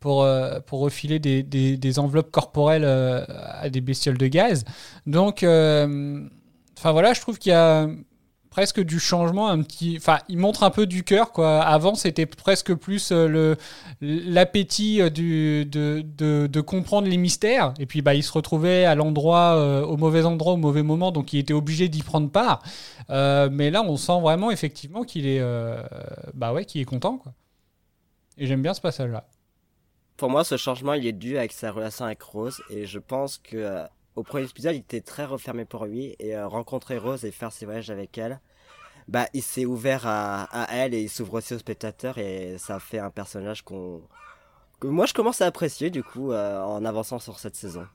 pour, 0.00 0.22
euh, 0.22 0.60
pour 0.60 0.80
refiler 0.80 1.18
des, 1.18 1.42
des- 1.42 1.98
enveloppes 1.98 2.30
corporelles 2.30 2.84
euh, 2.84 3.24
à 3.28 3.68
des 3.70 3.80
bestioles 3.80 4.18
de 4.18 4.26
gaz. 4.26 4.64
Donc, 5.06 5.38
enfin 5.38 6.92
voilà, 6.92 7.12
je 7.12 7.20
trouve 7.20 7.38
qu'il 7.38 7.50
y 7.50 7.54
a 7.54 7.88
presque 8.56 8.80
du 8.80 8.98
changement 8.98 9.48
un 9.50 9.60
petit 9.60 9.96
enfin 9.98 10.18
il 10.30 10.38
montre 10.38 10.62
un 10.62 10.70
peu 10.70 10.86
du 10.86 11.04
cœur 11.04 11.32
quoi. 11.32 11.60
Avant 11.60 11.94
c'était 11.94 12.24
presque 12.24 12.74
plus 12.74 13.12
euh, 13.12 13.28
le 13.28 13.56
l'appétit 14.00 15.02
euh, 15.02 15.10
de, 15.10 16.46
de, 16.46 16.60
comprendre 16.62 17.06
les 17.06 17.18
mystères. 17.18 17.74
Et 17.78 17.84
puis 17.84 18.00
bah 18.00 18.14
il 18.14 18.22
se 18.22 18.32
retrouvait 18.32 18.86
à 18.86 18.94
l'endroit 18.94 19.56
euh, 19.56 19.84
au 19.84 19.98
mauvais 19.98 20.24
endroit 20.24 20.54
au 20.54 20.56
mauvais 20.56 20.82
moment 20.82 21.12
donc 21.12 21.34
il 21.34 21.38
était 21.38 21.52
obligé 21.52 21.90
d'y 21.90 22.02
prendre 22.02 22.30
part. 22.30 22.62
Mais 23.10 23.70
là 23.70 23.82
on 23.82 23.98
sent 23.98 24.20
vraiment 24.22 24.50
effectivement 24.50 25.04
qu'il 25.04 25.26
est 25.26 25.42
bah 26.32 26.54
ouais 26.54 26.64
qu'il 26.64 26.80
est 26.80 26.86
content 26.86 27.18
quoi. 27.18 27.34
Et 28.38 28.46
j'aime 28.46 28.62
bien 28.62 28.72
ce 28.72 28.80
passage 28.80 29.10
là 29.10 29.28
Pour 30.16 30.30
moi, 30.30 30.44
ce 30.44 30.56
changement, 30.56 30.94
il 30.94 31.06
est 31.06 31.12
dû 31.12 31.36
avec 31.38 31.52
sa 31.52 31.72
relation 31.72 32.04
avec 32.04 32.22
Rose, 32.22 32.60
et 32.68 32.84
je 32.84 32.98
pense 32.98 33.38
que 33.38 33.86
au 34.16 34.22
premier 34.22 34.44
épisode, 34.44 34.74
il 34.74 34.80
était 34.80 35.00
très 35.02 35.24
refermé 35.24 35.64
pour 35.64 35.86
lui, 35.86 36.16
et 36.18 36.36
euh, 36.36 36.48
rencontrer 36.48 36.98
Rose 36.98 37.24
et 37.24 37.30
faire 37.30 37.52
ses 37.52 37.66
voyages 37.66 37.90
avec 37.90 38.18
elle, 38.18 38.40
bah, 39.08 39.26
il 39.34 39.42
s'est 39.42 39.66
ouvert 39.66 40.06
à, 40.06 40.44
à 40.44 40.74
elle 40.74 40.94
et 40.94 41.02
il 41.02 41.08
s'ouvre 41.08 41.34
aussi 41.34 41.54
aux 41.54 41.58
spectateurs, 41.58 42.18
et 42.18 42.56
ça 42.58 42.80
fait 42.80 42.98
un 42.98 43.10
personnage 43.10 43.62
qu'on, 43.62 44.02
que 44.80 44.86
moi 44.86 45.06
je 45.06 45.14
commence 45.14 45.40
à 45.40 45.46
apprécier 45.46 45.90
du 45.90 46.02
coup 46.02 46.32
euh, 46.32 46.60
en 46.62 46.84
avançant 46.84 47.18
sur 47.18 47.38
cette 47.38 47.56
saison. 47.56 47.86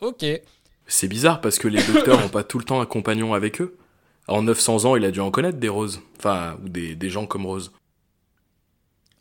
ok 0.00 0.24
C'est 0.86 1.08
bizarre 1.08 1.40
parce 1.40 1.58
que 1.58 1.68
les 1.68 1.82
docteurs 1.92 2.24
ont 2.24 2.28
pas 2.28 2.44
tout 2.44 2.58
le 2.58 2.64
temps 2.64 2.80
un 2.80 2.86
compagnon 2.86 3.34
avec 3.34 3.60
eux. 3.60 3.76
En 4.28 4.42
900 4.42 4.86
ans, 4.86 4.96
il 4.96 5.04
a 5.04 5.12
dû 5.12 5.20
en 5.20 5.30
connaître 5.30 5.58
des 5.58 5.68
Roses. 5.68 6.00
Enfin, 6.18 6.58
ou 6.64 6.68
des, 6.68 6.96
des 6.96 7.10
gens 7.10 7.26
comme 7.26 7.46
Rose. 7.46 7.72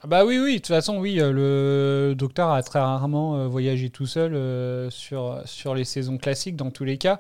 Ah 0.06 0.08
bah 0.08 0.24
oui, 0.24 0.38
oui, 0.38 0.52
de 0.52 0.58
toute 0.58 0.68
façon, 0.68 1.00
oui, 1.00 1.20
euh, 1.20 1.32
le 1.32 2.14
docteur 2.14 2.52
a 2.52 2.62
très 2.62 2.78
rarement 2.78 3.38
euh, 3.38 3.48
voyagé 3.48 3.90
tout 3.90 4.06
seul 4.06 4.36
euh, 4.36 4.92
sur, 4.92 5.42
sur 5.46 5.74
les 5.74 5.84
saisons 5.84 6.20
classiques, 6.20 6.56
dans 6.56 6.70
tous 6.70 6.84
les 6.84 7.00
cas. 7.00 7.20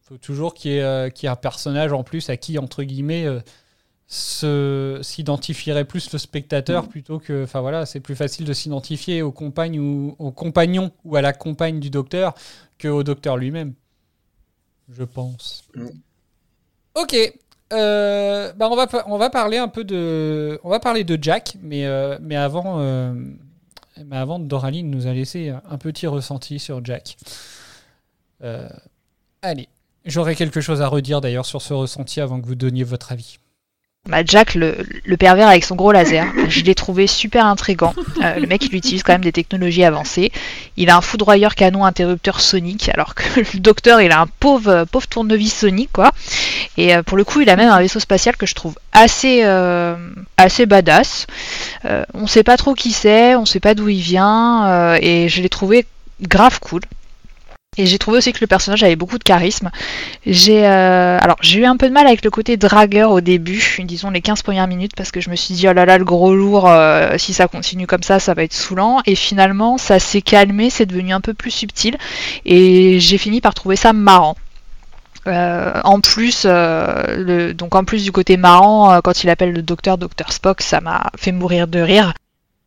Il 0.00 0.06
faut 0.06 0.16
toujours 0.16 0.54
qu'il 0.54 0.70
y, 0.70 0.78
ait, 0.78 1.12
qu'il 1.14 1.26
y 1.26 1.28
ait 1.28 1.30
un 1.30 1.36
personnage 1.36 1.92
en 1.92 2.04
plus 2.04 2.30
à 2.30 2.38
qui, 2.38 2.58
entre 2.58 2.84
guillemets, 2.84 3.26
s'identifierait 4.06 5.84
plus 5.84 6.10
le 6.10 6.18
spectateur 6.18 6.88
plutôt 6.88 7.18
que. 7.18 7.44
Enfin 7.44 7.60
voilà, 7.60 7.84
c'est 7.84 8.00
plus 8.00 8.16
facile 8.16 8.46
de 8.46 8.54
s'identifier 8.54 9.20
aux 9.20 9.30
compagnes 9.30 9.78
ou 9.78 10.16
aux 10.18 10.32
compagnons 10.32 10.90
ou 11.04 11.16
à 11.16 11.20
la 11.20 11.34
compagne 11.34 11.80
du 11.80 11.90
docteur 11.90 12.32
que 12.78 12.88
au 12.88 13.02
docteur 13.02 13.36
lui-même. 13.36 13.74
Je 14.88 15.04
pense. 15.04 15.64
Mm. 15.74 15.88
Ok. 16.94 17.14
Euh, 17.72 18.52
bah 18.52 18.68
on 18.70 18.76
va 18.76 18.86
on 19.06 19.30
parler 19.30 19.56
un 19.56 19.68
peu 19.68 19.82
de 21.04 21.18
Jack 21.20 21.56
mais 21.62 21.86
euh, 21.86 22.18
avant 22.36 22.80
euh, 22.80 23.14
mais 24.04 24.16
avant 24.16 24.38
Doraline 24.38 24.90
nous 24.90 25.06
a 25.06 25.12
laissé 25.12 25.52
un 25.70 25.78
petit 25.78 26.06
ressenti 26.06 26.58
sur 26.58 26.84
Jack. 26.84 27.16
Allez, 29.42 29.68
j'aurais 30.04 30.34
quelque 30.34 30.60
chose 30.60 30.82
à 30.82 30.88
redire 30.88 31.20
d'ailleurs 31.20 31.46
sur 31.46 31.62
ce 31.62 31.72
ressenti 31.72 32.20
avant 32.20 32.40
que 32.40 32.46
vous 32.46 32.54
donniez 32.54 32.84
votre 32.84 33.12
avis. 33.12 33.38
Bah, 34.08 34.22
Jack, 34.24 34.56
le, 34.56 34.76
le 35.04 35.16
pervers 35.16 35.46
avec 35.46 35.64
son 35.64 35.76
gros 35.76 35.92
laser, 35.92 36.26
je 36.48 36.62
l'ai 36.62 36.74
trouvé 36.74 37.06
super 37.06 37.46
intrigant. 37.46 37.94
Euh, 38.20 38.40
le 38.40 38.48
mec, 38.48 38.64
il 38.64 38.74
utilise 38.74 39.04
quand 39.04 39.12
même 39.12 39.22
des 39.22 39.30
technologies 39.30 39.84
avancées. 39.84 40.32
Il 40.76 40.90
a 40.90 40.96
un 40.96 41.00
foudroyeur 41.00 41.54
canon 41.54 41.84
interrupteur 41.84 42.40
sonique, 42.40 42.88
alors 42.88 43.14
que 43.14 43.22
le 43.38 43.60
docteur, 43.60 44.00
il 44.00 44.10
a 44.10 44.20
un 44.20 44.26
pauvre, 44.26 44.86
pauvre 44.90 45.06
tournevis 45.06 45.54
sonique, 45.54 45.92
quoi. 45.92 46.10
Et 46.76 46.96
euh, 46.96 47.04
pour 47.04 47.16
le 47.16 47.22
coup, 47.22 47.42
il 47.42 47.48
a 47.48 47.54
même 47.54 47.70
un 47.70 47.78
vaisseau 47.78 48.00
spatial 48.00 48.36
que 48.36 48.44
je 48.44 48.54
trouve 48.54 48.74
assez, 48.92 49.42
euh, 49.44 49.94
assez 50.36 50.66
badass. 50.66 51.28
Euh, 51.84 52.04
on 52.12 52.26
sait 52.26 52.42
pas 52.42 52.56
trop 52.56 52.74
qui 52.74 52.90
c'est, 52.90 53.36
on 53.36 53.46
sait 53.46 53.60
pas 53.60 53.76
d'où 53.76 53.88
il 53.88 54.00
vient, 54.00 54.96
et 55.00 55.28
je 55.28 55.42
l'ai 55.42 55.48
trouvé 55.48 55.86
grave 56.20 56.58
cool. 56.58 56.80
Et 57.78 57.86
j'ai 57.86 57.98
trouvé 57.98 58.18
aussi 58.18 58.34
que 58.34 58.40
le 58.42 58.46
personnage 58.46 58.82
avait 58.82 58.96
beaucoup 58.96 59.16
de 59.16 59.24
charisme. 59.24 59.70
J'ai 60.26 60.66
euh, 60.66 61.18
alors 61.18 61.38
j'ai 61.40 61.60
eu 61.60 61.64
un 61.64 61.78
peu 61.78 61.88
de 61.88 61.94
mal 61.94 62.06
avec 62.06 62.22
le 62.22 62.30
côté 62.30 62.58
dragueur 62.58 63.12
au 63.12 63.22
début, 63.22 63.78
disons 63.84 64.10
les 64.10 64.20
15 64.20 64.42
premières 64.42 64.66
minutes, 64.68 64.92
parce 64.94 65.10
que 65.10 65.22
je 65.22 65.30
me 65.30 65.36
suis 65.36 65.54
dit 65.54 65.66
oh 65.66 65.72
là 65.72 65.86
là 65.86 65.96
le 65.96 66.04
gros 66.04 66.34
lourd, 66.34 66.68
euh, 66.68 67.16
si 67.16 67.32
ça 67.32 67.48
continue 67.48 67.86
comme 67.86 68.02
ça, 68.02 68.18
ça 68.18 68.34
va 68.34 68.42
être 68.42 68.52
saoulant. 68.52 69.00
Et 69.06 69.14
finalement 69.14 69.78
ça 69.78 69.98
s'est 69.98 70.20
calmé, 70.20 70.68
c'est 70.68 70.84
devenu 70.84 71.14
un 71.14 71.22
peu 71.22 71.32
plus 71.32 71.50
subtil, 71.50 71.96
et 72.44 73.00
j'ai 73.00 73.16
fini 73.16 73.40
par 73.40 73.54
trouver 73.54 73.76
ça 73.76 73.94
marrant. 73.94 74.36
Euh, 75.26 75.80
en 75.84 76.00
plus, 76.00 76.42
euh, 76.46 77.16
le, 77.16 77.54
donc 77.54 77.74
en 77.74 77.84
plus 77.84 78.04
du 78.04 78.12
côté 78.12 78.36
marrant, 78.36 78.92
euh, 78.92 79.00
quand 79.00 79.22
il 79.22 79.30
appelle 79.30 79.52
le 79.52 79.62
docteur 79.62 79.96
Docteur 79.98 80.32
Spock, 80.32 80.62
ça 80.62 80.80
m'a 80.80 81.10
fait 81.16 81.32
mourir 81.32 81.68
de 81.68 81.78
rire. 81.78 82.12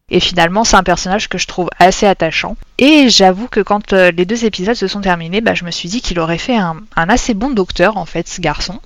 Et 0.10 0.20
finalement, 0.20 0.64
c'est 0.64 0.76
un 0.76 0.84
personnage 0.84 1.30
que 1.30 1.38
je 1.40 1.48
trouve 1.48 1.70
assez 1.80 2.06
attachant. 2.06 2.58
Et 2.78 3.10
j'avoue 3.10 3.48
que 3.48 3.60
quand 3.62 3.92
euh, 3.94 4.12
les 4.12 4.26
deux 4.26 4.46
épisodes 4.46 4.76
se 4.76 4.88
sont 4.88 5.02
terminés, 5.02 5.42
bah, 5.42 5.56
je 5.56 5.66
me 5.66 5.72
suis 5.72 5.90
dit 5.90 6.02
qu'il 6.02 6.20
aurait 6.20 6.38
fait 6.38 6.56
un, 6.56 6.78
un 6.96 7.10
assez 7.10 7.34
bon 7.34 7.50
docteur, 7.50 7.98
en 7.98 8.06
fait, 8.06 8.28
ce 8.28 8.40
garçon. 8.40 8.80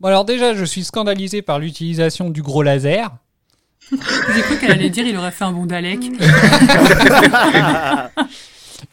Bon 0.00 0.08
alors 0.08 0.24
déjà, 0.24 0.54
je 0.54 0.64
suis 0.64 0.82
scandalisé 0.84 1.42
par 1.42 1.58
l'utilisation 1.58 2.30
du 2.30 2.42
gros 2.42 2.62
laser. 2.62 3.10
J'ai 4.34 4.42
cru 4.42 4.58
qu'elle 4.58 4.72
allait 4.72 4.90
dire 4.90 5.06
il 5.06 5.16
aurait 5.16 5.30
fait 5.30 5.44
un 5.44 5.52
bon 5.52 5.66
Dalek. 5.66 6.00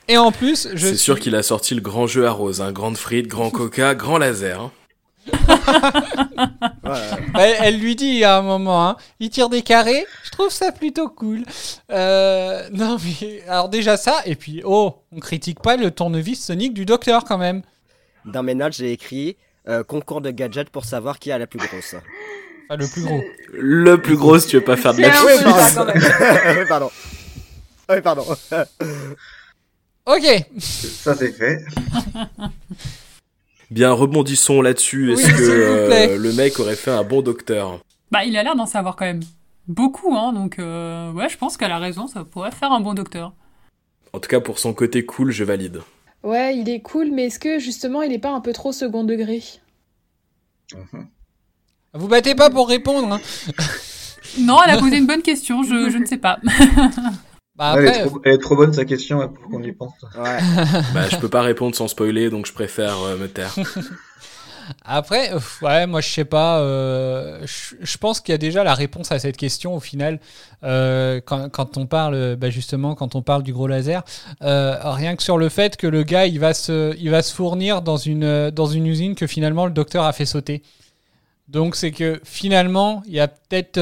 Et 0.07 0.17
en 0.17 0.31
plus, 0.31 0.67
je 0.73 0.87
C'est 0.87 0.97
sûr 0.97 1.19
qu'il 1.19 1.35
a 1.35 1.43
sorti 1.43 1.73
le 1.75 1.81
grand 1.81 2.05
jeu 2.07 2.27
à 2.27 2.31
Rose. 2.31 2.61
Hein. 2.61 2.71
Grande 2.71 2.97
frite, 2.97 3.27
grand 3.27 3.49
coca, 3.49 3.95
grand 3.95 4.17
laser. 4.17 4.59
hein. 4.61 4.71
Elle, 7.35 7.55
elle 7.59 7.79
lui 7.79 7.95
dit 7.95 8.23
à 8.23 8.37
un 8.37 8.41
moment, 8.41 8.87
hein, 8.87 8.97
il 9.19 9.29
tire 9.29 9.49
des 9.49 9.61
carrés, 9.61 10.05
je 10.23 10.31
trouve 10.31 10.49
ça 10.49 10.71
plutôt 10.71 11.09
cool. 11.09 11.43
Euh, 11.91 12.67
non 12.71 12.97
mais 13.03 13.43
alors 13.47 13.69
déjà 13.69 13.97
ça, 13.97 14.21
et 14.25 14.35
puis 14.35 14.61
oh, 14.65 14.95
on 15.11 15.19
critique 15.19 15.61
pas 15.61 15.77
le 15.77 15.91
tournevis 15.91 16.43
sonique 16.43 16.73
du 16.73 16.85
docteur 16.85 17.25
quand 17.25 17.37
même. 17.37 17.61
Dans 18.25 18.43
mes 18.43 18.55
notes, 18.55 18.73
j'ai 18.73 18.91
écrit 18.91 19.37
euh, 19.67 19.83
concours 19.83 20.21
de 20.21 20.31
gadgets 20.31 20.69
pour 20.69 20.85
savoir 20.85 21.19
qui 21.19 21.31
a 21.31 21.37
la 21.37 21.47
plus 21.47 21.59
grosse. 21.59 21.95
Enfin, 22.65 22.77
le 22.77 22.87
plus 22.87 23.03
gros. 23.03 23.21
Le 23.53 24.01
plus 24.01 24.15
gros 24.15 24.39
si 24.39 24.47
tu 24.47 24.55
veux 24.57 24.63
pas 24.63 24.77
faire 24.77 24.93
de 24.93 25.01
la 25.01 25.09
Oui, 25.25 25.33
pardon. 25.43 25.93
oui, 25.95 26.65
pardon. 26.67 26.91
Oui, 27.89 28.01
pardon. 28.01 28.25
Ok. 30.05 30.45
Ça 30.59 31.15
c'est 31.15 31.31
fait. 31.31 31.65
Bien, 33.71 33.91
rebondissons 33.91 34.61
là-dessus. 34.61 35.13
Est-ce 35.13 35.27
Oui, 35.27 35.33
que 35.33 35.41
euh, 35.43 36.17
le 36.17 36.33
mec 36.33 36.59
aurait 36.59 36.75
fait 36.75 36.91
un 36.91 37.03
bon 37.03 37.21
docteur? 37.21 37.79
Bah, 38.11 38.25
il 38.25 38.35
a 38.37 38.43
l'air 38.43 38.55
d'en 38.55 38.65
savoir 38.65 38.95
quand 38.95 39.05
même 39.05 39.21
beaucoup, 39.67 40.15
hein, 40.15 40.33
donc 40.33 40.57
euh, 40.57 41.11
ouais, 41.11 41.29
je 41.29 41.37
pense 41.37 41.55
qu'elle 41.57 41.71
a 41.71 41.77
raison, 41.77 42.07
ça 42.07 42.23
pourrait 42.23 42.51
faire 42.51 42.71
un 42.71 42.79
bon 42.79 42.95
docteur. 42.95 43.33
En 44.13 44.19
tout 44.19 44.27
cas, 44.27 44.39
pour 44.39 44.57
son 44.57 44.73
côté 44.73 45.05
cool, 45.05 45.31
je 45.31 45.43
valide. 45.43 45.81
Ouais, 46.23 46.57
il 46.57 46.67
est 46.69 46.81
cool, 46.81 47.11
mais 47.11 47.27
est-ce 47.27 47.37
que 47.39 47.59
justement 47.59 48.01
il 48.01 48.11
est 48.11 48.17
pas 48.19 48.31
un 48.31 48.41
peu 48.41 48.51
trop 48.53 48.71
second 48.71 49.03
degré? 49.03 49.43
Vous 51.93 52.07
battez 52.07 52.33
pas 52.35 52.49
pour 52.49 52.67
répondre. 52.67 53.13
hein. 53.13 53.21
Non, 54.39 54.57
elle 54.65 54.71
a 54.75 54.77
posé 54.79 54.97
une 54.97 55.07
bonne 55.07 55.21
question, 55.21 55.61
je, 55.63 55.89
je 55.91 55.97
ne 55.97 56.05
sais 56.05 56.17
pas. 56.17 56.39
Bah 57.59 57.75
elle, 57.77 57.85
est 57.85 57.87
après, 57.89 58.05
trop, 58.07 58.21
elle 58.23 58.33
est 58.33 58.37
trop 58.37 58.55
bonne 58.55 58.73
sa 58.73 58.85
question 58.85 59.19
ouais, 59.19 59.27
pour 59.27 59.49
qu'on 59.51 59.61
y 59.61 59.71
pense. 59.73 59.91
bah, 60.15 61.09
je 61.11 61.17
peux 61.17 61.27
pas 61.29 61.41
répondre 61.41 61.75
sans 61.75 61.89
spoiler, 61.89 62.29
donc 62.29 62.45
je 62.47 62.53
préfère 62.53 62.97
euh, 63.03 63.17
me 63.17 63.27
taire. 63.27 63.53
Après, 64.85 65.31
ouais, 65.63 65.87
moi 65.87 65.99
je 65.99 66.07
sais 66.09 66.25
pas. 66.25 66.59
euh, 66.59 67.39
je 67.45 67.75
je 67.81 67.97
pense 67.97 68.21
qu'il 68.21 68.33
y 68.33 68.35
a 68.35 68.37
déjà 68.37 68.63
la 68.63 68.75
réponse 68.75 69.11
à 69.11 69.17
cette 69.19 69.35
question 69.35 69.75
au 69.75 69.79
final. 69.79 70.19
euh, 70.63 71.19
quand, 71.25 71.49
quand 71.49 71.75
on 71.77 71.85
parle, 71.87 72.35
bah, 72.35 72.49
justement, 72.49 72.93
quand 72.95 73.15
on 73.15 73.21
parle 73.23 73.43
du 73.43 73.51
gros 73.51 73.67
laser, 73.67 74.03
euh, 74.43 74.77
rien 74.83 75.15
que 75.15 75.23
sur 75.23 75.37
le 75.37 75.49
fait 75.49 75.75
que 75.75 75.87
le 75.87 76.03
gars 76.03 76.27
il 76.27 76.39
va 76.39 76.53
se, 76.53 76.95
il 76.97 77.09
va 77.09 77.21
se 77.23 77.33
fournir 77.33 77.81
dans 77.81 77.97
une, 77.97 78.51
dans 78.51 78.67
une 78.67 78.85
usine 78.85 79.15
que 79.15 79.27
finalement 79.27 79.65
le 79.65 79.71
docteur 79.71 80.03
a 80.05 80.13
fait 80.13 80.25
sauter. 80.25 80.61
Donc 81.47 81.75
c'est 81.75 81.91
que 81.91 82.21
finalement, 82.23 83.01
il 83.07 83.13
y 83.13 83.19
a 83.19 83.27
peut-être. 83.27 83.79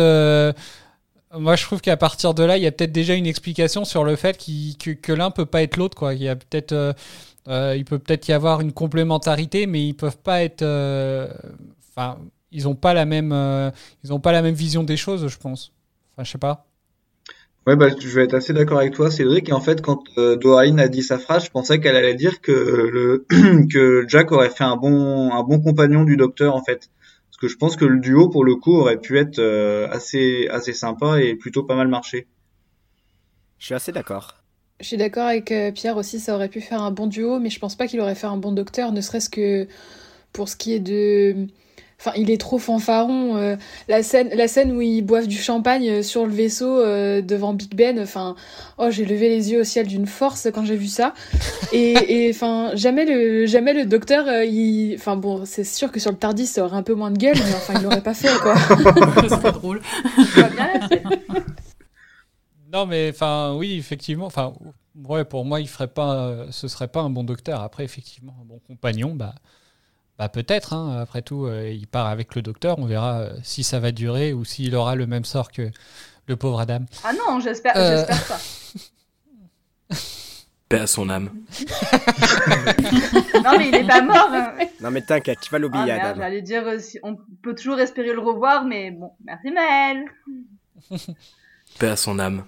Moi, 1.34 1.56
je 1.56 1.64
trouve 1.64 1.82
qu'à 1.82 1.98
partir 1.98 2.34
de 2.34 2.44
là, 2.44 2.58
il 2.58 2.64
y 2.64 2.68
a 2.68 2.72
peut-être 2.72 2.92
déjà 2.92 3.14
une 3.16 3.26
explication 3.28 3.86
sur 3.86 4.04
le 4.04 4.16
fait 4.16 4.38
que, 4.38 4.92
que 4.94 5.12
l'un 5.14 5.32
peut 5.32 5.46
pas 5.46 5.62
être 5.64 5.78
l'autre. 5.78 5.98
Quoi. 5.98 6.14
Il 6.14 6.28
peut-être, 6.38 6.72
euh, 6.72 6.94
euh, 7.50 7.76
il 7.78 7.86
peut 7.86 8.00
peut-être 8.00 8.28
y 8.30 8.34
avoir 8.34 8.62
une 8.62 8.74
complémentarité, 8.74 9.68
mais 9.68 9.86
ils 9.88 9.94
peuvent 9.94 10.18
pas 10.18 10.44
être. 10.44 10.62
euh, 10.64 11.28
Enfin, 11.96 12.20
ils 12.52 12.68
ont 12.68 12.76
pas 12.76 12.94
la 12.94 13.06
même, 13.06 13.34
ils 14.04 14.14
ont 14.14 14.20
pas 14.20 14.32
la 14.32 14.42
même 14.44 14.54
vision 14.56 14.84
des 14.84 14.98
choses, 14.98 15.28
je 15.28 15.38
pense. 15.38 15.74
Enfin, 16.16 16.24
je 16.24 16.32
sais 16.32 16.38
pas. 16.38 16.68
Ouais, 17.68 17.76
bah, 17.76 17.90
je 18.00 18.08
vais 18.16 18.24
être 18.24 18.34
assez 18.34 18.54
d'accord 18.54 18.80
avec 18.80 18.94
toi, 18.94 19.12
Cédric. 19.12 19.50
Et 19.50 19.54
en 19.54 19.60
fait, 19.60 19.82
quand 19.82 20.02
euh, 20.18 20.38
Doraine 20.38 20.80
a 20.80 20.88
dit 20.88 21.04
sa 21.04 21.20
phrase, 21.20 21.46
je 21.46 21.50
pensais 21.52 21.80
qu'elle 21.82 21.98
allait 21.98 22.16
dire 22.16 22.40
que 22.42 22.52
le 22.52 23.26
que 23.72 24.06
Jack 24.08 24.32
aurait 24.32 24.50
fait 24.50 24.64
un 24.64 24.78
bon 24.78 25.32
un 25.34 25.44
bon 25.44 25.60
compagnon 25.62 26.04
du 26.06 26.16
docteur, 26.16 26.56
en 26.56 26.64
fait. 26.64 26.90
Parce 27.38 27.50
que 27.52 27.54
je 27.54 27.58
pense 27.58 27.76
que 27.76 27.86
le 27.86 28.00
duo, 28.00 28.30
pour 28.30 28.44
le 28.44 28.56
coup, 28.56 28.74
aurait 28.74 29.00
pu 29.00 29.20
être 29.20 29.38
euh, 29.38 29.88
assez 29.92 30.48
assez 30.50 30.74
sympa 30.74 31.22
et 31.22 31.36
plutôt 31.36 31.64
pas 31.64 31.76
mal 31.76 31.88
marché. 31.88 32.26
Je 33.60 33.66
suis 33.66 33.76
assez 33.76 33.92
d'accord. 33.92 34.38
Je 34.80 34.86
suis 34.86 34.98
d'accord 34.98 35.28
avec 35.28 35.52
euh, 35.52 35.72
Pierre 35.72 35.98
aussi, 35.98 36.20
ça 36.20 36.34
aurait 36.34 36.50
pu 36.50 36.62
faire 36.62 36.82
un 36.82 36.90
bon 36.90 37.06
duo, 37.06 37.40
mais 37.40 37.52
je 37.52 37.60
pense 37.60 37.76
pas 37.76 37.88
qu'il 37.88 38.00
aurait 38.00 38.16
fait 38.16 38.26
un 38.26 38.38
bon 38.38 38.52
docteur, 38.52 38.92
ne 38.92 39.02
serait-ce 39.02 39.30
que 39.30 39.68
pour 40.34 40.50
ce 40.50 40.56
qui 40.56 40.74
est 40.74 40.80
de. 40.80 41.48
Enfin, 42.00 42.12
il 42.16 42.30
est 42.30 42.40
trop 42.40 42.60
fanfaron. 42.60 43.38
euh, 43.38 43.56
la 43.88 44.04
scène, 44.04 44.30
la 44.36 44.48
scène 44.48 44.72
où 44.72 44.82
ils 44.82 45.02
boivent 45.02 45.28
du 45.28 45.38
champagne 45.38 45.90
euh, 45.90 46.04
sur 46.04 46.28
le 46.28 46.32
vaisseau 46.32 46.80
euh, 46.80 47.22
devant 47.22 47.54
Big 47.54 47.74
Ben. 47.76 48.00
Enfin, 48.00 48.36
oh, 48.78 48.92
j'ai 48.92 49.04
levé 49.04 49.30
les 49.30 49.52
yeux 49.52 49.62
au 49.62 49.64
ciel 49.64 49.88
d'une 49.88 50.06
force 50.06 50.48
quand 50.54 50.64
j'ai 50.64 50.76
vu 50.76 50.86
ça. 50.88 51.16
Et, 51.74 52.28
et 52.28 52.30
enfin, 52.30 52.72
jamais 52.76 53.06
le, 53.06 53.48
jamais 53.48 53.74
le 53.74 53.86
docteur, 53.86 54.28
euh, 54.28 54.46
il. 54.46 54.94
Enfin 54.96 55.16
bon, 55.16 55.44
c'est 55.46 55.64
sûr 55.64 55.92
que 55.92 56.00
sur 56.00 56.12
le 56.12 56.18
Tardis, 56.18 56.46
ça 56.46 56.64
aurait 56.64 56.78
un 56.78 56.84
peu 56.84 56.94
moins 56.94 57.10
de 57.10 57.18
gueule, 57.18 57.36
mais 57.36 57.56
enfin, 57.56 57.74
il 57.76 57.82
l'aurait 57.84 58.02
pas 58.02 58.14
fait 58.14 58.38
quoi. 58.42 58.56
Ce 59.24 59.30
serait 59.30 59.52
drôle. 59.54 59.82
Non, 62.72 62.86
mais 62.86 63.10
enfin, 63.14 63.54
oui, 63.56 63.78
effectivement. 63.78 64.26
Enfin, 64.26 64.54
ouais, 65.08 65.24
pour 65.26 65.46
moi, 65.46 65.62
il 65.62 65.68
ferait 65.68 65.88
pas, 65.88 66.28
euh, 66.28 66.48
ce 66.52 66.68
serait 66.68 66.90
pas 66.90 67.02
un 67.02 67.10
bon 67.10 67.24
docteur. 67.24 67.62
Après, 67.62 67.84
effectivement, 67.84 68.36
un 68.42 68.46
bon 68.46 68.60
compagnon, 68.68 69.16
bah, 69.16 69.36
bah 70.20 70.30
peut-être. 70.30 70.74
hein. 70.74 70.98
Après 71.02 71.22
tout, 71.22 71.46
euh, 71.46 71.70
il 71.70 71.88
part 71.88 72.08
avec 72.08 72.36
le 72.36 72.42
docteur. 72.42 72.80
On 72.80 72.86
verra 72.86 73.20
euh, 73.20 73.30
si 73.44 73.64
ça 73.64 73.80
va 73.80 73.92
durer 73.92 74.34
ou 74.34 74.44
s'il 74.46 74.76
aura 74.76 74.96
le 74.96 75.06
même 75.08 75.26
sort 75.26 75.52
que 75.52 75.70
le 76.28 76.36
pauvre 76.36 76.60
Adam. 76.60 76.86
Ah 77.04 77.14
non, 77.14 77.40
j'espère 77.40 77.74
Euh. 77.76 77.98
j'espère 78.08 78.26
pas. 78.28 78.40
Paix 80.70 80.80
à 80.80 80.88
son 80.88 81.10
âme. 81.10 81.30
Non, 83.44 83.58
mais 83.58 83.70
il 83.70 83.76
est 83.76 83.88
pas 83.88 84.02
mort. 84.02 84.28
hein. 84.34 84.54
Non 84.82 84.92
mais 84.92 85.02
t'inquiète, 85.02 85.40
tu 85.42 85.50
vas 85.50 85.56
Ah 85.56 85.60
l'oublier, 85.60 85.86
merde, 85.86 86.02
Adam. 86.08 86.22
j'allais 86.22 86.42
dire, 86.42 86.68
euh, 86.68 86.78
si- 86.80 87.00
on 87.04 87.16
peut 87.42 87.56
toujours 87.56 87.80
espérer 87.80 88.12
le 88.12 88.20
revoir, 88.20 88.66
mais 88.66 88.92
bon, 88.92 89.12
merci 89.24 89.50
Maël. 89.52 90.04
Paix 91.80 91.88
à 91.88 91.96
son 91.96 92.20
âme. 92.20 92.44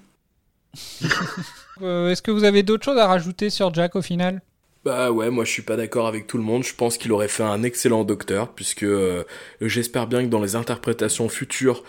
Euh, 1.82 2.10
Est-ce 2.10 2.22
que 2.22 2.32
vous 2.32 2.44
avez 2.44 2.62
d'autres 2.62 2.84
choses 2.84 2.98
à 2.98 3.08
rajouter 3.08 3.50
sur 3.50 3.74
Jack 3.74 3.96
au 3.96 4.02
final? 4.02 4.42
Bah 4.86 5.12
ouais, 5.12 5.30
moi 5.30 5.44
je 5.44 5.52
suis 5.52 5.62
pas 5.62 5.76
d'accord 5.76 6.08
avec 6.08 6.26
tout 6.26 6.38
le 6.38 6.44
monde. 6.44 6.64
Je 6.64 6.74
pense 6.74 6.98
qu'il 6.98 7.12
aurait 7.12 7.28
fait 7.28 7.44
un 7.44 7.64
excellent 7.64 8.06
docteur, 8.06 8.54
puisque 8.54 8.84
euh, 8.84 9.24
j'espère 9.62 10.08
bien 10.08 10.24
que 10.24 10.30
dans 10.30 10.42
les 10.42 10.56
interprétations 10.56 11.28
futures 11.28 11.84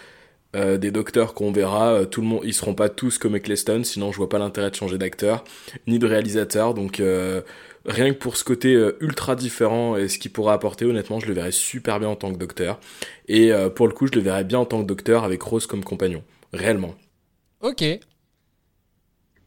euh, 0.56 0.76
des 0.76 0.90
docteurs 0.90 1.32
qu'on 1.34 1.52
verra, 1.52 1.92
euh, 1.92 2.04
tout 2.04 2.20
le 2.20 2.26
monde, 2.26 2.40
ils 2.44 2.52
seront 2.52 2.74
pas 2.74 2.88
tous 2.88 3.18
comme 3.18 3.36
Eccleston, 3.36 3.84
sinon 3.84 4.10
je 4.10 4.16
vois 4.16 4.28
pas 4.28 4.40
l'intérêt 4.40 4.70
de 4.70 4.74
changer 4.74 4.98
d'acteur, 4.98 5.44
ni 5.86 6.00
de 6.00 6.06
réalisateur. 6.06 6.74
Donc 6.74 7.00
rien 7.86 8.12
que 8.12 8.18
pour 8.18 8.36
ce 8.36 8.42
côté 8.42 8.72
ultra 9.00 9.36
différent 9.36 9.96
et 9.96 10.08
ce 10.08 10.18
qu'il 10.18 10.32
pourra 10.32 10.54
apporter, 10.54 10.84
honnêtement, 10.84 11.20
je 11.20 11.26
le 11.26 11.34
verrais 11.34 11.52
super 11.52 12.00
bien 12.00 12.08
en 12.08 12.16
tant 12.16 12.32
que 12.32 12.38
docteur. 12.38 12.80
Et 13.28 13.52
pour 13.76 13.86
le 13.86 13.94
coup, 13.94 14.08
je 14.08 14.12
le 14.12 14.20
verrais 14.20 14.44
bien 14.44 14.58
en 14.58 14.66
tant 14.66 14.82
que 14.82 14.86
docteur 14.86 15.22
avec 15.22 15.40
Rose 15.42 15.66
comme 15.66 15.84
compagnon, 15.84 16.24
réellement. 16.52 16.96
Ok. 17.60 17.84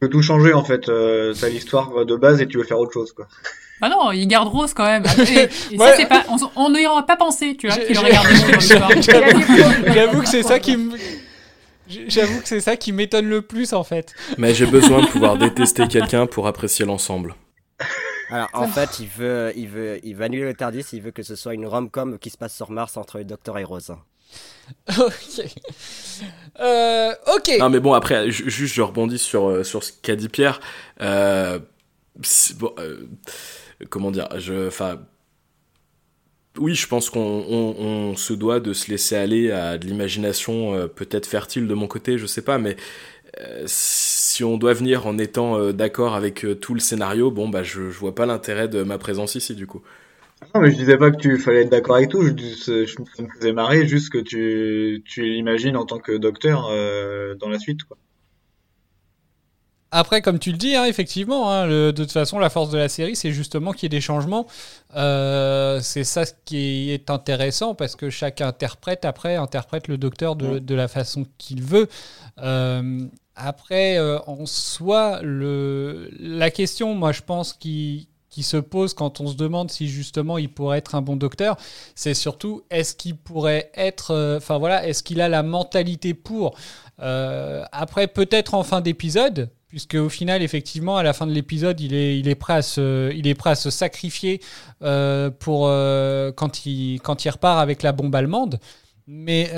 peux 0.00 0.08
tout 0.08 0.22
changer 0.22 0.52
en 0.52 0.64
fait. 0.64 0.88
Euh, 0.88 1.34
T'as 1.40 1.48
l'histoire 1.48 2.04
de 2.04 2.16
base 2.16 2.40
et 2.40 2.46
tu 2.48 2.58
veux 2.58 2.64
faire 2.64 2.78
autre 2.78 2.92
chose 2.92 3.12
quoi. 3.12 3.26
Ah 3.80 3.88
non, 3.88 4.12
il 4.12 4.26
garde 4.26 4.48
Rose 4.48 4.72
quand 4.72 4.84
même. 4.84 5.04
Et, 5.18 5.74
et 5.74 5.78
Ouais. 5.78 5.88
ça, 5.90 5.96
c'est 5.96 6.06
pas, 6.06 6.24
on, 6.56 6.70
n'y 6.70 6.86
aurait 6.86 7.04
pas 7.06 7.16
pensé, 7.16 7.56
tu 7.56 7.66
vois, 7.66 7.76
J'ai- 7.76 7.86
qu'il 7.86 7.98
aurait 7.98 8.06
j'ai- 8.08 8.12
gardé 8.14 8.30
Rose 8.30 8.40
dans 8.46 8.56
l'histoire. 8.56 8.90
J'avoue 9.02 9.94
j'avoue 9.94 10.22
que 10.22 10.28
c'est 10.28 10.42
ça 10.42 10.58
qui 10.58 10.76
me... 10.76 10.96
J'avoue 11.86 12.40
que 12.40 12.48
c'est 12.48 12.60
ça 12.60 12.76
qui 12.76 12.92
m'étonne 12.92 13.28
le 13.28 13.42
plus 13.42 13.72
en 13.74 13.84
fait. 13.84 14.14
Mais 14.38 14.54
j'ai 14.54 14.64
besoin 14.66 15.02
de 15.02 15.06
pouvoir 15.06 15.36
détester 15.36 15.86
quelqu'un 15.88 16.26
pour 16.26 16.46
apprécier 16.46 16.86
l'ensemble. 16.86 17.34
Alors 18.30 18.48
en 18.54 18.66
fait, 18.68 19.00
il 19.00 19.08
veut, 19.08 19.52
il 19.54 19.68
veut, 19.68 20.00
il 20.02 20.14
veut 20.16 20.24
annuler 20.24 20.44
le 20.44 20.54
Tardis. 20.54 20.84
Il 20.94 21.02
veut 21.02 21.10
que 21.10 21.22
ce 21.22 21.36
soit 21.36 21.52
une 21.52 21.66
rom-com 21.66 22.18
qui 22.18 22.30
se 22.30 22.38
passe 22.38 22.54
sur 22.56 22.70
Mars 22.70 22.96
entre 22.96 23.18
le 23.18 23.24
Docteur 23.24 23.58
et 23.58 23.64
Rose. 23.64 23.92
ok. 24.88 25.44
Euh, 26.60 27.12
ok. 27.36 27.50
Non 27.58 27.68
mais 27.68 27.80
bon 27.80 27.92
après 27.92 28.30
ju- 28.30 28.48
juste 28.48 28.74
je 28.74 28.82
rebondis 28.82 29.18
sur 29.18 29.48
euh, 29.48 29.64
sur 29.64 29.82
ce 29.82 29.92
qu'a 30.02 30.16
dit 30.16 30.28
Pierre. 30.28 30.60
Euh, 31.00 31.58
comment 33.90 34.10
dire 34.10 34.28
je 34.38 34.70
oui 36.56 36.74
je 36.76 36.86
pense 36.86 37.10
qu'on 37.10 37.20
on, 37.20 37.74
on 38.12 38.16
se 38.16 38.32
doit 38.32 38.60
de 38.60 38.72
se 38.72 38.90
laisser 38.90 39.16
aller 39.16 39.50
à 39.50 39.76
de 39.78 39.86
l'imagination 39.86 40.88
peut-être 40.94 41.26
fertile 41.26 41.66
de 41.66 41.74
mon 41.74 41.88
côté 41.88 42.16
je 42.16 42.26
sais 42.26 42.42
pas 42.42 42.58
mais 42.58 42.76
si 43.66 44.44
on 44.44 44.56
doit 44.56 44.74
venir 44.74 45.08
en 45.08 45.18
étant 45.18 45.72
d'accord 45.72 46.14
avec 46.14 46.46
tout 46.60 46.74
le 46.74 46.80
scénario 46.80 47.32
bon 47.32 47.48
bah 47.48 47.64
je 47.64 47.80
vois 47.80 48.14
pas 48.14 48.26
l'intérêt 48.26 48.68
de 48.68 48.84
ma 48.84 48.98
présence 48.98 49.34
ici 49.34 49.56
du 49.56 49.66
coup. 49.66 49.82
Non, 50.54 50.60
mais 50.60 50.70
je 50.70 50.76
disais 50.76 50.96
pas 50.96 51.10
que 51.10 51.16
tu 51.16 51.38
fallait 51.38 51.62
être 51.62 51.70
d'accord 51.70 51.96
avec 51.96 52.10
tout. 52.10 52.22
Je, 52.22 53.00
me 53.00 53.28
faisait 53.28 53.52
marrer 53.52 53.86
juste 53.88 54.10
que 54.12 54.18
tu, 54.18 55.02
tu 55.04 55.22
l'imagines 55.24 55.76
en 55.76 55.84
tant 55.84 55.98
que 55.98 56.16
docteur 56.16 56.68
euh, 56.70 57.34
dans 57.34 57.48
la 57.48 57.58
suite. 57.58 57.82
Quoi. 57.84 57.96
Après, 59.90 60.22
comme 60.22 60.40
tu 60.40 60.50
le 60.50 60.56
dis, 60.58 60.74
hein, 60.74 60.86
effectivement, 60.86 61.50
hein, 61.52 61.66
le- 61.66 61.92
de 61.92 62.02
toute 62.02 62.10
façon, 62.12 62.40
la 62.40 62.50
force 62.50 62.70
de 62.70 62.78
la 62.78 62.88
série, 62.88 63.14
c'est 63.14 63.30
justement 63.32 63.72
qu'il 63.72 63.84
y 63.84 63.86
ait 63.86 63.96
des 63.96 64.00
changements. 64.00 64.46
Euh, 64.96 65.78
c'est 65.80 66.02
ça 66.02 66.24
ce 66.26 66.32
qui 66.44 66.90
est 66.90 67.10
intéressant 67.10 67.76
parce 67.76 67.94
que 67.94 68.10
chaque 68.10 68.40
interprète, 68.40 69.04
après, 69.04 69.36
interprète 69.36 69.86
le 69.86 69.96
docteur 69.96 70.34
de, 70.34 70.58
de 70.58 70.74
la 70.74 70.88
façon 70.88 71.26
qu'il 71.38 71.62
veut. 71.62 71.88
Euh, 72.38 73.06
après, 73.36 73.96
euh, 73.98 74.18
en 74.26 74.46
soi, 74.46 75.20
le, 75.22 76.10
la 76.18 76.50
question, 76.50 76.94
moi, 76.94 77.12
je 77.12 77.22
pense, 77.22 77.52
qui, 77.52 78.08
qui 78.34 78.42
se 78.42 78.56
pose 78.56 78.94
quand 78.94 79.20
on 79.20 79.28
se 79.28 79.36
demande 79.36 79.70
si 79.70 79.86
justement 79.86 80.38
il 80.38 80.48
pourrait 80.48 80.78
être 80.78 80.96
un 80.96 81.02
bon 81.02 81.14
docteur, 81.14 81.56
c'est 81.94 82.14
surtout 82.14 82.64
est-ce 82.68 82.96
qu'il 82.96 83.16
pourrait 83.16 83.70
être, 83.76 84.10
euh, 84.10 84.38
enfin 84.38 84.58
voilà, 84.58 84.88
est-ce 84.88 85.04
qu'il 85.04 85.20
a 85.20 85.28
la 85.28 85.44
mentalité 85.44 86.14
pour 86.14 86.56
Euh, 87.00 87.64
Après, 87.72 88.06
peut-être 88.06 88.54
en 88.54 88.62
fin 88.62 88.80
d'épisode, 88.80 89.50
puisque 89.68 89.94
au 89.94 90.08
final, 90.08 90.42
effectivement, 90.42 90.96
à 90.96 91.02
la 91.02 91.12
fin 91.12 91.26
de 91.26 91.32
l'épisode, 91.32 91.80
il 91.80 91.92
est, 91.92 92.18
il 92.20 92.28
est 92.28 92.36
prêt 92.36 92.54
à 92.54 92.62
se, 92.62 93.12
il 93.12 93.26
est 93.26 93.34
prêt 93.34 93.50
à 93.50 93.54
se 93.56 93.70
sacrifier 93.70 94.40
euh, 94.82 95.30
pour 95.30 95.62
quand 96.36 96.66
il, 96.66 97.00
quand 97.02 97.24
il 97.24 97.30
repart 97.30 97.60
avec 97.60 97.82
la 97.82 97.92
bombe 97.92 98.14
allemande. 98.14 98.58
Mais, 99.06 99.50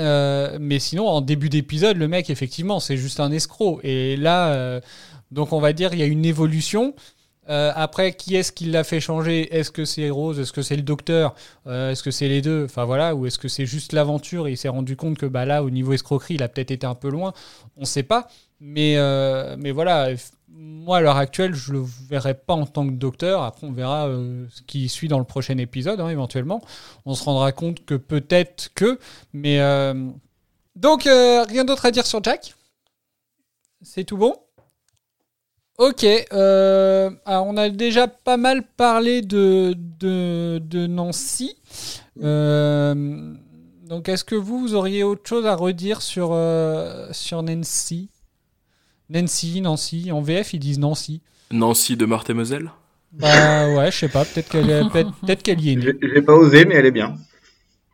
mais 0.59 0.79
sinon, 0.79 1.07
en 1.07 1.21
début 1.21 1.49
d'épisode, 1.49 1.97
le 1.97 2.07
mec, 2.07 2.29
effectivement, 2.29 2.79
c'est 2.79 2.97
juste 2.97 3.19
un 3.19 3.31
escroc. 3.31 3.79
Et 3.83 4.17
là, 4.17 4.81
donc 5.31 5.53
on 5.53 5.59
va 5.59 5.73
dire, 5.73 5.93
il 5.93 5.99
y 5.99 6.03
a 6.03 6.07
une 6.07 6.25
évolution. 6.25 6.93
Euh, 7.49 7.71
après, 7.75 8.13
qui 8.13 8.35
est-ce 8.35 8.51
qui 8.51 8.65
l'a 8.65 8.83
fait 8.83 8.99
changer? 8.99 9.55
Est-ce 9.55 9.71
que 9.71 9.85
c'est 9.85 10.09
Rose? 10.09 10.39
Est-ce 10.39 10.51
que 10.51 10.61
c'est 10.61 10.75
le 10.75 10.81
docteur? 10.81 11.33
Euh, 11.65 11.91
Est-ce 11.91 12.03
que 12.03 12.11
c'est 12.11 12.27
les 12.27 12.41
deux? 12.41 12.65
Enfin 12.65 12.85
voilà, 12.85 13.15
ou 13.15 13.25
est-ce 13.25 13.39
que 13.39 13.47
c'est 13.47 13.65
juste 13.65 13.93
l'aventure? 13.93 14.49
Il 14.49 14.57
s'est 14.57 14.67
rendu 14.67 14.95
compte 14.95 15.17
que 15.17 15.25
bah 15.25 15.45
là, 15.45 15.63
au 15.63 15.69
niveau 15.69 15.93
escroquerie, 15.93 16.35
il 16.35 16.43
a 16.43 16.49
peut-être 16.49 16.71
été 16.71 16.85
un 16.85 16.95
peu 16.95 17.09
loin. 17.09 17.33
On 17.77 17.81
ne 17.81 17.85
sait 17.85 18.03
pas. 18.03 18.27
Mais, 18.59 18.97
euh, 18.97 19.55
mais 19.59 19.71
voilà, 19.71 20.09
moi 20.49 20.97
à 20.97 21.01
l'heure 21.01 21.17
actuelle, 21.17 21.53
je 21.53 21.71
le 21.73 21.83
verrai 22.09 22.33
pas 22.33 22.55
en 22.55 22.65
tant 22.65 22.87
que 22.87 22.93
docteur. 22.93 23.43
Après, 23.43 23.67
on 23.67 23.71
verra 23.71 24.07
euh, 24.07 24.45
ce 24.49 24.61
qui 24.63 24.89
suit 24.89 25.07
dans 25.07 25.19
le 25.19 25.25
prochain 25.25 25.57
épisode, 25.57 26.01
hein, 26.01 26.09
éventuellement. 26.09 26.61
On 27.05 27.13
se 27.13 27.23
rendra 27.23 27.51
compte 27.51 27.85
que 27.85 27.95
peut-être 27.95 28.71
que. 28.75 28.99
Mais 29.33 29.61
euh, 29.61 30.09
donc, 30.75 31.07
euh, 31.07 31.43
rien 31.43 31.65
d'autre 31.65 31.85
à 31.85 31.91
dire 31.91 32.05
sur 32.05 32.23
Jack? 32.23 32.55
C'est 33.83 34.03
tout 34.03 34.17
bon? 34.17 34.35
Ok, 35.77 36.03
euh, 36.33 37.11
alors 37.25 37.45
on 37.45 37.55
a 37.55 37.69
déjà 37.69 38.07
pas 38.07 38.37
mal 38.37 38.63
parlé 38.63 39.21
de, 39.21 39.75
de, 39.99 40.59
de 40.63 40.87
Nancy. 40.87 41.55
Euh, 42.23 43.35
donc 43.87 44.09
est-ce 44.09 44.23
que 44.23 44.33
vous, 44.33 44.59
vous 44.59 44.73
auriez 44.73 45.03
autre 45.03 45.21
chose 45.29 45.45
à 45.45 45.55
redire 45.55 46.01
sur, 46.01 46.29
euh, 46.31 47.09
sur 47.11 47.43
Nancy? 47.43 48.09
Nancy, 49.11 49.61
Nancy, 49.61 50.11
en 50.11 50.21
VF 50.21 50.55
ils 50.55 50.59
disent 50.59 50.79
Nancy. 50.79 51.21
Nancy 51.51 51.95
de 51.95 52.07
Meurthe 52.07 52.31
et 52.31 52.33
Moselle? 52.33 52.71
Bah 53.11 53.69
ouais, 53.69 53.91
je 53.91 53.97
sais 53.97 54.09
pas, 54.09 54.25
peut-être 54.25 54.49
qu'elle 54.49 54.89
peut-être 54.89 55.11
peut-être 55.21 55.43
qu'elle 55.43 55.61
y 55.61 55.73
est 55.73 55.75
née. 55.75 55.93
J'ai 56.01 56.09
j'ai 56.15 56.21
pas 56.23 56.33
osé, 56.33 56.65
mais 56.65 56.73
elle 56.73 56.87
est 56.87 56.91
bien. 56.91 57.15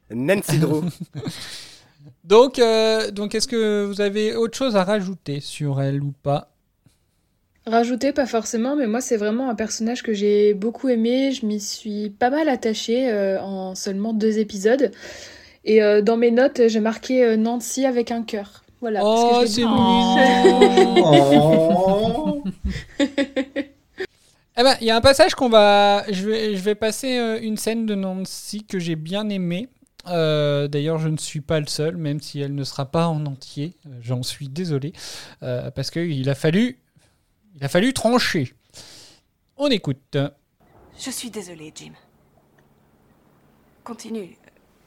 Nancy 0.09 0.57
Drew. 0.57 0.83
Donc, 2.23 2.57
euh, 2.57 3.11
donc 3.11 3.35
est-ce 3.35 3.49
que 3.49 3.83
vous 3.85 3.99
avez 3.99 4.33
autre 4.35 4.57
chose 4.57 4.77
à 4.77 4.85
rajouter 4.85 5.41
sur 5.41 5.81
elle 5.81 6.01
ou 6.01 6.13
pas? 6.23 6.52
Rajouter, 7.65 8.11
pas 8.11 8.25
forcément, 8.25 8.75
mais 8.75 8.87
moi, 8.87 8.99
c'est 8.99 9.15
vraiment 9.15 9.49
un 9.49 9.55
personnage 9.55 10.03
que 10.03 10.13
j'ai 10.13 10.53
beaucoup 10.53 10.89
aimé. 10.89 11.31
Je 11.31 11.45
m'y 11.45 11.61
suis 11.61 12.09
pas 12.09 12.29
mal 12.29 12.49
attachée 12.49 13.09
euh, 13.09 13.41
en 13.41 13.73
seulement 13.73 14.13
deux 14.13 14.37
épisodes. 14.39 14.91
Et 15.63 15.81
euh, 15.81 16.01
dans 16.01 16.17
mes 16.17 16.31
notes, 16.31 16.67
j'ai 16.67 16.81
marqué 16.81 17.23
euh, 17.23 17.37
Nancy 17.37 17.85
avec 17.85 18.11
un 18.11 18.23
cœur. 18.23 18.63
Voilà. 18.81 18.99
Oh, 19.03 19.43
c'est 19.45 19.61
mignon. 19.61 20.17
Eh 24.55 24.61
ben, 24.61 24.75
il 24.81 24.85
y 24.85 24.91
a 24.91 24.95
un 24.95 25.01
passage 25.01 25.33
qu'on 25.33 25.49
va. 25.49 26.03
Je 26.11 26.29
vais, 26.29 26.55
je 26.55 26.61
vais 26.61 26.75
passer 26.75 27.39
une 27.41 27.57
scène 27.57 27.87
de 27.87 27.95
Nancy 27.95 28.63
que 28.63 28.77
j'ai 28.77 28.95
bien 28.95 29.27
aimée. 29.29 29.67
Euh, 30.07 30.67
D'ailleurs, 30.67 30.97
je 30.99 31.07
ne 31.07 31.17
suis 31.17 31.41
pas 31.41 31.59
le 31.59 31.67
seul, 31.67 31.97
même 31.97 32.19
si 32.19 32.39
elle 32.41 32.55
ne 32.55 32.63
sera 32.63 32.85
pas 32.85 33.07
en 33.07 33.25
entier. 33.25 33.73
J'en 34.01 34.23
suis 34.23 34.49
désolé. 34.49 34.93
Euh, 35.41 35.71
parce 35.71 35.91
qu'il 35.91 36.29
a 36.29 36.35
fallu. 36.35 36.79
Il 37.55 37.63
a 37.63 37.69
fallu 37.69 37.93
trancher. 37.93 38.53
On 39.57 39.67
écoute. 39.67 40.17
Je 40.97 41.11
suis 41.11 41.29
désolée, 41.29 41.71
Jim. 41.75 41.93
Continue. 43.83 44.37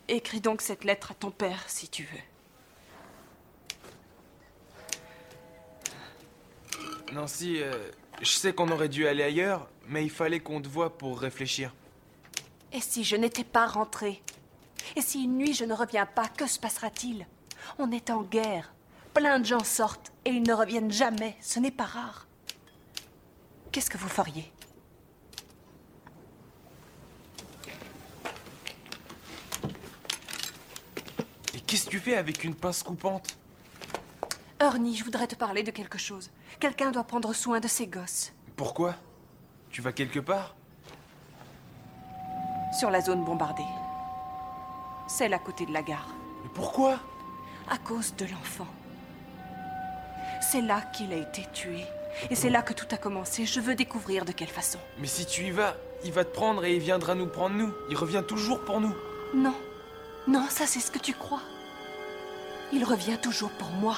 Écris 0.08 0.40
donc 0.40 0.62
cette 0.62 0.84
lettre 0.84 1.12
à 1.12 1.14
ton 1.14 1.30
père, 1.30 1.64
si 1.68 1.88
tu 1.88 2.04
veux. 2.04 2.18
Nancy, 7.12 7.62
euh, 7.62 7.90
je 8.20 8.30
sais 8.30 8.52
qu'on 8.52 8.68
aurait 8.70 8.88
dû 8.88 9.06
aller 9.06 9.22
ailleurs, 9.22 9.68
mais 9.88 10.02
il 10.02 10.10
fallait 10.10 10.40
qu'on 10.40 10.60
te 10.60 10.68
voie 10.68 10.98
pour 10.98 11.20
réfléchir. 11.20 11.72
Et 12.72 12.80
si 12.80 13.04
je 13.04 13.14
n'étais 13.16 13.44
pas 13.44 13.66
rentrée? 13.66 14.22
Et 14.96 15.00
si 15.00 15.24
une 15.24 15.38
nuit 15.38 15.54
je 15.54 15.64
ne 15.64 15.74
reviens 15.74 16.06
pas, 16.06 16.28
que 16.28 16.46
se 16.46 16.58
passera-t-il? 16.58 17.26
On 17.78 17.92
est 17.92 18.10
en 18.10 18.22
guerre. 18.22 18.72
Plein 19.14 19.38
de 19.38 19.46
gens 19.46 19.64
sortent 19.64 20.12
et 20.24 20.30
ils 20.30 20.42
ne 20.42 20.52
reviennent 20.52 20.90
jamais. 20.92 21.36
Ce 21.40 21.60
n'est 21.60 21.70
pas 21.70 21.84
rare. 21.84 22.25
Qu'est-ce 23.76 23.90
que 23.90 23.98
vous 23.98 24.08
feriez 24.08 24.50
Et 31.52 31.60
qu'est-ce 31.60 31.84
que 31.84 31.90
tu 31.90 31.98
fais 31.98 32.16
avec 32.16 32.42
une 32.44 32.54
pince 32.54 32.82
coupante 32.82 33.36
Ernie, 34.60 34.96
je 34.96 35.04
voudrais 35.04 35.26
te 35.26 35.34
parler 35.34 35.62
de 35.62 35.70
quelque 35.70 35.98
chose. 35.98 36.30
Quelqu'un 36.58 36.90
doit 36.90 37.04
prendre 37.04 37.34
soin 37.34 37.60
de 37.60 37.68
ses 37.68 37.86
gosses. 37.86 38.32
Pourquoi 38.56 38.94
Tu 39.68 39.82
vas 39.82 39.92
quelque 39.92 40.20
part 40.20 40.56
Sur 42.80 42.90
la 42.90 43.02
zone 43.02 43.26
bombardée. 43.26 43.62
Celle 45.06 45.34
à 45.34 45.38
côté 45.38 45.66
de 45.66 45.74
la 45.74 45.82
gare. 45.82 46.14
Mais 46.44 46.50
pourquoi 46.54 46.98
À 47.68 47.76
cause 47.76 48.16
de 48.16 48.24
l'enfant. 48.24 48.68
C'est 50.40 50.62
là 50.62 50.80
qu'il 50.94 51.12
a 51.12 51.16
été 51.16 51.44
tué. 51.52 51.84
Et 52.30 52.34
c'est 52.34 52.50
là 52.50 52.62
que 52.62 52.72
tout 52.72 52.86
a 52.90 52.96
commencé. 52.96 53.46
Je 53.46 53.60
veux 53.60 53.74
découvrir 53.74 54.24
de 54.24 54.32
quelle 54.32 54.48
façon. 54.48 54.78
Mais 54.98 55.06
si 55.06 55.26
tu 55.26 55.44
y 55.44 55.50
vas, 55.50 55.76
il 56.04 56.12
va 56.12 56.24
te 56.24 56.32
prendre 56.32 56.64
et 56.64 56.74
il 56.74 56.80
viendra 56.80 57.14
nous 57.14 57.26
prendre 57.26 57.56
nous. 57.56 57.72
Il 57.90 57.96
revient 57.96 58.22
toujours 58.26 58.64
pour 58.64 58.80
nous. 58.80 58.94
Non. 59.34 59.54
Non, 60.26 60.46
ça 60.48 60.66
c'est 60.66 60.80
ce 60.80 60.90
que 60.90 60.98
tu 60.98 61.12
crois. 61.12 61.42
Il 62.72 62.84
revient 62.84 63.18
toujours 63.22 63.50
pour 63.50 63.70
moi. 63.70 63.96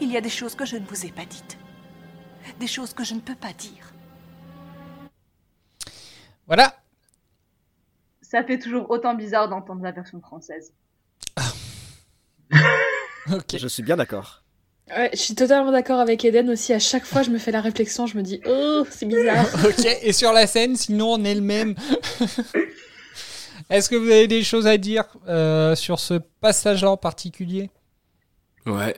Il 0.00 0.10
y 0.10 0.16
a 0.16 0.20
des 0.20 0.30
choses 0.30 0.54
que 0.54 0.64
je 0.64 0.76
ne 0.76 0.86
vous 0.86 1.04
ai 1.04 1.10
pas 1.10 1.24
dites. 1.24 1.58
Des 2.60 2.68
choses 2.68 2.94
que 2.94 3.04
je 3.04 3.14
ne 3.14 3.20
peux 3.20 3.34
pas 3.34 3.52
dire. 3.52 3.92
Voilà. 6.46 6.74
Ça 8.22 8.44
fait 8.44 8.58
toujours 8.58 8.90
autant 8.90 9.14
bizarre 9.14 9.48
d'entendre 9.48 9.82
la 9.82 9.92
version 9.92 10.20
française. 10.20 10.72
Je 13.54 13.68
suis 13.68 13.82
bien 13.82 13.96
d'accord. 13.96 14.42
Ouais, 14.96 15.10
je 15.12 15.18
suis 15.18 15.34
totalement 15.34 15.70
d'accord 15.70 16.00
avec 16.00 16.24
Eden 16.24 16.48
aussi. 16.50 16.72
À 16.72 16.78
chaque 16.78 17.04
fois, 17.04 17.22
je 17.22 17.30
me 17.30 17.38
fais 17.38 17.50
la 17.50 17.60
réflexion, 17.60 18.06
je 18.06 18.16
me 18.16 18.22
dis 18.22 18.40
oh, 18.46 18.84
c'est 18.90 19.06
bizarre. 19.06 19.46
ok, 19.64 19.98
et 20.02 20.12
sur 20.12 20.32
la 20.32 20.46
scène, 20.46 20.76
sinon 20.76 21.14
on 21.14 21.24
est 21.24 21.34
le 21.34 21.40
même. 21.40 21.74
Est-ce 23.70 23.90
que 23.90 23.96
vous 23.96 24.10
avez 24.10 24.28
des 24.28 24.42
choses 24.42 24.66
à 24.66 24.78
dire 24.78 25.04
euh, 25.28 25.74
sur 25.74 26.00
ce 26.00 26.14
passage-là 26.40 26.90
en 26.90 26.96
particulier? 26.96 27.70
Ouais. 28.64 28.96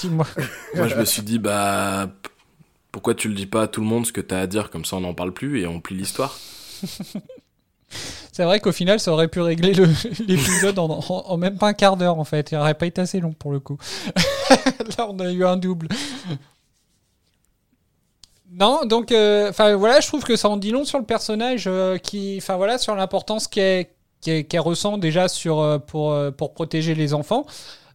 Dis-moi. 0.00 0.26
Moi, 0.74 0.88
je 0.88 0.94
me 0.94 1.04
suis 1.04 1.22
dit, 1.22 1.40
bah, 1.40 2.08
pourquoi 2.92 3.14
tu 3.14 3.28
le 3.28 3.34
dis 3.34 3.46
pas 3.46 3.62
à 3.62 3.68
tout 3.68 3.80
le 3.80 3.86
monde 3.86 4.06
ce 4.06 4.12
que 4.12 4.20
t'as 4.20 4.40
à 4.40 4.46
dire, 4.46 4.70
comme 4.70 4.84
ça 4.84 4.96
on 4.96 5.00
n'en 5.00 5.14
parle 5.14 5.32
plus 5.32 5.60
et 5.60 5.66
on 5.66 5.80
plie 5.80 5.96
l'histoire. 5.96 6.38
C'est 8.36 8.44
vrai 8.44 8.60
qu'au 8.60 8.70
final, 8.70 9.00
ça 9.00 9.12
aurait 9.12 9.28
pu 9.28 9.40
régler 9.40 9.72
le- 9.72 9.86
l'épisode 10.28 10.78
en, 10.78 11.36
même 11.38 11.56
pas 11.56 11.68
un 11.68 11.72
quart 11.72 11.96
d'heure, 11.96 12.18
en 12.18 12.24
fait. 12.24 12.52
Il 12.52 12.58
aurait 12.58 12.74
pas 12.74 12.84
été 12.84 13.00
assez 13.00 13.18
long 13.18 13.32
pour 13.32 13.50
le 13.50 13.60
coup. 13.60 13.78
Là, 14.98 15.06
on 15.08 15.18
a 15.20 15.32
eu 15.32 15.42
un 15.42 15.56
double. 15.56 15.88
Non, 18.52 18.84
donc, 18.84 19.10
euh, 19.10 19.48
enfin 19.48 19.74
voilà, 19.76 20.00
je 20.00 20.08
trouve 20.08 20.22
que 20.22 20.36
ça 20.36 20.50
en 20.50 20.58
dit 20.58 20.70
long 20.70 20.84
sur 20.84 20.98
le 20.98 21.06
personnage, 21.06 21.64
euh, 21.66 21.96
qui, 21.96 22.34
enfin 22.36 22.56
voilà, 22.56 22.76
sur 22.76 22.94
l'importance 22.94 23.48
qu'elle 23.48 23.86
ressent 24.58 24.98
déjà 24.98 25.28
sur 25.28 25.60
euh, 25.60 25.78
pour 25.78 26.14
pour 26.36 26.52
protéger 26.52 26.94
les 26.94 27.14
enfants, 27.14 27.46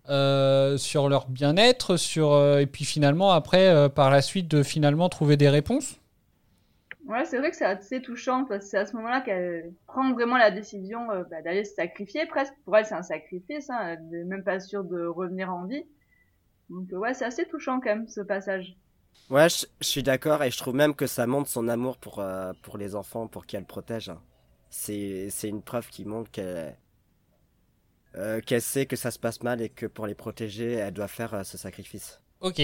sur 0.08 1.08
leur 1.08 1.28
bien-être, 1.30 1.98
sur 1.98 2.58
et 2.58 2.66
puis 2.66 2.86
finalement 2.86 3.30
après 3.32 3.90
par 3.90 4.10
la 4.10 4.24
suite 4.24 4.48
de 4.48 4.64
finalement 4.64 5.08
trouver 5.08 5.38
des 5.38 5.50
réponses. 5.50 5.98
Ouais, 7.12 7.26
c'est 7.26 7.38
vrai 7.40 7.52
que 7.52 7.58
c'est 7.58 7.66
assez 7.66 8.02
touchant 8.02 8.46
parce 8.46 8.64
que 8.64 8.70
c'est 8.72 8.78
à 8.78 8.86
ce 8.86 8.96
moment-là 8.96 9.20
qu'elle 9.22 9.74
prend 9.86 10.14
vraiment 10.14 10.38
la 10.38 10.50
décision 10.50 11.12
euh, 11.12 11.24
bah, 11.30 11.42
d'aller 11.42 11.66
se 11.66 11.74
sacrifier 11.76 12.26
presque. 12.26 12.54
Pour 12.64 12.78
elle, 12.78 12.86
c'est 12.86 12.96
un 12.96 13.04
sacrifice, 13.04 13.70
hein. 13.70 13.80
elle 13.98 14.08
n'est 14.10 14.24
même 14.24 14.44
pas 14.44 14.60
sûre 14.62 14.84
de 14.86 15.06
revenir 15.06 15.54
en 15.54 15.66
vie. 15.66 15.84
Donc 16.70 16.92
euh, 16.94 16.98
ouais, 16.98 17.14
c'est 17.14 17.26
assez 17.26 17.46
touchant 17.46 17.82
quand 17.82 17.90
même 17.90 18.08
ce 18.08 18.22
passage. 18.22 18.78
Ouais, 19.30 19.50
je, 19.50 19.66
je 19.82 19.88
suis 19.88 20.04
d'accord 20.04 20.42
et 20.44 20.52
je 20.52 20.58
trouve 20.58 20.76
même 20.76 20.96
que 20.96 21.06
ça 21.08 21.28
montre 21.28 21.50
son 21.50 21.68
amour 21.68 21.98
pour, 21.98 22.20
euh, 22.20 22.54
pour 22.64 22.78
les 22.78 22.96
enfants, 22.96 23.28
pour 23.28 23.46
qu'elle 23.46 23.66
protège. 23.66 24.10
hein. 24.10 24.22
C'est, 24.70 25.30
c'est 25.32 25.50
une 25.50 25.62
preuve 25.64 25.90
qui 25.90 26.06
montre 26.06 26.32
qu'elle, 26.32 26.78
euh, 28.16 28.40
qu'elle 28.42 28.62
sait 28.62 28.86
que 28.86 28.96
ça 28.96 29.12
se 29.12 29.20
passe 29.20 29.42
mal 29.44 29.62
et 29.62 29.70
que 29.70 29.86
pour 29.86 30.08
les 30.08 30.16
protéger, 30.16 30.74
elle 30.74 30.94
doit 30.94 31.08
faire 31.10 31.34
euh, 31.34 31.44
ce 31.44 31.58
sacrifice. 31.58 32.22
Ok. 32.40 32.62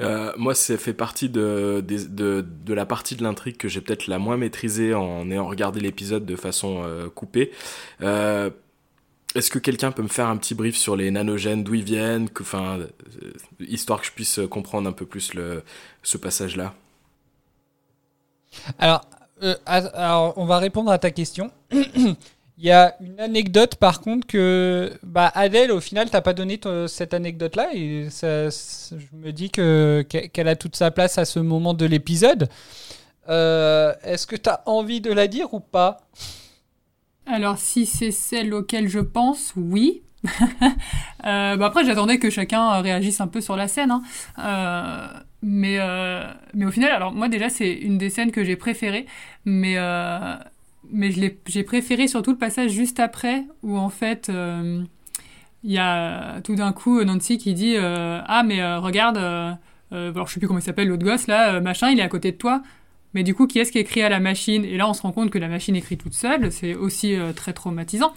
Euh, 0.00 0.32
moi, 0.36 0.54
ça 0.54 0.76
fait 0.78 0.94
partie 0.94 1.28
de, 1.28 1.84
de, 1.86 2.74
la 2.74 2.86
partie 2.86 3.16
de 3.16 3.22
l'intrigue 3.22 3.56
que 3.56 3.68
j'ai 3.68 3.80
peut-être 3.80 4.06
la 4.06 4.18
moins 4.18 4.36
maîtrisée 4.36 4.94
en 4.94 5.30
ayant 5.30 5.46
regardé 5.46 5.80
l'épisode 5.80 6.24
de 6.24 6.36
façon 6.36 6.82
euh, 6.84 7.08
coupée. 7.08 7.52
Euh, 8.02 8.50
Est-ce 9.34 9.50
que 9.50 9.58
quelqu'un 9.58 9.92
peut 9.92 10.02
me 10.02 10.08
faire 10.08 10.28
un 10.28 10.36
petit 10.36 10.54
brief 10.54 10.76
sur 10.76 10.96
les 10.96 11.10
nanogènes, 11.10 11.64
d'où 11.64 11.74
ils 11.74 11.84
viennent, 11.84 12.28
enfin, 12.40 12.78
histoire 13.60 14.00
que 14.00 14.06
je 14.06 14.12
puisse 14.12 14.40
comprendre 14.50 14.88
un 14.88 14.92
peu 14.92 15.06
plus 15.06 15.34
le, 15.34 15.62
ce 16.02 16.16
passage-là? 16.16 16.74
Alors, 18.78 19.02
on 20.36 20.46
va 20.46 20.58
répondre 20.58 20.90
à 20.90 20.98
ta 20.98 21.10
question. 21.10 21.50
Il 22.62 22.66
y 22.66 22.72
a 22.72 22.94
une 23.00 23.18
anecdote 23.18 23.76
par 23.76 24.02
contre 24.02 24.26
que 24.26 24.92
bah, 25.02 25.32
Adèle, 25.34 25.72
au 25.72 25.80
final, 25.80 26.10
t'as 26.10 26.20
pas 26.20 26.34
donné 26.34 26.58
te- 26.58 26.86
cette 26.88 27.14
anecdote-là 27.14 27.68
et 27.74 28.08
ça- 28.10 28.50
je 28.50 29.06
me 29.16 29.32
dis 29.32 29.50
que 29.50 30.02
qu'elle 30.08 30.48
a 30.48 30.56
toute 30.56 30.76
sa 30.76 30.90
place 30.90 31.16
à 31.16 31.24
ce 31.24 31.38
moment 31.38 31.72
de 31.72 31.86
l'épisode. 31.86 32.50
Euh, 33.30 33.94
Est-ce 34.04 34.26
que 34.26 34.36
tu 34.36 34.50
as 34.50 34.62
envie 34.66 35.00
de 35.00 35.12
la 35.12 35.26
dire 35.26 35.54
ou 35.54 35.60
pas? 35.60 35.98
Alors, 37.26 37.58
si 37.58 37.86
c'est 37.86 38.10
celle 38.10 38.52
auquel 38.54 38.88
je 38.88 39.00
pense, 39.00 39.52
oui. 39.56 40.02
Euh, 41.26 41.56
bah 41.58 41.66
après, 41.66 41.84
j'attendais 41.84 42.18
que 42.18 42.30
chacun 42.30 42.80
réagisse 42.80 43.20
un 43.20 43.28
peu 43.28 43.42
sur 43.42 43.54
la 43.54 43.68
scène. 43.68 43.90
hein. 43.90 44.02
Euh, 44.38 45.20
mais, 45.42 45.78
mais 46.54 46.64
au 46.64 46.70
final, 46.70 46.90
alors 46.92 47.12
moi 47.12 47.28
déjà, 47.28 47.50
c'est 47.50 47.70
une 47.72 47.98
des 47.98 48.08
scènes 48.08 48.32
que 48.32 48.42
j'ai 48.42 48.56
préférées. 48.56 49.04
Mais, 49.44 49.74
mais 50.92 51.10
j'ai 51.46 51.62
préféré 51.62 52.08
surtout 52.08 52.32
le 52.32 52.38
passage 52.38 52.70
juste 52.70 53.00
après, 53.00 53.44
où 53.62 53.76
en 53.76 53.88
fait, 53.88 54.28
euh, 54.28 54.82
il 55.62 55.72
y 55.72 55.78
a 55.78 56.40
tout 56.42 56.54
d'un 56.54 56.72
coup 56.72 57.02
Nancy 57.04 57.38
qui 57.38 57.54
dit 57.54 57.74
euh, 57.76 58.20
Ah, 58.26 58.42
mais 58.42 58.60
euh, 58.60 58.78
regarde, 58.80 59.16
euh, 59.18 59.52
euh, 59.92 60.12
alors 60.12 60.26
je 60.28 60.34
sais 60.34 60.40
plus 60.40 60.46
comment 60.46 60.60
il 60.60 60.62
s'appelle, 60.62 60.88
l'autre 60.88 61.04
gosse 61.04 61.26
là, 61.26 61.54
euh, 61.54 61.60
machin, 61.60 61.90
il 61.90 61.98
est 61.98 62.02
à 62.02 62.08
côté 62.08 62.32
de 62.32 62.36
toi. 62.36 62.62
Mais 63.14 63.22
du 63.22 63.34
coup, 63.34 63.46
qui 63.46 63.58
est-ce 63.58 63.72
qui 63.72 63.78
écrit 63.78 64.02
à 64.02 64.08
la 64.08 64.20
machine? 64.20 64.64
Et 64.64 64.76
là, 64.76 64.88
on 64.88 64.94
se 64.94 65.02
rend 65.02 65.12
compte 65.12 65.30
que 65.30 65.38
la 65.38 65.48
machine 65.48 65.74
écrit 65.74 65.96
toute 65.96 66.14
seule. 66.14 66.52
C'est 66.52 66.74
aussi 66.74 67.16
euh, 67.16 67.32
très 67.32 67.52
traumatisant. 67.52 68.12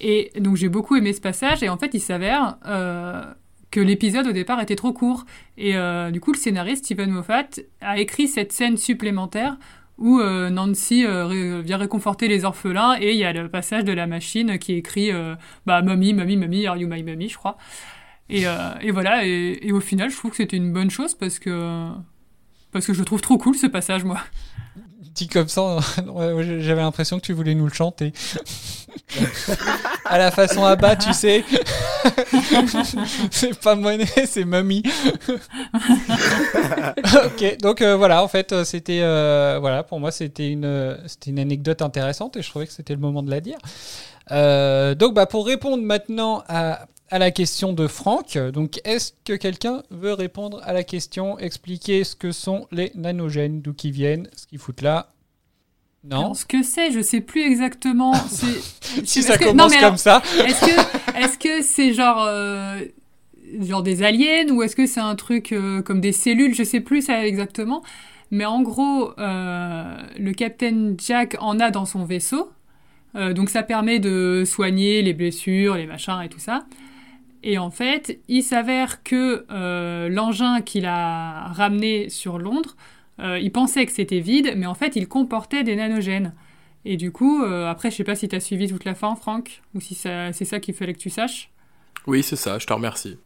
Et 0.00 0.30
donc, 0.38 0.56
j'ai 0.56 0.68
beaucoup 0.68 0.96
aimé 0.96 1.12
ce 1.12 1.20
passage. 1.20 1.62
Et 1.62 1.68
en 1.68 1.76
fait, 1.76 1.94
il 1.94 2.00
s'avère 2.00 2.56
euh, 2.66 3.22
que 3.70 3.80
l'épisode 3.80 4.26
au 4.26 4.32
départ 4.32 4.60
était 4.60 4.76
trop 4.76 4.92
court. 4.92 5.24
Et 5.58 5.76
euh, 5.76 6.10
du 6.10 6.20
coup, 6.20 6.32
le 6.32 6.38
scénariste 6.38 6.84
Stephen 6.84 7.10
Moffat 7.10 7.48
a 7.80 7.98
écrit 7.98 8.28
cette 8.28 8.52
scène 8.52 8.76
supplémentaire 8.76 9.58
où 10.00 10.18
euh, 10.18 10.50
Nancy 10.50 11.04
euh, 11.06 11.60
vient 11.62 11.76
réconforter 11.76 12.26
les 12.26 12.44
orphelins. 12.44 12.96
Et 13.00 13.12
il 13.12 13.18
y 13.18 13.24
a 13.24 13.32
le 13.32 13.48
passage 13.48 13.84
de 13.84 13.92
la 13.92 14.06
machine 14.06 14.58
qui 14.58 14.72
écrit 14.72 15.12
euh, 15.12 15.36
bah, 15.66 15.82
Mommy, 15.82 16.14
Mommy, 16.14 16.36
Mommy, 16.36 16.66
Are 16.66 16.76
you 16.76 16.88
my 16.88 17.02
mommy 17.02 17.28
je 17.28 17.36
crois. 17.36 17.56
Et, 18.28 18.44
et 18.80 18.90
voilà. 18.92 19.26
Et, 19.26 19.58
et 19.62 19.72
au 19.72 19.80
final, 19.80 20.10
je 20.10 20.16
trouve 20.16 20.30
que 20.30 20.36
c'était 20.36 20.56
une 20.56 20.72
bonne 20.72 20.90
chose 20.90 21.14
parce 21.14 21.38
que. 21.38 21.88
Parce 22.70 22.86
que 22.86 22.92
je 22.92 23.00
le 23.00 23.04
trouve 23.04 23.20
trop 23.20 23.36
cool 23.36 23.56
ce 23.56 23.66
passage, 23.66 24.04
moi. 24.04 24.20
Dit 25.14 25.28
comme 25.28 25.48
ça, 25.48 25.76
ouais, 26.06 26.60
j'avais 26.60 26.82
l'impression 26.82 27.18
que 27.18 27.24
tu 27.24 27.32
voulais 27.32 27.54
nous 27.54 27.66
le 27.66 27.72
chanter. 27.72 28.12
à 30.04 30.18
la 30.18 30.30
façon 30.30 30.64
à 30.64 30.76
bas, 30.76 30.96
tu 30.96 31.12
sais. 31.14 31.44
c'est 33.30 33.58
pas 33.58 33.74
monnaie, 33.74 34.06
c'est 34.26 34.44
mamie. 34.44 34.82
ok, 37.24 37.58
donc 37.60 37.82
euh, 37.82 37.96
voilà, 37.96 38.22
en 38.22 38.28
fait, 38.28 38.52
euh, 38.52 38.64
c'était 38.64 39.00
euh, 39.02 39.58
voilà, 39.60 39.82
pour 39.82 40.00
moi, 40.00 40.10
c'était 40.10 40.50
une, 40.50 40.98
c'était 41.06 41.30
une 41.30 41.38
anecdote 41.38 41.82
intéressante 41.82 42.36
et 42.36 42.42
je 42.42 42.48
trouvais 42.50 42.66
que 42.66 42.72
c'était 42.72 42.94
le 42.94 43.00
moment 43.00 43.22
de 43.22 43.30
la 43.30 43.40
dire. 43.40 43.58
Euh, 44.32 44.94
donc, 44.94 45.14
bah, 45.14 45.26
pour 45.26 45.46
répondre 45.46 45.82
maintenant 45.82 46.42
à, 46.48 46.86
à 47.10 47.18
la 47.18 47.30
question 47.30 47.72
de 47.72 47.86
Franck, 47.86 48.38
donc 48.52 48.80
est-ce 48.84 49.12
que 49.24 49.32
quelqu'un 49.34 49.82
veut 49.90 50.12
répondre 50.12 50.60
à 50.64 50.72
la 50.72 50.84
question, 50.84 51.38
expliquer 51.38 52.04
ce 52.04 52.14
que 52.16 52.30
sont 52.32 52.66
les 52.70 52.92
nanogènes, 52.94 53.60
d'où 53.62 53.72
qu'ils 53.74 53.92
viennent, 53.92 54.28
ce 54.36 54.46
qu'ils 54.46 54.58
foutent 54.58 54.82
là? 54.82 55.08
Non. 56.04 56.18
Alors, 56.20 56.36
ce 56.36 56.46
que 56.46 56.62
c'est, 56.62 56.92
je 56.92 57.00
sais 57.00 57.20
plus 57.20 57.42
exactement. 57.42 58.14
c'est- 58.28 59.04
Si 59.04 59.18
est-ce 59.18 59.28
ça 59.28 59.38
que- 59.38 59.44
commence 59.44 59.76
comme 59.76 59.96
ça. 59.98 60.22
Est-ce 60.46 60.60
que 60.64 61.18
est-ce 61.24 61.36
que 61.38 61.62
c'est 61.62 61.92
genre 61.92 62.24
euh, 62.26 62.80
genre 63.60 63.82
des 63.82 64.02
aliens 64.02 64.48
ou 64.50 64.62
est-ce 64.62 64.74
que 64.76 64.86
c'est 64.86 65.00
un 65.00 65.14
truc 65.16 65.52
euh, 65.52 65.82
comme 65.82 66.00
des 66.00 66.12
cellules 66.12 66.54
Je 66.54 66.62
sais 66.62 66.80
plus 66.80 67.02
ça 67.02 67.26
exactement. 67.26 67.82
Mais 68.30 68.44
en 68.46 68.62
gros, 68.62 69.12
euh, 69.18 69.96
le 70.18 70.32
capitaine 70.32 70.94
Jack 70.98 71.36
en 71.40 71.58
a 71.60 71.70
dans 71.70 71.84
son 71.84 72.04
vaisseau. 72.04 72.50
Donc 73.34 73.50
ça 73.50 73.64
permet 73.64 73.98
de 73.98 74.44
soigner 74.46 75.02
les 75.02 75.14
blessures, 75.14 75.74
les 75.74 75.86
machins 75.86 76.20
et 76.24 76.28
tout 76.28 76.38
ça. 76.38 76.64
Et 77.42 77.58
en 77.58 77.70
fait, 77.70 78.20
il 78.28 78.42
s'avère 78.42 79.02
que 79.02 79.46
euh, 79.50 80.08
l'engin 80.08 80.60
qu'il 80.60 80.86
a 80.86 81.48
ramené 81.48 82.08
sur 82.08 82.38
Londres, 82.38 82.76
euh, 83.18 83.38
il 83.38 83.50
pensait 83.52 83.86
que 83.86 83.92
c'était 83.92 84.20
vide, 84.20 84.54
mais 84.56 84.66
en 84.66 84.74
fait, 84.74 84.96
il 84.96 85.08
comportait 85.08 85.64
des 85.64 85.76
nanogènes. 85.76 86.34
Et 86.84 86.96
du 86.96 87.12
coup, 87.12 87.42
euh, 87.42 87.68
après, 87.68 87.90
je 87.90 87.96
sais 87.96 88.04
pas 88.04 88.14
si 88.14 88.28
tu 88.28 88.36
as 88.36 88.40
suivi 88.40 88.68
toute 88.68 88.84
la 88.84 88.94
fin, 88.94 89.14
Franck, 89.14 89.62
ou 89.74 89.80
si 89.80 89.94
c'est 89.94 90.32
ça 90.32 90.60
qu'il 90.60 90.74
fallait 90.74 90.94
que 90.94 90.98
tu 90.98 91.10
saches. 91.10 91.50
Oui, 92.06 92.22
c'est 92.22 92.36
ça, 92.36 92.58
je 92.58 92.66
te 92.66 92.72
remercie. 92.72 93.18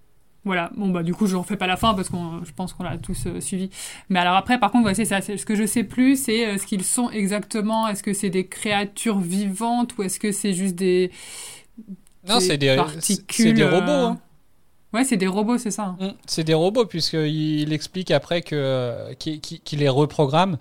Voilà, 0.44 0.70
bon 0.76 0.90
bah 0.90 1.02
du 1.02 1.14
coup 1.14 1.26
je 1.26 1.36
refais 1.36 1.56
pas 1.56 1.66
la 1.66 1.78
fin 1.78 1.94
parce 1.94 2.10
que 2.10 2.16
je 2.44 2.52
pense 2.52 2.74
qu'on 2.74 2.82
l'a 2.82 2.98
tous 2.98 3.26
euh, 3.26 3.40
suivi. 3.40 3.70
Mais 4.10 4.18
alors 4.18 4.34
après 4.34 4.60
par 4.60 4.70
contre 4.70 4.94
c'est 4.94 5.06
ça, 5.06 5.22
ce 5.22 5.42
que 5.46 5.54
je 5.54 5.64
sais 5.64 5.84
plus 5.84 6.22
c'est 6.22 6.46
euh, 6.46 6.58
ce 6.58 6.66
qu'ils 6.66 6.84
sont 6.84 7.08
exactement, 7.10 7.88
est-ce 7.88 8.02
que 8.02 8.12
c'est 8.12 8.28
des 8.28 8.46
créatures 8.46 9.20
vivantes 9.20 9.96
ou 9.96 10.02
est-ce 10.02 10.20
que 10.20 10.32
c'est 10.32 10.52
juste 10.52 10.74
des 10.74 11.10
Non, 12.28 12.40
c'est 12.40 12.58
des- 12.58 12.76
particules 12.76 13.54
des 13.54 13.64
robots, 13.64 13.90
euh, 13.90 14.06
hein. 14.06 14.18
Ouais, 14.92 15.02
c'est 15.02 15.16
des 15.16 15.26
robots, 15.26 15.58
c'est 15.58 15.72
ça. 15.72 15.96
Mm, 15.98 16.10
C'est 16.24 16.44
des 16.44 16.54
robots, 16.54 16.86
puisqu'il 16.86 17.72
explique 17.72 18.12
après 18.12 18.42
que 18.42 19.12
qu'il 19.14 19.78
les 19.80 19.88
reprogramme. 19.88 20.56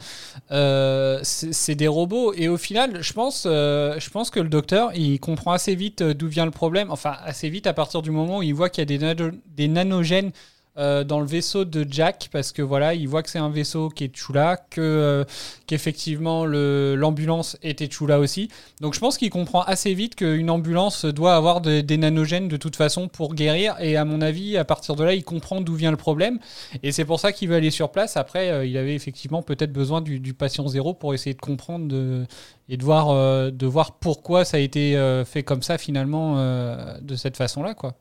Euh, 0.52 1.19
c'est 1.23 1.76
des 1.76 1.88
robots. 1.88 2.34
Et 2.34 2.48
au 2.48 2.57
final, 2.57 3.03
je 3.03 3.14
pense, 3.14 3.44
euh, 3.45 3.99
je 3.99 4.10
pense 4.10 4.31
que 4.31 4.40
le 4.40 4.49
docteur, 4.49 4.90
il 4.95 5.19
comprend 5.19 5.52
assez 5.52 5.76
vite 5.76 6.02
euh, 6.02 6.14
d'où 6.15 6.27
vient 6.27 6.45
le 6.45 6.52
problème. 6.52 6.90
Enfin, 6.90 7.15
assez 7.23 7.48
vite 7.49 7.68
à 7.68 7.73
partir 7.73 8.02
du 8.02 8.10
moment 8.10 8.40
où 8.40 8.44
il 8.44 8.56
voit 8.56 8.69
qu'il 8.69 8.81
y 8.81 8.84
a 8.84 8.85
des, 8.85 8.98
nano- 8.98 9.38
des 9.56 9.68
nanogènes 9.68 10.31
euh, 10.78 11.04
dans 11.04 11.20
le 11.20 11.26
vaisseau 11.28 11.66
de 11.66 11.86
Jack 11.90 12.30
parce 12.32 12.52
que 12.52 12.62
voilà, 12.62 12.94
il 12.94 13.08
voit 13.08 13.22
que 13.24 13.30
c'est 13.30 13.40
un 13.40 13.50
vaisseau 13.50 13.90
qui 13.90 14.06
est 14.06 14.16
Chula, 14.16 14.58
que 14.70 14.82
euh, 14.82 15.24
qu'effectivement 15.68 16.45
l'ambulance 16.45 17.58
était 17.62 17.88
Chula 17.88 18.20
aussi. 18.20 18.50
Donc 18.82 18.94
je 18.94 19.00
pense 19.00 19.18
qu'il 19.18 19.30
comprend 19.30 19.62
assez 19.62 19.94
vite 19.94 20.16
qu'une 20.16 20.50
ambulance 20.50 21.06
doit 21.06 21.36
avoir 21.36 21.62
de- 21.62 21.82
des 21.82 21.98
nanogènes 21.98 22.48
de 22.48 22.58
toute 22.58 22.76
façon 22.76 23.08
pour 23.08 23.36
guérir. 23.36 23.76
Et 23.80 23.98
à 23.98 24.06
mon 24.06 24.22
avis, 24.22 24.58
à 24.58 24.66
partir 24.66 24.95
de 24.95 25.04
là, 25.04 25.14
il 25.14 25.24
comprend 25.24 25.62
d'où 25.62 25.76
vient 25.76 25.91
le 25.91 25.98
problème. 25.98 26.40
Et 26.82 26.91
c'est 26.91 27.06
pour 27.06 27.20
ça 27.20 27.32
qu'il 27.32 27.50
veut 27.50 27.56
aller 27.56 27.72
sur 27.72 27.91
place. 27.91 28.18
Après, 28.18 28.50
euh, 28.50 28.66
il 28.66 28.78
avait 28.78 28.95
effectivement 28.95 29.41
peut-être 29.41 29.74
besoin 29.74 30.02
du, 30.02 30.20
du 30.20 30.34
patient 30.34 30.68
zéro 30.68 30.94
pour 30.94 31.14
essayer 31.14 31.34
de 31.34 31.41
comprendre 31.41 31.88
de- 31.88 32.26
et 32.70 32.78
de 32.78 32.84
voir, 32.84 33.10
euh, 33.12 33.52
de 33.52 33.66
voir 33.68 33.94
pourquoi 34.00 34.45
ça 34.45 34.58
a 34.58 34.60
été 34.60 34.95
euh, 34.98 35.26
fait 35.26 35.44
comme 35.44 35.62
ça 35.62 35.78
finalement 35.78 36.36
euh, 36.38 36.98
de 37.02 37.16
cette 37.16 37.38
façon-là, 37.38 37.74
quoi. 37.74 37.94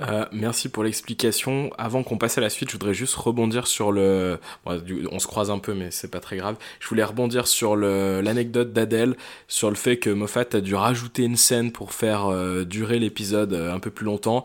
Euh, 0.00 0.24
merci 0.32 0.68
pour 0.68 0.84
l'explication. 0.84 1.70
Avant 1.76 2.02
qu'on 2.02 2.16
passe 2.16 2.38
à 2.38 2.40
la 2.40 2.50
suite, 2.50 2.70
je 2.70 2.74
voudrais 2.74 2.94
juste 2.94 3.14
rebondir 3.14 3.66
sur 3.66 3.92
le. 3.92 4.38
on 4.64 5.18
se 5.18 5.26
croise 5.26 5.50
un 5.50 5.58
peu, 5.58 5.74
mais 5.74 5.90
c'est 5.90 6.10
pas 6.10 6.20
très 6.20 6.36
grave. 6.36 6.56
Je 6.80 6.88
voulais 6.88 7.04
rebondir 7.04 7.46
sur 7.46 7.76
l'anecdote 7.76 8.72
d'Adèle, 8.72 9.16
sur 9.48 9.68
le 9.68 9.76
fait 9.76 9.98
que 9.98 10.10
Moffat 10.10 10.46
a 10.54 10.60
dû 10.60 10.74
rajouter 10.74 11.24
une 11.24 11.36
scène 11.36 11.72
pour 11.72 11.92
faire 11.92 12.26
euh, 12.26 12.64
durer 12.64 12.98
l'épisode 12.98 13.52
euh, 13.52 13.74
un 13.74 13.80
peu 13.80 13.90
plus 13.90 14.06
longtemps. 14.06 14.44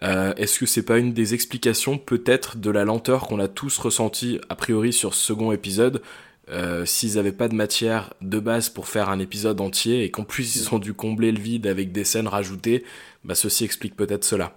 Est-ce 0.00 0.60
que 0.60 0.66
c'est 0.66 0.84
pas 0.84 0.98
une 0.98 1.12
des 1.12 1.34
explications, 1.34 1.98
peut-être, 1.98 2.56
de 2.56 2.70
la 2.70 2.84
lenteur 2.84 3.26
qu'on 3.26 3.40
a 3.40 3.48
tous 3.48 3.78
ressenti 3.78 4.40
a 4.48 4.54
priori 4.54 4.92
sur 4.92 5.12
ce 5.12 5.26
second 5.26 5.50
épisode 5.50 6.02
S'ils 6.84 7.16
n'avaient 7.16 7.32
pas 7.32 7.48
de 7.48 7.56
matière 7.56 8.14
de 8.22 8.38
base 8.38 8.68
pour 8.68 8.86
faire 8.86 9.08
un 9.08 9.18
épisode 9.18 9.60
entier 9.60 10.04
et 10.04 10.12
qu'en 10.12 10.22
plus 10.22 10.54
ils 10.54 10.72
ont 10.72 10.78
dû 10.78 10.94
combler 10.94 11.32
le 11.32 11.40
vide 11.40 11.66
avec 11.66 11.90
des 11.90 12.04
scènes 12.04 12.28
rajoutées, 12.28 12.84
bah 13.24 13.34
ceci 13.34 13.64
explique 13.64 13.96
peut-être 13.96 14.22
cela. 14.22 14.54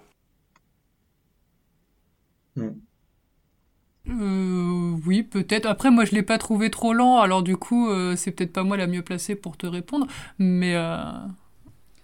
Euh, 4.08 4.96
oui, 5.06 5.22
peut-être. 5.22 5.66
Après, 5.66 5.90
moi, 5.90 6.04
je 6.04 6.12
l'ai 6.12 6.22
pas 6.22 6.38
trouvé 6.38 6.70
trop 6.70 6.92
lent, 6.92 7.18
alors 7.20 7.42
du 7.42 7.56
coup, 7.56 7.88
euh, 7.88 8.16
c'est 8.16 8.32
peut-être 8.32 8.52
pas 8.52 8.64
moi 8.64 8.76
la 8.76 8.86
mieux 8.86 9.02
placée 9.02 9.36
pour 9.36 9.56
te 9.56 9.66
répondre. 9.66 10.06
Mais, 10.38 10.74
euh, 10.74 11.04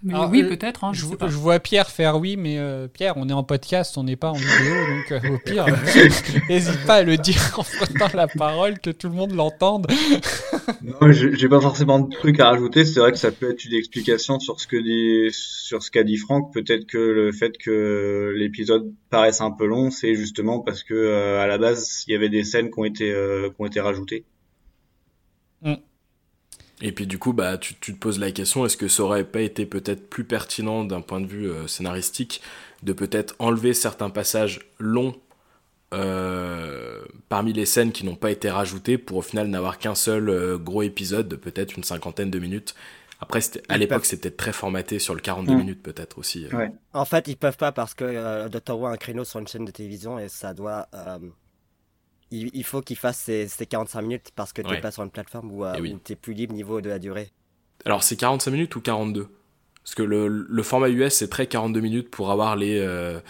mais 0.03 0.15
Alors, 0.15 0.31
oui, 0.31 0.43
euh, 0.43 0.49
peut-être. 0.49 0.85
hein, 0.85 0.93
je 0.93 1.05
vois 1.05 1.59
Pierre 1.59 1.91
faire 1.91 2.19
oui, 2.19 2.37
mais 2.37 2.59
euh, 2.59 2.87
Pierre, 2.87 3.17
on 3.17 3.29
est 3.29 3.33
en 3.33 3.43
podcast, 3.43 3.99
on 3.99 4.05
n'est 4.05 4.17
pas 4.17 4.31
en 4.31 4.35
vidéo, 4.35 4.75
donc 4.87 5.13
euh, 5.13 5.35
au 5.35 5.39
pire, 5.39 5.67
n'hésite 6.49 6.87
pas 6.87 6.97
à 6.97 7.03
le 7.03 7.17
dire 7.17 7.41
en 7.57 7.63
frottant 7.65 8.09
la 8.15 8.29
parole, 8.29 8.79
que 8.79 8.91
tout 8.91 9.09
le 9.09 9.15
monde 9.15 9.33
l'entende. 9.33 9.89
Non, 10.83 11.11
j'ai 11.11 11.49
pas 11.49 11.61
forcément 11.61 11.99
de 11.99 12.15
trucs 12.15 12.39
à 12.41 12.51
rajouter. 12.51 12.85
C'est 12.85 13.01
vrai 13.01 13.11
que 13.11 13.19
ça 13.19 13.33
peut 13.33 13.51
être 13.51 13.65
une 13.65 13.75
explication 13.75 14.39
sur 14.39 14.61
ce 14.61 14.67
que 14.67 14.77
dit, 14.77 15.33
sur 15.33 15.83
ce 15.83 15.91
qu'a 15.91 16.05
dit 16.05 16.17
Franck. 16.17 16.53
Peut-être 16.53 16.87
que 16.87 16.99
le 16.99 17.33
fait 17.33 17.57
que 17.59 18.33
l'épisode 18.37 18.93
paraisse 19.11 19.41
un 19.41 19.51
peu 19.51 19.67
long, 19.67 19.91
c'est 19.91 20.15
justement 20.15 20.61
parce 20.61 20.85
que 20.85 20.95
euh, 20.95 21.41
à 21.41 21.47
la 21.47 21.59
base, 21.59 22.05
il 22.07 22.13
y 22.13 22.15
avait 22.17 22.29
des 22.29 22.45
scènes 22.45 22.71
qui 22.71 22.79
ont 22.79 22.85
été, 22.85 23.11
euh, 23.11 23.49
qui 23.49 23.57
ont 23.59 23.67
été 23.67 23.81
rajoutées. 23.81 24.25
Et 26.81 26.93
puis 26.93 27.07
du 27.07 27.19
coup, 27.19 27.33
bah, 27.33 27.59
tu, 27.59 27.75
tu 27.75 27.93
te 27.95 27.99
poses 27.99 28.19
la 28.21 28.31
question, 28.31 28.65
est-ce 28.65 28.77
que 28.77 28.87
ça 28.89 29.03
aurait 29.03 29.25
pas 29.25 29.41
été 29.41 29.67
peut-être 29.67 30.09
plus 30.09 30.25
pertinent 30.25 30.85
d'un 30.85 31.01
point 31.01 31.21
de 31.21 31.27
vue 31.27 31.51
euh, 31.51 31.67
scénaristique 31.67 32.41
de 32.85 32.93
peut-être 32.93 33.35
enlever 33.41 33.75
certains 33.75 34.11
passages 34.11 34.61
longs 34.79 35.17
euh, 35.95 37.03
parmi 37.29 37.53
les 37.53 37.67
scènes 37.67 37.93
qui 37.93 38.05
n'ont 38.05 38.15
pas 38.15 38.31
été 38.31 38.51
rajoutées 38.51 38.99
pour 38.99 39.17
au 39.19 39.23
final 39.23 39.49
n'avoir 39.49 39.79
qu'un 39.79 39.95
seul 39.95 40.29
euh, 40.29 40.59
gros 40.59 40.83
épisode 40.83 41.29
de 41.29 41.37
peut-être 41.37 41.77
une 41.77 41.85
cinquantaine 41.85 42.31
de 42.31 42.39
minutes? 42.39 42.75
Après, 43.21 43.41
à 43.69 43.79
l'époque, 43.79 44.05
c'était 44.05 44.31
très 44.31 44.53
formaté 44.53 45.01
sur 45.01 45.13
le 45.15 45.21
42 45.21 45.53
Mm. 45.53 45.59
minutes 45.59 45.83
peut-être 45.83 46.19
aussi. 46.19 46.47
En 46.93 47.05
fait, 47.05 47.27
ils 47.27 47.37
peuvent 47.37 47.57
pas 47.57 47.73
parce 47.73 47.95
que 47.95 48.05
euh, 48.05 48.49
Dr. 48.49 48.79
Who 48.79 48.87
a 48.87 48.91
un 48.91 48.97
créneau 48.97 49.25
sur 49.25 49.41
une 49.41 49.49
chaîne 49.49 49.65
de 49.65 49.73
télévision 49.73 50.21
et 50.21 50.29
ça 50.29 50.55
doit. 50.55 50.87
Il, 52.31 52.51
il 52.55 52.65
faut 52.65 52.81
qu'il 52.83 52.97
fasse 52.97 53.19
ces, 53.19 53.49
ces 53.49 53.67
45 53.67 54.03
minutes 54.03 54.31
parce 54.35 54.53
que 54.53 54.63
t'es 54.63 54.69
Ouais. 54.69 54.81
pas 54.81 54.91
sur 54.91 55.03
une 55.03 55.11
plateforme 55.11 55.51
où, 55.53 55.65
euh, 55.65 55.75
Eh 55.77 55.81
oui. 55.81 55.93
où 55.95 55.99
t'es 55.99 56.17
plus 56.17 56.35
libre 56.35 56.55
niveau 56.55 56.81
de 56.81 56.89
la 56.89 56.99
durée. 56.99 57.31
Alors, 57.85 58.03
c'est 58.03 58.17
45 58.17 58.51
minutes 58.51 58.77
ou 58.77 58.81
42 58.81 59.29
Parce 59.85 59.95
que 59.95 60.03
le, 60.03 60.29
le 60.29 60.63
format 60.63 60.89
US, 60.91 61.15
c'est 61.15 61.29
très 61.31 61.47
42 61.47 61.81
minutes 61.81 62.11
pour 62.11 62.31
avoir 62.31 62.57
les 62.57 62.79
euh, 62.79 63.21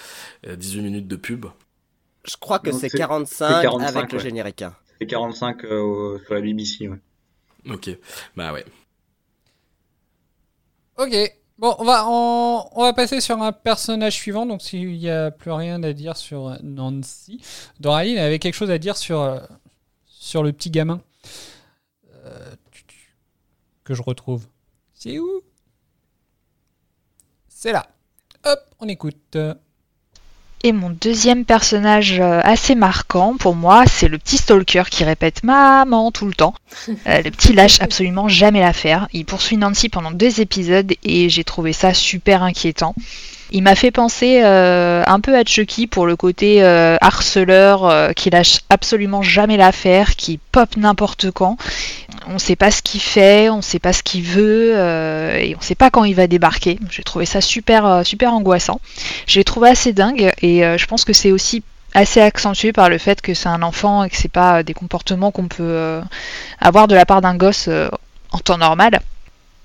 euh, 0.47 0.57
18 0.57 0.83
minutes 0.83 1.09
de 1.09 1.17
pub. 1.17 1.47
Je 2.25 2.37
crois 2.37 2.59
que 2.59 2.73
c'est 2.73 2.89
c'est- 2.89 2.99
45, 2.99 3.57
c'est 3.57 3.63
45, 3.63 3.97
avec 3.99 4.13
le 4.13 4.19
générique. 4.19 4.63
hein. 4.63 4.75
C'est 5.01 5.07
45 5.07 5.65
euh, 5.65 5.81
au- 5.81 6.19
sur 6.19 6.35
la 6.35 6.41
BBC, 6.41 6.89
ouais. 6.89 6.99
Ok, 7.71 7.91
bah 8.37 8.53
ouais. 8.53 8.65
Ok, 10.97 11.15
bon, 11.59 11.75
on 11.79 11.85
va, 11.85 12.05
on, 12.09 12.69
on 12.73 12.83
va 12.83 12.93
passer 12.93 13.21
sur 13.21 13.41
un 13.43 13.53
personnage 13.53 14.15
suivant, 14.15 14.47
donc 14.47 14.63
s'il 14.63 14.97
n'y 14.99 15.11
a 15.11 15.31
plus 15.31 15.51
rien 15.53 15.83
à 15.83 15.93
dire 15.93 16.17
sur 16.17 16.57
Nancy, 16.63 17.41
Doraline 17.81 18.19
avait 18.19 18.39
quelque 18.39 18.55
chose 18.55 18.71
à 18.71 18.79
dire 18.79 18.97
sur, 18.97 19.21
euh, 19.21 19.41
sur 20.07 20.43
le 20.43 20.53
petit 20.53 20.71
gamin 20.71 21.01
Euh, 22.25 22.55
que 23.85 23.95
je 23.95 24.03
retrouve. 24.03 24.47
C'est 24.93 25.19
où? 25.19 25.41
C'est 27.49 27.73
là. 27.73 27.87
Hop, 28.45 28.61
on 28.81 28.89
écoute. 28.89 29.39
Et 30.65 30.73
mon 30.73 30.91
deuxième 30.91 31.45
personnage 31.45 32.19
euh, 32.19 32.41
assez 32.43 32.75
marquant 32.75 33.37
pour 33.39 33.55
moi, 33.55 33.85
c'est 33.87 34.09
le 34.09 34.19
petit 34.19 34.39
stalker 34.39 34.85
qui 34.91 35.05
répète 35.05 35.45
maman 35.45 36.11
tout 36.11 36.27
le 36.27 36.35
temps. 36.35 36.55
Euh, 37.07 37.23
le 37.23 37.31
petit 37.31 37.53
lâche 37.53 37.81
absolument 37.81 38.29
jamais 38.29 38.61
l'affaire. 38.61 39.09
Il 39.13 39.25
poursuit 39.25 39.57
Nancy 39.57 39.89
pendant 39.89 40.11
deux 40.11 40.41
épisodes 40.41 40.93
et 41.05 41.29
j'ai 41.29 41.45
trouvé 41.45 41.73
ça 41.73 41.95
super 41.95 42.43
inquiétant. 42.43 42.95
Il 43.51 43.63
m'a 43.63 43.75
fait 43.75 43.91
penser 43.91 44.41
euh, 44.43 45.03
un 45.07 45.21
peu 45.21 45.37
à 45.37 45.45
Chucky 45.45 45.87
pour 45.87 46.07
le 46.07 46.17
côté 46.17 46.63
euh, 46.63 46.97
harceleur 47.01 48.13
qui 48.15 48.31
lâche 48.31 48.61
absolument 48.69 49.23
jamais 49.23 49.57
l'affaire, 49.57 50.17
qui 50.17 50.39
pop 50.53 50.77
n'importe 50.77 51.31
quand. 51.31 51.57
On 52.31 52.39
sait 52.39 52.57
pas 52.57 52.71
ce 52.71 52.83
qu'il 52.83 53.01
fait, 53.01 53.49
on 53.49 53.63
sait 53.63 53.79
pas 53.79 53.95
ce 53.95 54.03
qu'il 54.03 54.23
veut 54.23 54.73
euh, 54.77 55.37
et 55.39 55.57
on 55.57 55.63
sait 55.63 55.75
pas 55.75 55.91
quand 55.91 56.05
il 56.05 56.15
va 56.15 56.27
débarquer. 56.27 56.79
J'ai 56.91 57.03
trouvé 57.03 57.25
ça 57.25 57.41
super 57.41 57.87
euh, 57.87 58.05
super 58.05 58.35
angoissant. 58.35 58.81
Je 59.27 59.39
l'ai 59.39 59.45
trouvé 59.45 59.71
assez 59.71 59.95
dingue 59.95 60.33
et 60.43 60.65
euh, 60.65 60.77
je 60.77 60.87
pense 60.87 61.05
que 61.07 61.15
c'est 61.15 61.33
aussi 61.33 61.63
assez 61.95 62.21
accentué 62.21 62.73
par 62.73 62.91
le 62.91 62.99
fait 62.99 63.23
que 63.23 63.33
c'est 63.33 63.49
un 63.49 63.63
enfant 63.63 64.05
et 64.05 64.11
que 64.11 64.17
c'est 64.17 64.31
pas 64.31 64.63
des 64.63 64.75
comportements 64.75 65.31
qu'on 65.31 65.49
peut 65.49 66.03
avoir 66.61 66.87
de 66.87 66.95
la 66.95 67.07
part 67.07 67.23
d'un 67.23 67.35
gosse 67.35 67.71
en 68.31 68.39
temps 68.39 68.59
normal. 68.59 69.01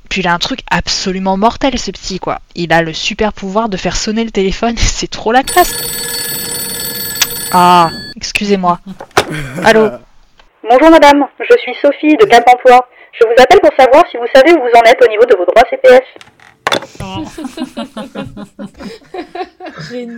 Puis 0.08 0.22
il 0.22 0.28
a 0.28 0.34
un 0.34 0.40
truc 0.40 0.62
absolument 0.72 1.36
mortel 1.36 1.78
ce 1.78 1.92
petit 1.92 2.20
quoi. 2.20 2.40
Il 2.56 2.72
a 2.72 2.82
le 2.82 2.94
super 2.94 3.34
pouvoir 3.34 3.68
de 3.68 3.76
faire 3.76 3.98
sonner 3.98 4.24
le 4.24 4.32
téléphone, 4.32 4.76
c'est 4.78 5.10
trop 5.10 5.34
la 5.34 5.44
classe. 5.44 5.74
Ah, 7.52 7.92
excusez-moi. 8.16 8.80
Allô? 9.66 9.90
Bonjour 10.64 10.90
madame, 10.92 11.26
je 11.40 11.56
suis 11.60 11.74
Sophie 11.82 12.16
de 12.18 12.26
Cap 12.26 12.44
Emploi. 12.48 12.88
Je 13.20 13.26
vous 13.26 13.34
appelle 13.42 13.60
pour 13.60 13.72
savoir 13.78 14.04
si 14.10 14.18
vous 14.18 14.28
savez 14.34 14.54
où 14.54 14.62
vous 14.62 14.72
en 14.76 14.82
êtes 14.84 15.02
au 15.04 15.08
niveau 15.10 15.26
de 15.26 15.36
vos 15.36 15.46
droits 15.46 15.64
CPF. 15.70 16.06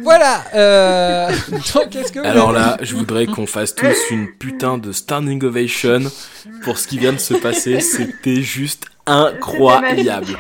Voilà. 0.03 0.43
euh, 0.53 1.31
donc, 1.73 1.95
est-ce 1.95 2.11
que 2.11 2.19
vous 2.19 2.25
Alors 2.25 2.49
avez- 2.51 2.59
là, 2.59 2.77
je 2.81 2.95
voudrais 2.95 3.25
qu'on 3.25 3.47
fasse 3.47 3.73
tous 3.75 4.11
une 4.11 4.31
putain 4.37 4.77
de 4.77 4.91
standing 4.91 5.43
ovation 5.43 5.99
pour 6.63 6.77
ce 6.77 6.87
qui 6.87 6.99
vient 6.99 7.13
de 7.13 7.17
se 7.19 7.33
passer. 7.33 7.79
C'était 7.81 8.41
juste 8.41 8.85
incroyable. 9.05 10.37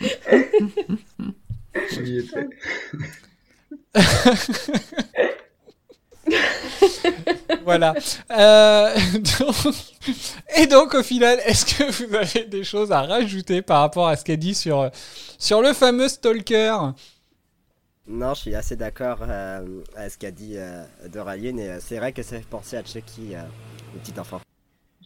voilà. 7.64 7.94
Euh, 8.30 8.94
donc- 9.38 9.74
Et 10.56 10.66
donc, 10.66 10.94
au 10.94 11.02
final, 11.02 11.38
est-ce 11.44 11.64
que 11.66 11.90
vous 11.90 12.14
avez 12.14 12.44
des 12.46 12.64
choses 12.64 12.92
à 12.92 13.02
rajouter 13.02 13.62
par 13.62 13.80
rapport 13.80 14.08
à 14.08 14.16
ce 14.16 14.24
qu'a 14.24 14.36
dit 14.36 14.54
sur, 14.54 14.90
sur 15.38 15.62
le 15.62 15.72
fameux 15.72 16.08
Stalker? 16.08 16.74
Non, 18.06 18.34
je 18.34 18.40
suis 18.40 18.54
assez 18.54 18.76
d'accord 18.76 19.18
euh, 19.22 19.82
à 19.96 20.08
ce 20.08 20.18
qu'a 20.18 20.30
dit 20.32 20.54
euh, 20.56 20.82
Doraline 21.12 21.58
et 21.60 21.70
euh, 21.70 21.78
c'est 21.80 21.98
vrai 21.98 22.12
que 22.12 22.22
ça 22.22 22.36
fait 22.38 22.46
penser 22.48 22.76
à 22.76 22.82
Chucky, 22.84 23.34
euh, 23.34 23.42
le 23.94 24.00
petit 24.00 24.18
enfant. 24.18 24.40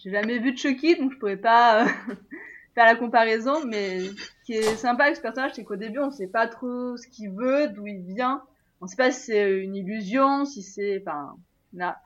J'ai 0.02 0.10
jamais 0.10 0.38
vu 0.38 0.56
Chucky, 0.56 0.96
donc 0.96 1.12
je 1.12 1.18
pourrais 1.18 1.36
pas 1.36 1.82
euh, 1.84 1.88
faire 2.74 2.86
la 2.86 2.94
comparaison, 2.96 3.64
mais 3.66 4.00
ce 4.00 4.14
qui 4.46 4.52
est 4.54 4.76
sympa 4.76 5.04
avec 5.04 5.16
ce 5.16 5.20
personnage, 5.20 5.52
c'est 5.54 5.64
qu'au 5.64 5.76
début, 5.76 5.98
on 5.98 6.10
sait 6.10 6.28
pas 6.28 6.46
trop 6.46 6.96
ce 6.96 7.06
qu'il 7.08 7.30
veut, 7.30 7.68
d'où 7.68 7.86
il 7.86 8.02
vient. 8.06 8.42
On 8.80 8.86
sait 8.86 8.96
pas 8.96 9.10
si 9.10 9.26
c'est 9.26 9.60
une 9.60 9.74
illusion, 9.74 10.44
si 10.44 10.62
c'est, 10.62 11.00
enfin, 11.00 11.36
là. 11.72 12.00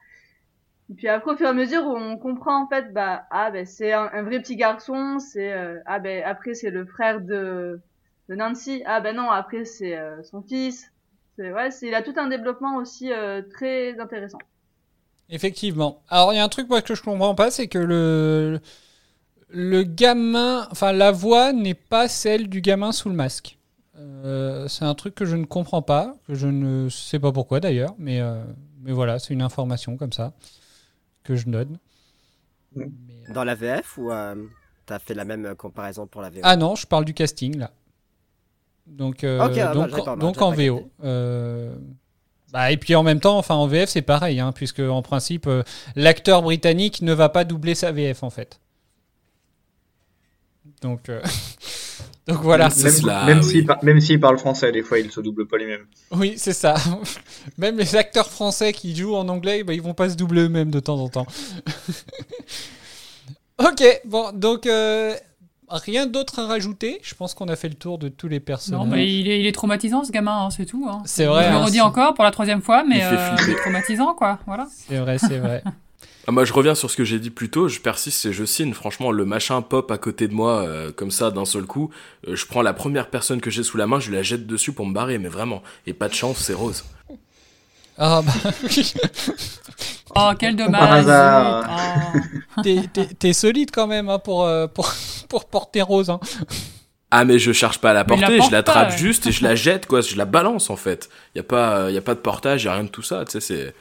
Et 0.91 0.95
puis 0.95 1.09
après, 1.09 1.33
au 1.33 1.37
fur 1.37 1.47
et 1.47 1.51
à 1.51 1.53
mesure 1.53 1.85
on 1.87 2.17
comprend, 2.17 2.65
en 2.65 2.69
fait, 2.69 2.93
bah, 2.93 3.27
ah, 3.31 3.51
ben, 3.51 3.67
c'est 3.67 3.93
un, 3.93 4.23
vrai 4.23 4.41
petit 4.41 4.57
garçon, 4.57 5.19
c'est, 5.19 5.53
euh, 5.53 5.79
ah, 5.87 5.99
ben, 5.99 6.23
après, 6.25 6.55
c'est 6.55 6.71
le 6.71 6.87
frère 6.87 7.21
de, 7.21 7.81
de 8.29 8.35
Nancy. 8.35 8.83
Ah, 8.87 9.01
ben 9.01 9.17
non, 9.17 9.31
après, 9.31 9.65
c'est 9.65 9.97
euh, 9.97 10.23
son 10.23 10.43
fils. 10.43 10.91
C'est, 11.37 11.53
ouais, 11.53 11.71
c'est, 11.71 11.89
il 11.89 11.95
a 11.95 12.03
tout 12.03 12.15
un 12.17 12.29
développement 12.29 12.77
aussi 12.77 13.13
euh, 13.13 13.43
très 13.43 13.99
intéressant. 14.01 14.39
Effectivement. 15.29 16.03
Alors, 16.09 16.33
il 16.33 16.37
y 16.37 16.39
a 16.39 16.45
un 16.45 16.49
truc 16.49 16.69
moi 16.69 16.81
que 16.81 16.95
je 16.95 17.03
comprends 17.03 17.35
pas, 17.35 17.51
c'est 17.51 17.69
que 17.69 17.79
le 17.79 18.61
le 19.51 19.83
gamin, 19.83 20.69
enfin 20.71 20.93
la 20.93 21.11
voix 21.11 21.53
n'est 21.53 21.75
pas 21.75 22.09
celle 22.09 22.49
du 22.49 22.61
gamin 22.61 22.93
sous 22.93 23.09
le 23.09 23.15
masque. 23.15 23.58
Euh, 23.99 24.69
c'est 24.69 24.85
un 24.85 24.95
truc 24.95 25.15
que 25.15 25.25
je 25.25 25.37
ne 25.37 25.45
comprends 25.45 25.83
pas, 25.83 26.15
que 26.27 26.35
je 26.35 26.47
ne 26.47 26.89
sais 26.89 27.19
pas 27.19 27.33
pourquoi 27.33 27.61
d'ailleurs, 27.61 27.95
mais, 27.99 28.21
euh, 28.21 28.43
mais 28.83 28.93
voilà, 28.93 29.19
c'est 29.19 29.35
une 29.35 29.43
information 29.43 29.97
comme 29.97 30.13
ça 30.13 30.33
que 31.25 31.35
je 31.35 31.49
donne. 31.49 31.79
Dans 33.35 33.45
la 33.45 33.55
VF 33.55 33.99
ou 33.99 34.11
euh, 34.11 34.35
t'as 34.87 34.99
fait 34.99 35.15
la 35.15 35.25
même 35.25 35.55
comparaison 35.57 36.07
pour 36.07 36.23
la 36.23 36.31
VO 36.31 36.41
Ah 36.43 36.57
non, 36.57 36.75
je 36.77 36.87
parle 36.87 37.05
du 37.05 37.15
casting 37.15 37.59
là. 37.59 37.73
Donc, 38.87 39.25
euh, 39.25 39.39
ah, 39.41 39.75
donc, 39.75 39.91
bah, 39.91 40.03
pas- 40.05 40.17
donc 40.17 40.41
en 40.41 40.51
VO. 40.53 40.91
Euh, 41.05 41.77
bah, 42.53 42.71
et 42.73 42.77
puis 42.79 42.95
en 42.95 43.03
même 43.03 43.21
temps, 43.21 43.37
enfin 43.37 43.55
en 43.57 43.67
VF 43.67 43.91
c'est 43.91 44.03
pareil, 44.03 44.41
hein, 44.41 44.53
puisque 44.53 44.81
en 44.81 45.03
principe 45.03 45.47
euh, 45.47 45.63
l'acteur 45.97 46.43
britannique 46.43 47.03
ne 47.03 47.13
va 47.13 47.29
pas 47.29 47.45
doubler 47.45 47.75
sa 47.75 47.93
VF 47.93 48.23
en 48.23 48.31
fait. 48.31 48.61
Donc, 50.81 51.09
euh, 51.09 51.21
donc 52.29 52.43
voilà. 52.43 52.69
Même, 52.83 53.27
même 53.27 53.43
s'il 53.43 53.67
par- 53.67 53.83
même 53.83 54.01
s'il 54.01 54.21
parle 54.21 54.39
français, 54.39 54.71
des 54.71 54.83
fois, 54.83 54.99
il 54.99 55.11
se 55.11 55.21
double 55.21 55.47
pas 55.47 55.57
lui-même. 55.57 55.87
Oui, 56.13 56.35
c'est 56.37 56.53
ça. 56.53 56.75
Même 57.59 57.79
les 57.79 57.97
acteurs 57.97 58.29
français 58.31 58.73
qui 58.73 58.95
jouent 58.95 59.17
en 59.17 59.29
anglais, 59.29 59.65
bah, 59.65 59.73
ils 59.73 59.83
vont 59.83 59.95
pas 59.95 60.11
se 60.11 60.15
doubler 60.15 60.43
eux-mêmes 60.43 60.71
de 60.71 60.81
temps 60.81 60.99
en 61.01 61.09
temps. 61.09 61.27
ok, 63.59 64.01
bon, 64.05 64.31
donc 64.33 64.67
euh, 64.67 65.15
rien 65.71 66.07
d'autre 66.07 66.39
à 66.39 66.47
rajouter. 66.47 66.99
Je 67.03 67.15
pense 67.15 67.35
qu'on 67.35 67.49
a 67.49 67.57
fait 67.57 67.69
le 67.69 67.75
tour 67.75 67.99
de 67.99 68.09
tous 68.09 68.29
les 68.29 68.41
personnages. 68.41 68.81
Non, 68.81 68.87
mais 68.87 69.13
il 69.13 69.29
est, 69.31 69.41
il 69.41 69.47
est 69.47 69.53
traumatisant 69.53 70.05
ce 70.05 70.13
gamin, 70.13 70.45
hein, 70.47 70.51
c'est 70.51 70.67
tout. 70.67 70.87
hein. 70.89 71.03
C'est 71.07 71.25
vrai, 71.27 71.45
Je 71.45 71.49
le 71.51 71.57
hein, 71.57 71.65
redis 71.65 71.75
c'est- 71.77 71.81
encore 71.81 72.15
pour 72.15 72.25
la 72.25 72.31
troisième 72.31 72.63
fois, 72.63 72.85
mais 72.85 72.99
Il 72.99 73.03
euh, 73.05 73.37
il 73.47 73.51
est 73.51 73.57
traumatisant, 73.57 74.15
quoi. 74.15 74.39
Voilà. 74.47 74.67
C'est 74.71 74.99
vrai, 74.99 75.19
c'est 75.19 75.39
vrai. 75.39 75.63
Ah, 76.29 76.31
moi, 76.31 76.45
je 76.45 76.53
reviens 76.53 76.75
sur 76.75 76.91
ce 76.91 76.97
que 76.99 77.05
j'ai 77.05 77.19
dit 77.19 77.31
plus 77.31 77.49
tôt. 77.49 77.69
Je 77.69 77.81
persiste 77.81 78.27
et 78.27 78.35
je 78.35 78.45
signe. 78.45 78.75
Franchement, 78.75 79.13
le 79.13 79.25
machin 79.25 79.63
pop 79.63 79.91
à 79.91 79.97
côté 79.97 80.29
de 80.29 80.35
moi, 80.35 80.61
euh, 80.61 80.93
comme 80.93 81.11
ça, 81.11 81.31
d'un 81.31 81.47
seul 81.47 81.65
coup. 81.65 81.89
Euh, 82.27 82.37
je 82.37 82.45
prends 82.45 82.61
la 82.61 82.75
première 82.75 83.09
personne 83.09 83.41
que 83.41 83.49
j'ai 83.49 83.63
sous 83.63 83.79
la 83.79 83.87
main, 83.87 83.99
je 83.99 84.13
la 84.13 84.23
jette 84.23 84.47
dessus 84.47 84.73
pour 84.73 84.85
me 84.85 84.93
barrer, 84.93 85.17
mais 85.17 85.31
vraiment. 85.31 85.63
Et 85.87 85.95
pas 85.95 86.07
de 86.07 86.13
chance, 86.13 86.37
c'est 86.37 86.53
Rose. 86.53 86.85
Ah 87.97 88.21
bah 88.23 88.51
oui. 88.63 88.93
Oh, 90.15 90.31
quel 90.39 90.55
dommage. 90.57 91.05
Oh. 92.59 92.63
T'es- 92.63 93.33
solide 93.33 93.71
quand 93.73 93.87
même 93.87 94.09
hein, 94.11 94.19
pour, 94.19 94.45
euh, 94.45 94.67
pour, 94.67 94.93
pour 95.31 95.47
porter 95.47 95.81
Rose. 95.81 96.11
hein. 96.11 96.21
Ah, 97.11 97.25
mais 97.25 97.39
je 97.39 97.53
cherche 97.53 97.79
pas 97.79 97.91
à 97.91 97.95
la 97.95 98.05
porter, 98.05 98.37
porte 98.37 98.51
je 98.51 98.53
l'attrape 98.53 98.91
ouais. 98.91 98.99
juste 98.99 99.27
et 99.27 99.33
je 99.33 99.43
la 99.45 99.55
jette, 99.55 99.87
quoi. 99.87 100.03
Je 100.03 100.17
la 100.17 100.27
balance, 100.27 100.69
en 100.69 100.77
fait. 100.77 101.09
Y 101.35 101.39
a 101.39 101.43
pas, 101.43 101.91
y 101.91 101.97
a 101.97 102.03
pas 102.03 102.15
de 102.15 102.21
portage, 102.21 102.65
y 102.65 102.69
a 102.69 102.75
rien 102.75 102.85
de 102.85 102.89
tout 102.91 103.03
ça, 103.03 103.25
tu 103.25 103.33
sais, 103.33 103.41
c'est. 103.41 103.75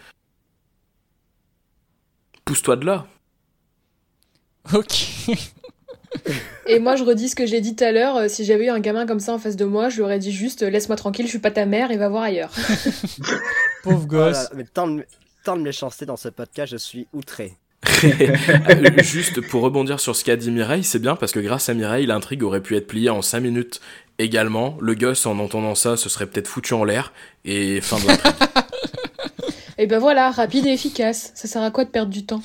Pousse-toi 2.47 2.77
de 2.77 2.85
là. 2.85 3.05
Ok. 4.73 5.05
Et 6.67 6.79
moi, 6.79 6.95
je 6.95 7.03
redis 7.03 7.29
ce 7.29 7.35
que 7.35 7.45
j'ai 7.45 7.61
dit 7.61 7.75
tout 7.75 7.83
à 7.83 7.91
l'heure. 7.91 8.15
euh, 8.17 8.27
Si 8.27 8.43
j'avais 8.45 8.65
eu 8.65 8.69
un 8.69 8.79
gamin 8.79 9.05
comme 9.05 9.19
ça 9.19 9.33
en 9.33 9.37
face 9.37 9.55
de 9.55 9.65
moi, 9.65 9.89
je 9.89 9.97
lui 9.97 10.03
aurais 10.03 10.19
dit 10.19 10.31
juste 10.31 10.63
euh, 10.63 10.69
laisse-moi 10.69 10.95
tranquille, 10.95 11.25
je 11.25 11.29
suis 11.29 11.39
pas 11.39 11.51
ta 11.51 11.65
mère 11.65 11.91
et 11.91 11.97
va 11.97 12.09
voir 12.09 12.23
ailleurs. 12.23 12.51
Pauvre 13.83 14.01
Oh 14.03 14.07
gosse. 14.07 14.49
mais 14.55 14.63
tant 14.63 14.87
de, 14.87 15.05
tant 15.43 15.55
de 15.57 15.61
méchanceté 15.61 16.05
dans 16.05 16.17
ce 16.17 16.29
podcast, 16.29 16.71
je 16.71 16.77
suis 16.77 17.07
outré. 17.13 17.53
Juste 19.03 19.39
pour 19.47 19.61
rebondir 19.61 19.99
sur 19.99 20.15
ce 20.15 20.23
qu'a 20.23 20.35
dit 20.35 20.49
Mireille, 20.51 20.83
c'est 20.83 20.99
bien 20.99 21.15
parce 21.15 21.31
que 21.31 21.39
grâce 21.39 21.69
à 21.69 21.73
Mireille, 21.73 22.05
l'intrigue 22.07 22.43
aurait 22.43 22.61
pu 22.61 22.75
être 22.75 22.87
pliée 22.87 23.09
en 23.09 23.21
5 23.21 23.39
minutes 23.39 23.79
également. 24.17 24.77
Le 24.81 24.95
gosse, 24.95 25.25
en 25.25 25.37
entendant 25.39 25.75
ça, 25.75 25.95
se 25.95 26.09
serait 26.09 26.25
peut-être 26.25 26.47
foutu 26.47 26.73
en 26.73 26.83
l'air 26.83 27.13
et 27.45 27.79
fin 27.81 27.97
de 27.99 28.07
l'intrigue. 28.07 28.33
Et 29.77 29.85
ben 29.85 29.99
voilà, 29.99 30.31
rapide 30.31 30.65
et 30.65 30.73
efficace. 30.73 31.31
Ça 31.35 31.47
sert 31.47 31.61
à 31.61 31.71
quoi 31.71 31.85
de 31.85 31.89
perdre 31.89 32.11
du 32.11 32.25
temps? 32.25 32.41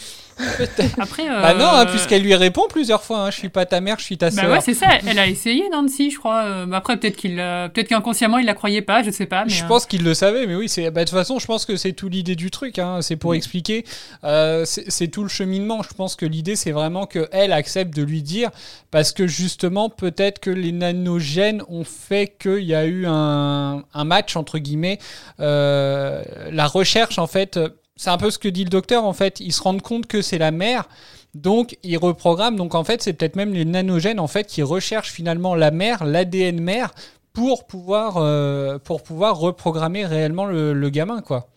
Après, 0.98 1.28
euh, 1.28 1.40
Bah 1.42 1.54
non, 1.54 1.66
hein, 1.66 1.86
puisqu'elle 1.86 2.22
lui 2.22 2.34
répond 2.34 2.62
plusieurs 2.68 3.02
fois. 3.02 3.18
hein, 3.26 3.30
je 3.30 3.36
suis 3.38 3.48
pas 3.48 3.66
ta 3.66 3.80
mère, 3.80 3.98
je 3.98 4.04
suis 4.04 4.18
ta 4.18 4.30
Bah 4.30 4.42
sœur. 4.42 4.50
ouais, 4.50 4.60
c'est 4.60 4.74
ça. 4.74 4.86
Elle 5.06 5.18
a 5.18 5.26
essayé 5.26 5.68
Nancy, 5.70 6.10
je 6.10 6.18
crois. 6.18 6.42
Euh, 6.44 6.66
bah 6.66 6.78
après, 6.78 6.96
peut-être 6.96 7.16
qu'il, 7.16 7.36
l'a- 7.36 7.68
peut-être 7.68 7.88
qu'inconsciemment 7.88 8.38
il 8.38 8.46
la 8.46 8.54
croyait 8.54 8.82
pas, 8.82 9.02
je 9.02 9.10
sais 9.10 9.26
pas. 9.26 9.44
Mais 9.44 9.50
Je 9.50 9.64
euh, 9.64 9.68
pense 9.68 9.86
qu'il 9.86 10.02
le 10.04 10.14
savait, 10.14 10.46
mais 10.46 10.54
oui, 10.54 10.68
c'est. 10.68 10.90
bah, 10.90 11.04
de 11.04 11.08
toute 11.10 11.18
façon, 11.18 11.38
je 11.38 11.46
pense 11.46 11.64
que 11.66 11.76
c'est 11.76 11.92
tout 11.92 12.08
l'idée 12.08 12.36
du 12.36 12.50
truc. 12.50 12.78
hein, 12.78 13.00
C'est 13.02 13.16
pour 13.16 13.34
expliquer. 13.34 13.84
euh, 14.24 14.64
c'est 14.64 14.90
c'est 14.90 15.08
tout 15.08 15.22
le 15.22 15.28
cheminement. 15.28 15.82
Je 15.82 15.94
pense 15.94 16.16
que 16.16 16.26
l'idée, 16.26 16.56
c'est 16.56 16.72
vraiment 16.72 17.06
que 17.06 17.28
elle 17.32 17.52
accepte 17.52 17.94
de 17.96 18.02
lui 18.02 18.22
dire, 18.22 18.50
parce 18.90 19.12
que 19.12 19.26
justement, 19.26 19.88
peut-être 19.90 20.38
que 20.40 20.50
les 20.50 20.72
nanogènes 20.72 21.62
ont 21.68 21.84
fait 21.84 22.34
qu'il 22.40 22.64
y 22.64 22.74
a 22.74 22.84
eu 22.86 23.06
un, 23.06 23.82
un 23.94 24.04
match 24.04 24.36
entre 24.36 24.58
guillemets. 24.58 24.98
Euh, 25.40 26.22
la 26.50 26.66
recherche, 26.66 27.18
en 27.18 27.26
fait, 27.26 27.56
euh, 27.56 27.68
c'est 27.96 28.10
un 28.10 28.18
peu 28.18 28.30
ce 28.30 28.38
que 28.38 28.48
dit 28.48 28.64
le 28.64 28.70
docteur. 28.70 29.04
En 29.04 29.12
fait, 29.12 29.40
ils 29.40 29.52
se 29.52 29.62
rendent 29.62 29.82
compte 29.82 30.06
que 30.06 30.22
c'est 30.22 30.38
la 30.38 30.50
mère. 30.50 30.88
Donc, 31.34 31.78
ils 31.82 31.96
reprogramment. 31.96 32.56
Donc, 32.56 32.74
en 32.74 32.84
fait, 32.84 33.02
c'est 33.02 33.12
peut-être 33.12 33.36
même 33.36 33.54
les 33.54 33.64
nanogènes 33.64 34.20
en 34.20 34.26
fait 34.26 34.46
qui 34.46 34.62
recherchent 34.62 35.12
finalement 35.12 35.54
la 35.54 35.70
mère, 35.70 36.04
l'ADN 36.04 36.60
mère, 36.60 36.92
pour 37.32 37.66
pouvoir, 37.66 38.18
euh, 38.18 38.78
pour 38.78 39.02
pouvoir 39.02 39.38
reprogrammer 39.38 40.04
réellement 40.04 40.44
le, 40.44 40.74
le 40.74 40.90
gamin, 40.90 41.22
quoi. 41.22 41.48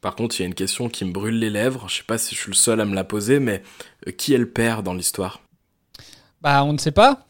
Par 0.00 0.14
contre, 0.14 0.38
il 0.38 0.42
y 0.42 0.44
a 0.44 0.46
une 0.46 0.54
question 0.54 0.88
qui 0.88 1.04
me 1.04 1.12
brûle 1.12 1.38
les 1.38 1.50
lèvres. 1.50 1.88
Je 1.88 1.96
sais 1.96 2.02
pas 2.02 2.18
si 2.18 2.34
je 2.34 2.40
suis 2.40 2.50
le 2.50 2.56
seul 2.56 2.80
à 2.80 2.84
me 2.84 2.94
la 2.94 3.04
poser, 3.04 3.40
mais 3.40 3.62
euh, 4.06 4.12
qui 4.12 4.34
est 4.34 4.38
le 4.38 4.48
père 4.48 4.82
dans 4.82 4.94
l'histoire? 4.94 5.40
Bah, 6.42 6.62
on 6.64 6.72
ne 6.72 6.78
sait 6.78 6.92
pas. 6.92 7.26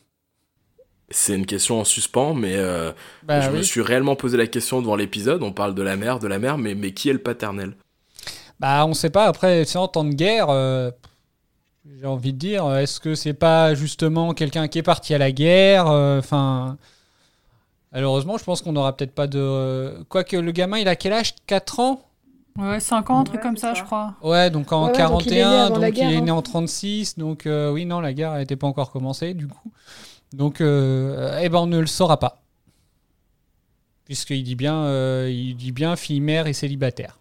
C'est 1.08 1.36
une 1.36 1.46
question 1.46 1.80
en 1.80 1.84
suspens, 1.84 2.34
mais 2.34 2.56
euh, 2.56 2.92
Bah 3.22 3.40
je 3.40 3.50
me 3.50 3.62
suis 3.62 3.80
réellement 3.80 4.16
posé 4.16 4.36
la 4.36 4.46
question 4.48 4.82
devant 4.82 4.96
l'épisode. 4.96 5.42
On 5.42 5.52
parle 5.52 5.74
de 5.74 5.82
la 5.82 5.96
mère, 5.96 6.18
de 6.18 6.26
la 6.26 6.38
mère, 6.38 6.58
mais, 6.58 6.74
mais 6.74 6.92
qui 6.92 7.08
est 7.08 7.12
le 7.12 7.22
paternel? 7.22 7.76
Bah, 8.60 8.84
on 8.86 8.90
ne 8.90 8.94
sait 8.94 9.10
pas. 9.10 9.26
Après, 9.26 9.64
c'est 9.64 9.78
en 9.78 9.88
temps 9.88 10.04
de 10.04 10.12
guerre. 10.14 10.48
euh, 10.50 10.90
j'ai 12.00 12.06
envie 12.06 12.32
de 12.32 12.38
dire, 12.38 12.74
est-ce 12.76 13.00
que 13.00 13.14
c'est 13.14 13.34
pas 13.34 13.74
justement 13.74 14.34
quelqu'un 14.34 14.68
qui 14.68 14.78
est 14.78 14.82
parti 14.82 15.14
à 15.14 15.18
la 15.18 15.32
guerre 15.32 15.86
euh, 15.88 16.18
Enfin, 16.18 16.78
malheureusement, 17.92 18.38
je 18.38 18.44
pense 18.44 18.62
qu'on 18.62 18.72
n'aura 18.72 18.96
peut-être 18.96 19.14
pas 19.14 19.26
de. 19.26 19.38
euh, 19.40 20.04
Quoique 20.08 20.36
le 20.36 20.52
gamin, 20.52 20.78
il 20.78 20.88
a 20.88 20.96
quel 20.96 21.12
âge? 21.12 21.34
4 21.46 21.80
ans? 21.80 22.02
Ouais, 22.58 22.80
5 22.80 23.10
ans, 23.10 23.18
un 23.20 23.24
truc 23.24 23.40
comme 23.40 23.56
ça, 23.58 23.74
je 23.74 23.82
crois. 23.82 24.14
Ouais, 24.22 24.50
donc 24.50 24.72
en 24.72 24.86
Ouais, 24.86 24.92
ouais, 24.92 25.06
donc 25.06 25.26
il 25.26 25.36
est 25.36 25.44
né 25.44 25.68
41, 25.68 25.78
la 25.78 25.90
il 25.90 25.92
guerre, 25.92 26.10
est 26.10 26.16
hein. 26.16 26.20
né 26.22 26.30
en 26.30 26.42
36, 26.42 27.18
donc 27.18 27.46
euh, 27.46 27.70
oui, 27.70 27.84
non, 27.86 28.00
la 28.00 28.12
guerre 28.14 28.34
n'était 28.34 28.56
pas 28.56 28.66
encore 28.66 28.90
commencée, 28.90 29.34
du 29.34 29.46
coup. 29.46 29.72
Donc, 30.32 30.60
euh, 30.60 31.38
eh 31.42 31.48
ben, 31.48 31.58
on 31.60 31.66
ne 31.66 31.78
le 31.80 31.86
saura 31.86 32.18
pas. 32.18 32.42
Puisqu'il 34.04 34.42
dit 34.44 34.54
bien, 34.54 34.84
euh, 34.84 35.28
il 35.30 35.56
dit 35.56 35.72
bien 35.72 35.96
fille, 35.96 36.20
mère 36.20 36.46
et 36.46 36.52
célibataire. 36.52 37.18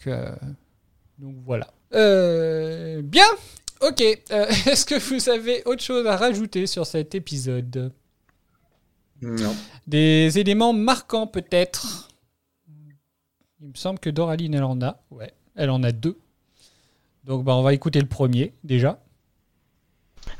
Donc, 0.00 0.06
euh, 0.06 0.34
donc 1.18 1.36
voilà. 1.44 1.68
Euh, 1.94 3.02
bien, 3.02 3.26
ok. 3.80 4.02
Euh, 4.30 4.46
Est-ce 4.66 4.86
que 4.86 4.98
vous 4.98 5.28
avez 5.28 5.62
autre 5.64 5.82
chose 5.82 6.06
à 6.06 6.16
rajouter 6.16 6.66
sur 6.66 6.86
cet 6.86 7.14
épisode? 7.14 7.92
Non. 9.20 9.54
Des 9.86 10.38
éléments 10.38 10.72
marquants 10.72 11.26
peut-être? 11.26 12.08
Il 13.60 13.68
me 13.68 13.74
semble 13.74 13.98
que 13.98 14.08
Doraline, 14.08 14.54
elle 14.54 14.64
en 14.64 14.80
a. 14.80 15.02
Ouais, 15.10 15.34
elle 15.54 15.68
en 15.68 15.82
a 15.82 15.92
deux. 15.92 16.18
Donc 17.24 17.44
bah, 17.44 17.54
on 17.54 17.62
va 17.62 17.74
écouter 17.74 18.00
le 18.00 18.06
premier 18.06 18.54
déjà. 18.64 18.98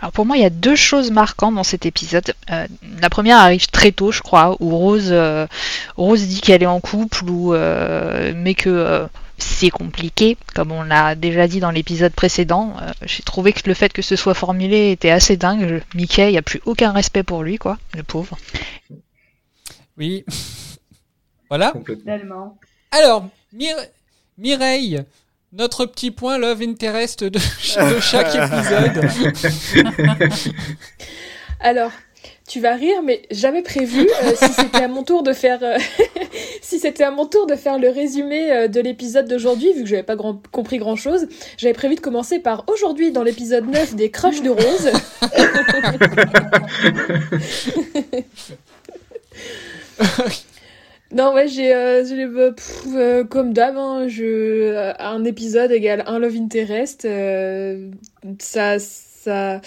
Alors 0.00 0.12
pour 0.12 0.24
moi, 0.24 0.38
il 0.38 0.42
y 0.42 0.46
a 0.46 0.50
deux 0.50 0.76
choses 0.76 1.10
marquantes 1.10 1.54
dans 1.54 1.64
cet 1.64 1.84
épisode. 1.84 2.34
Euh, 2.50 2.66
la 3.00 3.10
première 3.10 3.38
arrive 3.38 3.66
très 3.66 3.92
tôt, 3.92 4.12
je 4.12 4.22
crois, 4.22 4.56
où 4.60 4.74
Rose, 4.74 5.10
euh, 5.10 5.46
Rose 5.96 6.26
dit 6.26 6.40
qu'elle 6.40 6.62
est 6.62 6.66
en 6.66 6.80
couple, 6.80 7.28
ou, 7.28 7.52
euh, 7.52 8.32
mais 8.34 8.54
que 8.54 8.70
euh, 8.70 9.06
c'est 9.42 9.70
compliqué, 9.70 10.36
comme 10.54 10.72
on 10.72 10.82
l'a 10.82 11.14
déjà 11.14 11.46
dit 11.48 11.60
dans 11.60 11.70
l'épisode 11.70 12.12
précédent. 12.12 12.74
Euh, 12.82 12.92
J'ai 13.06 13.22
trouvé 13.22 13.52
que 13.52 13.60
le 13.66 13.74
fait 13.74 13.92
que 13.92 14.02
ce 14.02 14.16
soit 14.16 14.34
formulé 14.34 14.90
était 14.92 15.10
assez 15.10 15.36
dingue. 15.36 15.66
Je- 15.68 15.98
Mickey, 15.98 16.28
il 16.28 16.32
n'y 16.32 16.38
a 16.38 16.42
plus 16.42 16.60
aucun 16.66 16.92
respect 16.92 17.22
pour 17.22 17.42
lui, 17.42 17.58
quoi, 17.58 17.78
le 17.94 18.02
pauvre. 18.02 18.36
Oui. 19.98 20.24
voilà. 21.48 21.72
Tellement. 22.04 22.58
Alors, 22.90 23.28
Mire- 23.52 23.76
Mireille, 24.38 25.02
notre 25.52 25.84
petit 25.86 26.10
point 26.10 26.38
Love 26.38 26.62
Interest 26.62 27.22
de, 27.24 27.38
de 27.38 28.00
chaque 28.00 28.34
épisode. 29.74 30.40
Alors, 31.60 31.90
tu 32.50 32.58
vas 32.58 32.74
rire, 32.74 33.00
mais 33.04 33.22
j'avais 33.30 33.62
prévu 33.62 34.00
euh, 34.00 34.32
si 34.34 34.52
c'était 34.58 34.82
à 34.82 34.88
mon 34.88 35.04
tour 35.04 35.22
de 35.22 35.32
faire, 35.32 35.62
euh, 35.62 35.78
si 36.62 36.80
c'était 36.80 37.04
à 37.04 37.12
mon 37.12 37.24
tour 37.24 37.46
de 37.46 37.54
faire 37.54 37.78
le 37.78 37.88
résumé 37.88 38.50
euh, 38.50 38.66
de 38.66 38.80
l'épisode 38.80 39.28
d'aujourd'hui, 39.28 39.72
vu 39.72 39.84
que 39.84 39.88
j'avais 39.88 40.02
pas 40.02 40.16
grand- 40.16 40.42
compris 40.50 40.78
grand 40.78 40.96
chose, 40.96 41.28
j'avais 41.56 41.74
prévu 41.74 41.94
de 41.94 42.00
commencer 42.00 42.40
par 42.40 42.64
aujourd'hui 42.66 43.12
dans 43.12 43.22
l'épisode 43.22 43.68
9 43.70 43.94
des 43.94 44.10
crushs 44.10 44.42
de 44.42 44.50
Rose. 44.50 44.90
Non, 51.12 51.34
ouais, 51.34 51.48
j'ai, 51.48 51.74
euh, 51.74 53.24
comme 53.24 53.52
d'hab, 53.52 53.76
hein, 53.76 54.06
je, 54.06 54.92
un 55.00 55.24
épisode 55.24 55.72
égale 55.72 56.04
un 56.06 56.20
love 56.20 56.36
interest. 56.36 57.02
ça, 58.38 58.78
ça, 58.78 59.60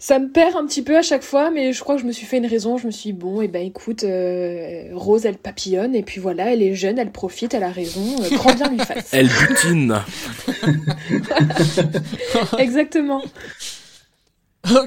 ça 0.00 0.18
me 0.18 0.30
perd 0.30 0.56
un 0.56 0.66
petit 0.66 0.80
peu 0.80 0.96
à 0.96 1.02
chaque 1.02 1.22
fois, 1.22 1.50
mais 1.50 1.74
je 1.74 1.80
crois 1.80 1.94
que 1.94 2.00
je 2.00 2.06
me 2.06 2.12
suis 2.12 2.24
fait 2.24 2.38
une 2.38 2.46
raison. 2.46 2.78
Je 2.78 2.86
me 2.86 2.90
suis 2.90 3.12
dit, 3.12 3.18
bon, 3.18 3.42
et 3.42 3.48
ben 3.48 3.64
écoute, 3.64 4.02
euh, 4.02 4.88
Rose, 4.94 5.26
elle 5.26 5.36
papillonne, 5.36 5.94
et 5.94 6.02
puis 6.02 6.22
voilà, 6.22 6.54
elle 6.54 6.62
est 6.62 6.74
jeune, 6.74 6.98
elle 6.98 7.12
profite, 7.12 7.52
elle 7.52 7.62
a 7.62 7.70
raison, 7.70 8.16
euh, 8.22 8.30
grand 8.30 8.54
bien 8.54 8.70
lui 8.70 8.78
fasse. 8.78 9.08
Elle 9.12 9.28
butine. 9.28 10.00
Exactement. 12.58 13.22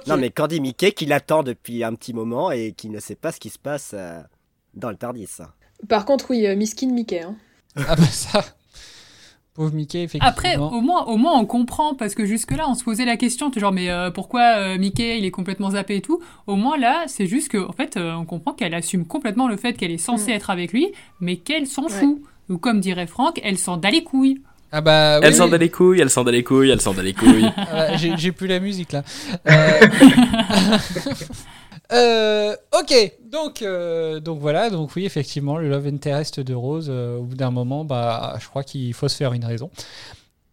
Non, 0.07 0.17
mais 0.17 0.31
Candy 0.31 0.59
Mickey 0.59 0.93
qui 0.93 1.05
l'attend 1.05 1.43
depuis 1.43 1.83
un 1.83 1.93
petit 1.93 2.13
moment 2.13 2.49
et 2.51 2.73
qui 2.73 2.89
ne 2.89 2.99
sait 2.99 3.15
pas 3.15 3.31
ce 3.31 3.39
qui 3.39 3.51
se 3.51 3.59
passe 3.59 3.91
euh, 3.93 4.19
dans 4.73 4.89
le 4.89 4.95
Tardis. 4.95 5.29
Par 5.87 6.05
contre, 6.05 6.31
oui, 6.31 6.47
euh, 6.47 6.55
Miskin 6.55 6.91
Mickey. 6.91 7.21
Hein. 7.21 7.35
Ah 7.75 7.95
bah 7.95 8.05
ça. 8.05 8.43
Pauvre 9.55 9.73
Mickey, 9.75 10.01
effectivement. 10.01 10.27
Après, 10.29 10.57
au 10.57 10.81
moins, 10.81 11.03
au 11.05 11.15
moins, 11.17 11.37
on 11.39 11.45
comprend 11.45 11.93
parce 11.93 12.15
que 12.15 12.25
jusque-là, 12.25 12.65
on 12.67 12.73
se 12.73 12.83
posait 12.83 13.05
la 13.05 13.17
question, 13.17 13.51
genre, 13.55 13.71
mais 13.71 13.89
euh, 13.91 14.09
pourquoi 14.09 14.41
euh, 14.57 14.77
Mickey, 14.79 15.19
il 15.19 15.25
est 15.25 15.31
complètement 15.31 15.69
zappé 15.71 15.97
et 15.97 16.01
tout. 16.01 16.19
Au 16.47 16.55
moins 16.55 16.75
là, 16.75 17.03
c'est 17.05 17.27
juste 17.27 17.49
que, 17.49 17.59
en 17.59 17.71
fait, 17.71 17.95
euh, 17.95 18.13
on 18.13 18.25
comprend 18.25 18.53
qu'elle 18.53 18.73
assume 18.73 19.05
complètement 19.05 19.47
le 19.47 19.55
fait 19.57 19.73
qu'elle 19.73 19.91
est 19.91 19.97
censée 19.99 20.31
Mm. 20.31 20.35
être 20.35 20.49
avec 20.49 20.73
lui, 20.73 20.87
mais 21.19 21.35
qu'elle 21.37 21.67
s'en 21.67 21.87
fout. 21.87 22.19
Ou 22.49 22.57
comme 22.57 22.79
dirait 22.79 23.05
Franck, 23.07 23.39
elle 23.43 23.57
s'en 23.59 23.77
bat 23.77 23.91
les 23.91 24.03
couilles. 24.03 24.41
Ah 24.71 24.81
bah 24.81 25.19
oui, 25.19 25.27
Elle 25.27 25.35
s'en 25.35 25.47
bat 25.47 25.57
les 25.59 25.69
couilles, 25.69 26.01
elle 26.01 26.09
s'en 26.09 26.23
bat 26.23 26.31
les 26.31 26.43
couilles, 26.43 26.71
elle 26.71 26.81
s'en 26.81 26.95
bat 26.95 27.03
les 27.03 27.13
couilles. 27.13 27.45
Ah 27.55 27.65
bah, 27.71 27.95
j'ai 27.97 28.17
j'ai 28.17 28.31
plus 28.31 28.47
la 28.47 28.59
musique 28.59 28.91
là. 28.91 29.03
Euh, 31.91 32.55
ok, 32.71 33.17
donc, 33.21 33.61
euh, 33.61 34.19
donc 34.19 34.39
voilà, 34.39 34.69
donc 34.69 34.95
oui, 34.95 35.05
effectivement, 35.05 35.57
le 35.57 35.69
love 35.69 35.87
interest 35.87 36.39
de 36.39 36.53
Rose, 36.53 36.87
euh, 36.89 37.17
au 37.17 37.23
bout 37.23 37.35
d'un 37.35 37.51
moment, 37.51 37.83
bah, 37.83 38.37
je 38.39 38.47
crois 38.47 38.63
qu'il 38.63 38.93
faut 38.93 39.07
se 39.07 39.15
faire 39.15 39.33
une 39.33 39.45
raison. 39.45 39.69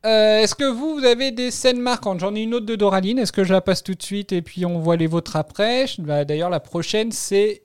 Euh, 0.07 0.39
Est-ce 0.39 0.55
que 0.55 0.65
vous, 0.65 0.95
vous 0.95 1.05
avez 1.05 1.31
des 1.31 1.51
scènes 1.51 1.81
marquantes? 1.81 2.21
J'en 2.21 2.35
ai 2.35 2.43
une 2.43 2.55
autre 2.55 2.67
de 2.67 2.75
Doraline. 2.75 3.19
Est-ce 3.19 3.33
que 3.33 3.45
je 3.45 3.53
la 3.53 3.61
passe 3.61 3.83
tout 3.83 3.95
de 3.95 4.03
suite 4.03 4.33
et 4.33 4.41
puis 4.41 4.65
on 4.65 4.79
voit 4.79 4.97
les 4.97 5.07
vôtres 5.07 5.37
après? 5.37 5.87
Bah, 5.99 6.25
D'ailleurs, 6.25 6.51
la 6.51 6.61
prochaine, 6.61 7.13
c'est. 7.13 7.63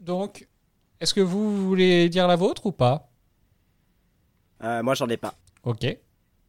Donc, 0.00 0.48
est-ce 1.00 1.14
que 1.14 1.20
vous, 1.20 1.66
voulez 1.66 2.08
dire 2.08 2.26
la 2.26 2.36
vôtre 2.36 2.66
ou 2.66 2.72
pas? 2.72 3.08
Euh, 4.64 4.82
moi, 4.82 4.94
j'en 4.94 5.08
ai 5.08 5.16
pas. 5.16 5.34
Ok. 5.62 5.86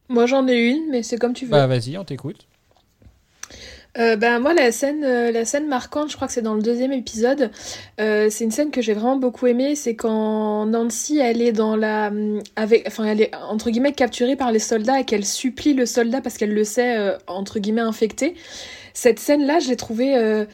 Moi, 0.10 0.26
j'en 0.26 0.48
ai 0.48 0.58
une, 0.58 0.90
mais 0.90 1.04
c'est 1.04 1.18
comme 1.18 1.34
tu 1.34 1.46
veux. 1.46 1.52
Bah, 1.52 1.68
vas-y, 1.68 1.98
on 1.98 2.04
t'écoute. 2.04 2.48
Euh, 3.98 4.16
ben 4.16 4.38
moi 4.40 4.54
la 4.54 4.72
scène 4.72 5.04
euh, 5.04 5.32
la 5.32 5.44
scène 5.44 5.68
marquante 5.68 6.12
je 6.12 6.16
crois 6.16 6.28
que 6.28 6.34
c'est 6.34 6.44
dans 6.44 6.54
le 6.54 6.62
deuxième 6.62 6.92
épisode 6.94 7.50
Euh, 8.00 8.30
c'est 8.30 8.44
une 8.44 8.52
scène 8.52 8.70
que 8.70 8.80
j'ai 8.82 8.94
vraiment 8.94 9.16
beaucoup 9.18 9.48
aimée 9.48 9.76
c'est 9.76 9.96
quand 9.96 10.68
Nancy 10.68 11.18
elle 11.18 11.42
est 11.42 11.52
dans 11.52 11.76
la 11.76 12.10
hum, 12.10 12.40
avec 12.56 12.86
enfin 12.88 13.06
elle 13.06 13.22
est 13.22 13.32
entre 13.50 13.72
guillemets 13.72 13.94
capturée 13.94 14.36
par 14.36 14.52
les 14.52 14.60
soldats 14.60 15.00
et 15.00 15.06
qu'elle 15.06 15.26
supplie 15.26 15.74
le 15.74 15.88
soldat 15.88 16.22
parce 16.22 16.38
qu'elle 16.38 16.54
le 16.54 16.64
sait 16.64 16.96
euh, 16.98 17.18
entre 17.26 17.58
guillemets 17.60 17.82
infecté. 17.82 18.36
Cette 18.94 19.20
scène 19.20 19.46
là 19.48 19.60
je 19.60 19.70
l'ai 19.70 19.76
trouvée 19.78 20.46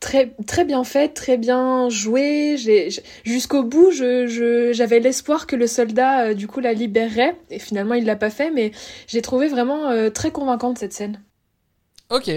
très 0.00 0.34
très 0.46 0.64
bien 0.64 0.84
faite 0.84 1.14
très 1.14 1.36
bien 1.38 1.88
jouée. 1.88 2.56
J'ai 2.58 2.88
jusqu'au 3.24 3.62
bout 3.64 3.90
je 3.90 4.26
je- 4.28 4.72
j'avais 4.72 5.00
l'espoir 5.00 5.46
que 5.48 5.56
le 5.56 5.66
soldat 5.66 6.34
du 6.34 6.46
coup 6.48 6.60
la 6.60 6.72
libérerait. 6.74 7.36
Et 7.50 7.58
finalement 7.58 7.94
il 7.94 8.04
l'a 8.04 8.16
pas 8.16 8.30
fait 8.30 8.50
mais 8.50 8.72
j'ai 9.08 9.22
trouvé 9.22 9.48
vraiment 9.48 10.10
très 10.12 10.30
convaincante 10.30 10.78
cette 10.78 10.92
scène. 10.92 11.22
Ok. 12.10 12.30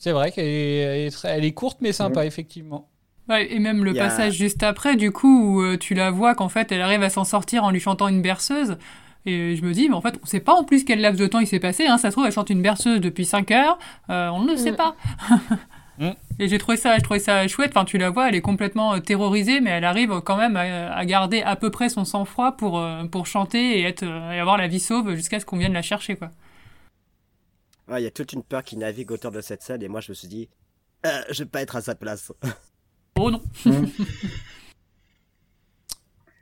C'est 0.00 0.12
vrai 0.12 0.32
qu'elle 0.32 0.46
est, 0.46 1.10
elle 1.24 1.54
courte 1.54 1.78
mais 1.82 1.92
sympa, 1.92 2.24
effectivement. 2.24 2.88
Ouais, 3.28 3.52
et 3.52 3.58
même 3.60 3.84
le 3.84 3.92
passage 3.94 4.32
juste 4.32 4.62
après, 4.64 4.96
du 4.96 5.12
coup, 5.12 5.58
où 5.58 5.62
euh, 5.62 5.76
tu 5.76 5.94
la 5.94 6.10
vois 6.10 6.34
qu'en 6.34 6.48
fait, 6.48 6.72
elle 6.72 6.80
arrive 6.80 7.02
à 7.02 7.10
s'en 7.10 7.22
sortir 7.24 7.62
en 7.64 7.70
lui 7.70 7.78
chantant 7.80 8.08
une 8.08 8.22
berceuse. 8.22 8.76
Et 9.26 9.54
je 9.56 9.62
me 9.62 9.72
dis, 9.72 9.88
mais 9.90 9.94
en 9.94 10.00
fait, 10.00 10.18
on 10.22 10.26
sait 10.26 10.40
pas 10.40 10.54
en 10.54 10.64
plus 10.64 10.84
quel 10.84 11.00
laps 11.02 11.20
de 11.20 11.26
temps 11.26 11.38
il 11.38 11.46
s'est 11.46 11.60
passé. 11.60 11.86
Hein. 11.86 11.98
Ça 11.98 12.08
se 12.10 12.14
trouve, 12.14 12.24
elle 12.24 12.32
chante 12.32 12.48
une 12.50 12.62
berceuse 12.62 13.00
depuis 13.00 13.26
5 13.26 13.50
heures. 13.50 13.78
Euh, 14.08 14.30
on 14.30 14.42
ne 14.42 14.50
le 14.52 14.56
sait 14.56 14.72
Mm. 14.72 14.76
pas. 14.76 14.96
Et 16.38 16.48
j'ai 16.48 16.56
trouvé 16.56 16.78
ça, 16.78 16.96
je 16.96 17.02
trouvais 17.02 17.20
ça 17.20 17.46
chouette. 17.46 17.72
Enfin, 17.76 17.84
tu 17.84 17.98
la 17.98 18.08
vois, 18.08 18.30
elle 18.30 18.34
est 18.34 18.40
complètement 18.40 18.94
euh, 18.94 19.00
terrorisée, 19.00 19.60
mais 19.60 19.68
elle 19.70 19.84
arrive 19.84 20.22
quand 20.24 20.38
même 20.38 20.56
à, 20.56 20.90
à 20.94 21.04
garder 21.04 21.42
à 21.42 21.54
peu 21.56 21.70
près 21.70 21.90
son 21.90 22.06
sang-froid 22.06 22.52
pour, 22.56 22.82
pour 23.12 23.26
chanter 23.26 23.78
et, 23.80 23.82
être, 23.82 24.02
et 24.04 24.40
avoir 24.40 24.56
la 24.56 24.66
vie 24.66 24.80
sauve 24.80 25.14
jusqu'à 25.14 25.38
ce 25.38 25.44
qu'on 25.44 25.58
vienne 25.58 25.74
la 25.74 25.82
chercher, 25.82 26.16
quoi. 26.16 26.30
Ouais, 27.90 28.00
Il 28.00 28.04
y 28.04 28.06
a 28.06 28.10
toute 28.10 28.32
une 28.32 28.42
peur 28.42 28.62
qui 28.62 28.76
navigue 28.76 29.10
autour 29.10 29.32
de 29.32 29.40
cette 29.40 29.62
scène 29.62 29.82
et 29.82 29.88
moi, 29.88 30.00
je 30.00 30.10
me 30.12 30.14
suis 30.14 30.28
dit, 30.28 30.48
euh, 31.06 31.22
je 31.30 31.42
vais 31.42 31.48
pas 31.50 31.60
être 31.62 31.76
à 31.76 31.80
sa 31.82 31.94
place. 31.94 32.32
Oh 33.18 33.30
non. 33.30 33.42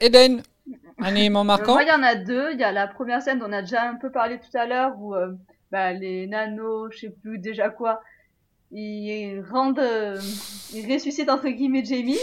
Eden, 0.00 0.42
un 0.98 1.14
élément 1.14 1.40
Euh, 1.40 1.44
marquant 1.44 1.72
moi, 1.72 1.82
il 1.82 1.88
y 1.88 1.92
en 1.92 2.02
a 2.04 2.14
deux. 2.14 2.52
Il 2.52 2.60
y 2.60 2.64
a 2.64 2.70
la 2.72 2.86
première 2.86 3.20
scène 3.22 3.40
dont 3.40 3.46
on 3.48 3.52
a 3.52 3.62
déjà 3.62 3.82
un 3.88 3.96
peu 3.96 4.12
parlé 4.12 4.38
tout 4.38 4.56
à 4.56 4.66
l'heure 4.66 4.92
où 4.98 5.14
euh, 5.14 5.32
bah, 5.72 5.92
les 5.92 6.26
nanos, 6.28 6.92
je 6.92 6.98
sais 7.00 7.10
plus 7.10 7.38
déjà 7.38 7.68
quoi, 7.70 8.00
ils 8.70 9.40
rendent, 9.50 9.78
euh, 9.80 10.20
ils 10.72 10.92
ressuscitent 10.92 11.30
entre 11.30 11.48
guillemets 11.48 11.84
Jamie. 11.84 12.18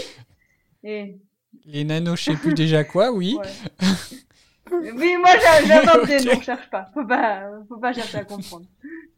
Et 0.84 1.18
Les 1.66 1.84
nanos, 1.84 2.18
je 2.18 2.24
sais 2.32 2.36
plus 2.36 2.54
déjà 2.54 2.82
quoi, 2.84 3.12
oui. 3.12 3.36
oui, 4.70 5.16
moi 5.18 5.30
j'ai- 5.34 5.66
j'invente 5.66 6.06
des 6.06 6.18
Ok. 6.20 6.24
noms, 6.34 6.40
cherche 6.40 6.70
pas. 6.70 6.88
Faut 6.94 7.04
pas, 7.04 7.50
faut 7.68 7.78
pas 7.78 7.92
chercher 7.92 8.18
à 8.18 8.24
comprendre. 8.24 8.64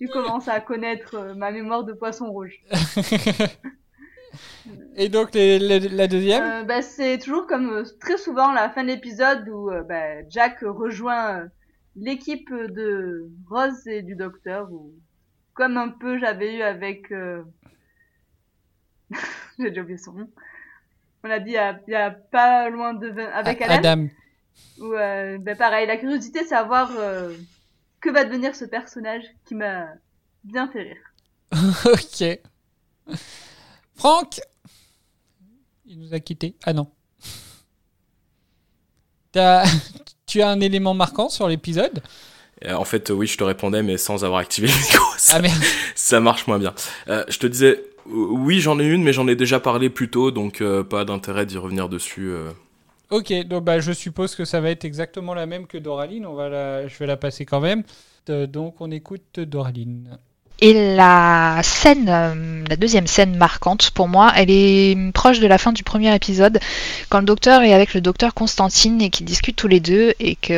Tu 0.00 0.08
commences 0.08 0.48
à 0.48 0.60
connaître 0.60 1.14
euh, 1.16 1.34
ma 1.34 1.50
mémoire 1.50 1.84
de 1.84 1.92
poisson 1.92 2.30
rouge. 2.30 2.60
Et 4.96 5.08
donc, 5.08 5.34
les- 5.34 5.58
les- 5.58 5.88
la 5.88 6.06
deuxième 6.06 6.44
Euh, 6.44 6.62
bah, 6.64 6.82
c'est 6.82 7.18
toujours 7.18 7.46
comme 7.46 7.70
euh, 7.70 7.84
très 8.00 8.18
souvent 8.18 8.52
la 8.52 8.68
fin 8.70 8.82
de 8.82 8.88
l'épisode 8.88 9.48
où 9.48 9.70
euh, 9.70 9.82
bah, 9.82 10.28
Jack 10.28 10.58
rejoint 10.62 11.38
euh, 11.40 11.46
l'équipe 11.96 12.52
de 12.52 13.28
Rose 13.48 13.86
et 13.86 14.02
du 14.02 14.14
docteur 14.14 14.70
ou 14.70 14.92
comme 15.54 15.76
un 15.76 15.88
peu 15.88 16.18
j'avais 16.18 16.56
eu 16.56 16.62
avec 16.62 17.10
euh... 17.10 17.42
j'ai 19.58 19.70
déjà 19.70 19.82
oublié 19.82 19.98
son 19.98 20.12
nom 20.12 20.28
on 21.24 21.28
l'a 21.28 21.40
dit 21.40 21.50
il 21.50 21.92
y 21.92 21.96
a, 21.96 22.10
pas 22.10 22.68
loin 22.70 22.94
de 22.94 23.08
avec 23.32 23.60
A- 23.62 23.64
Alan 23.64 23.78
Adam. 23.78 24.08
où 24.80 24.90
bah, 25.40 25.56
pareil 25.56 25.86
la 25.88 25.96
curiosité 25.96 26.40
c'est 26.40 26.50
savoir 26.50 26.92
euh, 26.96 27.32
que 28.00 28.10
va 28.10 28.24
devenir 28.24 28.54
ce 28.54 28.64
personnage 28.64 29.22
qui 29.46 29.54
m'a 29.54 29.86
bien 30.44 30.68
fait 30.68 30.82
rire 30.82 31.50
ok. 31.86 33.16
Franck 33.96 34.40
Il 35.86 35.98
nous 36.00 36.14
a 36.14 36.20
quittés. 36.20 36.54
Ah 36.64 36.72
non. 36.72 36.88
T'as- 39.32 39.64
tu 40.26 40.42
as 40.42 40.48
un 40.50 40.60
élément 40.60 40.94
marquant 40.94 41.28
sur 41.28 41.48
l'épisode? 41.48 42.02
Euh, 42.64 42.74
en 42.74 42.84
fait, 42.84 43.10
oui, 43.10 43.26
je 43.26 43.38
te 43.38 43.44
répondais, 43.44 43.82
mais 43.82 43.98
sans 43.98 44.24
avoir 44.24 44.40
activé 44.40 44.68
le 44.68 44.74
micro. 44.74 45.04
Ça, 45.16 45.34
Ah, 45.36 45.40
merde. 45.40 45.62
ça 45.94 46.20
marche 46.20 46.46
moins 46.46 46.58
bien. 46.58 46.74
Euh, 47.08 47.24
je 47.28 47.38
te 47.38 47.46
disais, 47.46 47.84
oui, 48.06 48.60
j'en 48.60 48.78
ai 48.80 48.84
une, 48.84 49.02
mais 49.02 49.12
j'en 49.12 49.28
ai 49.28 49.36
déjà 49.36 49.60
parlé 49.60 49.90
plus 49.90 50.10
tôt, 50.10 50.30
donc 50.30 50.60
euh, 50.60 50.82
pas 50.82 51.04
d'intérêt 51.04 51.46
d'y 51.46 51.56
revenir 51.56 51.88
dessus. 51.88 52.30
euh. 52.30 52.50
Ok, 53.10 53.32
donc 53.46 53.64
bah, 53.64 53.80
je 53.80 53.92
suppose 53.92 54.34
que 54.34 54.44
ça 54.44 54.60
va 54.60 54.70
être 54.70 54.84
exactement 54.84 55.32
la 55.32 55.46
même 55.46 55.66
que 55.66 55.78
Doraline. 55.78 56.26
On 56.26 56.34
va. 56.34 56.86
Je 56.86 56.98
vais 56.98 57.06
la 57.06 57.16
passer 57.16 57.46
quand 57.46 57.60
même. 57.60 57.82
Euh, 58.28 58.46
donc 58.46 58.80
on 58.80 58.90
écoute 58.90 59.40
Doraline. 59.40 60.18
Et 60.60 60.96
la 60.96 61.60
scène, 61.62 62.08
euh, 62.08 62.64
la 62.68 62.74
deuxième 62.74 63.06
scène 63.06 63.36
marquante 63.36 63.92
pour 63.92 64.08
moi, 64.08 64.32
elle 64.34 64.50
est 64.50 65.12
proche 65.12 65.38
de 65.38 65.46
la 65.46 65.56
fin 65.56 65.70
du 65.70 65.84
premier 65.84 66.12
épisode, 66.12 66.58
quand 67.10 67.20
le 67.20 67.26
docteur 67.26 67.62
est 67.62 67.72
avec 67.72 67.94
le 67.94 68.00
docteur 68.00 68.34
Constantine 68.34 69.00
et 69.00 69.08
qu'ils 69.08 69.24
discutent 69.24 69.54
tous 69.54 69.68
les 69.68 69.78
deux 69.78 70.14
et 70.18 70.34
qu'il 70.34 70.56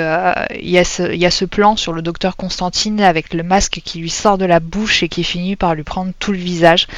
il 0.59 0.71
y 0.71 0.79
a 0.79 1.31
ce 1.31 1.45
plan 1.45 1.77
sur 1.77 1.93
le 1.93 2.01
docteur 2.01 2.37
Constantine 2.37 3.03
avec 3.03 3.35
le 3.35 3.43
masque 3.43 3.83
qui 3.85 3.99
lui 3.99 4.09
sort 4.09 4.39
de 4.39 4.47
la 4.47 4.59
bouche 4.59 5.03
et 5.03 5.11
qui 5.11 5.23
finit 5.23 5.55
par 5.55 5.75
lui 5.75 5.85
prendre 5.85 6.13
tout 6.19 6.33
le 6.33 6.39
visage. 6.39 6.89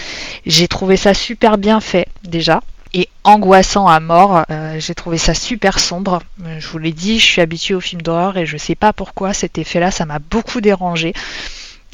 J'ai 0.46 0.68
trouvé 0.68 0.96
ça 0.96 1.12
super 1.12 1.58
bien 1.58 1.80
fait 1.80 2.06
déjà. 2.22 2.62
Et 2.94 3.08
angoissant 3.24 3.86
à 3.88 4.00
mort, 4.00 4.44
Euh, 4.50 4.78
j'ai 4.78 4.94
trouvé 4.94 5.16
ça 5.18 5.34
super 5.34 5.78
sombre. 5.78 6.22
Euh, 6.44 6.60
Je 6.60 6.68
vous 6.68 6.78
l'ai 6.78 6.92
dit, 6.92 7.18
je 7.18 7.24
suis 7.24 7.40
habituée 7.40 7.74
aux 7.74 7.80
films 7.80 8.02
d'horreur 8.02 8.36
et 8.36 8.44
je 8.46 8.56
sais 8.56 8.74
pas 8.74 8.92
pourquoi 8.92 9.32
cet 9.32 9.56
effet-là, 9.58 9.90
ça 9.90 10.04
m'a 10.04 10.18
beaucoup 10.18 10.60
dérangé. 10.60 11.14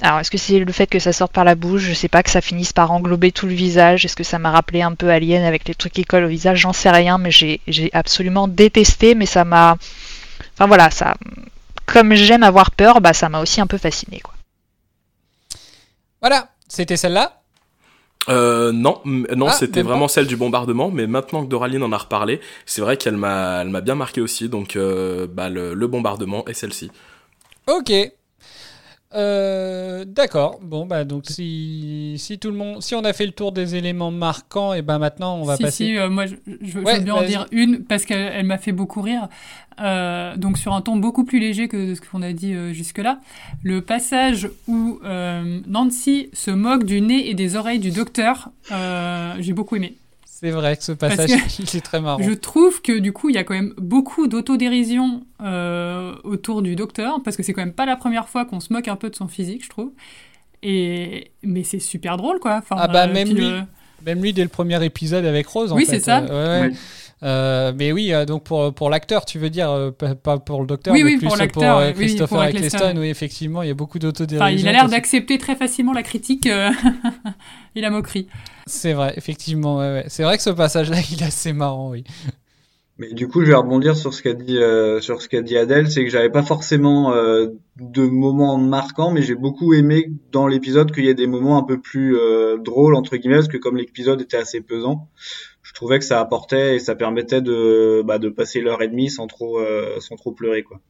Alors, 0.01 0.21
est-ce 0.21 0.31
que 0.31 0.39
c'est 0.39 0.59
le 0.61 0.73
fait 0.73 0.87
que 0.87 0.99
ça 1.01 1.13
sorte 1.13 1.33
par 1.33 1.45
la 1.45 1.57
bouche? 1.57 1.83
Je 1.83 1.93
sais 1.93 2.09
pas 2.09 2.23
que 2.23 2.31
ça 2.31 2.41
finisse 2.41 2.73
par 2.73 2.91
englober 2.93 3.33
tout 3.33 3.47
le 3.47 3.55
visage. 3.55 4.05
Est-ce 4.05 4.15
que 4.17 4.25
ça 4.25 4.39
m'a 4.39 4.51
rappelé 4.53 4.83
un 4.83 4.95
peu 4.95 5.11
Alien 5.11 5.45
avec 5.45 5.67
les 5.67 5.75
trucs 5.75 5.93
qui 5.93 6.05
collent 6.05 6.25
au 6.25 6.29
visage? 6.29 6.61
J'en 6.61 6.73
sais 6.73 6.91
rien, 6.91 7.19
mais 7.19 7.33
j'ai 7.33 7.61
j'ai 7.67 7.91
absolument 7.93 8.47
détesté. 8.49 9.15
Mais 9.17 9.27
ça 9.27 9.45
m'a. 9.45 9.77
Enfin 10.55 10.67
voilà, 10.67 10.91
ça. 10.91 11.17
Comme 11.87 12.15
j'aime 12.15 12.45
avoir 12.45 12.71
peur, 12.71 13.01
bah 13.01 13.13
ça 13.13 13.29
m'a 13.29 13.41
aussi 13.41 13.61
un 13.61 13.67
peu 13.67 13.79
fasciné. 13.79 14.21
Quoi. 14.21 14.35
Voilà, 16.21 16.49
c'était 16.69 16.97
celle-là 16.97 17.38
Euh, 18.29 18.73
non, 18.73 19.01
non, 19.05 19.47
Ah, 19.49 19.53
c'était 19.53 19.83
pas. 19.83 19.89
vraiment 19.91 20.09
celle 20.09 20.27
du 20.27 20.37
bombardement, 20.37 20.91
mais 20.91 21.07
maintenant 21.07 21.45
que 21.45 21.49
Doraline 21.49 21.83
en 21.83 21.93
a 21.93 21.97
reparlé, 21.99 22.41
c'est 22.67 22.83
vrai 22.83 22.97
qu'elle 22.99 23.17
m'a, 23.17 23.63
elle 23.63 23.71
m'a 23.71 23.81
bien 23.81 23.95
marqué 23.95 24.21
aussi, 24.21 24.49
donc 24.51 24.77
euh, 24.77 25.27
bah, 25.27 25.49
le, 25.49 25.73
le 25.73 25.87
bombardement 25.87 26.45
et 26.47 26.53
celle-ci. 26.55 26.91
Ok. 27.67 27.91
Euh, 29.15 30.05
D'accord. 30.05 30.61
Bon, 30.63 30.85
bah 30.85 31.05
donc 31.05 31.25
si, 31.27 32.17
si 32.19 32.39
tout 32.39 32.51
le 32.51 32.57
monde, 32.57 32.83
si 32.83 32.95
on 32.95 33.05
a 33.05 33.13
fait 33.15 33.25
le 33.25 33.33
tour 33.33 33.53
des 33.53 33.75
éléments 33.75 34.11
marquants, 34.11 34.75
et 34.75 34.83
ben 34.83 34.99
maintenant 34.99 35.39
on 35.39 35.45
va 35.45 35.57
si, 35.57 35.63
passer. 35.63 35.85
Si, 35.87 35.97
euh, 35.97 36.11
moi, 36.11 36.27
je, 36.27 36.35
je- 36.47 36.67
je 36.73 36.79
Ouais, 36.81 36.99
veux 36.99 37.05
bien 37.05 37.15
en 37.15 37.23
dire 37.23 37.47
une 37.51 37.85
parce 37.85 38.05
qu'elle 38.05 38.31
elle 38.35 38.45
m'a 38.45 38.59
fait 38.59 38.73
beaucoup 38.73 39.01
rire. 39.01 39.29
Euh, 39.81 40.37
donc 40.37 40.59
sur 40.59 40.75
un 40.75 40.83
ton 40.83 40.97
beaucoup 40.97 41.25
plus 41.25 41.39
léger 41.39 41.69
que 41.69 41.95
ce 41.95 42.01
qu'on 42.03 42.21
a 42.21 42.33
dit 42.33 42.53
euh, 42.53 42.73
jusque-là. 42.75 43.21
Le 43.63 43.81
passage 43.81 44.51
où 44.67 44.99
euh, 45.05 45.61
Nancy 45.67 46.29
se 46.35 46.51
moque 46.51 46.85
du 46.85 47.01
nez 47.01 47.31
et 47.31 47.35
des 47.35 47.57
oreilles 47.57 47.79
du 47.79 47.91
docteur, 47.93 48.51
euh, 48.73 49.35
j'ai 49.39 49.53
beaucoup 49.55 49.77
aimé. 49.77 49.97
C'est 50.41 50.51
vrai 50.51 50.77
que 50.77 50.85
ce 50.85 50.93
passage, 50.93 51.31
que 51.31 51.63
est 51.77 51.81
très 51.81 52.01
marrant. 52.01 52.23
Je 52.23 52.31
trouve 52.31 52.81
que 52.81 52.97
du 53.01 53.13
coup, 53.13 53.29
il 53.29 53.35
y 53.35 53.39
a 53.39 53.43
quand 53.43 53.55
même 53.55 53.75
beaucoup 53.77 54.29
d'autodérision 54.29 55.27
euh, 55.43 56.15
autour 56.23 56.63
du 56.63 56.77
docteur, 56.77 57.21
parce 57.25 57.37
que 57.37 57.43
c'est 57.43 57.53
quand 57.53 57.61
même 57.61 57.73
pas 57.73 57.87
la 57.87 57.97
première 57.97 58.29
fois 58.29 58.45
qu'on 58.45 58.61
se 58.61 58.73
moque 58.73 58.87
un 58.87 58.95
peu 58.95 59.11
de 59.11 59.17
son 59.17 59.27
physique, 59.27 59.65
je 59.65 59.69
trouve. 59.69 59.91
Et 60.63 61.33
mais 61.43 61.65
c'est 61.65 61.81
super 61.81 62.17
drôle 62.17 62.39
quoi. 62.39 62.59
Enfin, 62.59 62.77
Ah 62.79 62.87
bah 62.87 63.09
euh, 63.09 63.13
même 63.13 63.27
puis, 63.27 63.37
lui, 63.37 63.47
euh, 63.47 63.63
même 64.07 64.23
lui 64.23 64.33
dès 64.33 64.45
le 64.45 64.49
premier 64.49 64.85
épisode 64.85 65.25
avec 65.25 65.45
Rose. 65.49 65.73
en 65.73 65.77
Oui, 65.77 65.87
c'est 65.89 65.99
ça. 65.99 66.21
Euh, 66.21 66.63
ouais, 66.63 66.69
ouais. 66.69 66.77
Oui. 67.21 67.29
Euh, 67.29 67.73
mais 67.77 67.93
oui, 67.93 68.13
euh, 68.13 68.25
donc 68.25 68.45
pour, 68.45 68.73
pour 68.73 68.91
l'acteur, 68.91 69.25
tu 69.25 69.39
veux 69.39 69.51
dire, 69.51 69.71
euh, 69.71 69.91
pas 69.91 70.39
pour 70.39 70.61
le 70.61 70.67
docteur, 70.67 70.95
Oui, 70.95 71.03
mais 71.03 71.13
oui, 71.13 71.17
plus 71.19 71.27
pour 71.27 71.35
pour, 71.35 71.43
l'acteur, 71.43 71.79
euh, 71.79 71.89
oui, 71.89 71.95
oui, 71.97 72.05
Christopher 72.07 72.29
pour 72.29 72.45
Eccleston. 72.45 72.79
Eccleston. 72.79 73.01
Oui, 73.01 73.09
effectivement, 73.09 73.63
il 73.63 73.69
y 73.69 73.71
a 73.71 73.75
beaucoup 73.75 73.99
d'autodérision. 73.99 74.45
enfin, 74.45 74.53
il 74.53 74.69
a 74.69 74.73
l'air 74.73 74.89
d'accepter 74.89 75.39
très 75.39 75.57
facilement 75.57 75.93
la 75.93 76.03
critique 76.03 76.47
euh, 76.47 76.71
et 77.75 77.81
la 77.81 77.91
moquerie. 77.91 78.29
C'est 78.67 78.93
vrai, 78.93 79.15
effectivement. 79.17 79.79
ouais, 79.79 79.93
ouais. 79.93 80.05
C'est 80.09 80.23
vrai 80.23 80.37
que 80.37 80.43
ce 80.43 80.51
passage-là, 80.51 80.99
il 81.13 81.23
est 81.23 81.27
assez 81.27 81.53
marrant, 81.53 81.91
oui. 81.91 82.05
Mais 82.99 83.13
du 83.13 83.29
coup, 83.29 83.43
je 83.43 83.47
vais 83.47 83.55
rebondir 83.55 83.97
sur 83.97 84.13
ce 84.13 84.23
qu'a 84.23 84.35
dit 84.35 84.59
euh, 84.59 85.01
sur 85.01 85.23
ce 85.23 85.29
qu'a 85.29 85.41
dit 85.41 85.57
Adèle, 85.57 85.89
c'est 85.89 86.05
que 86.05 86.11
j'avais 86.11 86.31
pas 86.31 86.43
forcément 86.43 87.13
euh, 87.13 87.47
de 87.77 88.03
moments 88.03 88.59
marquants, 88.59 89.13
mais 89.13 89.23
j'ai 89.23 89.37
beaucoup 89.37 89.73
aimé 89.73 90.11
dans 90.33 90.49
l'épisode 90.49 90.91
qu'il 90.91 91.05
y 91.05 91.09
ait 91.09 91.15
des 91.15 91.29
moments 91.29 91.59
un 91.59 91.63
peu 91.63 91.81
plus 91.81 92.17
euh, 92.17 92.59
drôles 92.59 92.97
entre 92.97 93.17
guillemets, 93.17 93.37
parce 93.37 93.47
que 93.47 93.57
comme 93.57 93.77
l'épisode 93.77 94.21
était 94.21 94.37
assez 94.37 94.61
pesant, 94.61 95.09
trouvais 95.79 95.99
que 95.99 96.05
ça 96.05 96.21
apportait 96.21 96.77
et 96.77 96.79
ça 96.79 96.95
permettait 96.95 97.41
de 97.41 98.03
bah, 98.05 98.19
de 98.19 98.29
passer 98.29 98.61
l'heure 98.61 98.83
et 98.83 98.89
demie 98.89 99.11
sans 99.11 99.27
trop 99.27 99.59
euh, 99.59 99.99
sans 100.01 100.17
trop 100.17 100.33
pleurer 100.33 100.63
quoi. 100.63 100.81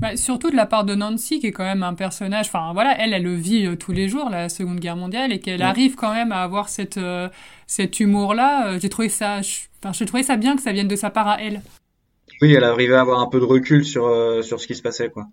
Bah, 0.00 0.16
surtout 0.16 0.50
de 0.50 0.56
la 0.56 0.64
part 0.64 0.84
de 0.84 0.94
Nancy, 0.94 1.40
qui 1.40 1.48
est 1.48 1.52
quand 1.52 1.64
même 1.64 1.82
un 1.82 1.92
personnage. 1.92 2.46
Enfin, 2.46 2.72
voilà, 2.72 2.96
elle, 2.98 3.12
elle 3.12 3.22
le 3.22 3.34
vit 3.34 3.66
euh, 3.66 3.76
tous 3.76 3.92
les 3.92 4.08
jours, 4.08 4.30
la 4.30 4.48
Seconde 4.48 4.80
Guerre 4.80 4.96
mondiale, 4.96 5.30
et 5.30 5.40
qu'elle 5.40 5.60
Ouais. 5.60 5.66
arrive 5.66 5.94
quand 5.94 6.14
même 6.14 6.32
à 6.32 6.42
avoir 6.42 6.70
cette, 6.70 6.96
euh, 6.96 7.28
cet 7.66 8.00
humour-là. 8.00 8.78
J'ai 8.78 8.88
trouvé 8.88 9.10
ça, 9.10 9.40
j'ai 9.42 10.06
trouvé 10.06 10.22
ça 10.22 10.36
bien 10.36 10.56
que 10.56 10.62
ça 10.62 10.72
vienne 10.72 10.88
de 10.88 10.96
sa 10.96 11.10
part 11.10 11.28
à 11.28 11.42
elle. 11.42 11.60
Oui, 12.40 12.54
elle 12.54 12.64
arrivait 12.64 12.94
à 12.94 13.02
avoir 13.02 13.20
un 13.20 13.26
peu 13.26 13.40
de 13.40 13.44
recul 13.44 13.84
sur 13.84 14.04
sur 14.42 14.58
ce 14.60 14.66
qui 14.66 14.74
se 14.74 14.80
passait 14.82 15.10
quoi. 15.10 15.26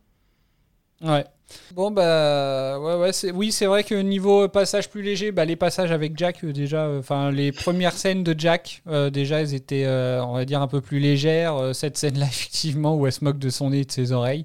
Ouais. 1.02 1.26
Bon 1.74 1.92
bah 1.92 2.78
ouais 2.80 2.96
ouais 2.96 3.14
c'est 3.14 3.32
oui 3.32 3.54
c'est 3.54 3.68
vrai 3.68 3.86
que 3.86 3.96
niveau 3.96 4.50
passage 4.50 4.90
plus 4.90 5.02
léger 5.02 5.32
bah 5.32 5.46
les 5.46 5.56
passages 5.56 5.94
avec 5.94 6.18
Jack 6.18 6.44
euh, 6.44 6.52
déjà 6.52 6.86
euh, 6.88 7.00
enfin 7.00 7.32
les 7.32 7.54
premières 7.54 7.94
scènes 7.94 8.22
de 8.22 8.36
Jack 8.38 8.82
euh, 8.88 9.10
déjà 9.10 9.40
elles 9.40 9.54
étaient 9.54 9.86
euh, 9.86 10.22
on 10.26 10.34
va 10.34 10.44
dire 10.44 10.62
un 10.62 10.68
peu 10.68 10.82
plus 10.82 11.00
légères 11.00 11.56
Euh, 11.56 11.72
cette 11.72 11.98
scène 11.98 12.20
là 12.20 12.26
effectivement 12.30 12.96
où 12.98 13.06
elle 13.06 13.14
se 13.14 13.24
moque 13.24 13.40
de 13.40 13.50
son 13.50 13.70
nez 13.70 13.80
et 13.82 13.86
de 13.86 13.92
ses 13.92 14.12
oreilles 14.12 14.44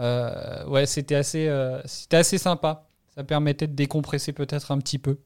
euh, 0.00 0.62
ouais 0.66 0.84
c'était 0.84 1.14
assez 1.14 1.48
euh, 1.48 1.80
c'était 1.86 2.18
assez 2.18 2.36
sympa 2.36 2.84
ça 3.14 3.24
permettait 3.24 3.66
de 3.66 3.74
décompresser 3.74 4.32
peut-être 4.34 4.72
un 4.72 4.78
petit 4.78 4.98
peu 4.98 5.16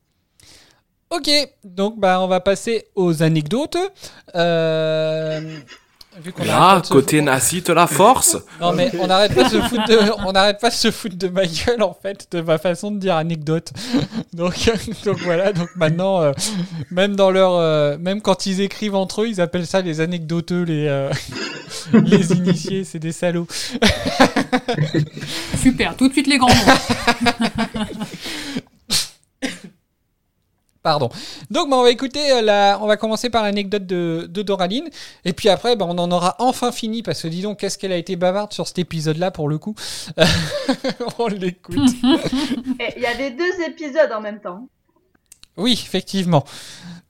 Ok, 1.11 1.31
donc 1.65 2.01
bah 2.01 2.21
on 2.21 2.27
va 2.27 2.41
passer 2.41 2.87
aux 2.97 3.23
anecdotes. 3.23 3.77
Euh, 4.35 5.59
vu 6.23 6.33
Là, 6.45 6.83
côté 6.89 7.21
nazi, 7.21 7.63
de 7.63 7.73
la 7.73 7.87
force. 7.87 8.37
Non 8.61 8.73
mais 8.73 8.91
on 8.99 9.07
n'arrête 9.07 9.35
pas 9.35 9.45
de 9.45 9.49
se 9.51 9.61
foutre 9.61 9.87
de, 9.87 9.99
on 10.27 10.33
n'arrête 10.33 10.59
pas 10.61 10.71
de 10.71 10.75
se 10.75 10.91
foutre 10.91 11.17
de 11.17 11.29
ma 11.29 11.45
gueule 11.47 11.83
en 11.83 11.95
fait, 12.01 12.27
de 12.31 12.41
ma 12.41 12.59
façon 12.59 12.91
de 12.91 12.99
dire 12.99 13.17
anecdote. 13.17 13.73
Donc 14.33 14.71
donc 15.05 15.19
voilà, 15.21 15.53
donc 15.53 15.69
maintenant 15.77 16.21
euh, 16.21 16.33
même 16.91 17.17
dans 17.17 17.31
leur, 17.31 17.53
euh, 17.55 17.97
même 17.99 18.21
quand 18.21 18.47
ils 18.47 18.61
écrivent 18.61 18.95
entre 18.95 19.23
eux, 19.23 19.29
ils 19.29 19.41
appellent 19.41 19.67
ça 19.67 19.81
les 19.81 20.01
anecdoteux, 20.01 20.63
les 20.63 20.87
euh, 20.89 21.11
les 21.93 22.33
initiés, 22.33 22.85
c'est 22.85 22.99
des 22.99 23.13
salauds. 23.13 23.47
Super, 25.59 25.97
tout 25.97 26.09
de 26.09 26.13
suite 26.13 26.27
les 26.27 26.39
grands 26.39 26.49
mots. 26.55 27.33
Pardon. 30.87 31.09
Donc, 31.51 31.69
bah, 31.69 31.79
on 31.79 31.83
va 31.83 31.91
écouter 31.91 32.31
euh, 32.31 32.43
la... 32.43 32.79
On 32.81 32.87
va 32.87 32.97
commencer 32.97 33.29
par 33.29 33.43
l'anecdote 33.43 33.87
de, 33.87 34.29
de 34.31 34.43
Doraline. 34.43 34.89
Et 35.25 35.33
puis 35.33 35.49
après, 35.49 35.75
bah, 35.75 35.85
on 35.89 35.99
en 35.99 36.13
aura 36.13 36.37
enfin 36.39 36.71
fini. 36.71 37.03
Parce 37.03 37.23
que 37.23 37.27
dis 37.27 37.43
donc, 37.43 37.59
qu'est-ce 37.59 37.77
qu'elle 37.77 37.91
a 37.91 37.97
été 37.97 38.15
bavarde 38.15 38.53
sur 38.53 38.69
cet 38.69 38.79
épisode-là 38.79 39.33
pour 39.33 39.49
le 39.49 39.59
coup. 39.59 39.75
on 41.19 41.27
l'écoute. 41.27 41.77
Et 42.79 42.95
Il 42.95 43.03
y 43.03 43.07
avait 43.07 43.33
deux 43.33 43.63
épisodes 43.67 44.13
en 44.13 44.21
même 44.21 44.39
temps. 44.39 44.69
oui, 45.57 45.73
effectivement. 45.73 46.45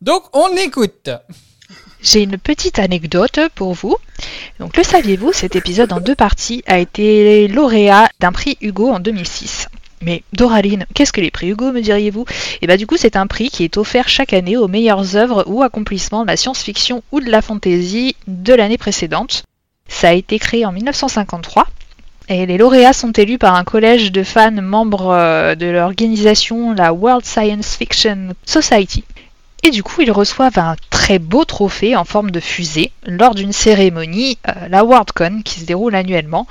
Donc, 0.00 0.22
on 0.32 0.48
écoute. 0.56 1.10
J'ai 2.00 2.22
une 2.22 2.38
petite 2.38 2.78
anecdote 2.78 3.40
pour 3.54 3.74
vous. 3.74 3.98
Donc, 4.58 4.74
le 4.78 4.84
saviez-vous, 4.84 5.34
cet 5.34 5.54
épisode 5.54 5.92
en 5.92 6.00
deux 6.00 6.14
parties 6.14 6.62
a 6.66 6.78
été 6.78 7.46
lauréat 7.46 8.08
d'un 8.20 8.32
prix 8.32 8.56
Hugo 8.62 8.88
en 8.88 9.00
2006. 9.00 9.68
Mais 10.02 10.22
Doraline, 10.32 10.86
qu'est-ce 10.94 11.12
que 11.12 11.20
les 11.20 11.30
prix 11.30 11.48
Hugo, 11.48 11.72
me 11.72 11.80
diriez-vous? 11.80 12.24
Et 12.62 12.66
bah 12.66 12.76
du 12.76 12.86
coup, 12.86 12.96
c'est 12.96 13.16
un 13.16 13.26
prix 13.26 13.48
qui 13.50 13.64
est 13.64 13.76
offert 13.76 14.08
chaque 14.08 14.32
année 14.32 14.56
aux 14.56 14.68
meilleures 14.68 15.16
œuvres 15.16 15.44
ou 15.46 15.62
accomplissements 15.62 16.22
de 16.22 16.28
la 16.28 16.36
science-fiction 16.36 17.02
ou 17.12 17.20
de 17.20 17.30
la 17.30 17.42
fantasy 17.42 18.14
de 18.26 18.54
l'année 18.54 18.78
précédente. 18.78 19.44
Ça 19.88 20.10
a 20.10 20.12
été 20.12 20.38
créé 20.38 20.66
en 20.66 20.72
1953 20.72 21.66
et 22.28 22.44
les 22.44 22.58
lauréats 22.58 22.92
sont 22.92 23.12
élus 23.12 23.38
par 23.38 23.54
un 23.54 23.64
collège 23.64 24.10
de 24.10 24.24
fans 24.24 24.50
membres 24.50 25.10
euh, 25.10 25.54
de 25.54 25.66
l'organisation 25.66 26.72
la 26.72 26.92
World 26.92 27.24
Science 27.24 27.76
Fiction 27.76 28.34
Society. 28.44 29.04
Et 29.62 29.70
du 29.70 29.82
coup, 29.82 30.02
ils 30.02 30.12
reçoivent 30.12 30.58
un 30.58 30.76
très 30.90 31.18
beau 31.18 31.44
trophée 31.44 31.96
en 31.96 32.04
forme 32.04 32.30
de 32.30 32.40
fusée 32.40 32.90
lors 33.04 33.34
d'une 33.34 33.52
cérémonie, 33.52 34.38
euh, 34.48 34.68
la 34.68 34.84
WorldCon, 34.84 35.42
qui 35.44 35.60
se 35.60 35.64
déroule 35.64 35.94
annuellement. 35.94 36.46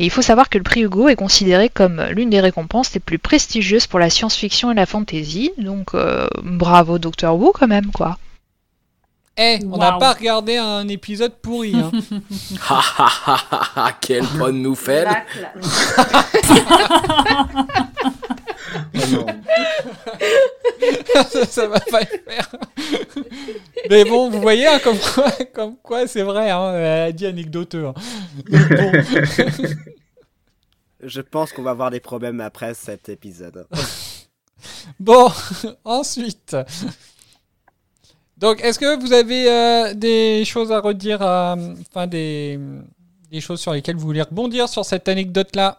Et 0.00 0.04
il 0.04 0.10
faut 0.10 0.22
savoir 0.22 0.48
que 0.48 0.56
le 0.56 0.64
prix 0.64 0.80
Hugo 0.80 1.10
est 1.10 1.14
considéré 1.14 1.68
comme 1.68 2.02
l'une 2.12 2.30
des 2.30 2.40
récompenses 2.40 2.94
les 2.94 3.00
plus 3.00 3.18
prestigieuses 3.18 3.86
pour 3.86 3.98
la 3.98 4.08
science-fiction 4.08 4.72
et 4.72 4.74
la 4.74 4.86
fantasy. 4.86 5.52
Donc, 5.58 5.88
euh, 5.92 6.26
bravo 6.42 6.98
Doctor 6.98 7.38
Who 7.38 7.52
quand 7.52 7.68
même, 7.68 7.90
quoi. 7.92 8.16
Eh, 9.36 9.58
on 9.70 9.76
n'a 9.76 9.92
pas 9.98 10.14
regardé 10.14 10.56
un 10.56 10.88
épisode 10.88 11.34
pourri. 11.34 11.74
Hein. 11.76 11.90
Ha 12.68 12.80
ha 12.98 13.10
ha 13.26 13.36
ha 13.50 13.70
ha, 13.76 13.92
quelle 14.00 14.24
bonne 14.38 14.62
nouvelle. 14.62 15.08
Ça, 21.30 21.44
ça 21.46 21.66
va 21.66 21.80
pas 21.80 22.00
le 22.00 22.06
faire. 22.06 22.48
Mais 23.88 24.04
bon, 24.04 24.30
vous 24.30 24.40
voyez, 24.40 24.66
hein, 24.66 24.78
comme 24.82 24.98
quoi, 24.98 25.30
comme 25.52 25.76
quoi 25.76 26.06
c'est 26.06 26.22
vrai, 26.22 26.50
hein, 26.50 26.72
elle 26.74 27.08
a 27.08 27.12
dit 27.12 27.26
anecdoteux. 27.26 27.86
hein. 27.86 27.94
Bon. 28.48 28.92
Je 31.02 31.20
pense 31.20 31.52
qu'on 31.52 31.62
va 31.62 31.70
avoir 31.70 31.90
des 31.90 32.00
problèmes 32.00 32.40
après 32.40 32.74
cet 32.74 33.08
épisode. 33.08 33.66
Bon, 34.98 35.28
ensuite. 35.84 36.56
Donc, 38.36 38.62
est-ce 38.62 38.78
que 38.78 38.98
vous 39.00 39.12
avez 39.12 39.50
euh, 39.50 39.94
des 39.94 40.44
choses 40.44 40.72
à 40.72 40.80
redire, 40.80 41.22
euh, 41.22 41.56
enfin 41.90 42.06
des, 42.06 42.58
des 43.30 43.40
choses 43.40 43.60
sur 43.60 43.72
lesquelles 43.72 43.96
vous 43.96 44.06
voulez 44.06 44.22
rebondir 44.22 44.68
sur 44.68 44.84
cette 44.84 45.08
anecdote-là? 45.08 45.78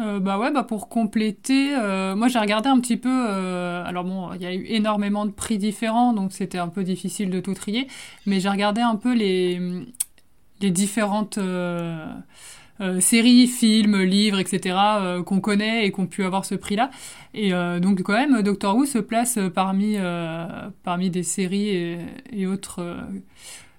Euh, 0.00 0.18
bah 0.18 0.38
ouais, 0.38 0.50
bah 0.50 0.64
pour 0.64 0.88
compléter, 0.88 1.72
euh, 1.76 2.16
moi 2.16 2.26
j'ai 2.28 2.38
regardé 2.40 2.68
un 2.68 2.80
petit 2.80 2.96
peu. 2.96 3.08
euh, 3.10 3.84
alors 3.84 4.02
bon, 4.04 4.32
il 4.34 4.42
y 4.42 4.46
a 4.46 4.52
eu 4.52 4.64
énormément 4.66 5.24
de 5.24 5.30
prix 5.30 5.56
différents, 5.56 6.12
donc 6.12 6.32
c'était 6.32 6.58
un 6.58 6.68
peu 6.68 6.82
difficile 6.82 7.30
de 7.30 7.38
tout 7.40 7.54
trier. 7.54 7.86
Mais 8.26 8.40
j'ai 8.40 8.48
regardé 8.48 8.80
un 8.80 8.96
peu 8.96 9.14
les 9.14 9.60
les 10.60 10.70
différentes 10.70 11.38
séries, 13.00 13.46
films, 13.46 14.02
livres, 14.02 14.38
etc. 14.40 15.22
qu'on 15.24 15.40
connaît 15.40 15.86
et 15.86 15.90
qu'on 15.90 16.06
pu 16.06 16.24
avoir 16.24 16.44
ce 16.44 16.54
prix-là. 16.54 16.90
Et 17.34 17.50
donc 17.80 18.02
quand 18.02 18.14
même, 18.14 18.42
Doctor 18.42 18.76
Who 18.76 18.86
se 18.86 18.98
place 18.98 19.38
parmi 19.54 19.96
parmi 20.82 21.10
des 21.10 21.22
séries 21.22 21.98
et 22.32 22.46
autres. 22.46 22.80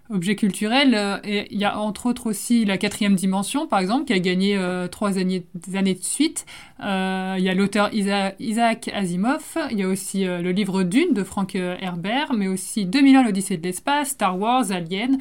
Objets 0.10 0.36
culturels. 0.36 0.94
euh, 0.96 1.18
Et 1.24 1.48
il 1.54 1.60
y 1.60 1.66
a 1.66 1.80
entre 1.80 2.06
autres 2.06 2.28
aussi 2.28 2.64
la 2.66 2.78
quatrième 2.78 3.16
dimension, 3.16 3.68
par 3.68 3.80
exemple, 3.80 4.06
qui 4.06 4.14
a 4.14 4.20
gagné 4.20 4.56
euh, 4.56 4.88
trois 4.88 5.18
années, 5.18 5.46
années 5.74 5.96
de 5.96 6.04
suite. 6.04 6.46
Euh, 6.84 7.36
il 7.38 7.44
y 7.44 7.50
a 7.50 7.54
l'auteur 7.54 7.90
Isa- 7.94 8.34
Isaac 8.40 8.90
Asimov. 8.94 9.58
Il 9.72 9.80
y 9.80 9.84
a 9.84 9.88
aussi 9.88 10.26
euh, 10.28 10.42
le 10.42 10.52
livre 10.52 10.84
Dune 10.84 11.14
de 11.14 11.24
Frank 11.24 11.56
Herbert, 11.56 12.34
mais 12.34 12.48
aussi 12.48 12.86
2001 12.86 13.24
l'Odyssée 13.24 13.58
de 13.58 13.64
l'espace, 13.64 14.10
Star 14.10 14.38
Wars, 14.40 14.72
Alien, 14.72 15.18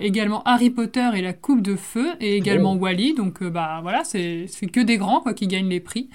également 0.00 0.42
Harry 0.44 0.70
Potter 0.70 1.08
et 1.14 1.22
la 1.22 1.32
Coupe 1.32 1.62
de 1.62 1.76
Feu, 1.76 2.12
et 2.20 2.36
également 2.36 2.72
Oh. 2.74 2.78
Wally. 2.78 3.14
Donc 3.14 3.42
bah 3.42 3.80
voilà, 3.82 4.04
c'est 4.04 4.46
c'est 4.48 4.66
que 4.66 4.80
des 4.80 4.96
grands 4.98 5.20
quoi 5.20 5.34
qui 5.34 5.46
gagnent 5.46 5.68
les 5.68 5.80
prix. 5.80 6.08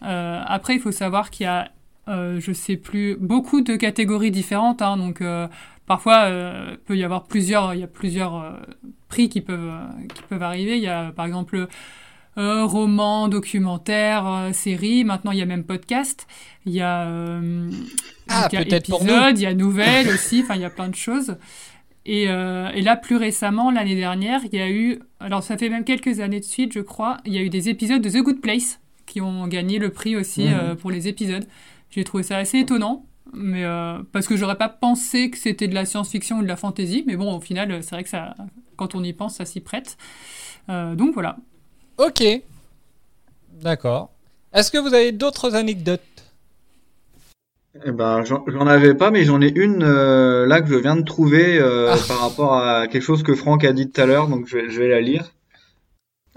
Après, 0.00 0.74
il 0.74 0.80
faut 0.80 0.92
savoir 0.92 1.30
qu'il 1.30 1.44
y 1.44 1.46
a 1.46 1.70
euh, 2.08 2.40
je 2.40 2.52
sais 2.52 2.76
plus, 2.78 3.16
beaucoup 3.20 3.60
de 3.60 3.76
catégories 3.76 4.30
différentes. 4.30 4.80
hein, 4.80 4.96
donc 4.96 5.20
euh, 5.20 5.46
parfois, 5.88 6.24
euh, 6.26 6.76
peut 6.86 6.96
y 6.96 7.02
avoir 7.02 7.24
plusieurs, 7.24 7.74
il 7.74 7.80
y 7.80 7.82
a 7.82 7.88
plusieurs 7.88 8.36
euh, 8.36 8.52
prix 9.08 9.28
qui 9.28 9.40
peuvent, 9.40 9.58
euh, 9.72 10.06
qui 10.14 10.22
peuvent 10.28 10.42
arriver. 10.42 10.76
Il 10.76 10.82
y 10.82 10.88
a 10.88 11.10
par 11.10 11.26
exemple 11.26 11.66
euh, 12.38 12.64
roman, 12.64 13.26
documentaire, 13.28 14.50
série. 14.52 15.02
Maintenant, 15.04 15.32
il 15.32 15.38
y 15.38 15.42
a 15.42 15.46
même 15.46 15.64
podcast. 15.64 16.26
Il 16.66 16.72
y 16.72 16.80
a, 16.80 17.08
Ah, 18.28 18.48
il 18.52 18.54
y 18.54 18.58
a 18.58 18.76
épisode, 18.76 19.38
il 19.38 19.42
y 19.42 19.46
a 19.46 19.54
nouvelle 19.64 20.08
aussi. 20.08 20.42
Enfin, 20.44 20.54
il 20.54 20.60
y 20.60 20.64
a 20.64 20.70
plein 20.70 20.88
de 20.88 20.94
choses. 20.94 21.36
Et, 22.06 22.26
euh, 22.28 22.70
et 22.74 22.80
là, 22.82 22.96
plus 22.96 23.16
récemment, 23.16 23.70
l'année 23.70 23.96
dernière, 23.96 24.40
il 24.50 24.56
y 24.58 24.62
a 24.62 24.70
eu, 24.70 25.00
alors 25.20 25.42
ça 25.42 25.58
fait 25.58 25.68
même 25.68 25.84
quelques 25.84 26.20
années 26.20 26.40
de 26.40 26.44
suite, 26.44 26.72
je 26.72 26.80
crois, 26.80 27.18
il 27.26 27.34
y 27.34 27.38
a 27.38 27.42
eu 27.42 27.50
des 27.50 27.68
épisodes 27.68 28.00
de 28.00 28.08
The 28.08 28.22
Good 28.22 28.40
Place 28.40 28.80
qui 29.04 29.20
ont 29.20 29.46
gagné 29.46 29.78
le 29.78 29.90
prix 29.90 30.16
aussi 30.16 30.44
Mhm. 30.44 30.54
euh, 30.54 30.74
pour 30.74 30.90
les 30.90 31.08
épisodes. 31.08 31.46
J'ai 31.90 32.04
trouvé 32.04 32.22
ça 32.22 32.36
assez 32.38 32.58
étonnant, 32.60 33.04
mais 33.32 33.64
euh, 33.64 33.98
parce 34.12 34.26
que 34.26 34.36
j'aurais 34.36 34.56
pas 34.58 34.68
pensé 34.68 35.30
que 35.30 35.38
c'était 35.38 35.68
de 35.68 35.74
la 35.74 35.84
science-fiction 35.84 36.38
ou 36.38 36.42
de 36.42 36.48
la 36.48 36.56
fantasy, 36.56 37.04
mais 37.06 37.16
bon, 37.16 37.36
au 37.36 37.40
final, 37.40 37.82
c'est 37.82 37.90
vrai 37.94 38.04
que 38.04 38.10
ça, 38.10 38.34
quand 38.76 38.94
on 38.94 39.02
y 39.04 39.12
pense, 39.12 39.36
ça 39.36 39.44
s'y 39.44 39.60
prête. 39.60 39.96
Euh, 40.68 40.94
donc 40.94 41.14
voilà. 41.14 41.36
Ok. 41.98 42.22
D'accord. 43.60 44.10
Est-ce 44.52 44.70
que 44.70 44.78
vous 44.78 44.94
avez 44.94 45.12
d'autres 45.12 45.54
anecdotes? 45.54 46.00
Eh 47.84 47.92
ben, 47.92 48.24
j'en 48.24 48.66
avais 48.66 48.94
pas, 48.94 49.10
mais 49.10 49.24
j'en 49.24 49.40
ai 49.40 49.50
une 49.54 49.84
euh, 49.84 50.46
là 50.46 50.60
que 50.60 50.68
je 50.68 50.74
viens 50.74 50.96
de 50.96 51.04
trouver 51.04 51.58
euh, 51.58 51.92
Ah. 51.92 51.96
par 52.08 52.20
rapport 52.20 52.54
à 52.54 52.88
quelque 52.88 53.02
chose 53.02 53.22
que 53.22 53.34
Franck 53.34 53.62
a 53.64 53.72
dit 53.72 53.88
tout 53.90 54.00
à 54.00 54.06
l'heure, 54.06 54.26
donc 54.28 54.46
je 54.48 54.58
vais 54.78 54.88
la 54.88 55.00
lire. 55.00 55.32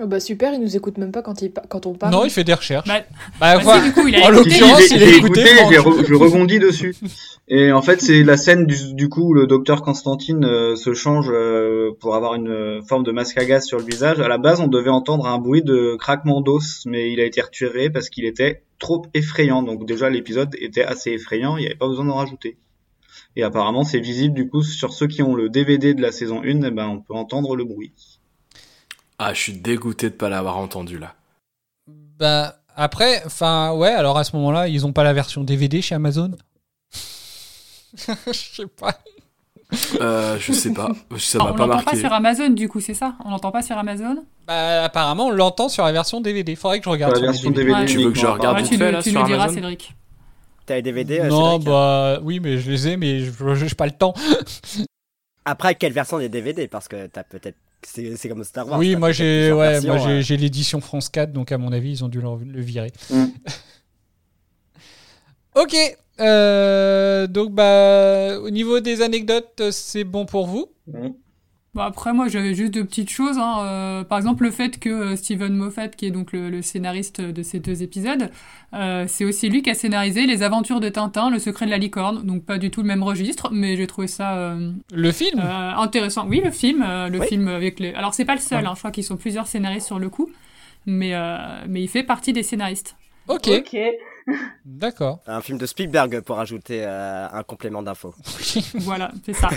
Oh 0.03 0.07
bah 0.07 0.19
super, 0.19 0.53
il 0.53 0.60
nous 0.61 0.76
écoute 0.76 0.98
même 0.98 1.11
pas 1.11 1.22
quand, 1.22 1.41
il, 1.41 1.52
pa- 1.52 1.64
quand 1.69 1.86
on 1.86 1.94
parle. 1.94 2.11
Non, 2.14 2.26
il 2.26 2.32
fait 2.32 2.44
des 2.44 2.53
recherches. 2.56 2.88
Bah, 2.88 3.02
Bah, 3.40 3.60
bah, 3.64 3.80
si, 3.80 3.84
du 3.88 3.91
coup, 3.94 4.07
il 4.07 4.15
a 4.15 4.26
en 4.28 4.34
écouté. 4.34 4.49
l'occurrence, 4.60 4.90
il 4.91 5.03
a 5.03 5.07
écouté. 5.18 5.44
re- 5.44 6.06
je 6.07 6.14
rebondis 6.15 6.60
dessus. 6.60 6.95
Et 7.48 7.72
en 7.72 7.82
fait, 7.82 8.02
c'est 8.02 8.23
la 8.23 8.38
scène 8.38 8.65
du, 8.65 8.94
du 8.94 9.10
coup 9.10 9.30
où 9.30 9.34
le 9.34 9.45
docteur 9.45 9.82
Constantine 9.84 10.44
euh, 10.45 10.76
se 10.76 10.94
change 10.94 11.30
euh, 11.32 11.91
pour 11.99 12.15
avoir 12.15 12.34
une 12.36 12.48
euh, 12.49 12.82
forme 12.82 13.03
de 13.03 13.11
masque 13.11 13.38
à 13.38 13.45
gaz 13.45 13.65
sur 13.65 13.78
le 13.78 13.84
visage. 13.86 14.19
À 14.19 14.28
la 14.28 14.38
base, 14.38 14.60
on 14.60 14.68
devait 14.68 14.90
entendre 14.90 15.28
un 15.28 15.38
bruit 15.38 15.61
de 15.61 15.95
craquement 15.99 16.41
d'os, 16.41 16.84
mais 16.86 17.11
il 17.11 17.19
a 17.19 17.26
été 17.26 17.41
retiré 17.41 17.90
parce 17.90 18.10
qu'il 18.10 18.26
était 18.26 18.64
trop 18.80 19.06
effrayant. 19.14 19.61
Donc 19.64 19.86
déjà, 19.86 20.10
l'épisode 20.10 20.56
était 20.60 20.84
assez 20.84 21.11
effrayant, 21.11 21.57
il 21.57 21.61
n'y 21.61 21.65
avait 21.68 21.76
pas 21.76 21.88
besoin 21.88 22.06
d'en 22.06 22.15
rajouter. 22.15 22.57
Et 23.36 23.44
apparemment, 23.44 23.84
c'est 23.84 23.99
visible 23.99 24.34
du 24.34 24.49
coup 24.49 24.64
sur 24.64 24.94
ceux 24.94 25.07
qui 25.07 25.22
ont 25.22 25.36
le 25.36 25.49
DVD 25.49 25.94
de 25.94 26.02
la 26.02 26.11
saison 26.11 26.41
1, 26.44 26.64
eh 26.64 26.72
ben, 26.72 26.88
on 26.88 26.99
peut 27.02 27.14
entendre 27.14 27.56
le 27.56 27.64
bruit. 27.65 27.91
Ah, 29.23 29.35
je 29.35 29.39
suis 29.39 29.53
dégoûté 29.53 30.10
de 30.10 30.15
pas 30.15 30.30
l'avoir 30.30 30.57
entendu 30.57 30.98
là. 30.98 31.14
Bah, 32.18 32.56
après, 32.76 33.22
enfin, 33.23 33.72
ouais, 33.73 33.91
alors 33.91 34.18
à 34.18 34.23
ce 34.23 34.35
moment-là, 34.35 34.68
ils 34.68 34.84
ont 34.84 34.93
pas 34.93 35.03
la 35.03 35.14
version 35.14 35.43
DVD 35.43 35.80
chez 35.80 35.93
Amazon? 35.93 36.31
Je 37.95 38.31
sais 38.31 38.65
pas. 38.65 38.98
Euh, 40.02 40.38
je 40.38 40.52
sais 40.52 40.73
pas, 40.73 40.91
ça 41.18 41.38
m'a 41.38 41.43
on 41.43 41.48
pas 41.48 41.52
l'entend 41.52 41.68
pas 41.68 41.84
marqué. 41.84 41.99
sur 41.99 42.11
Amazon, 42.11 42.49
du 42.49 42.68
coup, 42.68 42.81
c'est 42.81 42.95
ça? 42.95 43.14
On 43.23 43.30
l'entend 43.30 43.52
pas 43.52 43.61
sur 43.61 43.77
Amazon? 43.77 44.26
Bah, 44.48 44.84
apparemment, 44.84 45.27
on 45.27 45.31
l'entend 45.31 45.69
sur 45.69 45.85
la 45.85 45.91
version 45.91 46.19
DVD. 46.19 46.56
Faudrait 46.56 46.80
que 46.80 46.85
je 46.85 46.89
regarde. 46.89 47.15
Sur 47.15 47.26
la 47.26 47.31
version 47.31 47.52
DVD. 47.52 47.69
DVD. 47.69 47.81
Ouais. 47.81 47.85
Tu 47.85 48.03
veux 48.03 48.11
que 48.11 48.19
je 48.19 48.26
regarde 48.26 48.57
Ouais, 48.57 48.64
tu 48.64 48.77
fait 48.77 48.91
là 48.91 49.02
tu 49.03 49.11
sur 49.11 49.22
nous 49.22 49.27
diras, 49.27 49.48
Cédric. 49.49 49.95
T'as 50.65 50.76
les 50.76 50.81
DVD 50.81 51.19
euh, 51.19 51.30
Non, 51.30 51.52
Cédric? 51.53 51.68
bah, 51.69 52.19
oui, 52.23 52.39
mais 52.41 52.57
je 52.57 52.72
les 52.72 52.88
ai, 52.89 52.98
mais 52.98 53.19
je 53.22 53.31
j'ai 53.56 53.76
pas 53.76 53.85
le 53.85 53.93
temps. 53.93 54.14
Après, 55.45 55.76
quelle 55.76 55.93
version 55.93 56.18
des 56.18 56.27
DVD 56.27 56.68
Parce 56.68 56.88
que 56.88 57.06
t'as 57.07 57.23
peut-être. 57.23 57.56
C'est 57.84 58.30
comme 58.30 58.44
Star 58.44 58.68
Wars. 58.68 58.80
oui, 58.80 58.95
moi 58.95 59.12
j'ai 59.12 59.52
ouais, 59.52 59.80
versions, 59.80 59.95
moi 59.95 60.22
j'ai 60.22 60.36
euh. 60.36 60.38
l'édition 60.38 60.82
France 60.82 61.10
4, 61.10 61.34
donc 61.34 61.52
à 61.52 61.58
mon 61.58 61.72
avis, 61.72 61.91
ils 61.91 62.03
ont 62.03 62.10
dû 62.10 62.22
le, 62.22 62.30
le 62.45 62.62
virer. 62.62 62.91
Mm. 63.10 63.26
ok, 65.56 65.76
euh, 66.20 67.28
donc 67.28 67.53
bah, 67.53 68.40
au 68.40 68.49
niveau 68.49 68.80
des 68.80 69.02
anecdotes, 69.02 69.72
c'est 69.72 70.03
bon 70.03 70.26
pour 70.26 70.48
vous? 70.48 70.72
Bah 71.73 71.85
après, 71.85 72.11
moi, 72.11 72.27
j'avais 72.27 72.53
juste 72.53 72.73
deux 72.73 72.84
petites 72.84 73.10
choses. 73.10 73.38
hein. 73.38 73.60
Euh, 73.64 74.03
par 74.03 74.18
exemple, 74.18 74.43
le 74.43 74.52
fait 74.52 74.77
que 74.77 74.89
euh, 74.89 75.15
Steven 75.15 75.53
Moffat, 75.56 75.88
qui 75.88 76.06
est 76.06 76.11
donc 76.11 76.34
le, 76.34 76.49
le 76.49 76.61
scénariste 76.61 77.22
de 77.22 77.43
ces 77.43 77.61
deux 77.61 77.81
épisodes, 77.81 78.30
euh, 78.73 79.06
c'est 79.07 79.23
aussi 79.23 79.48
lui 79.48 79.61
qui 79.61 79.69
a 79.69 79.73
scénarisé 79.73 80.26
Les 80.26 80.43
Aventures 80.43 80.81
de 80.81 80.89
Tintin, 80.89 81.30
Le 81.30 81.39
Secret 81.39 81.65
de 81.68 81.72
la 81.72 81.77
Licorne. 81.77 82.23
Donc 82.26 82.43
pas 82.45 82.57
du 82.57 82.72
tout 82.72 82.81
le 82.81 82.88
même 82.88 83.03
registre, 83.03 83.52
mais 83.53 83.77
j'ai 83.77 83.88
trouvé 83.88 84.07
ça 84.07 84.35
euh, 84.38 84.72
Le 84.91 85.11
film? 85.14 85.39
euh, 85.39 85.72
intéressant. 85.77 86.27
Oui, 86.27 86.41
le 86.43 86.52
film, 86.52 86.84
euh, 86.85 87.07
le 87.07 87.19
Oui. 87.19 87.27
film 87.27 87.48
avec 87.48 87.80
les. 87.80 87.93
Alors 87.93 88.14
c'est 88.14 88.26
pas 88.26 88.35
le 88.35 88.41
seul. 88.41 88.64
Ouais. 88.64 88.68
hein, 88.68 88.73
je 88.76 88.80
crois 88.80 88.91
qu'ils 88.91 89.06
sont 89.06 89.15
plusieurs 89.15 89.48
scénaristes 89.48 89.88
sur 89.88 89.98
le 89.99 90.10
coup, 90.10 90.30
mais 90.85 91.14
euh, 91.15 91.38
mais 91.69 91.81
il 91.81 91.88
fait 91.88 92.03
partie 92.03 92.34
des 92.34 92.43
scénaristes. 92.43 92.98
Ok, 93.30 93.48
Ok. 93.48 93.77
D'accord. 94.65 95.19
Un 95.27 95.41
film 95.41 95.57
de 95.57 95.65
Spielberg 95.65 96.22
pour 96.22 96.39
ajouter 96.39 96.84
euh, 96.84 97.27
un 97.31 97.43
complément 97.43 97.81
d'info. 97.81 98.14
voilà, 98.76 99.11
c'est 99.26 99.34
ça. 99.34 99.49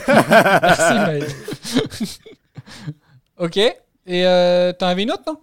Merci 0.63 0.95
Maël. 0.95 1.27
ok, 3.39 3.57
et 3.57 3.75
euh, 4.09 4.73
t'en 4.73 4.87
avais 4.87 5.03
une 5.03 5.11
autre, 5.11 5.25
non? 5.27 5.39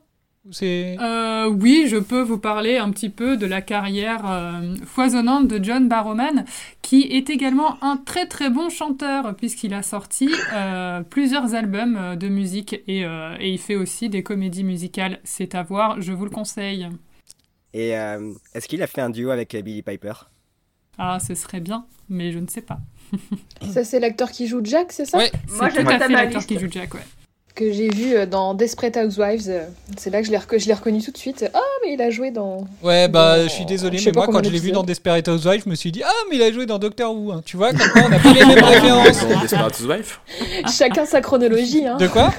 Euh, 0.64 1.48
oui, 1.50 1.86
je 1.88 1.98
peux 1.98 2.22
vous 2.22 2.40
parler 2.40 2.78
un 2.78 2.90
petit 2.90 3.10
peu 3.10 3.38
de 3.38 3.46
la 3.46 3.62
carrière 3.62 4.24
euh, 4.26 4.76
foisonnante 4.86 5.48
de 5.48 5.64
John 5.64 5.88
Barrowman, 5.88 6.46
qui 6.82 7.04
est 7.04 7.30
également 7.30 7.78
un 7.84 7.98
très 7.98 8.26
très 8.26 8.50
bon 8.50 8.70
chanteur, 8.70 9.36
puisqu'il 9.36 9.74
a 9.76 9.84
sorti 9.84 10.30
euh, 10.54 11.02
plusieurs 11.02 11.54
albums 11.54 11.96
euh, 11.96 12.16
de 12.16 12.28
musique 12.28 12.82
et, 12.88 13.06
euh, 13.06 13.36
et 13.40 13.52
il 13.52 13.60
fait 13.60 13.76
aussi 13.76 14.10
des 14.10 14.24
comédies 14.24 14.64
musicales. 14.64 15.20
C'est 15.24 15.54
à 15.54 15.62
voir, 15.62 16.02
je 16.02 16.12
vous 16.12 16.26
le 16.26 16.32
conseille. 16.32 16.90
Et 17.74 17.98
euh, 17.98 18.34
est-ce 18.54 18.68
qu'il 18.68 18.82
a 18.84 18.88
fait 18.88 19.02
un 19.02 19.10
duo 19.10 19.30
avec 19.32 19.56
euh, 19.56 19.62
Billy 19.62 19.82
Piper? 19.82 20.14
Ah, 20.98 21.20
ce 21.26 21.36
serait 21.36 21.62
bien, 21.62 21.86
mais 22.10 22.32
je 22.32 22.40
ne 22.40 22.48
sais 22.48 22.62
pas. 22.62 22.80
Ça, 23.74 23.84
c'est 23.84 24.00
l'acteur 24.00 24.32
qui 24.32 24.48
joue 24.48 24.62
Jack, 24.64 24.92
c'est 24.92 25.06
ça? 25.06 25.18
Ouais, 25.18 25.32
Moi, 25.50 25.70
j'ai 25.70 25.84
tout 25.84 25.90
à 25.90 26.00
fait 26.00 26.10
l'acteur 26.10 26.46
qui 26.46 26.60
joue 26.60 26.68
Jack, 26.70 26.94
ouais. 26.94 27.02
Que 27.54 27.70
j'ai 27.74 27.90
vu 27.90 28.16
euh, 28.16 28.26
dans 28.26 28.54
Desperate 28.54 28.96
Housewives. 28.96 29.42
C'est 29.98 30.10
là 30.10 30.22
que 30.22 30.26
je 30.28 30.32
l'ai 30.32 30.38
reco- 30.38 30.58
je 30.58 30.68
l'ai 30.68 30.74
reconnu 30.74 31.02
tout 31.02 31.12
de 31.12 31.18
suite. 31.18 31.50
Ah, 31.54 31.60
mais 31.84 31.94
il 31.96 32.02
a 32.02 32.10
joué 32.10 32.32
dans. 32.32 32.66
Ouais, 32.82 33.10
bah, 33.10 33.38
Dans- 33.40 33.44
je 33.44 33.50
suis 33.50 33.66
désolé, 33.66 33.98
je 33.98 34.06
mais 34.06 34.14
moi, 34.14 34.26
quand 34.28 34.42
je 34.42 34.50
l'ai 34.50 34.60
vu 34.60 34.72
dans 34.72 34.84
Desperate 34.84 35.28
Housewives, 35.28 35.64
je 35.66 35.70
me 35.70 35.76
suis 35.76 35.92
dit, 35.92 36.02
ah, 36.02 36.12
mais 36.30 36.38
il 36.38 36.44
a 36.44 36.52
joué 36.54 36.66
dans 36.66 36.80
Doctor 36.80 37.14
Who, 37.14 37.34
hein. 37.34 37.42
tu 37.46 37.58
vois, 37.58 37.72
comme 37.74 37.90
quoi 37.92 38.04
on 38.06 38.10
n'a 38.10 38.20
pas 38.20 38.32
les 38.34 38.46
mêmes 38.46 38.64
références. 38.64 39.28
Dans 39.28 39.42
Desperate 39.42 39.74
Housewives 39.80 40.18
Chacun 40.78 41.06
sa 41.06 41.20
chronologie, 41.20 41.86
hein. 41.86 41.98
De 41.98 42.08
quoi? 42.08 42.34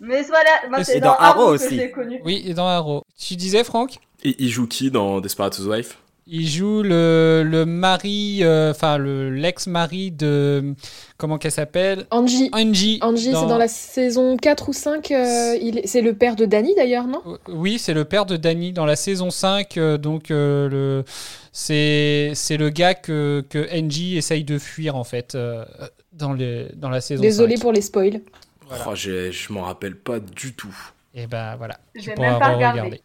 Mais 0.00 0.22
voilà, 0.22 0.50
moi 0.70 0.82
c'est 0.82 0.98
dans, 0.98 1.10
dans 1.12 1.18
Arrow 1.18 1.46
que 1.50 1.54
aussi. 1.54 1.76
je 1.76 1.80
l'ai 1.82 1.90
connu. 1.92 2.20
Oui, 2.24 2.42
et 2.46 2.52
dans 2.54 2.66
Arrow. 2.66 3.04
Tu 3.16 3.36
disais, 3.36 3.62
Franck? 3.62 3.98
Et 4.26 4.34
il 4.40 4.48
joue 4.50 4.66
qui 4.66 4.90
dans 4.90 5.20
Desperate 5.20 5.56
Housewives 5.56 5.94
Il 6.26 6.48
joue 6.48 6.82
le, 6.82 7.44
le 7.46 7.64
mari, 7.64 8.40
euh, 8.42 8.72
enfin, 8.72 8.98
le, 8.98 9.30
l'ex-mari 9.30 10.10
de. 10.10 10.74
Comment 11.16 11.38
qu'elle 11.38 11.52
s'appelle? 11.52 12.06
Angie. 12.10 12.48
Angie. 12.52 12.98
Angie, 13.02 13.26
c'est 13.26 13.46
dans 13.46 13.56
la 13.56 13.68
saison 13.68 14.36
4 14.36 14.68
ou 14.68 14.72
5. 14.72 15.10
euh, 15.12 15.54
C'est 15.84 16.00
le 16.02 16.12
père 16.12 16.34
de 16.34 16.44
Danny 16.44 16.74
d'ailleurs, 16.74 17.06
non? 17.06 17.22
Oui, 17.46 17.78
c'est 17.78 17.94
le 17.94 18.04
père 18.04 18.26
de 18.26 18.36
Danny 18.36 18.72
dans 18.72 18.84
la 18.84 18.96
saison 18.96 19.30
5. 19.30 19.76
euh, 19.76 19.96
donc, 19.96 20.32
euh, 20.32 20.68
le... 20.68 21.04
c'est, 21.52 22.32
c'est 22.34 22.56
le 22.56 22.70
gars 22.70 22.94
que, 22.94 23.44
que 23.48 23.68
Angie 23.72 24.16
essaye 24.16 24.42
de 24.42 24.58
fuir, 24.58 24.96
en 24.96 25.04
fait, 25.04 25.36
euh, 25.36 25.64
dans, 26.12 26.32
les, 26.32 26.66
dans 26.74 26.90
la 26.90 27.00
saison 27.00 27.22
Désolé 27.22 27.58
5. 27.58 27.62
pour 27.62 27.70
les 27.72 27.80
spoils. 27.82 28.22
Voilà. 28.68 28.84
Oh, 28.88 28.94
je 28.96 29.52
m'en 29.52 29.62
rappelle 29.62 29.94
pas 29.94 30.18
du 30.18 30.52
tout. 30.54 30.76
Et 31.14 31.26
ben 31.28 31.54
voilà. 31.56 31.78
J'ai 31.94 32.12
Tu 32.14 32.20
même 32.20 32.38
pas 32.38 32.54
regardé. 32.54 33.00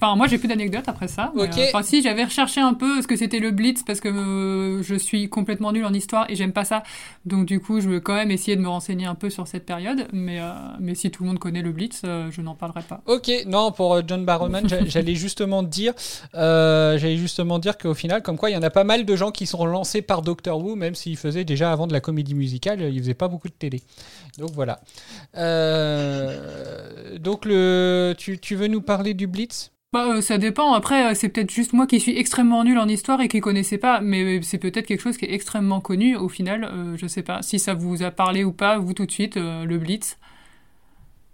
Enfin, 0.00 0.16
moi, 0.16 0.26
j'ai 0.28 0.38
plus 0.38 0.48
d'anecdotes 0.48 0.88
après 0.88 1.08
ça. 1.08 1.30
mais, 1.34 1.42
euh, 1.42 1.66
Enfin, 1.74 1.82
si, 1.82 2.00
j'avais 2.02 2.24
recherché 2.24 2.60
un 2.60 2.72
peu 2.72 3.02
ce 3.02 3.06
que 3.06 3.16
c'était 3.16 3.38
le 3.38 3.50
Blitz 3.50 3.82
parce 3.82 4.00
que 4.00 4.08
euh, 4.08 4.82
je 4.82 4.94
suis 4.94 5.28
complètement 5.28 5.72
nulle 5.72 5.84
en 5.84 5.92
histoire 5.92 6.24
et 6.30 6.36
j'aime 6.36 6.52
pas 6.52 6.64
ça. 6.64 6.82
Donc, 7.26 7.44
du 7.46 7.60
coup, 7.60 7.80
je 7.80 7.88
veux 7.88 8.00
quand 8.00 8.14
même 8.14 8.30
essayer 8.30 8.56
de 8.56 8.62
me 8.62 8.68
renseigner 8.68 9.04
un 9.04 9.14
peu 9.14 9.28
sur 9.28 9.46
cette 9.46 9.66
période. 9.66 10.06
Mais, 10.14 10.40
euh, 10.40 10.52
mais 10.80 10.94
si 10.94 11.10
tout 11.10 11.22
le 11.22 11.28
monde 11.28 11.38
connaît 11.38 11.60
le 11.60 11.72
Blitz, 11.72 12.00
je 12.02 12.40
n'en 12.40 12.54
parlerai 12.54 12.80
pas. 12.82 13.02
Ok, 13.06 13.30
non, 13.46 13.72
pour 13.72 14.00
John 14.08 14.24
Barrowman, 14.24 14.66
j'a- 14.68 14.84
j'allais 14.86 15.14
justement 15.14 15.62
dire, 15.62 15.92
j'allais 16.32 17.16
justement 17.18 17.58
dire 17.58 17.76
qu'au 17.76 17.92
final, 17.94 18.22
comme 18.22 18.38
quoi, 18.38 18.48
il 18.48 18.54
y 18.54 18.56
en 18.56 18.62
a 18.62 18.70
pas 18.70 18.84
mal 18.84 19.04
de 19.04 19.16
gens 19.16 19.30
qui 19.32 19.46
sont 19.46 19.66
lancés 19.66 20.00
par 20.00 20.22
Doctor 20.22 20.58
Who, 20.64 20.76
même 20.76 20.94
s'ils 20.94 21.18
faisaient 21.18 21.44
déjà 21.44 21.72
avant 21.72 21.86
de 21.86 21.92
la 21.92 22.00
comédie 22.00 22.34
musicale, 22.34 22.80
ils 22.80 22.98
faisaient 23.00 23.12
pas 23.14 23.28
beaucoup 23.28 23.48
de 23.48 23.52
télé. 23.52 23.82
Donc 24.38 24.52
voilà. 24.54 24.80
Donc 27.18 27.44
le, 27.44 28.14
tu, 28.16 28.38
tu 28.38 28.54
veux 28.56 28.66
nous 28.68 28.80
parler 28.80 29.14
du 29.14 29.26
Blitz? 29.26 29.72
Bah, 29.92 30.06
euh, 30.06 30.20
ça 30.20 30.38
dépend. 30.38 30.72
Après, 30.72 31.10
euh, 31.10 31.14
c'est 31.14 31.28
peut-être 31.28 31.50
juste 31.50 31.72
moi 31.72 31.86
qui 31.86 31.98
suis 31.98 32.16
extrêmement 32.16 32.62
nulle 32.62 32.78
en 32.78 32.86
histoire 32.86 33.20
et 33.20 33.28
qui 33.28 33.40
connaissais 33.40 33.78
pas. 33.78 34.00
Mais 34.00 34.40
c'est 34.42 34.58
peut-être 34.58 34.86
quelque 34.86 35.00
chose 35.00 35.16
qui 35.16 35.24
est 35.24 35.32
extrêmement 35.34 35.80
connu. 35.80 36.16
Au 36.16 36.28
final, 36.28 36.64
euh, 36.64 36.96
je 36.96 37.06
sais 37.08 37.22
pas 37.22 37.42
si 37.42 37.58
ça 37.58 37.74
vous 37.74 38.02
a 38.04 38.12
parlé 38.12 38.44
ou 38.44 38.52
pas, 38.52 38.78
vous 38.78 38.92
tout 38.92 39.06
de 39.06 39.10
suite, 39.10 39.36
euh, 39.36 39.64
le 39.64 39.78
Blitz. 39.78 40.16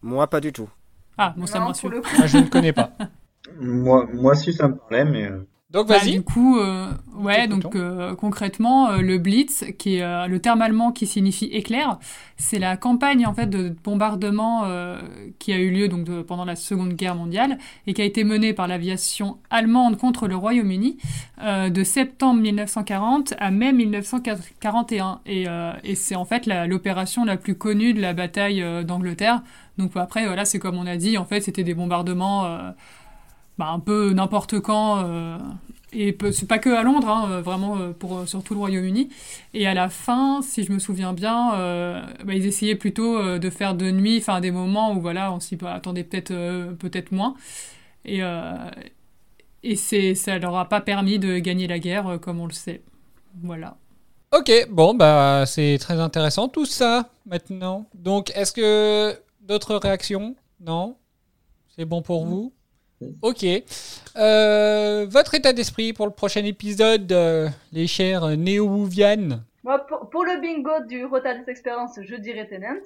Moi, 0.03 0.27
pas 0.29 0.41
du 0.41 0.53
tout. 0.53 0.71
Ah, 1.19 1.35
bon, 1.37 1.47
ça 1.47 1.61
me 1.61 1.67
rassure. 1.67 1.91
Moi, 1.91 2.27
je 2.27 2.39
ne 2.39 2.49
connais 2.49 2.73
pas. 2.73 2.93
Moi, 3.61 4.09
moi 4.13 4.35
si 4.35 4.53
ça 4.53 4.67
me 4.67 4.75
parlait, 4.75 5.05
mais 5.05 5.31
Donc 5.73 5.89
Bah, 5.89 5.99
vas-y. 5.99 6.13
du 6.13 6.23
coup, 6.23 6.59
euh, 6.61 6.93
ouais, 7.17 7.49
donc 7.49 7.75
euh, 7.75 8.15
concrètement, 8.15 8.91
euh, 8.91 8.99
le 8.99 9.19
Blitz, 9.19 9.65
qui 9.79 9.97
est 9.97 10.03
euh, 10.03 10.29
le 10.29 10.39
terme 10.39 10.63
allemand 10.63 10.93
qui 10.93 11.09
signifie 11.09 11.47
éclair, 11.47 11.99
c'est 12.37 12.61
la 12.61 12.77
campagne 12.77 13.27
en 13.27 13.35
fait 13.35 13.49
de 13.49 13.75
bombardement 13.83 14.63
euh, 14.67 15.01
qui 15.41 15.53
a 15.53 15.59
eu 15.59 15.71
lieu 15.73 15.89
donc 15.89 16.05
de- 16.05 16.23
pendant 16.23 16.45
la 16.45 16.55
Seconde 16.55 16.93
Guerre 16.95 17.17
mondiale 17.17 17.59
et 17.89 17.95
qui 17.95 18.01
a 18.01 18.05
été 18.05 18.23
menée 18.23 18.53
par 18.53 18.69
l'aviation 18.69 19.39
allemande 19.51 19.99
contre 19.99 20.29
le 20.29 20.37
Royaume-Uni 20.37 20.99
euh, 21.43 21.69
de 21.69 21.83
septembre 21.83 22.41
1940 22.43 23.35
à 23.39 23.51
mai 23.51 23.73
1941 23.73 25.21
et, 25.27 25.49
euh, 25.49 25.73
et 25.83 25.97
c'est 25.97 26.15
en 26.15 26.25
fait 26.25 26.47
la- 26.47 26.69
l'opération 26.69 27.25
la 27.25 27.37
plus 27.37 27.57
connue 27.57 27.93
de 27.93 28.01
la 28.01 28.13
bataille 28.15 28.65
d'Angleterre. 28.85 29.43
Donc 29.79 29.97
après, 29.97 30.27
voilà, 30.27 30.45
c'est 30.45 30.61
comme 30.61 30.77
on 30.77 30.87
a 30.87 30.97
dit, 30.97 31.19
en 31.19 31.25
fait, 31.27 31.41
c'était 31.41 31.65
des 31.65 31.75
bombardements. 31.75 32.47
Bah, 33.59 33.69
un 33.71 33.81
peu 33.81 34.13
n'importe 34.13 34.61
quand. 34.61 35.05
euh, 35.05 35.39
et 35.93 36.17
c'est 36.33 36.47
pas 36.49 36.59
que 36.59 36.69
à 36.69 36.83
Londres, 36.83 37.09
hein, 37.09 37.31
euh, 37.31 37.41
vraiment 37.41 37.79
euh, 37.79 37.93
pour 37.93 38.19
euh, 38.19 38.27
sur 38.27 38.43
tout 38.43 38.53
le 38.55 38.61
Royaume-Uni. 38.61 39.09
Et 39.55 39.67
à 39.67 39.73
la 39.73 39.89
fin, 39.89 40.43
si 40.43 40.63
je 40.65 40.73
me 40.73 40.79
souviens 40.79 41.13
bien, 41.15 41.55
euh, 41.55 42.03
bah, 42.25 42.35
ils 42.35 42.45
essayaient 42.45 42.75
plutôt 42.75 43.17
euh, 43.17 43.39
de 43.39 43.49
faire 43.51 43.75
de 43.75 43.91
nuit, 43.91 44.19
enfin 44.19 44.41
des 44.41 44.51
moments 44.51 44.93
où 44.93 45.01
voilà, 45.01 45.33
on 45.33 45.41
s'y 45.41 45.57
attendait 45.65 46.05
peut-être 46.05 46.33
euh, 46.33 46.73
peut-être 46.73 47.13
moins. 47.13 47.35
Et 48.05 48.23
euh, 48.23 48.57
et 49.63 49.77
c'est 49.77 50.15
ça 50.15 50.39
leur 50.39 50.57
a 50.57 50.69
pas 50.69 50.81
permis 50.81 51.19
de 51.19 51.39
gagner 51.39 51.67
la 51.67 51.79
guerre 51.79 52.19
comme 52.21 52.41
on 52.41 52.47
le 52.47 52.53
sait. 52.53 52.83
Voilà. 53.43 53.77
Ok, 54.37 54.51
bon, 54.71 54.93
bah 54.95 55.45
c'est 55.47 55.79
très 55.81 55.99
intéressant 55.99 56.49
tout 56.49 56.67
ça 56.67 57.09
maintenant. 57.25 57.87
Donc, 57.95 58.33
est-ce 58.35 58.53
que 58.53 59.17
d'autres 59.41 59.77
réactions? 59.77 60.35
Non? 60.61 60.97
C'est 61.75 61.85
bon 61.85 62.03
pour 62.03 62.27
vous? 62.27 62.53
Ok. 63.23 63.45
Euh, 64.17 65.07
votre 65.09 65.35
état 65.35 65.53
d'esprit 65.53 65.93
pour 65.93 66.07
le 66.07 66.13
prochain 66.13 66.45
épisode, 66.45 67.11
euh, 67.13 67.49
les 67.73 67.87
chers 67.87 68.37
néo-wouvianes 68.37 69.43
Moi, 69.65 69.79
pour, 69.87 70.09
pour 70.09 70.25
le 70.25 70.41
bingo 70.41 70.85
du 70.89 71.05
Rotal 71.05 71.45
Experience, 71.47 71.99
je 72.01 72.17
dirais 72.17 72.49
Tenant. 72.49 72.81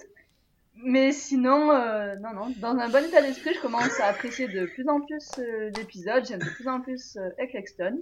Mais 0.83 1.13
sinon, 1.13 1.71
euh, 1.71 2.17
non, 2.17 2.33
non, 2.33 2.53
dans 2.57 2.77
un 2.77 2.89
bon 2.89 3.05
état 3.05 3.21
d'esprit, 3.21 3.51
je 3.55 3.61
commence 3.61 4.01
à 4.01 4.07
apprécier 4.07 4.49
de 4.49 4.65
plus 4.67 4.89
en 4.89 5.01
plus 5.01 5.29
euh, 5.39 5.71
l'épisode. 5.77 6.25
J'aime 6.27 6.41
de 6.41 6.49
plus 6.49 6.69
en 6.69 6.81
plus 6.81 7.17
euh, 7.17 7.29
Eccleston. 7.39 7.99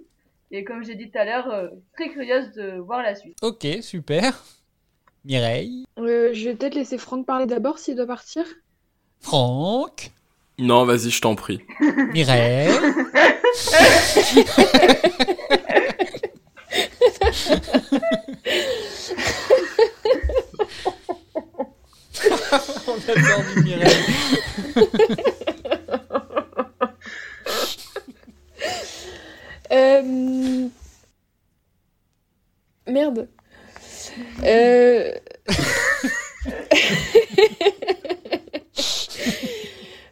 Et 0.51 0.65
comme 0.65 0.85
j'ai 0.85 0.95
dit 0.95 1.11
tout 1.11 1.19
à 1.19 1.25
l'heure, 1.25 1.51
euh, 1.51 1.69
très 1.95 2.09
curieuse 2.11 2.53
de 2.53 2.79
voir 2.79 3.03
la 3.03 3.15
suite. 3.15 3.37
Ok, 3.43 3.67
super. 3.83 4.45
Mireille 5.25 5.85
Euh, 5.99 6.31
je 6.33 6.49
vais 6.49 6.55
peut-être 6.55 6.75
laisser 6.75 6.97
Franck 6.99 7.27
parler 7.27 7.47
d'abord 7.47 7.79
s'il 7.79 7.97
doit 7.97 8.07
partir. 8.07 8.45
Franck 9.21 10.13
Non, 10.59 10.85
vas-y, 10.85 11.11
je 11.11 11.21
t'en 11.21 11.37
prie. 11.37 11.61
Mireille 12.13 12.69
On 22.89 22.97
adore 23.09 23.45
du 23.55 23.63
Mireille. 23.63 24.05
Euh... 29.71 30.69
Merde. 32.87 33.29
Euh... 34.45 35.13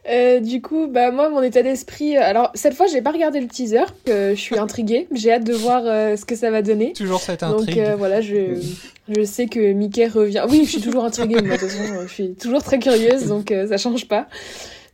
Euh, 0.09 0.39
du 0.39 0.61
coup, 0.61 0.86
bah 0.97 1.11
moi, 1.11 1.29
mon 1.29 1.43
état 1.43 1.61
d'esprit. 1.61 2.17
Alors 2.17 2.49
cette 2.55 2.73
fois, 2.73 2.87
j'ai 2.87 3.03
pas 3.03 3.11
regardé 3.11 3.39
le 3.39 3.47
teaser. 3.47 3.83
je 4.07 4.33
suis 4.33 4.57
intriguée. 4.57 5.07
J'ai 5.11 5.31
hâte 5.31 5.43
de 5.43 5.53
voir 5.53 5.83
euh, 5.85 6.15
ce 6.17 6.25
que 6.25 6.35
ça 6.35 6.49
va 6.49 6.63
donner. 6.63 6.93
Toujours 6.93 7.21
cette 7.21 7.41
Donc 7.41 7.61
intrigue. 7.61 7.79
euh, 7.79 7.95
voilà, 7.95 8.19
je 8.21 8.59
je 9.07 9.23
sais 9.23 9.45
que 9.45 9.73
Mickey 9.73 10.07
revient. 10.07 10.43
Oui, 10.49 10.61
je 10.65 10.71
suis 10.71 10.81
toujours 10.81 11.05
intriguée. 11.05 11.39
Moi, 11.41 11.55
de 11.55 11.59
toute 11.61 11.69
façon, 11.69 11.83
je 12.07 12.11
suis 12.11 12.33
toujours 12.33 12.63
très 12.63 12.79
curieuse, 12.79 13.27
donc 13.27 13.51
euh, 13.51 13.67
ça 13.67 13.77
change 13.77 14.07
pas. 14.07 14.25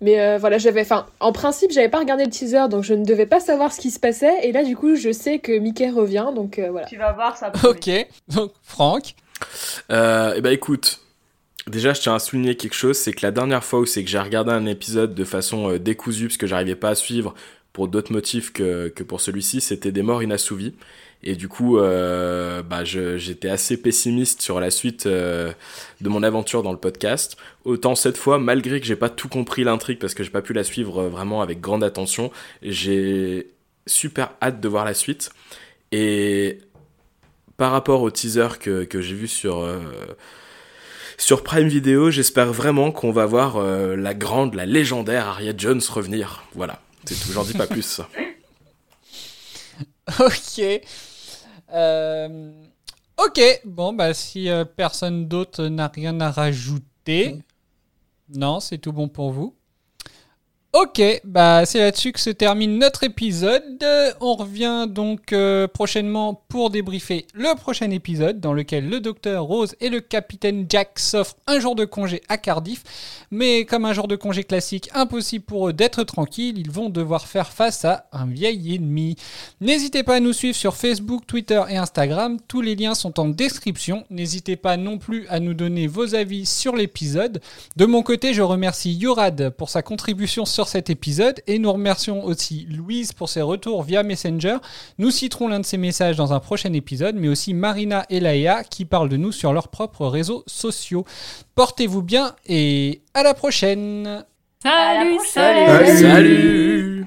Mais 0.01 0.19
euh, 0.19 0.37
voilà, 0.37 0.57
j'avais. 0.57 0.81
Enfin, 0.81 1.05
en 1.21 1.31
principe, 1.31 1.71
j'avais 1.71 1.87
pas 1.87 1.99
regardé 1.99 2.25
le 2.25 2.29
teaser, 2.29 2.67
donc 2.69 2.83
je 2.83 2.93
ne 2.93 3.05
devais 3.05 3.25
pas 3.25 3.39
savoir 3.39 3.71
ce 3.71 3.79
qui 3.79 3.89
se 3.89 3.99
passait. 3.99 4.45
Et 4.45 4.51
là, 4.51 4.63
du 4.65 4.75
coup, 4.75 4.95
je 4.95 5.13
sais 5.13 5.39
que 5.39 5.57
Mickey 5.57 5.89
revient, 5.89 6.27
donc 6.35 6.59
euh, 6.59 6.69
voilà. 6.69 6.87
Tu 6.87 6.97
vas 6.97 7.13
voir 7.13 7.37
ça. 7.37 7.53
Ok, 7.63 7.89
donc 8.27 8.51
Franck? 8.61 9.15
Euh, 9.89 10.33
eh 10.35 10.41
ben 10.41 10.51
écoute, 10.51 10.99
déjà 11.67 11.93
je 11.93 12.01
tiens 12.01 12.15
à 12.15 12.19
souligner 12.19 12.55
quelque 12.55 12.73
chose, 12.75 12.97
c'est 12.97 13.13
que 13.13 13.25
la 13.25 13.31
dernière 13.31 13.63
fois 13.63 13.79
où 13.79 13.85
c'est 13.85 14.03
que 14.03 14.09
j'ai 14.09 14.19
regardé 14.19 14.51
un 14.51 14.65
épisode 14.65 15.15
de 15.15 15.23
façon 15.23 15.71
euh, 15.71 15.79
décousue 15.79 16.27
parce 16.27 16.37
que 16.37 16.47
j'arrivais 16.47 16.75
pas 16.75 16.89
à 16.89 16.95
suivre 16.95 17.33
pour 17.71 17.87
d'autres 17.87 18.11
motifs 18.11 18.53
que, 18.53 18.89
que 18.89 19.03
pour 19.03 19.21
celui-ci, 19.21 19.61
c'était 19.61 19.91
des 19.91 20.03
morts 20.03 20.21
inassouvis. 20.21 20.75
Et 21.25 21.35
du 21.35 21.47
coup, 21.47 21.77
euh, 21.77 22.61
bah, 22.61 22.83
j'étais 22.83 23.47
assez 23.47 23.77
pessimiste 23.77 24.41
sur 24.41 24.59
la 24.59 24.69
suite 24.69 25.05
euh, 25.05 25.53
de 26.01 26.09
mon 26.09 26.21
aventure 26.21 26.63
dans 26.63 26.73
le 26.73 26.77
podcast. 26.77 27.37
Autant 27.63 27.95
cette 27.95 28.17
fois, 28.17 28.39
malgré 28.39 28.81
que 28.81 28.85
j'ai 28.85 28.97
pas 28.97 29.09
tout 29.09 29.29
compris 29.29 29.63
l'intrigue 29.63 29.99
parce 29.99 30.13
que 30.13 30.23
j'ai 30.23 30.29
pas 30.29 30.41
pu 30.41 30.51
la 30.51 30.65
suivre 30.65 31.03
vraiment 31.05 31.41
avec 31.41 31.61
grande 31.61 31.83
attention, 31.83 32.29
j'ai 32.61 33.47
super 33.87 34.33
hâte 34.41 34.59
de 34.59 34.67
voir 34.67 34.83
la 34.83 34.93
suite. 34.93 35.31
Et 35.93 36.59
par 37.55 37.71
rapport 37.71 38.01
au 38.01 38.11
teaser 38.11 38.59
que, 38.59 38.83
que 38.83 39.01
j'ai 39.01 39.15
vu 39.15 39.29
sur, 39.29 39.65
sur 41.23 41.41
Prime 41.41 41.69
Video, 41.69 42.11
j'espère 42.11 42.51
vraiment 42.51 42.91
qu'on 42.91 43.13
va 43.13 43.25
voir 43.25 43.55
euh, 43.55 43.95
la 43.95 44.13
grande, 44.13 44.55
la 44.55 44.65
légendaire 44.65 45.25
Harriet 45.25 45.55
Jones 45.57 45.79
revenir. 45.89 46.43
Voilà, 46.53 46.81
c'est 47.05 47.15
tout, 47.15 47.31
j'en 47.31 47.43
dis 47.43 47.53
pas 47.53 47.65
plus. 47.67 48.01
Ok. 50.19 50.61
Euh, 51.73 52.51
Ok, 53.17 53.39
bon, 53.63 53.93
bah 53.93 54.13
si 54.13 54.49
euh, 54.49 54.65
personne 54.65 55.29
d'autre 55.29 55.67
n'a 55.67 55.87
rien 55.87 56.19
à 56.19 56.29
rajouter. 56.29 57.39
Non, 58.27 58.59
c'est 58.59 58.79
tout 58.79 58.91
bon 58.91 59.07
pour 59.07 59.31
vous? 59.31 59.55
Ok, 60.75 61.03
bah 61.23 61.67
c'est 61.67 61.77
là-dessus 61.77 62.13
que 62.13 62.19
se 62.19 62.31
termine 62.31 62.79
notre 62.79 63.03
épisode. 63.03 63.61
Euh, 63.83 64.11
On 64.21 64.33
revient 64.33 64.87
donc 64.89 65.31
euh, 65.31 65.67
prochainement 65.67 66.41
pour 66.47 66.71
débriefer 66.71 67.27
le 67.35 67.55
prochain 67.55 67.91
épisode 67.91 68.39
dans 68.39 68.53
lequel 68.53 68.89
le 68.89 68.99
docteur 68.99 69.43
Rose 69.43 69.75
et 69.81 69.89
le 69.89 70.01
capitaine 70.01 70.65
Jack 70.67 70.97
s'offrent 70.97 71.35
un 71.45 71.59
jour 71.59 71.75
de 71.75 71.85
congé 71.85 72.23
à 72.27 72.39
Cardiff. 72.39 72.83
Mais 73.29 73.65
comme 73.65 73.85
un 73.85 73.93
jour 73.93 74.07
de 74.07 74.15
congé 74.15 74.43
classique, 74.43 74.89
impossible 74.95 75.45
pour 75.45 75.67
eux 75.69 75.73
d'être 75.73 76.01
tranquilles, 76.05 76.57
ils 76.57 76.71
vont 76.71 76.89
devoir 76.89 77.27
faire 77.27 77.49
face 77.49 77.85
à 77.85 78.07
un 78.11 78.25
vieil 78.25 78.73
ennemi. 78.73 79.15
N'hésitez 79.61 80.01
pas 80.01 80.15
à 80.15 80.19
nous 80.19 80.33
suivre 80.33 80.55
sur 80.55 80.75
Facebook, 80.75 81.27
Twitter 81.27 81.61
et 81.69 81.77
Instagram, 81.77 82.39
tous 82.47 82.61
les 82.61 82.75
liens 82.75 82.95
sont 82.95 83.19
en 83.19 83.29
description. 83.29 84.05
N'hésitez 84.09 84.55
pas 84.55 84.77
non 84.77 84.97
plus 84.97 85.27
à 85.29 85.39
nous 85.39 85.53
donner 85.53 85.85
vos 85.85 86.15
avis 86.15 86.47
sur 86.47 86.75
l'épisode. 86.75 87.41
De 87.75 87.85
mon 87.85 88.01
côté, 88.01 88.33
je 88.33 88.41
remercie 88.41 88.93
Yorad 88.93 89.51
pour 89.51 89.69
sa 89.69 89.83
contribution 89.83 90.45
sur 90.45 90.62
cet 90.67 90.89
épisode 90.89 91.41
et 91.47 91.59
nous 91.59 91.71
remercions 91.71 92.23
aussi 92.23 92.67
Louise 92.69 93.13
pour 93.13 93.29
ses 93.29 93.41
retours 93.41 93.83
via 93.83 94.03
Messenger. 94.03 94.57
Nous 94.97 95.11
citerons 95.11 95.47
l'un 95.47 95.59
de 95.59 95.65
ses 95.65 95.77
messages 95.77 96.15
dans 96.17 96.33
un 96.33 96.39
prochain 96.39 96.73
épisode, 96.73 97.15
mais 97.15 97.27
aussi 97.27 97.53
Marina 97.53 98.05
et 98.09 98.19
Laïa 98.19 98.63
qui 98.63 98.85
parlent 98.85 99.09
de 99.09 99.17
nous 99.17 99.31
sur 99.31 99.53
leurs 99.53 99.67
propres 99.69 100.07
réseaux 100.07 100.43
sociaux. 100.47 101.05
Portez-vous 101.55 102.01
bien 102.01 102.35
et 102.47 103.01
à 103.13 103.23
la 103.23 103.33
prochaine 103.33 104.25
Salut, 104.61 104.75
À 104.75 105.03
la 105.03 105.15
prochaine. 105.15 105.97
salut. 105.97 105.97
Salut 106.01 107.05